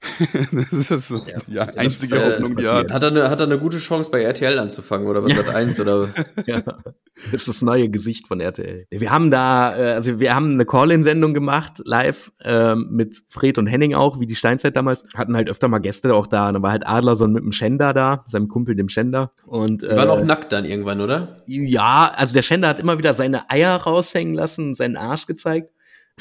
das 0.70 0.90
ist 0.90 1.08
so 1.08 1.24
ja. 1.48 1.66
die 1.66 1.78
einzige 1.78 2.14
das, 2.14 2.34
Hoffnung, 2.34 2.56
die 2.56 2.64
er 2.64 2.74
hat. 2.74 2.92
Hat 2.92 3.02
er, 3.02 3.08
eine, 3.08 3.30
hat 3.30 3.40
er 3.40 3.46
eine 3.46 3.58
gute 3.58 3.78
Chance, 3.78 4.10
bei 4.10 4.22
RTL 4.22 4.58
anzufangen 4.58 5.08
oder 5.08 5.24
was 5.24 5.36
hat 5.36 5.48
eins 5.54 5.80
oder? 5.80 6.08
ja. 6.46 6.62
Das 7.32 7.42
ist 7.42 7.48
das 7.48 7.62
neue 7.62 7.88
Gesicht 7.88 8.28
von 8.28 8.40
RTL. 8.40 8.86
Wir 8.90 9.10
haben 9.10 9.30
da, 9.30 9.76
äh, 9.76 9.92
also 9.94 10.20
wir 10.20 10.34
haben 10.34 10.52
eine 10.52 10.64
Call-in-Sendung 10.64 11.34
gemacht, 11.34 11.82
live, 11.84 12.30
ähm, 12.44 12.88
mit 12.90 13.22
Fred 13.28 13.58
und 13.58 13.66
Henning 13.66 13.94
auch, 13.94 14.20
wie 14.20 14.26
die 14.26 14.36
Steinzeit 14.36 14.76
damals. 14.76 15.04
Hatten 15.14 15.36
halt 15.36 15.50
öfter 15.50 15.66
mal 15.66 15.78
Gäste 15.78 16.14
auch 16.14 16.28
da. 16.28 16.48
Und 16.48 16.54
dann 16.54 16.62
war 16.62 16.70
halt 16.70 16.86
Adlerson 16.86 17.32
mit 17.32 17.42
dem 17.42 17.52
Schender 17.52 17.92
da, 17.92 18.24
seinem 18.28 18.48
Kumpel, 18.48 18.76
dem 18.76 18.88
Schender. 18.88 19.32
Und, 19.46 19.82
äh, 19.82 19.96
war 19.96 20.10
auch 20.10 20.22
nackt 20.22 20.52
dann 20.52 20.64
irgendwann, 20.64 21.00
oder? 21.00 21.42
Ja, 21.46 22.12
also 22.14 22.32
der 22.32 22.42
Schender 22.42 22.68
hat 22.68 22.78
immer 22.78 22.98
wieder 22.98 23.12
seine 23.12 23.50
Eier 23.50 23.74
raushängen 23.74 24.34
lassen, 24.34 24.76
seinen 24.76 24.96
Arsch 24.96 25.26
gezeigt. 25.26 25.72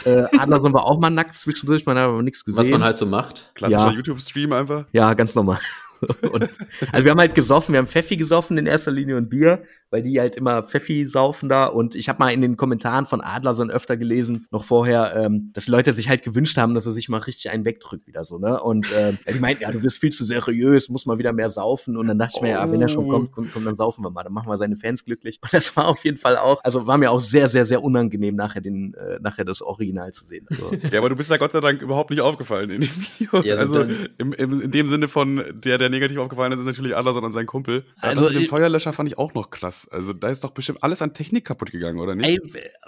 Äh, 0.06 0.26
Adler 0.38 0.64
wir 0.74 0.84
auch 0.84 1.00
mal 1.00 1.10
nackt 1.10 1.38
zwischendurch, 1.38 1.86
man 1.86 1.98
hat 1.98 2.06
aber 2.06 2.22
nichts 2.22 2.46
gesehen. 2.46 2.60
Was 2.60 2.70
man 2.70 2.84
halt 2.84 2.98
so 2.98 3.06
macht. 3.06 3.52
Klassischer 3.56 3.88
ja. 3.88 3.94
YouTube-Stream 3.94 4.54
einfach. 4.54 4.86
Ja, 4.92 5.14
ganz 5.14 5.36
normal. 5.36 5.60
und, 6.32 6.50
also 6.92 7.04
wir 7.04 7.12
haben 7.12 7.20
halt 7.20 7.36
gesoffen, 7.36 7.74
wir 7.74 7.80
haben 7.80 7.88
Pfeffi 7.88 8.18
gesoffen 8.18 8.58
in 8.58 8.66
erster 8.66 8.92
Linie 8.92 9.18
und 9.18 9.30
Bier, 9.30 9.64
weil 9.90 10.04
die 10.04 10.20
halt 10.20 10.36
immer 10.36 10.64
Pfeffi 10.64 11.06
saufen 11.08 11.50
da. 11.50 11.66
Und 11.66 11.96
ich 11.96 12.10
habe 12.10 12.20
mal 12.20 12.30
in 12.30 12.42
den 12.42 12.58
Kommentaren 12.58 13.06
von 13.06 13.22
Adlerson 13.22 13.72
öfter 13.72 13.98
gelesen, 13.98 14.46
noch 14.52 14.64
vorher, 14.64 15.16
ähm, 15.16 15.50
dass 15.54 15.66
die 15.66 15.72
Leute 15.72 15.94
sich 15.94 16.10
halt 16.10 16.24
gewünscht 16.24 16.58
haben, 16.58 16.74
dass 16.74 16.86
er 16.86 16.92
sich 16.92 17.10
mal 17.10 17.20
richtig 17.20 17.50
einen 17.52 17.66
wegdrückt 17.66 18.08
wieder 18.08 18.26
so, 18.26 18.38
ne? 18.38 18.62
Und 18.62 18.92
äh, 18.92 19.14
die 19.32 19.40
meinten, 19.40 19.64
ja, 19.64 19.72
du 19.72 19.80
bist 19.80 20.00
viel 20.00 20.12
zu 20.12 20.26
seriös, 20.26 20.90
muss 20.90 21.06
mal 21.06 21.18
wieder 21.18 21.34
mehr 21.34 21.50
saufen. 21.50 21.98
Und 21.98 22.08
dann 22.08 22.20
dachte 22.20 22.34
ich 22.38 22.42
mir, 22.42 22.50
ja, 22.50 22.72
wenn 22.72 22.82
er 22.82 22.90
schon 22.90 23.08
kommt, 23.08 23.32
komm, 23.32 23.50
komm, 23.54 23.66
dann 23.66 23.76
saufen 23.76 24.04
wir 24.04 24.10
mal, 24.10 24.24
dann 24.24 24.34
machen 24.34 24.50
wir 24.50 24.58
seine 24.58 24.78
Fans 24.78 25.06
glücklich. 25.06 25.40
Und 25.42 25.54
das 25.54 25.76
war 25.76 25.88
auf 25.88 26.04
jeden 26.04 26.18
Fall 26.18 26.38
auch, 26.38 26.64
also 26.64 26.88
war 26.88 26.98
mir 26.98 27.12
auch 27.12 27.22
sehr, 27.22 27.48
sehr, 27.48 27.66
sehr 27.66 27.84
unangenehm, 27.84 28.36
nachher 28.36 28.62
den, 28.62 28.94
äh, 28.94 29.20
nachher 29.22 29.46
das 29.46 29.62
Original 29.62 30.12
zu 30.12 30.26
sehen. 30.26 30.46
Also, 30.50 30.72
ja, 30.92 31.00
aber 31.00 31.10
du 31.10 31.16
bist 31.16 31.30
ja 31.30 31.38
Gott 31.38 31.52
sei 31.52 31.62
Dank 31.62 31.82
überhaupt 31.82 32.10
nicht 32.10 32.22
aufgefallen 32.22 32.70
in 32.70 32.82
dem 32.82 32.90
Video. 32.90 33.42
Ja, 33.44 33.56
also 33.56 33.82
im, 34.18 34.34
im, 34.34 34.62
in 34.62 34.72
dem 34.72 34.88
Sinne 34.88 35.08
von 35.08 35.44
der, 35.54 35.78
der 35.78 35.87
negativ 35.90 36.18
aufgefallen 36.18 36.52
ist, 36.52 36.60
ist 36.60 36.66
natürlich 36.66 36.96
Adler, 36.96 37.14
sondern 37.14 37.32
sein 37.32 37.46
Kumpel. 37.46 37.86
Also 38.02 38.24
das 38.24 38.34
mit 38.34 38.44
dem 38.44 38.50
Feuerlöscher 38.50 38.94
fand 38.94 39.10
ich 39.10 39.18
auch 39.18 39.34
noch 39.34 39.50
krass. 39.50 39.88
Also 39.90 40.14
da 40.14 40.30
ist 40.30 40.44
doch 40.44 40.52
bestimmt 40.52 40.84
alles 40.84 41.02
an 41.02 41.14
Technik 41.14 41.46
kaputt 41.46 41.72
gegangen, 41.72 42.00
oder 42.00 42.16
nicht? 42.16 42.28
Ey, 42.28 42.40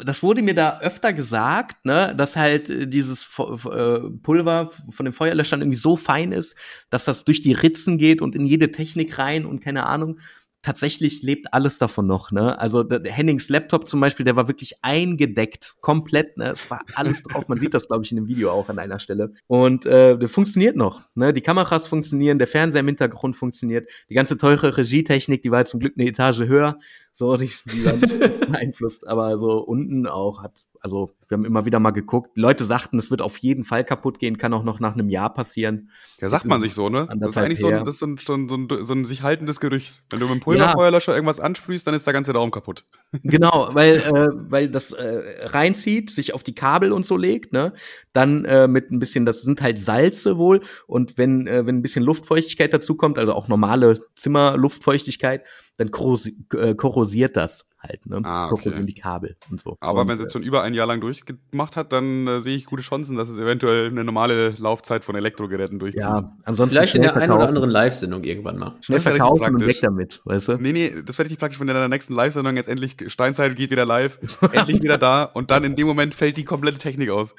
das 0.04 0.24
wurde 0.24 0.42
mir 0.42 0.54
da 0.54 0.80
öfter 0.80 1.14
gesagt, 1.14 1.86
ne, 1.86 2.14
dass 2.16 2.36
halt 2.36 2.70
äh, 2.70 2.88
dieses 2.88 3.24
äh, 3.38 4.00
Pulver 4.24 4.72
von 4.90 5.06
den 5.06 5.14
Feuerlöschern 5.14 5.62
irgendwie 5.62 5.78
so 5.78 5.96
fein 5.96 6.32
ist, 6.32 6.56
dass 6.90 7.06
das 7.06 7.26
durch 7.26 7.42
die 7.42 7.54
Ritzen 7.54 7.98
geht 7.98 8.22
und 8.22 8.36
in 8.36 8.46
jede 8.46 8.72
Technik 8.72 9.18
rein 9.18 9.46
und 9.46 9.62
keine 9.62 9.86
Ahnung 9.86 10.20
tatsächlich 10.62 11.22
lebt 11.24 11.54
alles 11.54 11.78
davon 11.78 12.08
noch, 12.08 12.32
ne? 12.32 12.60
Also 12.60 12.84
der 12.84 13.12
Hennings 13.12 13.50
Laptop 13.50 13.88
zum 13.88 14.00
Beispiel, 14.00 14.26
der 14.26 14.36
war 14.36 14.48
wirklich 14.48 14.76
eingedeckt, 14.82 15.76
komplett, 15.82 16.38
ne? 16.38 16.52
Es 16.52 16.70
war 16.70 16.82
alles 16.96 17.24
drauf. 17.24 17.48
Man 17.48 17.58
sieht 17.58 17.74
das, 17.74 17.88
glaube 17.88 18.04
ich, 18.04 18.12
in 18.12 18.18
dem 18.18 18.28
Video 18.28 18.52
auch 18.52 18.70
an 18.70 18.80
einer 18.80 19.00
Stelle. 19.00 19.34
Und 19.48 19.86
äh, 19.86 20.18
der 20.18 20.30
funktioniert 20.30 20.76
noch, 20.76 21.08
ne? 21.16 21.34
Die 21.34 21.42
Kameras 21.42 21.88
funktionieren, 21.88 22.40
der 22.40 22.48
Fernseher 22.48 22.82
im 22.82 22.88
Hintergrund 22.88 23.36
funktioniert, 23.36 23.90
die 24.10 24.16
ganze 24.16 24.38
teure 24.38 24.76
Regietechnik, 24.76 25.42
die 25.42 25.52
war 25.52 25.66
zum 25.66 25.80
Glück 25.80 25.94
eine 25.98 26.08
Etage 26.08 26.40
höher, 26.40 26.80
so 27.14 27.38
die, 27.38 27.52
die 27.72 27.86
war 27.86 27.94
nicht 27.94 28.20
beeinflusst, 28.52 29.08
aber 29.08 29.38
so 29.38 29.60
unten 29.60 30.08
auch 30.08 30.44
hat 30.44 30.66
also 30.82 31.12
wir 31.30 31.38
haben 31.38 31.46
immer 31.46 31.66
wieder 31.66 31.80
mal 31.80 31.92
geguckt. 31.92 32.38
Leute 32.38 32.66
sagten, 32.66 32.98
es 32.98 33.12
wird 33.12 33.22
auf 33.22 33.38
jeden 33.38 33.64
Fall 33.64 33.84
kaputt 33.84 34.18
gehen, 34.18 34.40
kann 34.40 34.52
auch 34.52 34.64
noch 34.64 34.80
nach 34.80 34.96
einem 34.96 35.10
Jahr 35.10 35.32
passieren. 35.32 35.92
Ja, 36.20 36.30
sagt 36.30 36.46
man 36.46 36.60
sich 36.60 36.74
so, 36.74 36.90
ne? 36.90 37.08
Das 37.18 37.30
ist 37.30 37.38
eigentlich 37.38 37.60
so 37.60 37.68
ein, 37.68 37.86
das 37.86 37.96
ist 37.96 38.00
so, 38.00 38.08
ein, 38.08 38.48
so, 38.48 38.56
ein, 38.56 38.68
so 38.84 38.94
ein 38.94 39.06
sich 39.06 39.22
haltendes 39.22 39.60
Gerücht. 39.60 40.02
Wenn 40.10 40.20
du 40.20 40.26
mit 40.26 40.36
dem 40.36 40.40
Pulverfeuerlöscher 40.42 41.12
ja. 41.12 41.18
irgendwas 41.18 41.40
ansprühst, 41.40 41.86
dann 41.86 41.94
ist 41.94 42.08
der 42.08 42.14
ganze 42.14 42.34
Raum 42.34 42.52
kaputt. 42.52 42.86
Genau, 43.24 43.70
weil, 43.74 43.98
äh, 43.98 44.28
weil 44.50 44.70
das 44.70 44.92
äh, 44.92 45.22
reinzieht, 45.46 46.10
sich 46.10 46.34
auf 46.34 46.44
die 46.44 46.56
Kabel 46.56 46.92
und 46.92 47.06
so 47.06 47.16
legt, 47.16 47.54
ne? 47.54 47.74
Dann 48.12 48.46
äh, 48.46 48.68
mit 48.68 48.92
ein 48.92 49.00
bisschen, 49.00 49.26
das 49.26 49.44
sind 49.44 49.62
halt 49.62 49.78
Salze 49.78 50.38
wohl. 50.38 50.62
Und 50.88 51.18
wenn, 51.18 51.46
äh, 51.46 51.66
wenn 51.66 51.78
ein 51.78 51.82
bisschen 51.82 52.04
Luftfeuchtigkeit 52.04 52.74
dazu 52.74 52.96
kommt, 52.96 53.20
also 53.20 53.34
auch 53.34 53.48
normale 53.48 54.00
Zimmerluftfeuchtigkeit, 54.16 55.46
dann 55.78 55.92
korrosiert, 55.92 56.36
äh, 56.56 56.74
korrosiert 56.76 57.36
das 57.36 57.66
halt, 57.80 58.06
ne? 58.06 58.22
Ah, 58.24 58.52
okay. 58.52 58.74
sind 58.74 58.88
die 58.88 58.96
Kabel 58.96 59.38
und 59.50 59.60
so. 59.60 59.78
Aber 59.80 60.02
und, 60.02 60.08
wenn 60.08 60.16
es 60.16 60.22
jetzt 60.22 60.34
schon 60.34 60.44
über 60.44 60.64
ein 60.64 60.74
Jahr 60.74 60.88
lang 60.88 61.00
durchgemacht 61.26 61.76
hat, 61.76 61.94
dann 61.94 62.28
äh, 62.28 62.42
sehe 62.42 62.56
ich 62.56 62.66
gute 62.66 62.82
Chancen, 62.82 63.18
dass 63.18 63.30
es 63.30 63.38
eventuell 63.38 63.88
eine 63.88 64.04
normale 64.04 64.54
Laufzeit 64.58 65.04
von 65.04 65.16
Elektrogeräten 65.16 65.80
durchzieht. 65.80 66.04
Ja, 66.04 66.30
ansonsten 66.46 66.76
vielleicht 66.76 66.96
in 66.96 67.02
der 67.02 67.16
einen 67.16 67.32
oder 67.32 67.48
anderen 67.48 67.70
Live-Sendung 67.70 68.24
irgendwann 68.24 68.58
mal. 68.58 68.76
Schnell 68.82 69.00
verkaufen 69.00 69.56
und 69.56 69.66
weg 69.66 69.80
damit, 69.82 70.22
weißt 70.26 70.50
du? 70.50 70.58
Nee, 70.58 70.72
nee, 70.72 70.94
das 71.06 71.18
werde 71.18 71.32
ich 71.32 71.38
praktisch, 71.38 71.60
wenn 71.60 71.68
in 71.68 71.76
der 71.76 71.88
nächsten 71.88 72.14
Live-Sendung 72.14 72.56
jetzt 72.56 72.70
endlich 72.70 72.96
Steinzeit 73.08 73.56
geht 73.56 73.72
wieder 73.72 73.86
live, 73.86 74.20
endlich 74.52 74.82
wieder 74.82 74.98
da 74.98 75.24
und 75.24 75.52
dann 75.52 75.64
in 75.64 75.76
dem 75.76 75.88
Moment 75.88 76.16
fällt 76.16 76.38
die 76.38 76.46
komplette 76.46 76.78
Technik 76.78 77.10
aus. 77.10 77.36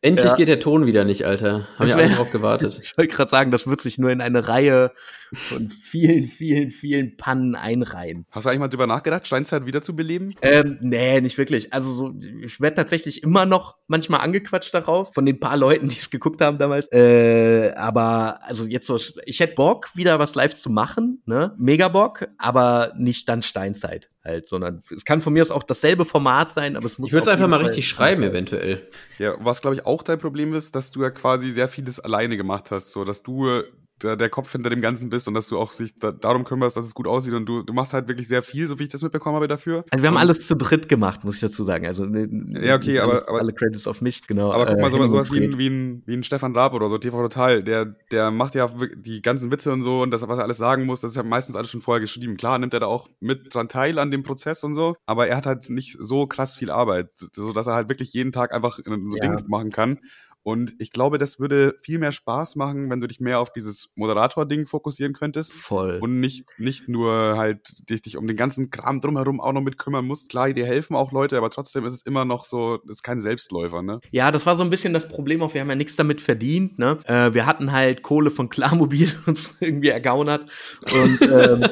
Endlich 0.00 0.26
ja. 0.26 0.34
geht 0.36 0.48
der 0.48 0.60
Ton 0.60 0.86
wieder 0.86 1.04
nicht, 1.04 1.26
Alter. 1.26 1.68
Haben 1.78 1.88
ja 1.88 1.96
alle 1.96 2.10
drauf 2.10 2.30
gewartet. 2.30 2.78
ich 2.82 2.96
wollte 2.96 3.14
gerade 3.14 3.30
sagen, 3.30 3.50
das 3.50 3.66
wird 3.66 3.80
sich 3.80 3.98
nur 3.98 4.10
in 4.10 4.20
eine 4.20 4.48
Reihe 4.48 4.92
von 5.32 5.70
vielen, 5.70 6.26
vielen, 6.26 6.70
vielen 6.70 7.16
Pannen 7.16 7.54
einreihen. 7.54 8.26
Hast 8.30 8.44
du 8.44 8.50
eigentlich 8.50 8.60
mal 8.60 8.68
drüber 8.68 8.86
nachgedacht, 8.86 9.26
Steinzeit 9.26 9.64
wieder 9.64 9.82
zu 9.82 9.96
beleben? 9.96 10.34
Ähm, 10.42 10.78
nee, 10.80 11.20
nicht 11.20 11.38
wirklich. 11.38 11.72
Also 11.72 11.90
so, 11.90 12.14
ich 12.42 12.60
werde 12.60 12.76
tatsächlich 12.76 13.01
immer 13.06 13.46
noch 13.46 13.78
manchmal 13.86 14.20
angequatscht 14.20 14.72
darauf, 14.72 15.12
von 15.14 15.26
den 15.26 15.38
paar 15.38 15.56
Leuten, 15.56 15.88
die 15.88 15.98
es 15.98 16.10
geguckt 16.10 16.40
haben 16.40 16.58
damals. 16.58 16.90
Äh, 16.92 17.72
aber 17.76 18.38
also 18.42 18.64
jetzt 18.64 18.86
so, 18.86 18.98
ich 19.24 19.40
hätte 19.40 19.54
Bock, 19.54 19.90
wieder 19.94 20.18
was 20.18 20.34
live 20.34 20.54
zu 20.54 20.70
machen, 20.70 21.22
ne? 21.26 21.54
Mega 21.58 21.88
Bock, 21.88 22.28
aber 22.38 22.92
nicht 22.96 23.28
dann 23.28 23.42
Steinzeit 23.42 24.10
halt, 24.24 24.48
sondern 24.48 24.80
es 24.94 25.04
kann 25.04 25.20
von 25.20 25.32
mir 25.32 25.42
aus 25.42 25.50
auch 25.50 25.62
dasselbe 25.62 26.04
Format 26.04 26.52
sein, 26.52 26.76
aber 26.76 26.86
es 26.86 26.98
muss. 26.98 27.08
Ich 27.08 27.12
würde 27.12 27.22
es 27.22 27.28
einfach 27.28 27.48
mal 27.48 27.60
richtig 27.60 27.88
schreiben, 27.88 28.22
eventuell. 28.22 28.88
Ja, 29.18 29.34
was 29.40 29.60
glaube 29.60 29.76
ich 29.76 29.86
auch 29.86 30.02
dein 30.02 30.18
Problem 30.18 30.54
ist, 30.54 30.74
dass 30.74 30.90
du 30.90 31.02
ja 31.02 31.10
quasi 31.10 31.50
sehr 31.50 31.68
vieles 31.68 32.00
alleine 32.00 32.36
gemacht 32.36 32.70
hast, 32.70 32.92
so 32.92 33.04
dass 33.04 33.22
du 33.22 33.62
der, 34.02 34.28
Kopf 34.28 34.52
hinter 34.52 34.70
dem 34.70 34.80
Ganzen 34.80 35.08
bist 35.08 35.28
und 35.28 35.34
dass 35.34 35.48
du 35.48 35.58
auch 35.58 35.72
sich 35.72 35.98
da, 35.98 36.12
darum 36.12 36.44
kümmerst, 36.44 36.76
dass 36.76 36.84
es 36.84 36.94
gut 36.94 37.06
aussieht 37.06 37.34
und 37.34 37.46
du, 37.46 37.62
du 37.62 37.72
machst 37.72 37.92
halt 37.92 38.08
wirklich 38.08 38.28
sehr 38.28 38.42
viel, 38.42 38.66
so 38.68 38.78
wie 38.78 38.84
ich 38.84 38.88
das 38.88 39.02
mitbekommen 39.02 39.36
habe 39.36 39.48
dafür. 39.48 39.84
Also 39.90 40.02
wir 40.02 40.08
haben 40.08 40.14
und 40.14 40.20
alles 40.20 40.46
zu 40.46 40.56
dritt 40.56 40.88
gemacht, 40.88 41.24
muss 41.24 41.36
ich 41.36 41.40
dazu 41.40 41.64
sagen. 41.64 41.86
Also 41.86 42.04
ja, 42.06 42.76
okay, 42.76 42.98
aber, 42.98 43.28
aber 43.28 43.40
alle 43.40 43.52
Credits 43.52 43.86
auf 43.86 44.00
mich, 44.00 44.26
genau. 44.26 44.52
Aber 44.52 44.66
guck 44.66 44.80
mal, 44.80 44.88
äh, 44.88 45.08
sowas 45.08 45.30
wie 45.32 45.44
ein, 45.44 45.58
wie, 45.58 45.68
ein, 45.68 46.02
wie 46.06 46.14
ein 46.14 46.22
Stefan 46.22 46.54
Raab 46.54 46.74
oder 46.74 46.88
so, 46.88 46.98
TV 46.98 47.22
Total, 47.22 47.62
der, 47.62 47.86
der 48.10 48.30
macht 48.30 48.54
ja 48.54 48.68
die 48.96 49.22
ganzen 49.22 49.50
Witze 49.50 49.72
und 49.72 49.82
so 49.82 50.02
und 50.02 50.10
das, 50.10 50.26
was 50.26 50.38
er 50.38 50.44
alles 50.44 50.58
sagen 50.58 50.84
muss, 50.84 51.00
das 51.00 51.12
ist 51.12 51.16
ja 51.16 51.22
meistens 51.22 51.56
alles 51.56 51.70
schon 51.70 51.82
vorher 51.82 52.00
geschrieben. 52.00 52.36
Klar 52.36 52.58
nimmt 52.58 52.74
er 52.74 52.80
da 52.80 52.86
auch 52.86 53.08
mit 53.20 53.54
dran 53.54 53.68
teil 53.68 53.98
an 53.98 54.10
dem 54.10 54.22
Prozess 54.22 54.64
und 54.64 54.74
so, 54.74 54.96
aber 55.06 55.28
er 55.28 55.36
hat 55.36 55.46
halt 55.46 55.70
nicht 55.70 55.96
so 56.00 56.26
krass 56.26 56.54
viel 56.54 56.70
Arbeit, 56.70 57.10
so 57.32 57.52
dass 57.52 57.66
er 57.66 57.74
halt 57.74 57.88
wirklich 57.88 58.12
jeden 58.12 58.32
Tag 58.32 58.54
einfach 58.54 58.78
so 58.84 59.16
ja. 59.16 59.22
Dinge 59.22 59.44
machen 59.46 59.70
kann. 59.70 59.98
Und 60.42 60.74
ich 60.78 60.90
glaube, 60.90 61.18
das 61.18 61.38
würde 61.38 61.76
viel 61.80 61.98
mehr 61.98 62.12
Spaß 62.12 62.56
machen, 62.56 62.90
wenn 62.90 63.00
du 63.00 63.06
dich 63.06 63.20
mehr 63.20 63.38
auf 63.38 63.52
dieses 63.52 63.92
Moderator-Ding 63.94 64.66
fokussieren 64.66 65.12
könntest. 65.12 65.52
Voll. 65.52 65.98
Und 66.00 66.20
nicht, 66.20 66.46
nicht 66.58 66.88
nur 66.88 67.36
halt 67.36 67.88
dich, 67.88 68.02
dich 68.02 68.16
um 68.16 68.26
den 68.26 68.36
ganzen 68.36 68.70
Kram 68.70 69.00
drumherum 69.00 69.40
auch 69.40 69.52
noch 69.52 69.60
mit 69.60 69.78
kümmern 69.78 70.04
musst. 70.04 70.28
Klar, 70.30 70.50
dir 70.50 70.66
helfen 70.66 70.96
auch 70.96 71.12
Leute, 71.12 71.36
aber 71.36 71.50
trotzdem 71.50 71.84
ist 71.84 71.92
es 71.92 72.02
immer 72.02 72.24
noch 72.24 72.44
so, 72.44 72.80
ist 72.88 73.02
kein 73.02 73.20
Selbstläufer, 73.20 73.82
ne? 73.82 74.00
Ja, 74.10 74.32
das 74.32 74.44
war 74.46 74.56
so 74.56 74.64
ein 74.64 74.70
bisschen 74.70 74.92
das 74.92 75.08
Problem 75.08 75.42
auch. 75.42 75.54
Wir 75.54 75.60
haben 75.60 75.68
ja 75.68 75.76
nichts 75.76 75.96
damit 75.96 76.20
verdient, 76.20 76.78
ne? 76.78 76.98
Äh, 77.04 77.34
wir 77.34 77.46
hatten 77.46 77.72
halt 77.72 78.02
Kohle 78.02 78.30
von 78.30 78.48
Klarmobil 78.48 79.12
uns 79.26 79.56
irgendwie 79.60 79.88
ergaunert. 79.88 80.50
Und 80.92 81.22
ähm, 81.22 81.64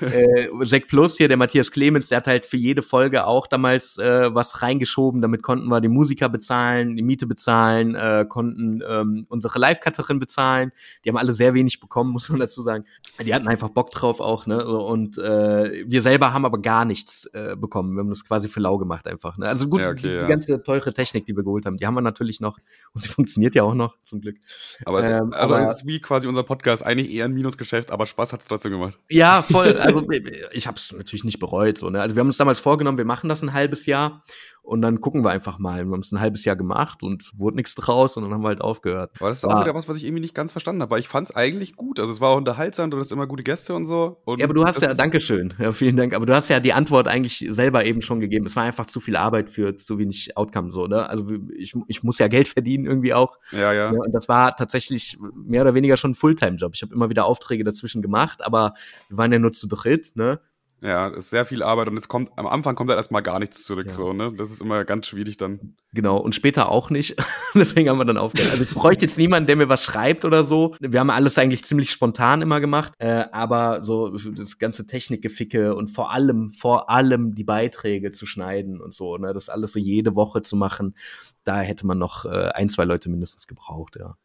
äh, 0.00 0.48
Sek 0.64 0.88
Plus 0.88 1.16
hier, 1.16 1.28
der 1.28 1.38
Matthias 1.38 1.70
Clemens, 1.70 2.08
der 2.08 2.18
hat 2.18 2.26
halt 2.26 2.46
für 2.46 2.58
jede 2.58 2.82
Folge 2.82 3.26
auch 3.26 3.46
damals 3.46 3.96
äh, 3.98 4.34
was 4.34 4.60
reingeschoben. 4.60 5.22
Damit 5.22 5.42
konnten 5.42 5.68
wir 5.68 5.80
die 5.80 5.88
Musiker 5.88 6.28
bezahlen, 6.28 6.96
die 6.96 7.02
Miete 7.02 7.26
bezahlen, 7.26 7.94
äh, 8.02 8.24
konnten 8.24 8.82
ähm, 8.86 9.26
unsere 9.28 9.58
Live-Cutterin 9.58 10.18
bezahlen. 10.18 10.72
Die 11.04 11.08
haben 11.08 11.16
alle 11.16 11.32
sehr 11.32 11.54
wenig 11.54 11.80
bekommen, 11.80 12.10
muss 12.10 12.28
man 12.28 12.40
dazu 12.40 12.62
sagen. 12.62 12.84
Die 13.24 13.32
hatten 13.32 13.48
einfach 13.48 13.68
Bock 13.68 13.90
drauf 13.92 14.20
auch, 14.20 14.46
ne? 14.46 14.66
Und 14.66 15.18
äh, 15.18 15.84
wir 15.86 16.02
selber 16.02 16.32
haben 16.32 16.44
aber 16.44 16.60
gar 16.60 16.84
nichts 16.84 17.26
äh, 17.32 17.56
bekommen. 17.56 17.94
Wir 17.94 18.00
haben 18.00 18.10
das 18.10 18.24
quasi 18.24 18.48
für 18.48 18.60
lau 18.60 18.78
gemacht 18.78 19.06
einfach. 19.06 19.38
Ne? 19.38 19.46
Also 19.46 19.68
gut, 19.68 19.80
ja, 19.80 19.90
okay, 19.90 20.02
die, 20.02 20.08
ja. 20.08 20.20
die, 20.20 20.26
ganze 20.26 20.62
teure 20.62 20.92
Technik, 20.92 21.26
die 21.26 21.36
wir 21.36 21.44
geholt 21.44 21.66
haben, 21.66 21.76
die 21.76 21.86
haben 21.86 21.94
wir 21.94 22.00
natürlich 22.00 22.40
noch 22.40 22.58
und 22.92 23.02
sie 23.02 23.08
funktioniert 23.22 23.54
ja 23.54 23.62
auch 23.62 23.74
noch, 23.74 23.96
zum 24.04 24.20
Glück. 24.20 24.36
Aber 24.84 25.04
ähm, 25.04 25.32
also 25.32 25.54
aber, 25.54 25.70
ist 25.70 25.86
wie 25.86 26.00
quasi 26.00 26.26
unser 26.26 26.42
Podcast 26.42 26.84
eigentlich 26.84 27.12
eher 27.12 27.26
ein 27.26 27.32
Minusgeschäft, 27.32 27.90
aber 27.90 28.06
Spaß 28.06 28.32
hat 28.32 28.40
es 28.40 28.46
trotzdem 28.48 28.72
gemacht. 28.72 28.98
Ja, 29.08 29.42
voll. 29.42 29.80
Also 29.82 30.06
ich 30.52 30.66
habe 30.66 30.76
es 30.76 30.92
natürlich 30.92 31.24
nicht 31.24 31.40
bereut. 31.40 31.76
So, 31.76 31.90
ne? 31.90 32.00
Also 32.00 32.14
wir 32.14 32.20
haben 32.20 32.28
uns 32.28 32.36
damals 32.36 32.60
vorgenommen, 32.60 32.98
wir 32.98 33.04
machen 33.04 33.28
das 33.28 33.42
ein 33.42 33.52
halbes 33.52 33.86
Jahr 33.86 34.22
und 34.62 34.80
dann 34.80 35.00
gucken 35.00 35.24
wir 35.24 35.30
einfach 35.30 35.58
mal. 35.58 35.84
Wir 35.84 35.92
haben 35.92 36.00
es 36.00 36.12
ein 36.12 36.20
halbes 36.20 36.44
Jahr 36.44 36.54
gemacht 36.54 37.02
und 37.02 37.32
wurde 37.36 37.56
nichts 37.56 37.74
draus 37.74 38.16
und 38.16 38.22
dann 38.22 38.32
haben 38.32 38.42
wir 38.42 38.48
halt 38.48 38.60
aufgehört. 38.60 39.10
Aber 39.18 39.28
das 39.28 39.38
ist 39.38 39.44
auch 39.44 39.60
wieder 39.60 39.74
was, 39.74 39.88
was 39.88 39.96
ich 39.96 40.04
irgendwie 40.04 40.20
nicht 40.20 40.34
ganz 40.34 40.52
verstanden 40.52 40.82
habe. 40.82 40.92
Aber 40.92 40.98
ich 41.00 41.08
fand 41.08 41.30
es 41.30 41.36
eigentlich 41.36 41.74
gut. 41.74 41.98
Also 41.98 42.12
es 42.12 42.20
war 42.20 42.30
auch 42.30 42.36
unterhaltsam, 42.36 42.90
du 42.90 42.98
hast 42.98 43.10
immer 43.10 43.26
gute 43.26 43.42
Gäste 43.42 43.74
und 43.74 43.86
so. 43.86 44.20
Und 44.24 44.38
ja, 44.38 44.46
aber 44.46 44.54
du 44.54 44.64
hast 44.64 44.80
ja, 44.80 44.94
Dankeschön. 44.94 45.52
Ja, 45.58 45.72
vielen 45.72 45.96
Dank. 45.96 46.14
Aber 46.14 46.26
du 46.26 46.34
hast 46.34 46.48
ja 46.48 46.60
die 46.60 46.72
Antwort 46.72 47.08
eigentlich 47.08 47.44
selber 47.50 47.84
eben 47.84 48.02
schon 48.02 48.20
gegeben. 48.20 48.46
Es 48.46 48.54
war 48.54 48.62
einfach 48.62 48.86
zu 48.86 49.00
viel 49.00 49.16
Arbeit 49.16 49.50
für 49.50 49.76
zu 49.76 49.98
wenig 49.98 50.36
Outcome 50.36 50.70
so, 50.70 50.86
ne? 50.86 51.08
Also 51.08 51.26
ich, 51.56 51.72
ich 51.88 52.02
muss 52.04 52.18
ja 52.18 52.28
Geld 52.28 52.46
verdienen 52.46 52.86
irgendwie 52.86 53.14
auch. 53.14 53.38
Ja, 53.50 53.72
ja. 53.72 53.90
Und 53.90 54.12
das 54.12 54.28
war 54.28 54.54
tatsächlich 54.54 55.18
mehr 55.34 55.62
oder 55.62 55.74
weniger 55.74 55.96
schon 55.96 56.12
ein 56.12 56.14
Fulltime-Job. 56.14 56.72
Ich 56.74 56.82
habe 56.82 56.94
immer 56.94 57.10
wieder 57.10 57.26
Aufträge 57.26 57.64
dazwischen 57.64 58.00
gemacht, 58.00 58.44
aber 58.44 58.74
wir 59.08 59.18
waren 59.18 59.32
ja 59.32 59.40
nur 59.40 59.52
zu 59.52 59.66
dritt, 59.66 60.12
ne? 60.14 60.40
Ja, 60.82 61.06
ist 61.06 61.30
sehr 61.30 61.44
viel 61.44 61.62
Arbeit 61.62 61.86
und 61.86 61.94
jetzt 61.94 62.08
kommt, 62.08 62.30
am 62.36 62.48
Anfang 62.48 62.74
kommt 62.74 62.90
da 62.90 62.96
erstmal 62.96 63.22
gar 63.22 63.38
nichts 63.38 63.62
zurück, 63.62 63.86
ja. 63.86 63.92
so, 63.92 64.12
ne? 64.12 64.32
Das 64.36 64.50
ist 64.50 64.60
immer 64.60 64.84
ganz 64.84 65.06
schwierig 65.06 65.36
dann. 65.36 65.76
Genau, 65.92 66.16
und 66.16 66.34
später 66.34 66.68
auch 66.68 66.90
nicht. 66.90 67.14
Deswegen 67.54 67.88
haben 67.88 67.98
wir 67.98 68.04
dann 68.04 68.18
aufgehört. 68.18 68.50
Also 68.50 68.64
ich 68.64 68.70
bräuchte 68.70 69.04
jetzt 69.04 69.16
niemanden, 69.16 69.46
der 69.46 69.54
mir 69.54 69.68
was 69.68 69.84
schreibt 69.84 70.24
oder 70.24 70.42
so. 70.42 70.74
Wir 70.80 70.98
haben 70.98 71.10
alles 71.10 71.38
eigentlich 71.38 71.64
ziemlich 71.64 71.92
spontan 71.92 72.42
immer 72.42 72.60
gemacht, 72.60 72.94
äh, 72.98 73.26
aber 73.30 73.84
so 73.84 74.08
das 74.10 74.58
ganze 74.58 74.84
Technikgeficke 74.84 75.76
und 75.76 75.86
vor 75.86 76.10
allem, 76.10 76.50
vor 76.50 76.90
allem 76.90 77.36
die 77.36 77.44
Beiträge 77.44 78.10
zu 78.10 78.26
schneiden 78.26 78.80
und 78.80 78.92
so, 78.92 79.16
ne? 79.18 79.32
Das 79.32 79.50
alles 79.50 79.70
so 79.72 79.78
jede 79.78 80.16
Woche 80.16 80.42
zu 80.42 80.56
machen, 80.56 80.96
da 81.44 81.60
hätte 81.60 81.86
man 81.86 81.98
noch 81.98 82.24
äh, 82.24 82.48
ein, 82.54 82.68
zwei 82.68 82.84
Leute 82.84 83.08
mindestens 83.08 83.46
gebraucht, 83.46 83.96
ja. 84.00 84.16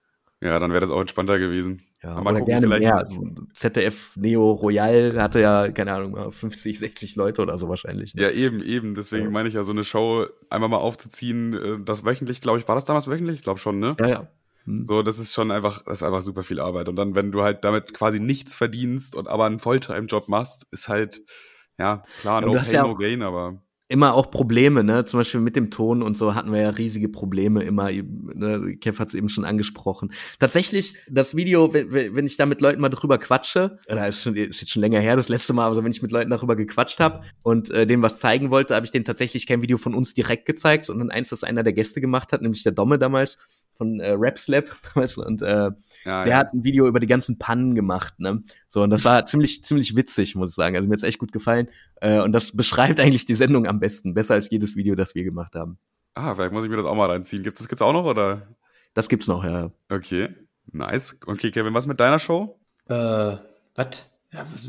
Ja, 0.42 0.60
dann 0.60 0.72
wäre 0.72 0.82
das 0.82 0.92
auch 0.92 1.02
entspannter 1.02 1.40
gewesen. 1.40 1.82
Ja, 2.04 2.12
aber 2.12 2.32
gucken, 2.34 2.46
gerne 2.46 2.68
mehr. 2.68 2.98
Also 2.98 3.28
ZDF 3.56 4.16
Neo 4.18 4.52
Royal 4.52 5.20
hatte 5.20 5.40
ja, 5.40 5.72
keine 5.72 5.94
Ahnung, 5.94 6.32
50, 6.32 6.78
60 6.78 7.16
Leute 7.16 7.42
oder 7.42 7.58
so 7.58 7.68
wahrscheinlich. 7.70 8.14
Ne? 8.14 8.22
Ja, 8.22 8.30
eben, 8.30 8.62
eben. 8.62 8.94
Deswegen 8.94 9.26
ja. 9.26 9.32
meine 9.32 9.50
ich 9.50 9.56
ja, 9.56 9.64
so 9.64 9.72
eine 9.72 9.84
Show 9.84 10.28
einmal 10.52 10.70
mal 10.70 10.78
aufzuziehen, 10.78 11.54
äh, 11.54 11.84
das 11.84 12.06
wöchentlich, 12.06 12.42
glaube 12.42 12.60
ich, 12.60 12.68
war 12.68 12.76
das 12.76 12.86
damals 12.86 13.08
wöchentlich? 13.08 13.38
Ich 13.38 13.42
glaube 13.42 13.60
schon, 13.60 13.80
ne? 13.80 13.96
Ja, 14.00 14.08
ja. 14.08 14.28
Hm. 14.66 14.86
So, 14.86 15.02
das 15.02 15.18
ist 15.18 15.34
schon 15.34 15.50
einfach, 15.50 15.84
das 15.86 15.96
ist 15.96 16.04
einfach 16.04 16.22
super 16.22 16.44
viel 16.44 16.60
Arbeit. 16.60 16.88
Und 16.88 16.98
dann, 16.98 17.16
wenn 17.16 17.32
du 17.32 17.42
halt 17.42 17.64
damit 17.64 17.96
quasi 17.96 18.20
nichts 18.20 18.56
verdienst 18.56 19.16
und 19.16 19.28
aber 19.28 19.46
einen 19.46 19.60
Volltime-Job 19.60 20.28
machst, 20.28 20.68
ist 20.72 20.88
halt, 20.88 21.24
ja, 21.80 22.04
klar, 22.22 22.42
no 22.42 22.54
pain, 22.54 22.82
no 22.82 22.96
gain, 22.96 23.22
aber 23.24 23.64
immer 23.88 24.14
auch 24.14 24.32
Probleme, 24.32 24.84
ne? 24.84 25.06
Zum 25.06 25.20
Beispiel 25.20 25.40
mit 25.40 25.56
dem 25.56 25.72
Ton 25.72 26.02
und 26.02 26.18
so 26.18 26.36
hatten 26.36 26.52
wir 26.52 26.62
ja 26.62 26.70
riesige 26.72 27.08
Probleme 27.08 27.64
immer. 27.64 27.90
Ne? 27.92 28.76
Kev 28.82 29.00
hat 29.00 29.08
es 29.08 29.14
eben 29.14 29.30
schon 29.30 29.46
angesprochen. 29.46 30.12
Tatsächlich, 30.40 30.96
das 31.10 31.36
Video, 31.36 31.74
wenn, 31.74 31.92
wenn 31.92 32.26
ich 32.28 32.36
da 32.36 32.46
mit 32.46 32.60
Leuten 32.60 32.82
mal 32.82 32.90
drüber 32.90 33.18
quatsche, 33.18 33.80
oder 33.90 34.08
ist, 34.08 34.24
schon, 34.24 34.36
ist 34.36 34.60
jetzt 34.60 34.72
schon 34.72 34.82
länger 34.82 35.00
her, 35.00 35.16
das 35.16 35.30
letzte 35.30 35.54
Mal, 35.54 35.68
also 35.68 35.84
wenn 35.84 35.92
ich 35.92 36.02
mit 36.02 36.12
Leuten 36.12 36.30
darüber 36.30 36.58
gequatscht 36.58 37.00
habe 37.00 37.22
und 37.44 37.70
äh, 37.72 37.88
denen 37.88 38.04
was 38.04 38.20
zeigen 38.20 38.52
wollte, 38.52 38.76
habe 38.76 38.86
ich 38.86 38.92
denen 38.92 39.06
tatsächlich 39.06 39.48
kein 39.48 39.62
Video 39.62 39.78
von 39.78 39.96
uns 39.96 40.14
direkt 40.14 40.46
gezeigt, 40.46 40.88
sondern 40.88 41.10
eins, 41.10 41.30
das 41.30 41.46
einer 41.46 41.64
der 41.64 41.74
Gäste 41.74 42.02
gemacht 42.02 42.34
hat, 42.34 42.42
nämlich 42.42 42.64
der 42.64 42.74
Domme 42.74 43.00
damals 43.00 43.38
von 43.72 44.00
äh, 44.02 44.12
Rap 44.12 44.38
Slap 44.38 44.70
damals. 44.94 45.18
Und 45.18 45.42
äh, 45.42 45.72
ja, 46.04 46.24
der 46.24 46.28
ja. 46.28 46.38
hat 46.38 46.54
ein 46.54 46.64
Video 46.66 46.88
über 46.88 47.00
die 47.00 47.08
ganzen 47.08 47.40
Pannen 47.40 47.74
gemacht, 47.74 48.20
ne? 48.20 48.44
So, 48.70 48.84
und 48.84 48.90
das 48.90 49.06
war 49.06 49.26
ziemlich, 49.26 49.64
ziemlich 49.64 49.96
witzig, 49.96 50.36
muss 50.36 50.50
ich 50.52 50.56
sagen. 50.56 50.76
Also 50.76 50.88
mir 50.88 50.94
hat's 50.94 51.04
echt 51.04 51.20
gut 51.20 51.32
gefallen. 51.32 51.70
Äh, 52.02 52.20
und 52.20 52.34
das 52.34 52.56
beschreibt 52.56 53.00
eigentlich 53.00 53.26
die 53.26 53.36
Sendung 53.36 53.66
am 53.66 53.77
besten. 53.80 54.14
Besser 54.14 54.36
als 54.36 54.50
jedes 54.50 54.76
Video, 54.76 54.96
das 54.96 55.16
wir 55.16 55.24
gemacht 55.24 55.56
haben. 55.56 55.78
Ah, 56.16 56.34
vielleicht 56.34 56.52
muss 56.52 56.64
ich 56.64 56.70
mir 56.70 56.78
das 56.78 56.86
auch 56.86 56.96
mal 56.96 57.10
reinziehen. 57.10 57.44
Gibt 57.44 57.60
das 57.60 57.68
gibt's 57.68 57.82
auch 57.82 57.94
noch, 57.94 58.06
oder? 58.06 58.56
Das 58.94 59.10
gibt's 59.10 59.28
noch, 59.28 59.44
ja. 59.44 59.72
Okay. 59.90 60.30
Nice. 60.72 61.16
Okay, 61.26 61.52
Kevin, 61.52 61.74
was 61.74 61.88
mit 61.88 62.00
deiner 62.00 62.20
Show? 62.20 62.60
Äh, 62.88 63.38
was? 63.76 64.04
Ja, 64.32 64.46
was? 64.52 64.68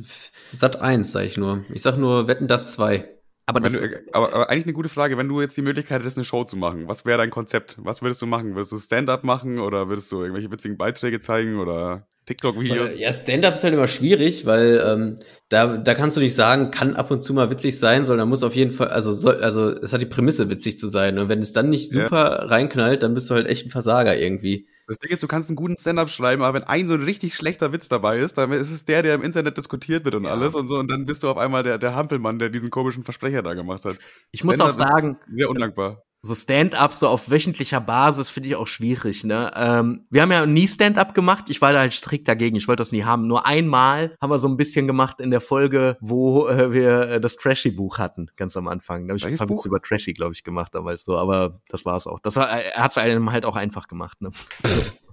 Sat 0.53 0.81
1, 0.81 1.11
sag 1.11 1.25
ich 1.25 1.37
nur. 1.37 1.65
Ich 1.73 1.83
sag 1.83 1.97
nur 1.97 2.29
Wetten 2.29 2.47
das 2.47 2.73
2. 2.73 3.09
Aber, 3.49 3.61
das, 3.61 3.81
du, 3.81 3.89
aber, 4.13 4.35
aber, 4.35 4.51
eigentlich 4.51 4.67
eine 4.67 4.75
gute 4.75 4.91
Frage, 4.91 5.17
wenn 5.17 5.27
du 5.27 5.41
jetzt 5.41 5.57
die 5.57 5.63
Möglichkeit 5.63 6.01
hättest, 6.01 6.19
eine 6.19 6.25
Show 6.27 6.45
zu 6.45 6.59
machen, 6.59 6.87
was 6.87 7.07
wäre 7.07 7.17
dein 7.17 7.31
Konzept? 7.31 7.77
Was 7.79 8.03
würdest 8.03 8.21
du 8.21 8.27
machen? 8.27 8.55
Würdest 8.55 8.73
du 8.73 8.77
Stand-up 8.77 9.25
machen 9.25 9.59
oder 9.59 9.89
würdest 9.89 10.13
du 10.13 10.21
irgendwelche 10.21 10.51
witzigen 10.51 10.77
Beiträge 10.77 11.19
zeigen 11.19 11.59
oder 11.59 12.07
TikTok-Videos? 12.27 12.99
Ja, 12.99 13.11
Stand-up 13.11 13.55
ist 13.55 13.65
halt 13.65 13.73
immer 13.73 13.89
schwierig, 13.89 14.45
weil 14.45 14.85
ähm, 14.87 15.19
da, 15.49 15.79
da 15.79 15.95
kannst 15.95 16.19
du 16.19 16.21
nicht 16.21 16.35
sagen, 16.35 16.71
kann 16.71 16.95
ab 16.95 17.11
und 17.11 17.23
zu 17.23 17.33
mal 17.33 17.49
witzig 17.49 17.79
sein, 17.79 18.05
sondern 18.05 18.29
muss 18.29 18.43
auf 18.43 18.55
jeden 18.55 18.71
Fall, 18.71 18.89
also 18.89 19.15
soll, 19.15 19.43
also 19.43 19.71
es 19.71 19.95
hat 19.95 20.03
die 20.03 20.07
Prämisse, 20.07 20.51
witzig 20.51 20.77
zu 20.77 20.89
sein. 20.89 21.19
Und 21.19 21.31
wenn 21.31 21.39
es 21.39 21.55
dann 21.55 21.71
nicht 21.71 21.91
super 21.91 22.41
ja. 22.41 22.47
reinknallt, 22.49 23.03
dann 23.03 23.15
bist 23.15 23.31
du 23.31 23.35
halt 23.35 23.47
echt 23.47 23.67
ein 23.67 23.71
Versager 23.71 24.15
irgendwie. 24.15 24.69
Das 24.89 24.99
Ding 24.99 25.11
ist, 25.11 25.23
du 25.23 25.29
kannst 25.29 25.51
einen 25.51 25.57
guten 25.57 25.77
Stand-up 25.77 26.09
schreiben, 26.09 26.43
aber 26.43 26.55
wenn 26.55 26.65
ein 26.65 26.89
so 26.89 26.95
ein 26.95 27.03
richtig 27.03 27.35
schlechter 27.35 27.73
Witz 27.73 27.89
dabei 27.89 28.19
ist, 28.19 28.39
dann 28.39 28.51
ist 28.53 28.71
es 28.71 28.87
der, 28.87 29.03
der 29.03 29.15
im 29.15 29.23
Internet 29.23 29.59
diskutiert 29.59 30.05
wird 30.07 30.15
und 30.15 30.25
ja. 30.25 30.31
alles 30.31 30.55
und 30.55 30.67
so, 30.67 30.79
und 30.79 30.91
dann 30.91 31.05
bist 31.05 31.23
du 31.23 31.29
auf 31.29 31.37
einmal 31.37 31.63
der, 31.63 31.77
der 31.77 31.95
Hampelmann, 31.95 32.39
der 32.39 32.49
diesen 32.49 32.71
komischen 32.71 33.05
Versprecher 33.05 33.43
da 33.43 33.53
gemacht 33.53 33.85
hat. 33.85 33.99
Ich 34.31 34.45
muss 34.45 34.59
auch 34.61 34.71
sagen, 34.71 35.19
sehr 35.31 35.51
undankbar 35.51 36.03
so 36.21 36.35
Stand-up 36.35 36.95
so 36.95 37.09
auf 37.09 37.31
wöchentlicher 37.31 37.81
Basis 37.81 38.29
finde 38.29 38.49
ich 38.49 38.57
auch 38.57 38.67
schwierig, 38.67 39.25
ne? 39.25 39.53
Ähm, 39.55 40.07
wir 40.11 40.23
haben 40.23 40.33
ja 40.33 40.47
nie 40.47 40.67
Stand-up 40.67 41.15
gemacht. 41.15 41.45
Ich 41.49 41.61
war 41.61 41.73
da 41.73 41.81
halt 41.81 41.93
strikt 41.93 42.27
dagegen. 42.27 42.57
Ich 42.57 42.67
wollte 42.67 42.81
das 42.81 42.93
nie 42.93 43.05
haben. 43.05 43.27
Nur 43.27 43.47
einmal 43.47 44.17
haben 44.21 44.31
wir 44.31 44.39
so 44.39 44.49
ein 44.49 44.57
bisschen 44.57 44.87
gemacht 44.87 45.21
in 45.21 45.31
der 45.31 45.41
Folge, 45.41 45.97
wo 46.01 46.49
äh, 46.49 46.73
wir 46.73 47.01
äh, 47.09 47.21
das 47.21 47.37
Trashy-Buch 47.37 47.99
hatten, 47.99 48.31
ganz 48.37 48.57
am 48.57 48.67
Anfang. 48.67 49.07
Da 49.07 49.13
habe 49.13 49.19
ich 49.19 49.27
ein 49.27 49.37
paar 49.37 49.65
über 49.65 49.81
Trashy, 49.81 50.13
glaube 50.13 50.33
ich, 50.35 50.43
gemacht, 50.43 50.75
da 50.75 50.85
weißt 50.85 51.07
du. 51.07 51.17
Aber 51.17 51.61
das 51.69 51.85
war's 51.85 52.07
auch. 52.07 52.19
Das 52.21 52.37
war, 52.37 52.49
er 52.49 52.83
hat 52.83 52.91
es 52.91 52.99
einem 52.99 53.31
halt 53.31 53.45
auch 53.45 53.57
einfach 53.57 53.87
gemacht, 53.87 54.21
ne? 54.21 54.31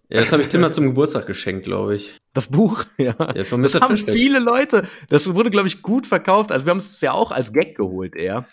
Ja, 0.08 0.20
das 0.20 0.32
habe 0.32 0.44
ich 0.44 0.50
Tim 0.50 0.62
mal 0.62 0.72
zum 0.72 0.86
Geburtstag 0.86 1.26
geschenkt, 1.26 1.66
glaube 1.66 1.96
ich. 1.96 2.14
Das 2.34 2.48
Buch, 2.48 2.84
ja. 2.98 3.16
ja 3.34 3.44
von 3.44 3.64
das 3.64 3.74
haben 3.74 3.98
viele 3.98 4.40
Leute. 4.40 4.88
Das 5.10 5.34
wurde, 5.34 5.50
glaube 5.50 5.68
ich, 5.68 5.82
gut 5.82 6.06
verkauft. 6.06 6.52
Also 6.52 6.68
wir 6.68 6.72
haben 6.72 6.78
es 6.78 7.02
ja 7.02 7.12
auch 7.14 7.32
als 7.32 7.54
Gag 7.54 7.76
geholt, 7.76 8.16
eher. 8.16 8.46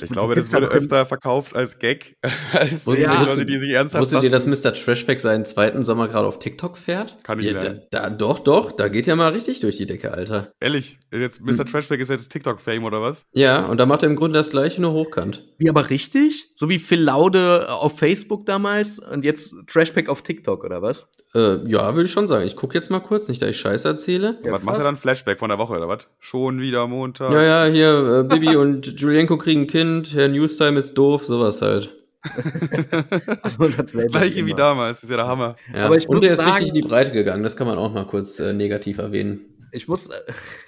Ich 0.00 0.08
glaube, 0.08 0.34
das 0.34 0.52
wurde 0.52 0.68
öfter 0.68 1.04
verkauft 1.04 1.54
als 1.54 1.78
Gag, 1.78 2.16
als 2.52 2.86
ja, 2.86 3.22
Leute, 3.22 3.44
die 3.44 3.58
sich 3.58 3.70
ernsthaft 3.70 4.02
Wusstet 4.02 4.22
ihr, 4.22 4.30
dass 4.30 4.46
Mr. 4.46 4.74
Trashback 4.74 5.20
seinen 5.20 5.44
zweiten 5.44 5.84
Sommer 5.84 6.08
gerade 6.08 6.26
auf 6.26 6.38
TikTok 6.38 6.78
fährt? 6.78 7.22
Kann 7.24 7.38
ich 7.40 7.46
ja, 7.46 7.60
da, 7.60 7.74
da, 7.90 8.10
Doch, 8.10 8.38
doch, 8.38 8.72
da 8.72 8.88
geht 8.88 9.06
ja 9.06 9.16
mal 9.16 9.32
richtig 9.32 9.60
durch 9.60 9.76
die 9.76 9.86
Decke, 9.86 10.12
Alter. 10.12 10.52
Ehrlich, 10.60 10.98
jetzt 11.12 11.42
Mr. 11.42 11.58
Hm. 11.58 11.66
Trashback 11.66 12.00
ist 12.00 12.08
jetzt 12.08 12.30
TikTok-Fame 12.30 12.84
oder 12.84 13.02
was? 13.02 13.26
Ja, 13.32 13.66
und 13.66 13.78
da 13.78 13.86
macht 13.86 14.02
er 14.02 14.08
im 14.08 14.16
Grunde 14.16 14.38
das 14.38 14.50
gleiche, 14.50 14.80
nur 14.80 14.92
hochkant. 14.92 15.44
Wie 15.58 15.68
aber 15.68 15.90
richtig? 15.90 16.48
So 16.56 16.68
wie 16.68 16.78
Phil 16.78 17.02
Laude 17.02 17.70
auf 17.70 17.98
Facebook 17.98 18.46
damals 18.46 18.98
und 18.98 19.24
jetzt 19.24 19.54
Trashback 19.66 20.08
auf 20.08 20.22
TikTok 20.22 20.64
oder 20.64 20.80
was? 20.80 21.08
Äh, 21.34 21.66
ja, 21.68 21.94
würde 21.94 22.04
ich 22.04 22.12
schon 22.12 22.28
sagen. 22.28 22.46
Ich 22.46 22.56
gucke 22.56 22.74
jetzt 22.76 22.90
mal 22.90 23.00
kurz, 23.00 23.28
nicht, 23.28 23.40
dass 23.40 23.50
ich 23.50 23.58
Scheiße 23.58 23.88
erzähle. 23.88 24.38
Ja, 24.44 24.52
was 24.52 24.62
macht 24.62 24.78
er 24.78 24.84
dann? 24.84 24.96
Flashback 24.96 25.38
von 25.38 25.48
der 25.48 25.58
Woche 25.58 25.74
oder 25.74 25.88
was? 25.88 26.08
Schon 26.20 26.60
wieder 26.60 26.86
Montag. 26.86 27.32
Ja, 27.32 27.42
ja, 27.42 27.72
hier, 27.72 28.20
äh, 28.20 28.22
Bibi 28.24 28.56
und 28.56 29.00
Julienko 29.00 29.38
kriegen 29.38 29.62
ein 29.62 29.66
Kind, 29.82 30.14
Herr 30.14 30.28
Newstime 30.28 30.78
ist 30.78 30.94
doof, 30.94 31.24
sowas 31.24 31.60
halt. 31.60 31.92
also, 33.42 33.66
das 33.66 33.90
Gleiche 33.90 34.46
wie 34.46 34.54
damals, 34.54 34.98
das 34.98 35.04
ist 35.04 35.10
ja 35.10 35.16
der 35.16 35.26
Hammer. 35.26 35.56
Ja, 35.74 35.86
aber 35.86 35.96
ich 35.96 36.08
und 36.08 36.22
der 36.22 36.34
ist 36.34 36.46
richtig 36.46 36.68
in 36.68 36.74
die 36.74 36.82
Breite 36.82 37.10
gegangen, 37.10 37.42
das 37.42 37.56
kann 37.56 37.66
man 37.66 37.78
auch 37.78 37.92
mal 37.92 38.06
kurz 38.06 38.38
äh, 38.38 38.52
negativ 38.52 38.98
erwähnen. 38.98 39.40
Ich 39.72 39.88
muss. 39.88 40.08
Äh, 40.08 40.20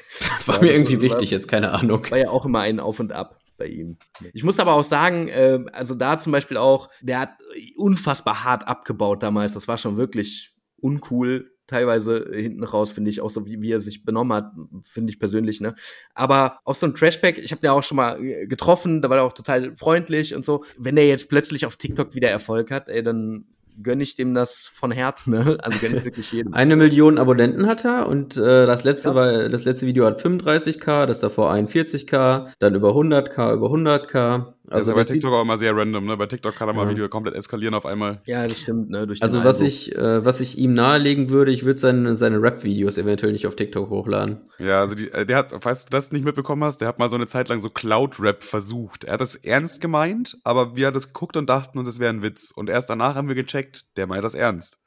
war 0.46 0.60
mir 0.60 0.72
irgendwie 0.72 1.00
wichtig, 1.00 1.30
jetzt 1.30 1.46
keine 1.46 1.70
Ahnung. 1.70 2.10
War 2.10 2.18
ja 2.18 2.28
auch 2.28 2.44
immer 2.44 2.60
ein 2.60 2.80
Auf 2.80 2.98
und 2.98 3.12
Ab 3.12 3.38
bei 3.56 3.66
ihm. 3.66 3.98
Ich 4.32 4.42
muss 4.42 4.58
aber 4.58 4.72
auch 4.72 4.82
sagen, 4.82 5.28
äh, 5.28 5.60
also 5.72 5.94
da 5.94 6.18
zum 6.18 6.32
Beispiel 6.32 6.56
auch, 6.56 6.90
der 7.00 7.20
hat 7.20 7.30
unfassbar 7.76 8.42
hart 8.42 8.66
abgebaut 8.66 9.22
damals. 9.22 9.54
Das 9.54 9.68
war 9.68 9.78
schon 9.78 9.96
wirklich 9.96 10.56
uncool, 10.80 11.52
teilweise 11.66 12.30
hinten 12.32 12.64
raus, 12.64 12.92
finde 12.92 13.10
ich, 13.10 13.20
auch 13.20 13.30
so 13.30 13.46
wie, 13.46 13.60
wie 13.60 13.72
er 13.72 13.80
sich 13.80 14.04
benommen 14.04 14.36
hat, 14.36 14.52
finde 14.82 15.12
ich 15.12 15.18
persönlich, 15.18 15.60
ne? 15.60 15.74
Aber 16.14 16.58
auch 16.64 16.74
so 16.74 16.86
ein 16.86 16.94
Trashback, 16.94 17.38
ich 17.38 17.50
habe 17.50 17.60
den 17.60 17.70
auch 17.70 17.82
schon 17.82 17.96
mal 17.96 18.22
äh, 18.22 18.46
getroffen, 18.46 19.02
da 19.02 19.10
war 19.10 19.18
er 19.18 19.24
auch 19.24 19.32
total 19.32 19.76
freundlich 19.76 20.34
und 20.34 20.44
so. 20.44 20.64
Wenn 20.78 20.96
er 20.96 21.06
jetzt 21.06 21.28
plötzlich 21.28 21.66
auf 21.66 21.76
TikTok 21.76 22.14
wieder 22.14 22.30
Erfolg 22.30 22.70
hat, 22.70 22.88
ey, 22.88 23.02
dann 23.02 23.46
gönne 23.82 24.02
ich 24.02 24.14
dem 24.14 24.34
das 24.34 24.66
von 24.66 24.90
Herzen, 24.92 25.32
ne? 25.32 25.58
Also 25.60 25.78
gönne 25.78 25.98
ich 25.98 26.04
wirklich 26.04 26.32
jedem. 26.32 26.52
Eine 26.54 26.76
Million 26.76 27.18
Abonnenten 27.18 27.66
hat 27.66 27.84
er 27.84 28.08
und 28.08 28.36
äh, 28.36 28.66
das 28.66 28.84
letzte 28.84 29.14
war, 29.14 29.48
das 29.48 29.64
letzte 29.64 29.86
Video 29.86 30.06
hat 30.06 30.22
35k, 30.22 31.06
das 31.06 31.20
davor 31.20 31.52
41k, 31.52 32.50
dann 32.58 32.74
über 32.74 32.90
100k, 32.90 33.54
über 33.54 33.68
100k. 33.68 34.53
Also 34.70 34.92
ja, 34.92 34.96
bei 34.96 35.04
TikTok 35.04 35.32
auch 35.32 35.42
immer 35.42 35.56
sehr 35.56 35.76
random, 35.76 36.06
ne? 36.06 36.16
Bei 36.16 36.26
TikTok 36.26 36.56
kann 36.56 36.68
er 36.68 36.74
mal 36.74 36.84
ja. 36.84 36.90
Video 36.90 37.08
komplett 37.08 37.34
eskalieren 37.34 37.74
auf 37.74 37.84
einmal. 37.84 38.22
Ja, 38.24 38.46
das 38.46 38.58
stimmt, 38.58 38.88
ne? 38.88 39.06
Also 39.20 39.44
was 39.44 39.60
ich, 39.60 39.94
äh, 39.94 40.24
was 40.24 40.40
ich 40.40 40.56
ihm 40.56 40.72
nahelegen 40.72 41.28
würde, 41.28 41.52
ich 41.52 41.64
würde 41.64 41.78
seine, 41.78 42.14
seine 42.14 42.40
Rap-Videos 42.40 42.96
eventuell 42.96 43.32
nicht 43.32 43.46
auf 43.46 43.56
TikTok 43.56 43.90
hochladen. 43.90 44.40
Ja, 44.58 44.80
also 44.80 44.94
die, 44.94 45.10
äh, 45.10 45.26
der 45.26 45.36
hat, 45.36 45.54
falls 45.60 45.84
du 45.84 45.90
das 45.90 46.12
nicht 46.12 46.24
mitbekommen 46.24 46.64
hast, 46.64 46.80
der 46.80 46.88
hat 46.88 46.98
mal 46.98 47.10
so 47.10 47.16
eine 47.16 47.26
Zeit 47.26 47.48
lang 47.48 47.60
so 47.60 47.68
Cloud-Rap 47.68 48.42
versucht. 48.42 49.04
Er 49.04 49.14
hat 49.14 49.20
das 49.20 49.36
ernst 49.36 49.80
gemeint, 49.80 50.38
aber 50.44 50.76
wir 50.76 50.86
haben 50.86 50.94
das 50.94 51.08
geguckt 51.08 51.36
und 51.36 51.48
dachten 51.48 51.78
uns, 51.78 51.88
es 51.88 51.98
wäre 51.98 52.12
ein 52.12 52.22
Witz. 52.22 52.50
Und 52.54 52.70
erst 52.70 52.88
danach 52.88 53.16
haben 53.16 53.28
wir 53.28 53.34
gecheckt, 53.34 53.84
der 53.96 54.06
meint 54.06 54.24
das 54.24 54.34
ernst. 54.34 54.78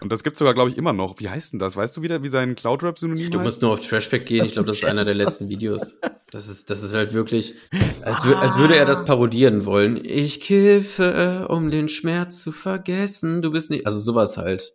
Und 0.00 0.10
das 0.10 0.24
gibt's 0.24 0.40
sogar, 0.40 0.52
glaube 0.52 0.70
ich, 0.70 0.76
immer 0.76 0.92
noch. 0.92 1.20
Wie 1.20 1.28
heißt 1.28 1.52
denn 1.52 1.60
das? 1.60 1.76
Weißt 1.76 1.96
du 1.96 2.02
wieder, 2.02 2.22
wie 2.24 2.28
sein 2.28 2.56
Cloud-Rap-Synonym 2.56 3.30
Du 3.30 3.38
musst 3.38 3.62
nur 3.62 3.72
auf 3.72 3.86
Trashback 3.86 4.26
gehen. 4.26 4.44
Ich 4.44 4.54
glaube, 4.54 4.66
das 4.66 4.78
ist 4.78 4.84
einer 4.84 5.04
der 5.04 5.14
letzten 5.16 5.48
Videos. 5.48 6.00
Das 6.30 6.48
ist, 6.48 6.70
das 6.70 6.82
ist 6.82 6.94
halt 6.94 7.12
wirklich, 7.12 7.54
als, 8.02 8.24
als 8.24 8.56
würde 8.56 8.74
er 8.74 8.84
das 8.84 9.04
parodieren 9.04 9.64
wollen. 9.64 10.00
Ich 10.04 10.40
kiffe, 10.40 11.46
um 11.48 11.70
den 11.70 11.88
Schmerz 11.88 12.42
zu 12.42 12.50
vergessen. 12.50 13.42
Du 13.42 13.52
bist 13.52 13.70
nicht, 13.70 13.86
also 13.86 14.00
sowas 14.00 14.36
halt. 14.36 14.72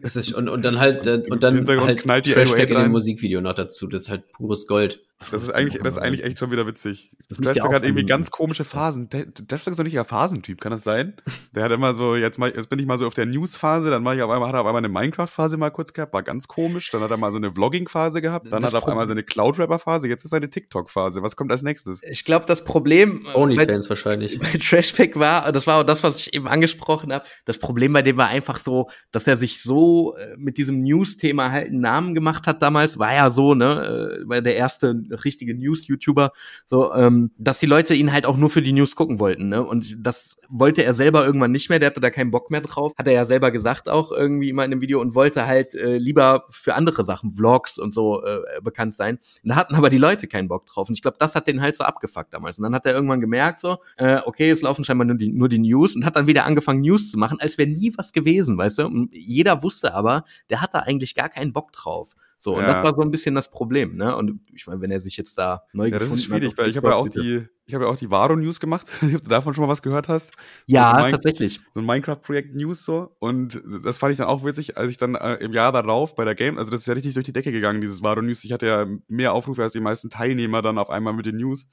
Das 0.00 0.16
ist, 0.16 0.32
und, 0.32 0.48
und 0.48 0.64
dann 0.64 0.78
halt, 0.78 1.06
und 1.06 1.42
dann 1.42 1.66
halt 1.66 2.02
Trashback 2.02 2.70
in 2.70 2.78
dem 2.78 2.92
Musikvideo 2.92 3.40
noch 3.40 3.54
dazu. 3.54 3.86
Das 3.86 4.04
ist 4.04 4.08
halt 4.08 4.32
pures 4.32 4.66
Gold. 4.66 5.00
Das 5.18 5.42
ist 5.42 5.50
eigentlich, 5.50 5.82
das 5.82 5.96
ist 5.96 5.98
eigentlich 5.98 6.22
echt 6.22 6.38
schon 6.38 6.52
wieder 6.52 6.66
witzig. 6.66 7.10
Flashback 7.28 7.72
hat 7.72 7.82
irgendwie 7.82 8.06
ganz 8.06 8.30
komische 8.30 8.64
Phasen. 8.64 9.08
Flashback 9.10 9.72
ist 9.72 9.78
doch 9.78 9.84
nicht 9.84 9.98
ein 9.98 10.04
Phasentyp, 10.04 10.60
kann 10.60 10.70
das 10.70 10.84
sein? 10.84 11.14
Der 11.54 11.64
hat 11.64 11.72
immer 11.72 11.94
so, 11.94 12.14
jetzt, 12.14 12.38
mal, 12.38 12.52
jetzt 12.54 12.70
bin 12.70 12.78
ich 12.78 12.86
mal 12.86 12.98
so 12.98 13.06
auf 13.06 13.14
der 13.14 13.26
News-Phase, 13.26 13.90
dann 13.90 14.04
mache 14.04 14.16
ich 14.16 14.22
auf 14.22 14.30
einmal, 14.30 14.48
hat 14.48 14.54
er 14.54 14.60
auf 14.60 14.66
einmal 14.66 14.78
eine 14.78 14.88
Minecraft-Phase 14.88 15.56
mal 15.56 15.70
kurz 15.70 15.92
gehabt, 15.92 16.12
war 16.12 16.22
ganz 16.22 16.46
komisch. 16.46 16.90
Dann 16.92 17.00
hat 17.00 17.10
er 17.10 17.16
mal 17.16 17.32
so 17.32 17.38
eine 17.38 17.52
Vlogging-Phase 17.52 18.22
gehabt, 18.22 18.46
dann 18.52 18.62
das 18.62 18.68
hat 18.68 18.80
er 18.80 18.84
auf 18.84 18.88
einmal 18.88 19.06
so 19.06 19.12
eine 19.12 19.24
Cloud-Rapper-Phase, 19.24 20.06
jetzt 20.06 20.24
ist 20.24 20.32
eine 20.32 20.50
TikTok-Phase. 20.50 21.22
Was 21.22 21.34
kommt 21.34 21.50
als 21.50 21.62
nächstes? 21.62 22.02
Ich 22.04 22.24
glaube, 22.24 22.46
das 22.46 22.62
Problem. 22.62 23.26
Äh, 23.26 23.36
Onlyfans 23.36 23.88
wahrscheinlich. 23.88 24.38
Bei 24.38 24.52
Trashback 24.52 25.18
war, 25.18 25.50
das 25.50 25.66
war 25.66 25.80
auch 25.80 25.84
das, 25.84 26.04
was 26.04 26.16
ich 26.16 26.34
eben 26.34 26.46
angesprochen 26.46 27.12
habe. 27.12 27.24
Das 27.44 27.58
Problem 27.58 27.92
bei 27.92 28.02
dem 28.02 28.16
war 28.16 28.28
einfach 28.28 28.60
so, 28.60 28.88
dass 29.10 29.26
er 29.26 29.34
sich 29.34 29.62
so 29.62 30.14
äh, 30.16 30.36
mit 30.36 30.58
diesem 30.58 30.82
News-Thema 30.82 31.50
halt 31.50 31.68
einen 31.68 31.80
Namen 31.80 32.14
gemacht 32.14 32.46
hat 32.46 32.62
damals. 32.62 32.98
War 32.98 33.14
ja 33.14 33.30
so, 33.30 33.54
ne? 33.54 34.22
War 34.26 34.40
der 34.40 34.56
erste 34.56 34.94
richtige 35.10 35.54
News-YouTuber, 35.54 36.32
so, 36.66 36.92
ähm, 36.94 37.30
dass 37.38 37.58
die 37.58 37.66
Leute 37.66 37.94
ihn 37.94 38.12
halt 38.12 38.26
auch 38.26 38.36
nur 38.36 38.50
für 38.50 38.62
die 38.62 38.72
News 38.72 38.96
gucken 38.96 39.18
wollten, 39.18 39.48
ne? 39.48 39.64
Und 39.64 39.96
das 39.98 40.38
wollte 40.48 40.84
er 40.84 40.94
selber 40.94 41.26
irgendwann 41.26 41.52
nicht 41.52 41.68
mehr, 41.68 41.78
der 41.78 41.90
hatte 41.90 42.00
da 42.00 42.10
keinen 42.10 42.30
Bock 42.30 42.50
mehr 42.50 42.60
drauf, 42.60 42.92
hat 42.96 43.06
er 43.06 43.12
ja 43.12 43.24
selber 43.24 43.50
gesagt 43.50 43.88
auch 43.88 44.12
irgendwie 44.12 44.52
mal 44.52 44.64
in 44.64 44.72
einem 44.72 44.80
Video 44.80 45.00
und 45.00 45.14
wollte 45.14 45.46
halt 45.46 45.74
äh, 45.74 45.98
lieber 45.98 46.44
für 46.50 46.74
andere 46.74 47.04
Sachen, 47.04 47.30
Vlogs 47.30 47.78
und 47.78 47.94
so 47.94 48.22
äh, 48.24 48.60
bekannt 48.62 48.94
sein. 48.94 49.18
da 49.44 49.56
hatten 49.56 49.74
aber 49.74 49.90
die 49.90 49.98
Leute 49.98 50.26
keinen 50.26 50.48
Bock 50.48 50.66
drauf. 50.66 50.88
Und 50.88 50.94
ich 50.94 51.02
glaube, 51.02 51.16
das 51.18 51.34
hat 51.34 51.46
den 51.46 51.60
halt 51.60 51.76
so 51.76 51.84
abgefuckt 51.84 52.32
damals. 52.32 52.58
Und 52.58 52.64
dann 52.64 52.74
hat 52.74 52.86
er 52.86 52.92
irgendwann 52.92 53.20
gemerkt, 53.20 53.60
so, 53.60 53.78
äh, 53.96 54.20
okay, 54.24 54.50
es 54.50 54.62
laufen 54.62 54.84
scheinbar 54.84 55.06
nur 55.06 55.16
die, 55.16 55.30
nur 55.30 55.48
die 55.48 55.58
News 55.58 55.96
und 55.96 56.04
hat 56.04 56.16
dann 56.16 56.26
wieder 56.26 56.44
angefangen, 56.44 56.80
News 56.80 57.10
zu 57.10 57.18
machen, 57.18 57.38
als 57.40 57.58
wäre 57.58 57.68
nie 57.68 57.92
was 57.96 58.12
gewesen, 58.12 58.58
weißt 58.58 58.78
du? 58.78 58.86
Und 58.86 59.14
jeder 59.14 59.62
wusste 59.62 59.94
aber, 59.94 60.24
der 60.50 60.60
hat 60.60 60.74
da 60.74 60.80
eigentlich 60.80 61.14
gar 61.14 61.28
keinen 61.28 61.52
Bock 61.52 61.72
drauf. 61.72 62.14
So, 62.40 62.56
und 62.56 62.62
das 62.62 62.84
war 62.84 62.94
so 62.94 63.02
ein 63.02 63.10
bisschen 63.10 63.34
das 63.34 63.50
Problem, 63.50 63.96
ne? 63.96 64.14
Und 64.14 64.40
ich 64.54 64.66
meine, 64.68 64.80
wenn 64.80 64.92
er 64.92 65.00
sich 65.00 65.16
jetzt 65.16 65.36
da 65.38 65.64
neu 65.72 65.86
ja, 65.86 65.90
gefunden 65.90 66.12
das 66.12 66.20
ist 66.20 66.24
schwierig, 66.26 66.50
hat, 66.52 66.58
weil 66.58 66.70
ich 66.70 66.76
habe 66.76 66.88
ja 66.88 66.94
auch 66.94 67.08
die, 67.08 67.44
ich 67.66 67.74
habe 67.74 67.84
ja 67.84 67.90
auch 67.90 67.96
die 67.96 68.10
Varo 68.10 68.36
News 68.36 68.60
gemacht, 68.60 68.86
ob 69.02 69.22
du 69.22 69.28
davon 69.28 69.54
schon 69.54 69.62
mal 69.62 69.70
was 69.70 69.82
gehört 69.82 70.08
hast. 70.08 70.36
Ja, 70.66 71.02
so 71.04 71.10
tatsächlich. 71.10 71.60
So 71.74 71.80
ein 71.80 71.86
Minecraft-Projekt 71.86 72.54
News 72.54 72.84
so. 72.84 73.16
Und 73.18 73.60
das 73.82 73.98
fand 73.98 74.12
ich 74.12 74.18
dann 74.18 74.28
auch 74.28 74.44
witzig, 74.44 74.76
als 74.76 74.90
ich 74.90 74.98
dann 74.98 75.16
äh, 75.16 75.34
im 75.36 75.52
Jahr 75.52 75.72
darauf 75.72 76.14
bei 76.14 76.24
der 76.24 76.36
Game, 76.36 76.58
also 76.58 76.70
das 76.70 76.82
ist 76.82 76.86
ja 76.86 76.94
richtig 76.94 77.14
durch 77.14 77.26
die 77.26 77.32
Decke 77.32 77.50
gegangen, 77.50 77.80
dieses 77.80 78.02
Varo 78.02 78.22
News. 78.22 78.44
Ich 78.44 78.52
hatte 78.52 78.66
ja 78.66 78.86
mehr 79.08 79.32
Aufrufe 79.32 79.62
als 79.62 79.72
die 79.72 79.80
meisten 79.80 80.08
Teilnehmer 80.08 80.62
dann 80.62 80.78
auf 80.78 80.90
einmal 80.90 81.14
mit 81.14 81.26
den 81.26 81.36
News. 81.36 81.66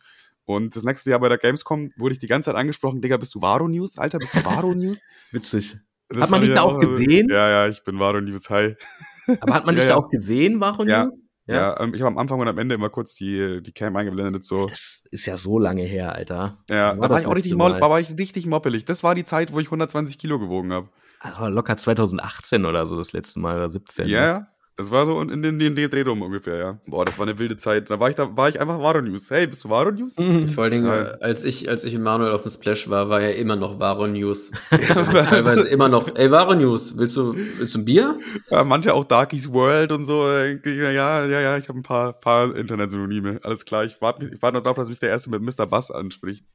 Und 0.46 0.76
das 0.76 0.84
nächste 0.84 1.12
Jahr 1.12 1.20
bei 1.20 1.30
der 1.30 1.38
Gamescom 1.38 1.92
wurde 1.98 2.14
ich 2.14 2.20
die 2.20 2.28
ganze 2.28 2.50
Zeit 2.50 2.56
angesprochen, 2.56 3.02
Digga, 3.02 3.18
bist 3.18 3.36
du 3.36 3.42
Varo 3.42 3.68
News? 3.68 3.98
Alter, 3.98 4.20
bist 4.20 4.36
du 4.36 4.46
Varo 4.46 4.74
News? 4.74 5.00
Witzig. 5.32 5.78
Das 6.10 6.22
hat 6.22 6.30
man 6.30 6.42
dich 6.42 6.54
da 6.54 6.62
auch 6.62 6.80
gesehen? 6.80 7.30
Ja, 7.30 7.50
ja, 7.50 7.68
ich 7.68 7.84
bin 7.84 8.00
Varo 8.00 8.22
News. 8.22 8.50
Hi. 8.50 8.76
Aber 9.40 9.54
hat 9.54 9.66
man 9.66 9.76
dich 9.76 9.86
da 9.86 9.96
auch 9.96 10.10
gesehen, 10.10 10.60
News? 10.60 10.88
Ja, 10.88 11.10
ja, 11.48 11.56
ja 11.56 11.80
ähm, 11.80 11.94
ich 11.94 12.02
habe 12.02 12.08
am 12.12 12.18
Anfang 12.18 12.40
und 12.40 12.48
am 12.48 12.58
Ende 12.58 12.76
immer 12.76 12.90
kurz 12.90 13.16
die, 13.16 13.62
die 13.62 13.72
Cam 13.72 13.96
eingeblendet. 13.96 14.44
So. 14.46 14.68
Das 14.68 15.04
ist 15.12 15.26
ja 15.26 15.38
so 15.38 15.60
lange 15.60 15.84
her, 15.84 16.16
Alter. 16.16 16.58
Ja, 16.70 16.94
da 16.94 17.02
war, 17.02 17.10
war 17.10 17.20
ich 17.20 17.28
auch 17.28 17.36
richtig, 17.36 17.56
Mal? 17.56 17.80
war 17.80 18.00
ich 18.00 18.18
richtig 18.18 18.46
moppelig. 18.46 18.86
Das 18.86 19.04
war 19.04 19.16
die 19.16 19.24
Zeit, 19.24 19.54
wo 19.54 19.60
ich 19.60 19.68
120 19.68 20.18
Kilo 20.18 20.40
gewogen 20.40 20.74
habe. 20.74 20.90
Also 21.20 21.48
locker 21.48 21.78
2018 21.78 22.66
oder 22.66 22.88
so 22.88 22.98
das 22.98 23.14
letzte 23.14 23.40
Mal 23.40 23.56
oder 23.58 23.70
17. 23.70 24.08
Ja, 24.08 24.26
ja. 24.26 24.48
Das 24.78 24.92
war 24.92 25.06
so 25.06 25.22
in 25.22 25.42
den, 25.42 25.58
den, 25.58 25.74
den 25.74 25.90
Dreh 25.90 26.02
rum 26.02 26.22
ungefähr, 26.22 26.58
ja. 26.58 26.80
Boah, 26.86 27.06
das 27.06 27.18
war 27.18 27.26
eine 27.26 27.40
wilde 27.40 27.56
Zeit. 27.56 27.90
Da 27.90 27.98
war 27.98 28.10
ich, 28.10 28.16
da 28.16 28.36
war 28.36 28.50
ich 28.50 28.60
einfach 28.60 28.78
Varo 28.80 29.02
News. 29.02 29.32
Hey, 29.32 29.48
bist 29.48 29.64
du 29.64 29.70
Varo 29.70 29.92
News? 29.92 30.18
Mhm. 30.18 30.50
Vor 30.50 30.66
allen 30.66 30.74
Dingen, 30.74 30.86
ja. 30.86 31.12
als 31.22 31.46
ich, 31.46 31.70
als 31.70 31.86
ich 31.86 31.94
mit 31.94 32.02
Manuel 32.02 32.34
auf 32.34 32.42
dem 32.42 32.52
Splash 32.52 32.90
war, 32.90 33.08
war 33.08 33.22
er 33.22 33.38
immer 33.38 33.56
noch 33.56 33.80
Varo 33.80 34.06
News. 34.06 34.52
Teilweise 34.70 35.70
immer 35.70 35.88
noch, 35.88 36.14
ey, 36.16 36.30
Varo 36.30 36.56
News, 36.56 36.98
willst 36.98 37.16
du, 37.16 37.34
willst 37.58 37.74
du 37.74 37.80
ein 37.80 37.86
Bier? 37.86 38.20
Ja, 38.50 38.66
manche 38.66 38.94
auch 38.94 39.06
Darkies 39.06 39.50
World 39.50 39.94
und 39.94 40.04
so. 40.04 40.28
Ja, 40.30 40.92
ja, 40.92 41.26
ja, 41.26 41.58
ich 41.58 41.70
habe 41.70 41.80
ein 41.80 41.84
paar, 41.84 42.12
paar 42.12 42.54
Internet-Synonyme. 42.54 43.40
Alles 43.44 43.64
klar. 43.64 43.86
Ich 43.86 44.02
warte 44.02 44.28
ich 44.28 44.42
wart 44.42 44.56
noch 44.56 44.62
darauf, 44.62 44.76
dass 44.76 44.90
mich 44.90 45.00
der 45.00 45.10
Erste 45.10 45.30
mit 45.30 45.42
Mr. 45.42 45.66
Bass 45.68 45.90
anspricht. 45.90 46.46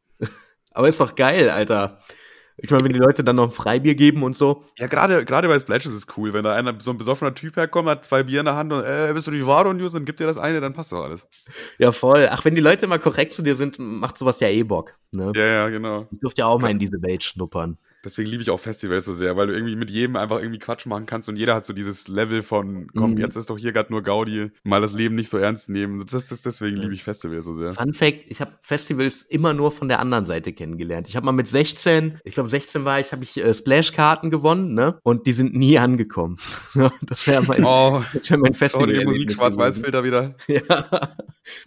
Aber 0.72 0.88
ist 0.88 1.00
doch 1.00 1.14
geil, 1.14 1.48
Alter. 1.48 1.98
Ich 2.62 2.70
meine, 2.70 2.84
wenn 2.84 2.92
die 2.92 2.98
Leute 2.98 3.24
dann 3.24 3.36
noch 3.36 3.44
ein 3.44 3.50
Freibier 3.50 3.94
geben 3.94 4.22
und 4.22 4.36
so. 4.36 4.64
Ja, 4.78 4.86
gerade 4.86 5.24
gerade 5.24 5.48
bei 5.48 5.58
Splash 5.58 5.86
ist 5.86 5.94
es 5.94 6.06
cool, 6.16 6.32
wenn 6.32 6.44
da 6.44 6.54
einer 6.54 6.74
so 6.78 6.90
ein 6.90 6.98
besoffener 6.98 7.34
Typ 7.34 7.56
herkommt, 7.56 7.88
hat 7.88 8.04
zwei 8.04 8.22
Bier 8.22 8.40
in 8.40 8.46
der 8.46 8.56
Hand 8.56 8.72
und 8.72 8.84
äh, 8.84 9.10
bist 9.14 9.26
du 9.26 9.30
die 9.30 9.46
Varo 9.46 9.72
News 9.72 9.94
und 9.94 10.04
gibt 10.04 10.20
dir 10.20 10.26
das 10.26 10.38
eine, 10.38 10.60
dann 10.60 10.74
passt 10.74 10.92
doch 10.92 11.04
alles. 11.04 11.26
Ja, 11.78 11.92
voll. 11.92 12.28
Ach, 12.30 12.44
wenn 12.44 12.54
die 12.54 12.60
Leute 12.60 12.86
mal 12.86 12.98
korrekt 12.98 13.32
zu 13.32 13.42
dir 13.42 13.56
sind, 13.56 13.78
macht 13.78 14.18
sowas 14.18 14.40
ja 14.40 14.48
eh 14.48 14.62
Bock. 14.62 14.94
Ne? 15.12 15.32
Ja, 15.34 15.46
ja, 15.46 15.68
genau. 15.68 16.06
Ich 16.10 16.20
durfte 16.20 16.42
ja 16.42 16.46
auch 16.46 16.60
mal 16.60 16.70
in 16.70 16.78
diese 16.78 17.02
Welt 17.02 17.22
schnuppern. 17.22 17.78
Deswegen 18.04 18.30
liebe 18.30 18.42
ich 18.42 18.50
auch 18.50 18.60
Festivals 18.60 19.04
so 19.04 19.12
sehr, 19.12 19.36
weil 19.36 19.48
du 19.48 19.54
irgendwie 19.54 19.76
mit 19.76 19.90
jedem 19.90 20.16
einfach 20.16 20.38
irgendwie 20.38 20.58
Quatsch 20.58 20.86
machen 20.86 21.06
kannst 21.06 21.28
und 21.28 21.36
jeder 21.36 21.54
hat 21.54 21.66
so 21.66 21.72
dieses 21.72 22.08
Level 22.08 22.42
von, 22.42 22.88
komm, 22.94 23.12
mhm. 23.12 23.18
jetzt 23.18 23.36
ist 23.36 23.50
doch 23.50 23.58
hier 23.58 23.72
gerade 23.72 23.92
nur 23.92 24.02
Gaudi, 24.02 24.50
mal 24.64 24.80
das 24.80 24.92
Leben 24.92 25.14
nicht 25.14 25.28
so 25.28 25.38
ernst 25.38 25.68
nehmen. 25.68 26.06
Das, 26.10 26.28
das, 26.28 26.42
deswegen 26.42 26.76
liebe 26.76 26.94
ich 26.94 27.02
Festivals 27.02 27.44
so 27.44 27.52
sehr. 27.52 27.74
Fun 27.74 27.92
Fact, 27.92 28.24
ich 28.28 28.40
habe 28.40 28.52
Festivals 28.60 29.22
immer 29.22 29.52
nur 29.52 29.70
von 29.70 29.88
der 29.88 30.00
anderen 30.00 30.24
Seite 30.24 30.52
kennengelernt. 30.52 31.08
Ich 31.08 31.16
habe 31.16 31.26
mal 31.26 31.32
mit 31.32 31.48
16, 31.48 32.20
ich 32.24 32.34
glaube 32.34 32.48
16 32.48 32.84
war 32.84 33.00
ich, 33.00 33.12
habe 33.12 33.22
ich 33.22 33.36
äh, 33.36 33.52
Splash-Karten 33.52 34.30
gewonnen, 34.30 34.74
ne? 34.74 34.98
Und 35.02 35.26
die 35.26 35.32
sind 35.32 35.54
nie 35.54 35.78
angekommen. 35.78 36.36
das 37.02 37.26
wäre 37.26 37.42
mein, 37.42 37.64
oh, 37.64 38.02
wär 38.12 38.38
mein 38.38 38.54
Festival. 38.54 38.88
Oh, 38.88 38.92
die 38.92 39.04
Musik, 39.04 39.32
Schwarz-Weiß-Filter 39.32 40.04
wieder. 40.04 40.36
ja, 40.46 41.14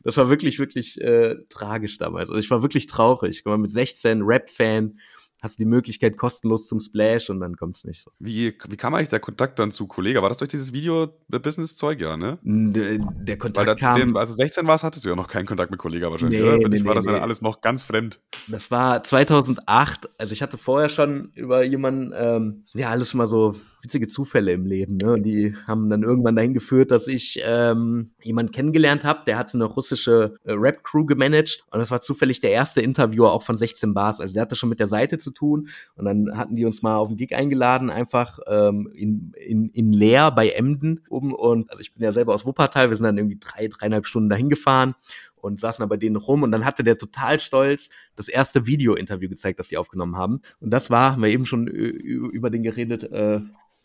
das 0.04 0.18
war 0.18 0.30
wirklich, 0.30 0.60
wirklich 0.60 1.00
äh, 1.02 1.36
tragisch 1.50 1.98
damals. 1.98 2.30
Also 2.30 2.40
ich 2.40 2.50
war 2.50 2.62
wirklich 2.62 2.88
traurig. 2.88 3.40
Ich 3.40 3.46
war 3.46 3.58
mit 3.58 3.72
16 3.72 4.22
Rap-Fan 4.24 4.96
hast 5.44 5.60
du 5.60 5.64
die 5.64 5.70
Möglichkeit 5.70 6.18
kostenlos 6.18 6.68
zum 6.68 6.80
Splash 6.80 7.30
und 7.30 7.42
dann 7.42 7.58
kommt 7.58 7.76
es 7.76 7.84
nicht 7.84 8.02
so. 8.02 8.12
Wie, 8.18 8.58
wie 8.68 8.78
kam 8.78 8.96
eigentlich 8.96 9.10
der 9.10 9.20
Kontakt 9.20 9.60
dann 9.60 9.72
zu 9.72 9.88
Kollege? 9.88 10.22
War 10.22 10.30
das 10.30 10.38
durch 10.38 10.50
dieses 10.50 10.72
Video-Business-Zeug, 10.72 12.00
ja, 12.00 12.16
ne? 12.16 12.40
Der, 12.44 12.98
der 12.98 13.38
Kontakt 13.38 13.68
Weil 13.68 13.76
kam... 13.76 14.00
Dem, 14.00 14.18
also 14.18 14.34
16 14.34 14.66
warst, 14.66 14.86
hattest 14.86 15.04
du 15.04 15.10
ja 15.10 15.16
noch 15.16 15.28
keinen 15.28 15.46
Kontakt 15.46 15.70
mit 15.70 15.80
Kollege 15.80 16.10
wahrscheinlich, 16.10 16.40
nee, 16.40 16.48
oder? 16.48 16.62
Für 16.62 16.70
nee, 16.70 16.78
dich 16.78 16.86
war 16.86 16.96
das 16.96 17.06
nee. 17.06 17.12
ja 17.12 17.20
alles 17.20 17.42
noch 17.42 17.60
ganz 17.60 17.84
fremd. 17.84 18.22
Das 18.48 18.72
war 18.72 19.04
2008, 19.04 20.10
also 20.18 20.32
ich 20.32 20.42
hatte 20.42 20.58
vorher 20.58 20.88
schon 20.88 21.32
über 21.36 21.64
jemanden, 21.64 22.14
ähm, 22.16 22.64
ja, 22.74 22.90
alles 22.90 23.14
mal 23.14 23.28
so 23.28 23.54
witzige 23.84 24.08
Zufälle 24.08 24.54
im 24.54 24.66
Leben, 24.66 24.98
ne? 24.98 25.14
Und 25.14 25.24
die 25.24 25.56
haben 25.68 25.90
dann 25.90 26.04
irgendwann 26.04 26.36
dahin 26.36 26.54
geführt, 26.54 26.92
dass 26.92 27.08
ich 27.08 27.42
ähm, 27.44 28.12
jemanden 28.22 28.52
kennengelernt 28.52 29.04
habe, 29.04 29.22
der 29.26 29.38
hatte 29.38 29.58
eine 29.58 29.66
russische 29.66 30.36
äh, 30.46 30.54
Rap-Crew 30.54 31.06
gemanagt 31.06 31.66
und 31.72 31.80
das 31.80 31.92
war 31.92 32.02
zufällig 32.02 32.40
der 32.40 32.52
erste 32.52 32.82
Interviewer 32.82 33.34
auch 33.34 33.44
von 33.44 33.58
16 33.58 33.94
Bars. 33.94 34.22
Also 34.22 34.34
der 34.34 34.44
hatte 34.44 34.56
schon 34.56 34.70
mit 34.70 34.80
der 34.80 34.88
Seite 34.88 35.20
zu 35.20 35.32
tun 35.32 35.68
und 35.96 36.06
dann 36.06 36.38
hatten 36.38 36.56
die 36.56 36.66
uns 36.66 36.82
mal 36.82 36.96
auf 36.96 37.10
den 37.10 37.18
Gig 37.18 37.36
eingeladen, 37.36 37.90
einfach 37.90 38.40
ähm, 38.48 38.90
in, 38.96 39.34
in, 39.38 39.70
in 39.70 39.92
Leer 39.92 40.32
bei 40.32 40.50
Emden 40.50 41.02
oben 41.10 41.34
und 41.34 41.70
also 41.70 41.82
ich 41.82 41.94
bin 41.94 42.04
ja 42.04 42.12
selber 42.12 42.34
aus 42.34 42.46
Wuppertal, 42.46 42.90
wir 42.90 42.98
sind 42.98 43.06
dann 43.06 43.18
irgendwie 43.18 43.40
drei, 43.40 43.68
dreieinhalb 43.68 44.08
Stunden 44.08 44.30
dahin 44.30 44.50
gefahren 44.50 44.96
und 45.44 45.60
saßen 45.60 45.84
da 45.84 45.88
bei 45.88 45.98
denen 45.98 46.16
rum 46.16 46.44
und 46.44 46.52
dann 46.52 46.64
hatte 46.64 46.84
der 46.84 46.98
total 46.98 47.40
stolz 47.40 47.90
das 48.16 48.30
erste 48.30 48.66
Video-Interview 48.66 49.28
gezeigt, 49.28 49.60
das 49.60 49.68
die 49.68 49.78
aufgenommen 49.78 50.16
haben. 50.16 50.42
Und 50.62 50.72
das 50.72 50.90
war, 50.90 51.12
haben 51.12 51.22
wir 51.22 51.30
eben 51.30 51.46
schon 51.46 51.68
über 51.68 52.50
den 52.50 52.64
geredet, 52.64 53.04
äh, 53.04 53.42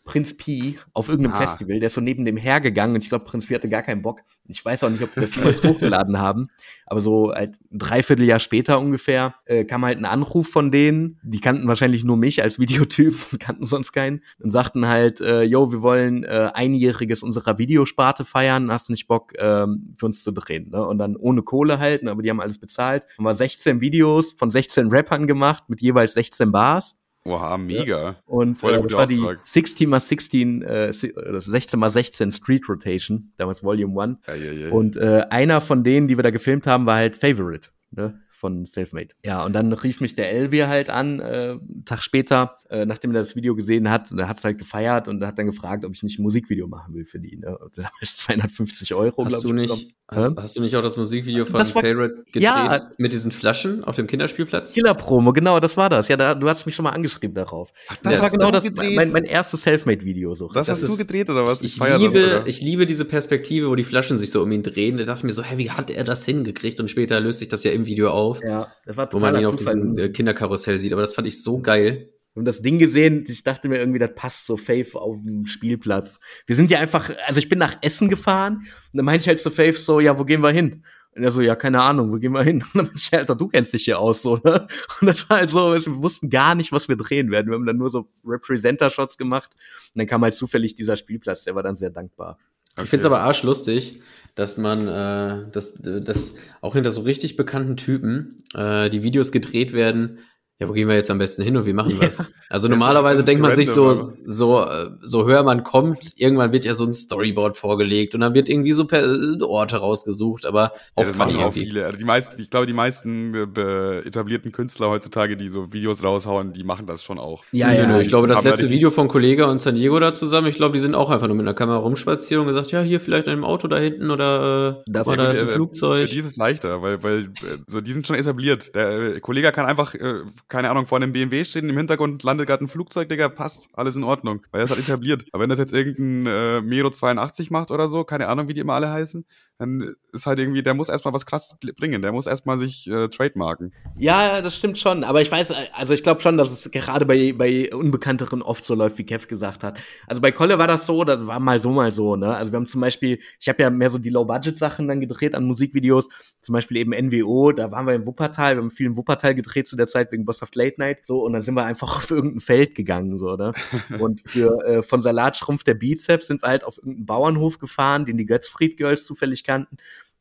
Prinz 0.09 0.35
Pi 0.35 0.79
auf 0.93 1.07
irgendeinem 1.07 1.35
ah. 1.35 1.41
Festival, 1.41 1.79
der 1.79 1.85
ist 1.85 1.93
so 1.93 2.01
neben 2.01 2.25
dem 2.25 2.35
hergegangen 2.35 2.95
und 2.95 3.03
ich 3.03 3.09
glaube, 3.09 3.25
Prinz 3.25 3.45
Pi 3.45 3.53
hatte 3.53 3.69
gar 3.69 3.83
keinen 3.83 4.01
Bock. 4.01 4.21
Ich 4.47 4.65
weiß 4.65 4.83
auch 4.83 4.89
nicht, 4.89 5.03
ob 5.03 5.15
wir 5.15 5.21
das 5.21 5.35
jemals 5.35 5.61
hochgeladen 5.63 6.17
haben, 6.17 6.47
aber 6.87 6.99
so 6.99 7.31
halt 7.31 7.57
ein 7.71 7.77
Dreivierteljahr 7.77 8.39
später 8.39 8.79
ungefähr 8.79 9.35
äh, 9.45 9.65
kam 9.65 9.85
halt 9.85 9.99
ein 9.99 10.05
Anruf 10.05 10.47
von 10.47 10.71
denen, 10.71 11.19
die 11.21 11.39
kannten 11.39 11.67
wahrscheinlich 11.67 12.03
nur 12.03 12.17
mich 12.17 12.41
als 12.41 12.57
Videotyp, 12.57 13.13
kannten 13.39 13.67
sonst 13.67 13.91
keinen 13.91 14.21
und 14.41 14.49
sagten 14.49 14.87
halt, 14.87 15.21
äh, 15.21 15.43
yo, 15.43 15.71
wir 15.71 15.83
wollen 15.83 16.23
äh, 16.23 16.49
einjähriges 16.55 17.21
unserer 17.21 17.59
Videosparte 17.59 18.25
feiern, 18.25 18.71
hast 18.71 18.89
du 18.89 18.93
nicht 18.93 19.07
Bock 19.07 19.33
ähm, 19.37 19.93
für 19.95 20.07
uns 20.07 20.23
zu 20.23 20.31
drehen, 20.31 20.71
ne? 20.71 20.83
Und 20.87 20.97
dann 20.97 21.17
ohne 21.17 21.43
Kohle 21.43 21.77
halten, 21.77 22.07
aber 22.07 22.23
die 22.23 22.31
haben 22.31 22.41
alles 22.41 22.57
bezahlt. 22.57 23.05
Haben 23.15 23.25
wir 23.25 23.33
16 23.35 23.79
Videos 23.79 24.31
von 24.31 24.49
16 24.49 24.87
Rappern 24.87 25.27
gemacht 25.27 25.65
mit 25.67 25.81
jeweils 25.81 26.15
16 26.15 26.51
Bars 26.51 26.97
Oha, 27.25 27.57
mega. 27.57 28.01
Ja. 28.01 28.15
Und 28.25 28.63
äh, 28.63 28.81
das 28.81 28.93
war 28.93 29.07
die 29.07 29.21
16 29.43 29.93
x 29.93 30.07
16, 30.07 30.61
äh, 30.61 30.93
16 30.93 31.81
x 31.81 31.93
16 31.93 32.31
Street 32.31 32.67
Rotation, 32.69 33.33
damals 33.37 33.63
Volume 33.63 34.01
1. 34.01 34.17
Ja, 34.27 34.35
ja, 34.35 34.71
und 34.71 34.95
äh, 34.95 35.25
einer 35.29 35.61
von 35.61 35.83
denen, 35.83 36.07
die 36.07 36.17
wir 36.17 36.23
da 36.23 36.31
gefilmt 36.31 36.65
haben, 36.65 36.85
war 36.85 36.95
halt 36.95 37.15
Favorite. 37.15 37.69
Ne? 37.91 38.19
von 38.39 38.65
Selfmade. 38.65 39.09
Ja, 39.25 39.43
und 39.43 39.53
dann 39.53 39.71
rief 39.73 39.99
mich 39.99 40.15
der 40.15 40.31
Elvier 40.31 40.69
halt 40.69 40.89
an, 40.89 41.19
äh, 41.19 41.57
einen 41.59 41.83
Tag 41.85 42.01
später, 42.01 42.57
äh, 42.69 42.85
nachdem 42.85 43.11
er 43.11 43.19
das 43.19 43.35
Video 43.35 43.53
gesehen 43.53 43.89
hat, 43.89 44.11
und 44.11 44.19
er 44.19 44.29
hat 44.29 44.37
es 44.37 44.45
halt 44.45 44.57
gefeiert 44.57 45.09
und 45.09 45.23
hat 45.25 45.37
dann 45.37 45.45
gefragt, 45.45 45.83
ob 45.83 45.93
ich 45.93 46.01
nicht 46.03 46.19
ein 46.19 46.23
Musikvideo 46.23 46.67
machen 46.67 46.93
will 46.93 47.05
für 47.05 47.19
die. 47.19 47.35
Ne? 47.35 47.57
Und 47.57 47.77
da 47.77 47.83
habe 47.83 47.95
ich 48.01 48.15
250 48.15 48.93
Euro, 48.93 49.25
glaube 49.25 49.45
ich. 49.45 49.53
Nicht, 49.53 49.95
hast, 50.15 50.37
hast, 50.37 50.55
du 50.55 50.61
nicht 50.61 50.75
auch 50.75 50.81
das 50.81 50.97
Musikvideo 50.97 51.45
von 51.45 51.59
das 51.59 51.73
war, 51.75 51.83
Favorite 51.83 52.23
gedreht 52.25 52.43
ja, 52.43 52.89
mit 52.97 53.13
diesen 53.13 53.31
Flaschen 53.31 53.83
auf 53.83 53.95
dem 53.95 54.07
Kinderspielplatz? 54.07 54.73
Killer-Promo, 54.73 55.33
genau, 55.33 55.59
das 55.59 55.77
war 55.77 55.89
das. 55.89 56.07
Ja, 56.07 56.17
da, 56.17 56.35
du 56.35 56.49
hast 56.49 56.65
mich 56.65 56.75
schon 56.75 56.83
mal 56.83 56.91
angeschrieben 56.91 57.35
darauf. 57.35 57.71
Ach, 57.87 57.97
das 58.03 58.13
ja, 58.13 58.21
war 58.21 58.29
genau 58.29 58.51
das, 58.51 58.69
mein, 58.71 59.11
mein 59.11 59.25
erstes 59.25 59.63
Selfmade-Video. 59.63 60.35
So. 60.35 60.47
Das, 60.47 60.67
das 60.67 60.69
hast 60.69 60.83
ist, 60.83 60.99
du 60.99 61.05
gedreht 61.05 61.29
oder 61.29 61.45
was? 61.45 61.61
Ich, 61.61 61.79
ich 61.79 61.97
liebe, 61.97 62.21
das, 62.21 62.47
ich 62.47 62.61
liebe 62.61 62.85
diese 62.85 63.05
Perspektive, 63.05 63.69
wo 63.69 63.75
die 63.75 63.83
Flaschen 63.83 64.17
sich 64.17 64.31
so 64.31 64.41
um 64.41 64.51
ihn 64.51 64.63
drehen. 64.63 64.97
Da 64.97 65.05
dachte 65.05 65.19
ich 65.19 65.23
mir 65.25 65.33
so, 65.33 65.43
hä, 65.43 65.57
wie 65.57 65.71
hat 65.71 65.89
er 65.89 66.03
das 66.03 66.25
hingekriegt? 66.25 66.79
Und 66.79 66.89
später 66.89 67.19
löst 67.19 67.39
sich 67.39 67.49
das 67.49 67.63
ja 67.63 67.71
im 67.71 67.85
Video 67.85 68.09
auf. 68.09 68.41
Ja, 68.43 68.71
das 68.85 68.97
war 68.97 69.11
wo 69.11 69.19
man 69.19 69.35
ihn 69.35 69.45
auf 69.45 69.55
diesem 69.55 69.97
äh, 69.97 70.09
Kinderkarussell 70.09 70.79
sieht. 70.79 70.93
Aber 70.93 71.01
das 71.01 71.13
fand 71.13 71.27
ich 71.27 71.41
so 71.41 71.61
geil. 71.61 72.09
Und 72.39 72.45
das 72.45 72.61
Ding 72.61 72.79
gesehen, 72.79 73.25
ich 73.27 73.43
dachte 73.43 73.67
mir 73.67 73.79
irgendwie, 73.79 73.99
das 73.99 74.15
passt 74.15 74.45
so 74.45 74.55
Faith 74.55 74.95
auf 74.95 75.17
dem 75.21 75.45
Spielplatz. 75.45 76.21
Wir 76.47 76.55
sind 76.55 76.71
ja 76.71 76.79
einfach, 76.79 77.11
also 77.27 77.37
ich 77.37 77.49
bin 77.49 77.59
nach 77.59 77.77
Essen 77.81 78.07
gefahren 78.07 78.59
und 78.59 78.97
dann 78.97 79.03
meinte 79.03 79.23
ich 79.23 79.27
halt 79.27 79.41
zu 79.41 79.51
Faith 79.51 79.77
so, 79.77 79.99
ja, 79.99 80.17
wo 80.17 80.23
gehen 80.23 80.41
wir 80.41 80.51
hin? 80.51 80.85
Und 81.17 81.23
er 81.23 81.31
so, 81.31 81.41
ja, 81.41 81.57
keine 81.57 81.81
Ahnung, 81.81 82.13
wo 82.13 82.15
gehen 82.15 82.31
wir 82.31 82.43
hin? 82.43 82.63
Und 82.73 82.75
dann 82.75 82.85
meinte 82.85 82.97
ich, 82.97 83.13
Alter, 83.13 83.35
du 83.35 83.49
kennst 83.49 83.73
dich 83.73 83.83
hier 83.83 83.99
aus, 83.99 84.21
so, 84.21 84.37
ne? 84.37 84.67
Und 85.01 85.07
das 85.07 85.29
war 85.29 85.39
halt 85.39 85.49
so, 85.49 85.73
wir 85.73 86.01
wussten 86.01 86.29
gar 86.29 86.55
nicht, 86.55 86.71
was 86.71 86.87
wir 86.87 86.95
drehen 86.95 87.29
werden. 87.29 87.47
Wir 87.47 87.55
haben 87.55 87.65
dann 87.65 87.75
nur 87.75 87.89
so 87.89 88.07
Representer-Shots 88.25 89.17
gemacht. 89.17 89.51
Und 89.53 89.99
dann 89.99 90.07
kam 90.07 90.21
halt 90.21 90.35
zufällig 90.35 90.75
dieser 90.75 90.95
Spielplatz, 90.95 91.43
der 91.43 91.55
war 91.55 91.63
dann 91.63 91.75
sehr 91.75 91.89
dankbar. 91.89 92.37
Okay. 92.73 92.83
Ich 92.83 92.89
find's 92.89 93.05
aber 93.05 93.19
arschlustig, 93.19 94.01
dass 94.35 94.57
man, 94.57 94.87
äh, 94.87 95.51
dass, 95.51 95.81
dass 95.81 96.35
auch 96.61 96.75
hinter 96.75 96.91
so 96.91 97.01
richtig 97.01 97.35
bekannten 97.35 97.75
Typen 97.75 98.37
äh, 98.53 98.89
die 98.89 99.03
Videos 99.03 99.33
gedreht 99.33 99.73
werden, 99.73 100.19
ja, 100.59 100.67
wo 100.67 100.73
gehen 100.73 100.89
wir 100.89 100.95
jetzt 100.95 101.09
am 101.09 101.17
besten 101.17 101.41
hin 101.41 101.55
und 101.55 101.65
wie 101.65 101.73
machen 101.73 101.93
wir 102.01 102.07
es? 102.07 102.25
Also 102.49 102.67
normalerweise 102.67 103.23
denkt 103.23 103.41
man 103.41 103.55
sich 103.55 103.69
so, 103.69 103.95
so, 104.25 104.65
so 105.01 105.25
höher 105.25 105.43
man 105.43 105.63
kommt, 105.63 106.13
irgendwann 106.17 106.51
wird 106.51 106.65
ja 106.65 106.73
so 106.73 106.83
ein 106.83 106.93
Storyboard 106.93 107.57
vorgelegt 107.57 108.13
und 108.13 108.21
dann 108.21 108.33
wird 108.33 108.49
irgendwie 108.49 108.73
so 108.73 108.85
per 108.85 109.05
Orte 109.41 109.77
rausgesucht, 109.77 110.45
aber 110.45 110.73
auch 110.95 111.03
ja, 111.03 111.07
das 111.07 111.17
machen 111.17 111.37
auch 111.37 111.53
viele. 111.53 111.85
Also 111.85 111.97
die 111.97 112.03
meisten, 112.03 112.41
ich 112.41 112.49
glaube, 112.49 112.65
die 112.65 112.73
meisten 112.73 113.33
äh, 113.55 113.99
etablierten 113.99 114.51
Künstler 114.51 114.89
heutzutage, 114.89 115.37
die 115.37 115.47
so 115.47 115.71
Videos 115.71 116.03
raushauen, 116.03 116.51
die 116.51 116.63
machen 116.63 116.87
das 116.87 117.03
schon 117.03 117.19
auch. 117.19 117.43
Ja, 117.51 117.71
ja, 117.71 117.89
ja. 117.89 117.99
Ich 118.01 118.09
glaube, 118.09 118.27
das 118.27 118.43
letzte 118.43 118.69
Video 118.69 118.89
von 118.89 119.07
Kollege 119.07 119.47
und 119.47 119.59
San 119.59 119.75
Diego 119.75 119.97
da 119.99 120.13
zusammen, 120.13 120.47
ich 120.47 120.55
glaube, 120.55 120.73
die 120.73 120.79
sind 120.79 120.93
auch 120.93 121.09
einfach 121.09 121.27
nur 121.27 121.37
mit 121.37 121.45
einer 121.45 121.53
Kamera 121.53 121.77
rumspaziert 121.77 122.41
und 122.41 122.47
gesagt, 122.47 122.71
ja, 122.71 122.81
hier 122.81 122.99
vielleicht 122.99 123.27
in 123.27 123.33
einem 123.33 123.45
Auto 123.45 123.67
da 123.69 123.77
hinten 123.77 124.11
oder, 124.11 124.79
äh, 124.79 124.91
das 124.91 125.07
oder 125.07 125.17
da 125.17 125.31
ist 125.31 125.41
ein 125.41 125.49
äh, 125.49 125.51
Flugzeug. 125.51 126.09
Für 126.09 126.13
die 126.13 126.19
ist 126.19 126.25
es 126.25 126.35
leichter, 126.35 126.81
weil, 126.81 127.01
weil 127.01 127.29
so, 127.67 127.79
die 127.79 127.93
sind 127.93 128.05
schon 128.05 128.17
etabliert. 128.17 128.75
Der 128.75 129.15
äh, 129.15 129.19
Kollege 129.21 129.51
kann 129.51 129.65
einfach 129.65 129.95
äh, 129.95 130.23
keine 130.49 130.71
Ahnung, 130.71 130.87
vor 130.87 130.97
einem 130.97 131.13
BMW 131.13 131.45
stehen, 131.45 131.69
im 131.69 131.77
Hintergrund 131.77 132.23
landet 132.23 132.47
gerade 132.47 132.65
ein 132.65 132.67
Flugzeug, 132.67 133.07
Digga, 133.07 133.29
passt, 133.29 133.69
alles 133.73 133.95
in 133.95 134.03
Ordnung, 134.03 134.41
weil 134.51 134.61
er 134.61 134.63
ist 134.63 134.71
halt 134.71 134.79
etabliert. 134.79 135.25
Aber 135.31 135.43
wenn 135.43 135.49
das 135.49 135.59
jetzt 135.59 135.73
irgendein 135.73 136.25
äh, 136.25 136.61
Mero 136.61 136.89
82 136.89 137.51
macht 137.51 137.69
oder 137.69 137.87
so, 137.87 138.03
keine 138.03 138.27
Ahnung, 138.27 138.47
wie 138.47 138.55
die 138.55 138.61
immer 138.61 138.73
alle 138.73 138.89
heißen, 138.89 139.25
dann 139.59 139.93
ist 140.11 140.25
halt 140.25 140.39
irgendwie, 140.39 140.63
der 140.63 140.73
muss 140.73 140.89
erstmal 140.89 141.13
was 141.13 141.25
krasses 141.25 141.57
bringen, 141.77 142.01
der 142.01 142.11
muss 142.11 142.25
erstmal 142.25 142.57
sich 142.57 142.89
äh, 142.89 143.09
trademarken. 143.09 143.73
Ja, 143.97 144.41
das 144.41 144.55
stimmt 144.55 144.79
schon, 144.79 145.03
aber 145.03 145.21
ich 145.21 145.31
weiß, 145.31 145.53
also 145.73 145.93
ich 145.93 146.01
glaube 146.01 146.21
schon, 146.21 146.37
dass 146.37 146.49
es 146.49 146.71
gerade 146.71 147.05
bei, 147.05 147.33
bei 147.33 147.71
Unbekannteren 147.73 148.41
oft 148.41 148.65
so 148.65 148.73
läuft, 148.73 148.97
wie 148.97 149.05
Kev 149.05 149.27
gesagt 149.27 149.63
hat. 149.63 149.77
Also 150.07 150.21
bei 150.21 150.31
Kolle 150.31 150.57
war 150.57 150.67
das 150.67 150.85
so, 150.85 151.03
das 151.03 151.27
war 151.27 151.39
mal 151.39 151.59
so, 151.59 151.71
mal 151.71 151.93
so, 151.93 152.15
ne? 152.15 152.35
Also 152.35 152.51
wir 152.51 152.57
haben 152.57 152.67
zum 152.67 152.81
Beispiel, 152.81 153.19
ich 153.39 153.49
habe 153.49 153.61
ja 153.61 153.69
mehr 153.69 153.89
so 153.89 153.99
die 153.99 154.09
Low-Budget-Sachen 154.09 154.87
dann 154.87 154.99
gedreht 154.99 155.35
an 155.35 155.43
Musikvideos, 155.43 156.09
zum 156.39 156.53
Beispiel 156.53 156.77
eben 156.77 156.91
NWO, 156.91 157.51
da 157.51 157.69
waren 157.69 157.85
wir 157.85 157.93
in 157.93 158.05
Wuppertal, 158.05 158.55
wir 158.55 158.61
haben 158.61 158.71
viel 158.71 158.87
in 158.87 158.97
Wuppertal 158.97 159.35
gedreht 159.35 159.67
zu 159.67 159.75
der 159.75 159.87
Zeit 159.87 160.11
wegen 160.11 160.25
Boss 160.25 160.38
of 160.41 160.49
Late 160.53 160.75
Night, 160.77 161.05
so, 161.05 161.23
und 161.23 161.33
dann 161.33 161.41
sind 161.41 161.55
wir 161.55 161.65
einfach 161.65 161.97
auf 161.97 162.11
irgendein 162.11 162.39
Feld 162.39 162.75
gegangen, 162.75 163.19
so, 163.19 163.35
ne? 163.35 163.53
Und 163.99 164.21
für, 164.25 164.65
äh, 164.65 164.83
von 164.83 165.01
Salatschrumpf 165.01 165.63
der 165.63 165.75
Bizeps 165.75 166.27
sind 166.27 166.43
wir 166.43 166.49
halt 166.49 166.63
auf 166.63 166.77
irgendeinen 166.77 167.05
Bauernhof 167.05 167.59
gefahren, 167.59 168.05
den 168.05 168.17
die 168.17 168.25
Götzfried 168.25 168.77
Girls 168.77 169.05
zufällig 169.05 169.43
kannten 169.43 169.77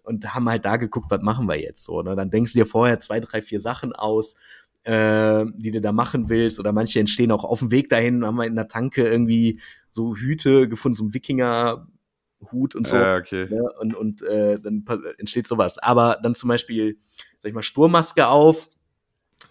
und 0.08 0.34
haben 0.34 0.48
halt 0.48 0.64
da 0.64 0.76
geguckt, 0.78 1.10
was 1.10 1.22
machen 1.22 1.46
wir 1.46 1.60
jetzt 1.60 1.84
so. 1.84 2.02
Ne? 2.02 2.16
Dann 2.16 2.30
denkst 2.30 2.54
du 2.54 2.60
dir 2.60 2.66
vorher 2.66 2.98
zwei, 2.98 3.20
drei, 3.20 3.42
vier 3.42 3.60
Sachen 3.60 3.92
aus, 3.92 4.36
äh, 4.84 5.44
die 5.54 5.70
du 5.70 5.82
da 5.82 5.92
machen 5.92 6.30
willst. 6.30 6.58
Oder 6.58 6.72
manche 6.72 6.98
entstehen 6.98 7.30
auch 7.30 7.44
auf 7.44 7.58
dem 7.58 7.70
Weg 7.70 7.90
dahin, 7.90 8.24
haben 8.24 8.36
wir 8.36 8.46
in 8.46 8.56
der 8.56 8.68
Tanke 8.68 9.06
irgendwie 9.06 9.60
so 9.90 10.16
Hüte 10.16 10.66
gefunden, 10.66 10.96
so 10.96 11.04
ein 11.04 11.14
Wikinger-Hut 11.14 12.74
und 12.74 12.88
so. 12.88 12.96
Ja, 12.96 13.16
okay. 13.16 13.48
Ne? 13.50 13.62
Und, 13.80 13.94
und 13.94 14.22
äh, 14.22 14.58
dann 14.58 14.82
entsteht 15.18 15.46
sowas. 15.46 15.76
Aber 15.76 16.18
dann 16.22 16.34
zum 16.34 16.48
Beispiel, 16.48 16.96
sag 17.40 17.50
ich 17.50 17.54
mal, 17.54 17.62
Sturmmaske 17.62 18.28
auf, 18.28 18.70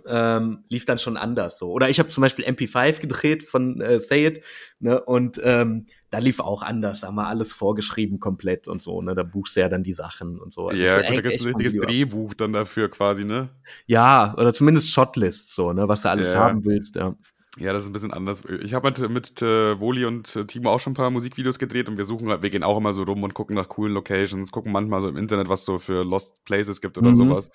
ähm, 0.09 0.63
lief 0.69 0.85
dann 0.85 0.99
schon 0.99 1.17
anders 1.17 1.57
so. 1.57 1.71
Oder 1.71 1.89
ich 1.89 1.99
habe 1.99 2.09
zum 2.09 2.21
Beispiel 2.21 2.45
MP5 2.45 2.99
gedreht 2.99 3.43
von 3.43 3.81
äh, 3.81 3.99
Say 3.99 4.27
It, 4.27 4.41
ne, 4.79 5.01
und 5.01 5.39
ähm, 5.43 5.87
da 6.09 6.19
lief 6.19 6.39
auch 6.39 6.61
anders, 6.61 7.01
da 7.01 7.07
haben 7.07 7.15
wir 7.15 7.27
alles 7.27 7.53
vorgeschrieben 7.53 8.19
komplett 8.19 8.67
und 8.67 8.81
so, 8.81 9.01
ne, 9.01 9.15
da 9.15 9.23
buchst 9.23 9.55
du 9.55 9.61
ja 9.61 9.69
dann 9.69 9.83
die 9.83 9.93
Sachen 9.93 10.39
und 10.39 10.53
so. 10.53 10.69
Also 10.69 10.81
ja, 10.81 10.95
gut, 10.97 11.17
da 11.17 11.21
gibt 11.21 11.35
es 11.35 11.41
ein 11.41 11.47
richtiges 11.47 11.73
Drehbuch 11.73 12.33
dann 12.33 12.53
dafür 12.53 12.89
quasi, 12.89 13.25
ne? 13.25 13.49
Ja, 13.85 14.33
oder 14.37 14.53
zumindest 14.53 14.91
Shotlists 14.91 15.55
so, 15.55 15.73
ne, 15.73 15.87
was 15.87 16.03
du 16.03 16.09
alles 16.09 16.33
ja. 16.33 16.39
haben 16.39 16.63
willst, 16.65 16.95
ja. 16.95 17.15
Ja, 17.59 17.73
das 17.73 17.83
ist 17.83 17.89
ein 17.89 17.93
bisschen 17.93 18.13
anders. 18.13 18.43
Ich 18.61 18.73
habe 18.73 18.91
mit, 18.91 19.09
mit 19.09 19.41
äh, 19.41 19.79
Woli 19.79 20.05
und 20.05 20.35
äh, 20.35 20.45
Timo 20.45 20.69
auch 20.69 20.79
schon 20.79 20.91
ein 20.91 20.95
paar 20.95 21.09
Musikvideos 21.09 21.57
gedreht 21.57 21.89
und 21.89 21.97
wir 21.97 22.05
suchen, 22.05 22.27
wir 22.27 22.49
gehen 22.49 22.63
auch 22.63 22.77
immer 22.77 22.93
so 22.93 23.03
rum 23.03 23.23
und 23.23 23.33
gucken 23.33 23.55
nach 23.55 23.67
coolen 23.67 23.93
Locations, 23.93 24.51
gucken 24.51 24.71
manchmal 24.71 25.01
so 25.01 25.09
im 25.09 25.17
Internet, 25.17 25.49
was 25.49 25.65
so 25.65 25.79
für 25.79 26.03
Lost 26.03 26.43
Places 26.45 26.81
gibt 26.81 26.97
oder 26.97 27.09
mhm. 27.09 27.15
sowas. 27.15 27.49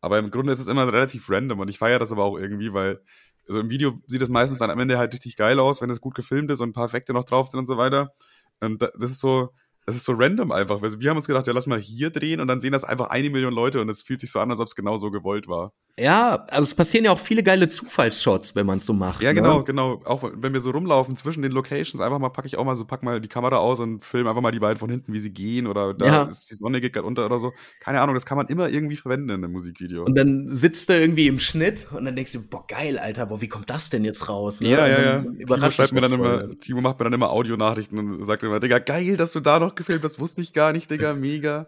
Aber 0.00 0.18
im 0.18 0.30
Grunde 0.30 0.52
ist 0.52 0.60
es 0.60 0.68
immer 0.68 0.86
relativ 0.86 1.28
random 1.30 1.60
und 1.60 1.68
ich 1.68 1.78
feiere 1.78 1.98
das 1.98 2.12
aber 2.12 2.24
auch 2.24 2.38
irgendwie, 2.38 2.72
weil 2.72 3.00
also 3.48 3.60
im 3.60 3.70
Video 3.70 3.96
sieht 4.06 4.22
es 4.22 4.28
meistens 4.28 4.58
dann 4.58 4.70
am 4.70 4.78
Ende 4.78 4.98
halt 4.98 5.12
richtig 5.14 5.36
geil 5.36 5.58
aus, 5.58 5.80
wenn 5.80 5.90
es 5.90 6.00
gut 6.00 6.14
gefilmt 6.14 6.50
ist 6.50 6.60
und 6.60 6.70
ein 6.70 6.72
paar 6.74 6.84
Effekte 6.84 7.12
noch 7.14 7.24
drauf 7.24 7.48
sind 7.48 7.60
und 7.60 7.66
so 7.66 7.78
weiter. 7.78 8.12
Und 8.60 8.82
das 8.82 9.10
ist 9.10 9.20
so, 9.20 9.50
das 9.88 9.96
ist 9.96 10.04
so 10.04 10.12
random 10.12 10.52
einfach. 10.52 10.82
Also 10.82 11.00
wir 11.00 11.08
haben 11.08 11.16
uns 11.16 11.26
gedacht, 11.26 11.46
ja, 11.46 11.54
lass 11.54 11.66
mal 11.66 11.78
hier 11.78 12.10
drehen 12.10 12.40
und 12.40 12.48
dann 12.48 12.60
sehen 12.60 12.72
das 12.72 12.84
einfach 12.84 13.08
eine 13.08 13.30
Million 13.30 13.54
Leute 13.54 13.80
und 13.80 13.88
es 13.88 14.02
fühlt 14.02 14.20
sich 14.20 14.30
so 14.30 14.38
an, 14.38 14.50
als 14.50 14.60
ob 14.60 14.66
es 14.66 14.74
genau 14.74 14.98
so 14.98 15.10
gewollt 15.10 15.48
war. 15.48 15.72
Ja, 15.98 16.44
also 16.50 16.64
es 16.64 16.74
passieren 16.74 17.06
ja 17.06 17.10
auch 17.10 17.18
viele 17.18 17.42
geile 17.42 17.70
Zufallsshots, 17.70 18.54
wenn 18.54 18.66
man 18.66 18.78
es 18.78 18.84
so 18.84 18.92
macht. 18.92 19.22
Ja, 19.22 19.30
ne? 19.30 19.36
genau, 19.36 19.64
genau. 19.64 20.02
Auch 20.04 20.30
wenn 20.32 20.52
wir 20.52 20.60
so 20.60 20.72
rumlaufen 20.72 21.16
zwischen 21.16 21.42
den 21.42 21.52
Locations, 21.52 22.00
einfach 22.02 22.18
mal 22.18 22.28
packe 22.28 22.46
ich 22.46 22.58
auch 22.58 22.64
mal 22.64 22.76
so, 22.76 22.84
pack 22.84 23.02
mal 23.02 23.18
die 23.18 23.28
Kamera 23.28 23.56
aus 23.56 23.80
und 23.80 24.04
film 24.04 24.26
einfach 24.26 24.42
mal 24.42 24.52
die 24.52 24.60
beiden 24.60 24.78
von 24.78 24.90
hinten, 24.90 25.14
wie 25.14 25.18
sie 25.18 25.30
gehen 25.30 25.66
oder 25.66 25.94
da 25.94 26.06
ja. 26.06 26.22
ist 26.24 26.50
die 26.50 26.54
Sonne 26.54 26.82
geht 26.82 26.92
gerade 26.92 27.06
unter 27.06 27.24
oder 27.24 27.38
so. 27.38 27.54
Keine 27.80 28.02
Ahnung, 28.02 28.14
das 28.14 28.26
kann 28.26 28.36
man 28.36 28.46
immer 28.48 28.68
irgendwie 28.68 28.96
verwenden 28.96 29.30
in 29.30 29.42
einem 29.42 29.52
Musikvideo. 29.52 30.04
Und 30.04 30.16
dann 30.16 30.54
sitzt 30.54 30.90
er 30.90 31.00
irgendwie 31.00 31.26
im 31.28 31.38
Schnitt 31.38 31.88
und 31.90 32.04
dann 32.04 32.14
denkst 32.14 32.32
du, 32.32 32.46
boah, 32.46 32.66
geil, 32.68 32.98
Alter, 32.98 33.26
boah, 33.26 33.40
wie 33.40 33.48
kommt 33.48 33.70
das 33.70 33.88
denn 33.88 34.04
jetzt 34.04 34.28
raus? 34.28 34.60
Ne? 34.60 34.68
Ja, 34.68 34.86
ja, 34.86 35.00
ja. 35.00 35.20
Timo 35.22 35.70
schreibt 35.70 35.92
mir 35.92 36.02
dann 36.02 36.12
immer, 36.12 36.58
Timo 36.60 36.82
macht 36.82 36.98
mir 36.98 37.04
dann 37.04 37.14
immer 37.14 37.30
Audionachrichten 37.30 37.98
und 37.98 38.24
sagt 38.24 38.42
immer, 38.42 38.60
Digga, 38.60 38.78
geil, 38.78 39.16
dass 39.16 39.32
du 39.32 39.40
da 39.40 39.58
noch 39.58 39.74
gefilmt 39.78 40.04
hast, 40.04 40.20
wusste 40.20 40.42
ich 40.42 40.52
gar 40.52 40.72
nicht, 40.72 40.90
Digga, 40.90 41.14
mega. 41.14 41.66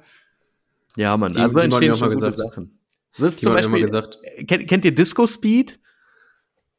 Ja, 0.97 1.16
Mann, 1.16 1.32
die, 1.32 1.41
also 1.41 1.57
die 1.57 1.65
entstehen 1.65 1.97
schon 1.97 2.12
gute 2.12 2.37
Sachen. 2.37 2.78
Das 3.19 3.35
ist 3.35 3.43
zum 3.43 3.55
Beispiel, 3.55 3.81
gesagt. 3.81 4.19
Kennt, 4.47 4.69
kennt 4.69 4.85
ihr 4.85 4.95
Disco 4.95 5.27
Speed? 5.27 5.81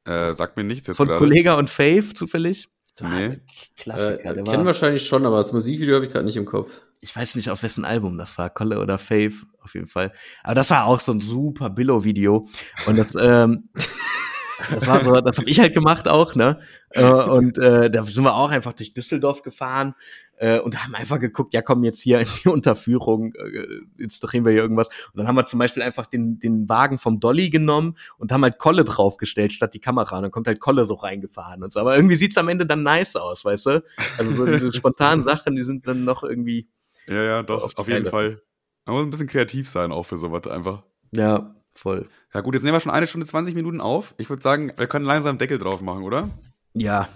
Äh, 0.05 0.33
sagt 0.33 0.57
mir 0.57 0.63
nichts 0.63 0.87
jetzt 0.87 0.97
Von 0.97 1.07
Kollega 1.07 1.55
und 1.55 1.69
Faith 1.69 2.17
zufällig? 2.17 2.69
Nee. 2.99 3.39
Klassiker. 3.77 4.37
Äh, 4.37 4.43
kennen 4.43 4.65
wahrscheinlich 4.65 5.05
schon, 5.05 5.25
aber 5.25 5.37
das 5.37 5.53
Musikvideo 5.53 5.95
habe 5.95 6.05
ich 6.05 6.11
gerade 6.11 6.25
nicht 6.25 6.37
im 6.37 6.45
Kopf. 6.45 6.81
Ich 6.99 7.15
weiß 7.15 7.35
nicht, 7.35 7.49
auf 7.49 7.63
wessen 7.63 7.83
Album 7.83 8.17
das 8.17 8.37
war, 8.37 8.49
Kolle 8.49 8.79
oder 8.79 8.99
Faith, 8.99 9.43
auf 9.61 9.73
jeden 9.73 9.87
Fall. 9.87 10.11
Aber 10.43 10.55
das 10.55 10.69
war 10.69 10.85
auch 10.85 10.99
so 10.99 11.11
ein 11.11 11.21
super 11.21 11.69
Billo-Video. 11.69 12.47
Und 12.85 12.97
das, 12.97 13.15
ähm, 13.19 13.69
das 14.71 14.85
war 14.85 15.03
so, 15.03 15.19
das 15.21 15.37
habe 15.37 15.49
ich 15.49 15.59
halt 15.59 15.73
gemacht 15.73 16.07
auch, 16.07 16.35
ne? 16.35 16.59
Äh, 16.91 17.05
und 17.05 17.57
äh, 17.57 17.89
da 17.89 18.03
sind 18.03 18.23
wir 18.23 18.35
auch 18.35 18.51
einfach 18.51 18.73
durch 18.73 18.93
Düsseldorf 18.93 19.41
gefahren 19.41 19.95
äh, 20.41 20.59
und 20.59 20.83
haben 20.83 20.95
einfach 20.95 21.19
geguckt, 21.19 21.53
ja 21.53 21.61
komm 21.61 21.83
jetzt 21.83 22.01
hier 22.01 22.19
in 22.19 22.27
die 22.43 22.49
Unterführung, 22.49 23.35
äh, 23.35 23.81
jetzt 23.99 24.19
drehen 24.21 24.43
wir 24.43 24.51
hier 24.51 24.63
irgendwas. 24.63 24.89
Und 25.13 25.17
dann 25.17 25.27
haben 25.27 25.35
wir 25.35 25.45
zum 25.45 25.59
Beispiel 25.59 25.83
einfach 25.83 26.07
den, 26.07 26.39
den 26.39 26.67
Wagen 26.67 26.97
vom 26.97 27.19
Dolly 27.19 27.51
genommen 27.51 27.95
und 28.17 28.31
haben 28.31 28.41
halt 28.41 28.57
Kolle 28.57 28.83
draufgestellt 28.83 29.53
statt 29.53 29.75
die 29.75 29.79
Kamera. 29.79 30.17
Und 30.17 30.23
dann 30.23 30.31
kommt 30.31 30.47
halt 30.47 30.59
Kolle 30.59 30.85
so 30.85 30.95
reingefahren 30.95 31.63
und 31.63 31.71
so. 31.71 31.79
Aber 31.79 31.95
irgendwie 31.95 32.15
sieht's 32.15 32.37
am 32.37 32.49
Ende 32.49 32.65
dann 32.65 32.81
nice 32.81 33.15
aus, 33.15 33.45
weißt 33.45 33.67
du? 33.67 33.83
Also 34.17 34.33
so 34.33 34.45
diese 34.47 34.73
spontanen 34.73 35.23
Sachen, 35.23 35.55
die 35.55 35.63
sind 35.63 35.87
dann 35.87 36.05
noch 36.05 36.23
irgendwie. 36.23 36.67
Ja, 37.07 37.21
ja, 37.21 37.43
doch, 37.43 37.63
auf, 37.63 37.77
auf 37.77 37.87
jeden 37.87 38.07
Fall. 38.07 38.41
Man 38.85 38.95
muss 38.95 39.05
ein 39.05 39.11
bisschen 39.11 39.27
kreativ 39.27 39.69
sein 39.69 39.91
auch 39.91 40.07
für 40.07 40.17
sowas 40.17 40.47
einfach. 40.47 40.81
Ja, 41.11 41.53
voll. 41.75 42.09
Ja 42.33 42.41
gut, 42.41 42.55
jetzt 42.55 42.63
nehmen 42.63 42.75
wir 42.75 42.79
schon 42.79 42.91
eine 42.91 43.05
Stunde 43.05 43.27
20 43.27 43.53
Minuten 43.53 43.79
auf. 43.79 44.15
Ich 44.17 44.27
würde 44.29 44.41
sagen, 44.41 44.73
wir 44.75 44.87
können 44.87 45.05
langsam 45.05 45.37
Deckel 45.37 45.59
drauf 45.59 45.81
machen, 45.81 46.01
oder? 46.01 46.29
Ja. 46.73 47.09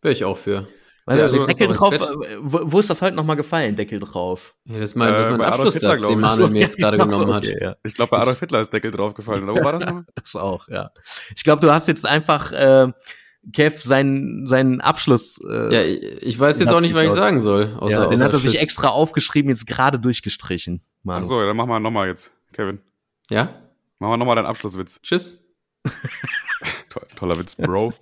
Wäre 0.00 0.12
ich 0.12 0.24
auch 0.24 0.36
für. 0.38 0.68
Weil 1.08 1.20
ja, 1.20 1.46
Deckel 1.46 1.68
drauf, 1.68 1.94
äh, 1.94 2.00
wo, 2.40 2.60
wo, 2.64 2.80
ist 2.80 2.90
das 2.90 3.00
heute 3.00 3.16
nochmal 3.16 3.36
gefallen, 3.36 3.74
Deckel 3.76 3.98
drauf? 3.98 4.54
Ja, 4.66 4.74
das 4.74 4.90
ist 4.90 4.96
mein, 4.96 5.10
das 5.10 5.28
ist 5.28 5.30
mein 5.30 5.40
äh, 5.40 5.44
Abschlusssatz, 5.44 6.06
den 6.06 6.20
Manuel 6.20 6.50
mir 6.50 6.60
jetzt 6.60 6.76
gerade 6.76 6.98
genommen 6.98 7.32
hat. 7.32 7.46
Okay, 7.46 7.56
ja. 7.58 7.76
Ich 7.82 7.94
glaube, 7.94 8.10
bei 8.10 8.18
Adolf 8.18 8.38
Hitler 8.38 8.60
ist 8.60 8.74
Deckel 8.74 8.90
drauf 8.90 9.14
gefallen, 9.14 9.48
oder 9.48 9.58
wo 9.58 9.64
war 9.64 9.72
das 9.72 9.86
noch? 9.90 10.02
das 10.14 10.36
auch, 10.36 10.68
ja. 10.68 10.90
Ich 11.34 11.44
glaube, 11.44 11.62
du 11.62 11.72
hast 11.72 11.88
jetzt 11.88 12.04
einfach 12.04 12.52
äh, 12.52 12.92
Kev 13.54 13.80
seinen, 13.82 14.48
seinen 14.48 14.82
Abschluss. 14.82 15.40
Äh, 15.48 15.74
ja, 15.74 15.82
ich 16.20 16.38
weiß 16.38 16.60
jetzt 16.60 16.74
auch 16.74 16.82
nicht, 16.82 16.94
was 16.94 17.06
ich 17.06 17.12
sagen 17.12 17.40
soll. 17.40 17.74
Außer, 17.78 18.02
ja, 18.02 18.06
den 18.08 18.22
hat 18.22 18.34
er 18.34 18.38
sich 18.38 18.60
extra 18.60 18.88
aufgeschrieben, 18.88 19.48
jetzt 19.48 19.66
gerade 19.66 19.98
durchgestrichen. 19.98 20.82
Manu. 21.04 21.24
Ach 21.24 21.28
so, 21.28 21.40
dann 21.40 21.56
machen 21.56 21.70
wir 21.70 21.80
nochmal 21.80 22.08
jetzt, 22.08 22.34
Kevin. 22.52 22.80
Ja? 23.30 23.44
Machen 23.98 24.12
wir 24.12 24.16
nochmal 24.18 24.36
deinen 24.36 24.46
Abschlusswitz. 24.46 25.00
Tschüss. 25.00 25.42
Toller 27.16 27.38
Witz, 27.38 27.56
Bro. 27.56 27.94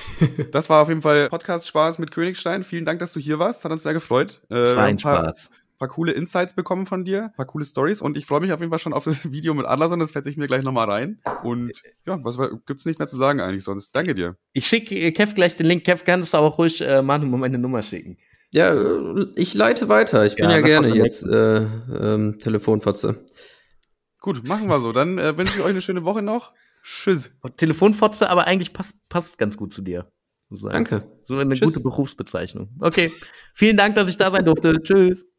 Das 0.52 0.68
war 0.68 0.82
auf 0.82 0.88
jeden 0.88 1.02
Fall 1.02 1.28
Podcast-Spaß 1.28 1.98
mit 1.98 2.10
Königstein. 2.10 2.64
Vielen 2.64 2.84
Dank, 2.84 3.00
dass 3.00 3.12
du 3.12 3.20
hier 3.20 3.38
warst. 3.38 3.64
Hat 3.64 3.72
uns 3.72 3.82
sehr 3.82 3.92
gefreut. 3.92 4.40
Äh, 4.48 4.54
das 4.54 4.76
war 4.76 4.84
ein 4.84 4.98
Spaß 4.98 5.50
paar 5.78 5.88
coole 5.88 6.12
Insights 6.12 6.54
bekommen 6.54 6.86
von 6.86 7.04
dir, 7.04 7.32
paar 7.36 7.46
coole 7.46 7.64
Stories 7.64 8.00
und 8.00 8.16
ich 8.16 8.26
freue 8.26 8.40
mich 8.40 8.52
auf 8.52 8.60
jeden 8.60 8.70
Fall 8.70 8.78
schon 8.78 8.92
auf 8.92 9.04
das 9.04 9.30
Video 9.32 9.54
mit 9.54 9.66
Adlerson, 9.66 9.98
das 9.98 10.12
fetze 10.12 10.30
ich 10.30 10.36
mir 10.36 10.46
gleich 10.46 10.64
nochmal 10.64 10.90
rein. 10.90 11.20
Und 11.42 11.72
ja, 12.06 12.18
was 12.22 12.38
gibt's 12.66 12.86
nicht 12.86 12.98
mehr 12.98 13.08
zu 13.08 13.16
sagen 13.16 13.40
eigentlich 13.40 13.64
sonst? 13.64 13.94
Danke 13.94 14.14
dir. 14.14 14.36
Ich 14.52 14.66
schicke 14.66 14.94
äh, 14.94 15.12
Kev 15.12 15.34
gleich 15.34 15.56
den 15.56 15.66
Link. 15.66 15.84
Kev, 15.84 16.04
kannst 16.04 16.32
du 16.32 16.38
aber 16.38 16.48
ruhig 16.48 16.80
äh, 16.80 17.02
Manu 17.02 17.32
um 17.32 17.40
meine 17.40 17.58
Nummer 17.58 17.82
schicken. 17.82 18.18
Ja, 18.50 18.72
äh, 18.72 19.26
ich 19.36 19.54
leite 19.54 19.88
weiter. 19.88 20.24
Ich 20.24 20.36
bin 20.36 20.44
ja, 20.44 20.56
ja 20.56 20.60
gerne 20.60 20.94
jetzt 20.94 21.26
äh, 21.26 21.56
ähm, 21.56 22.38
Telefonfotze. 22.38 23.24
Gut, 24.20 24.46
machen 24.48 24.68
wir 24.68 24.80
so. 24.80 24.92
Dann 24.92 25.18
äh, 25.18 25.36
wünsche 25.36 25.58
ich 25.58 25.64
euch 25.64 25.70
eine 25.70 25.82
schöne 25.82 26.04
Woche 26.04 26.22
noch. 26.22 26.52
Tschüss. 26.84 27.30
Telefonfotze, 27.56 28.28
aber 28.28 28.46
eigentlich 28.46 28.72
passt, 28.72 29.08
passt 29.08 29.38
ganz 29.38 29.56
gut 29.56 29.72
zu 29.72 29.82
dir. 29.82 30.12
Danke. 30.50 31.10
So 31.26 31.36
eine 31.38 31.54
Tschüss. 31.54 31.72
gute 31.72 31.82
Berufsbezeichnung. 31.82 32.68
Okay. 32.78 33.10
Vielen 33.54 33.76
Dank, 33.76 33.94
dass 33.94 34.08
ich 34.08 34.18
da 34.18 34.30
sein 34.30 34.44
durfte. 34.44 34.80
Tschüss. 34.82 35.26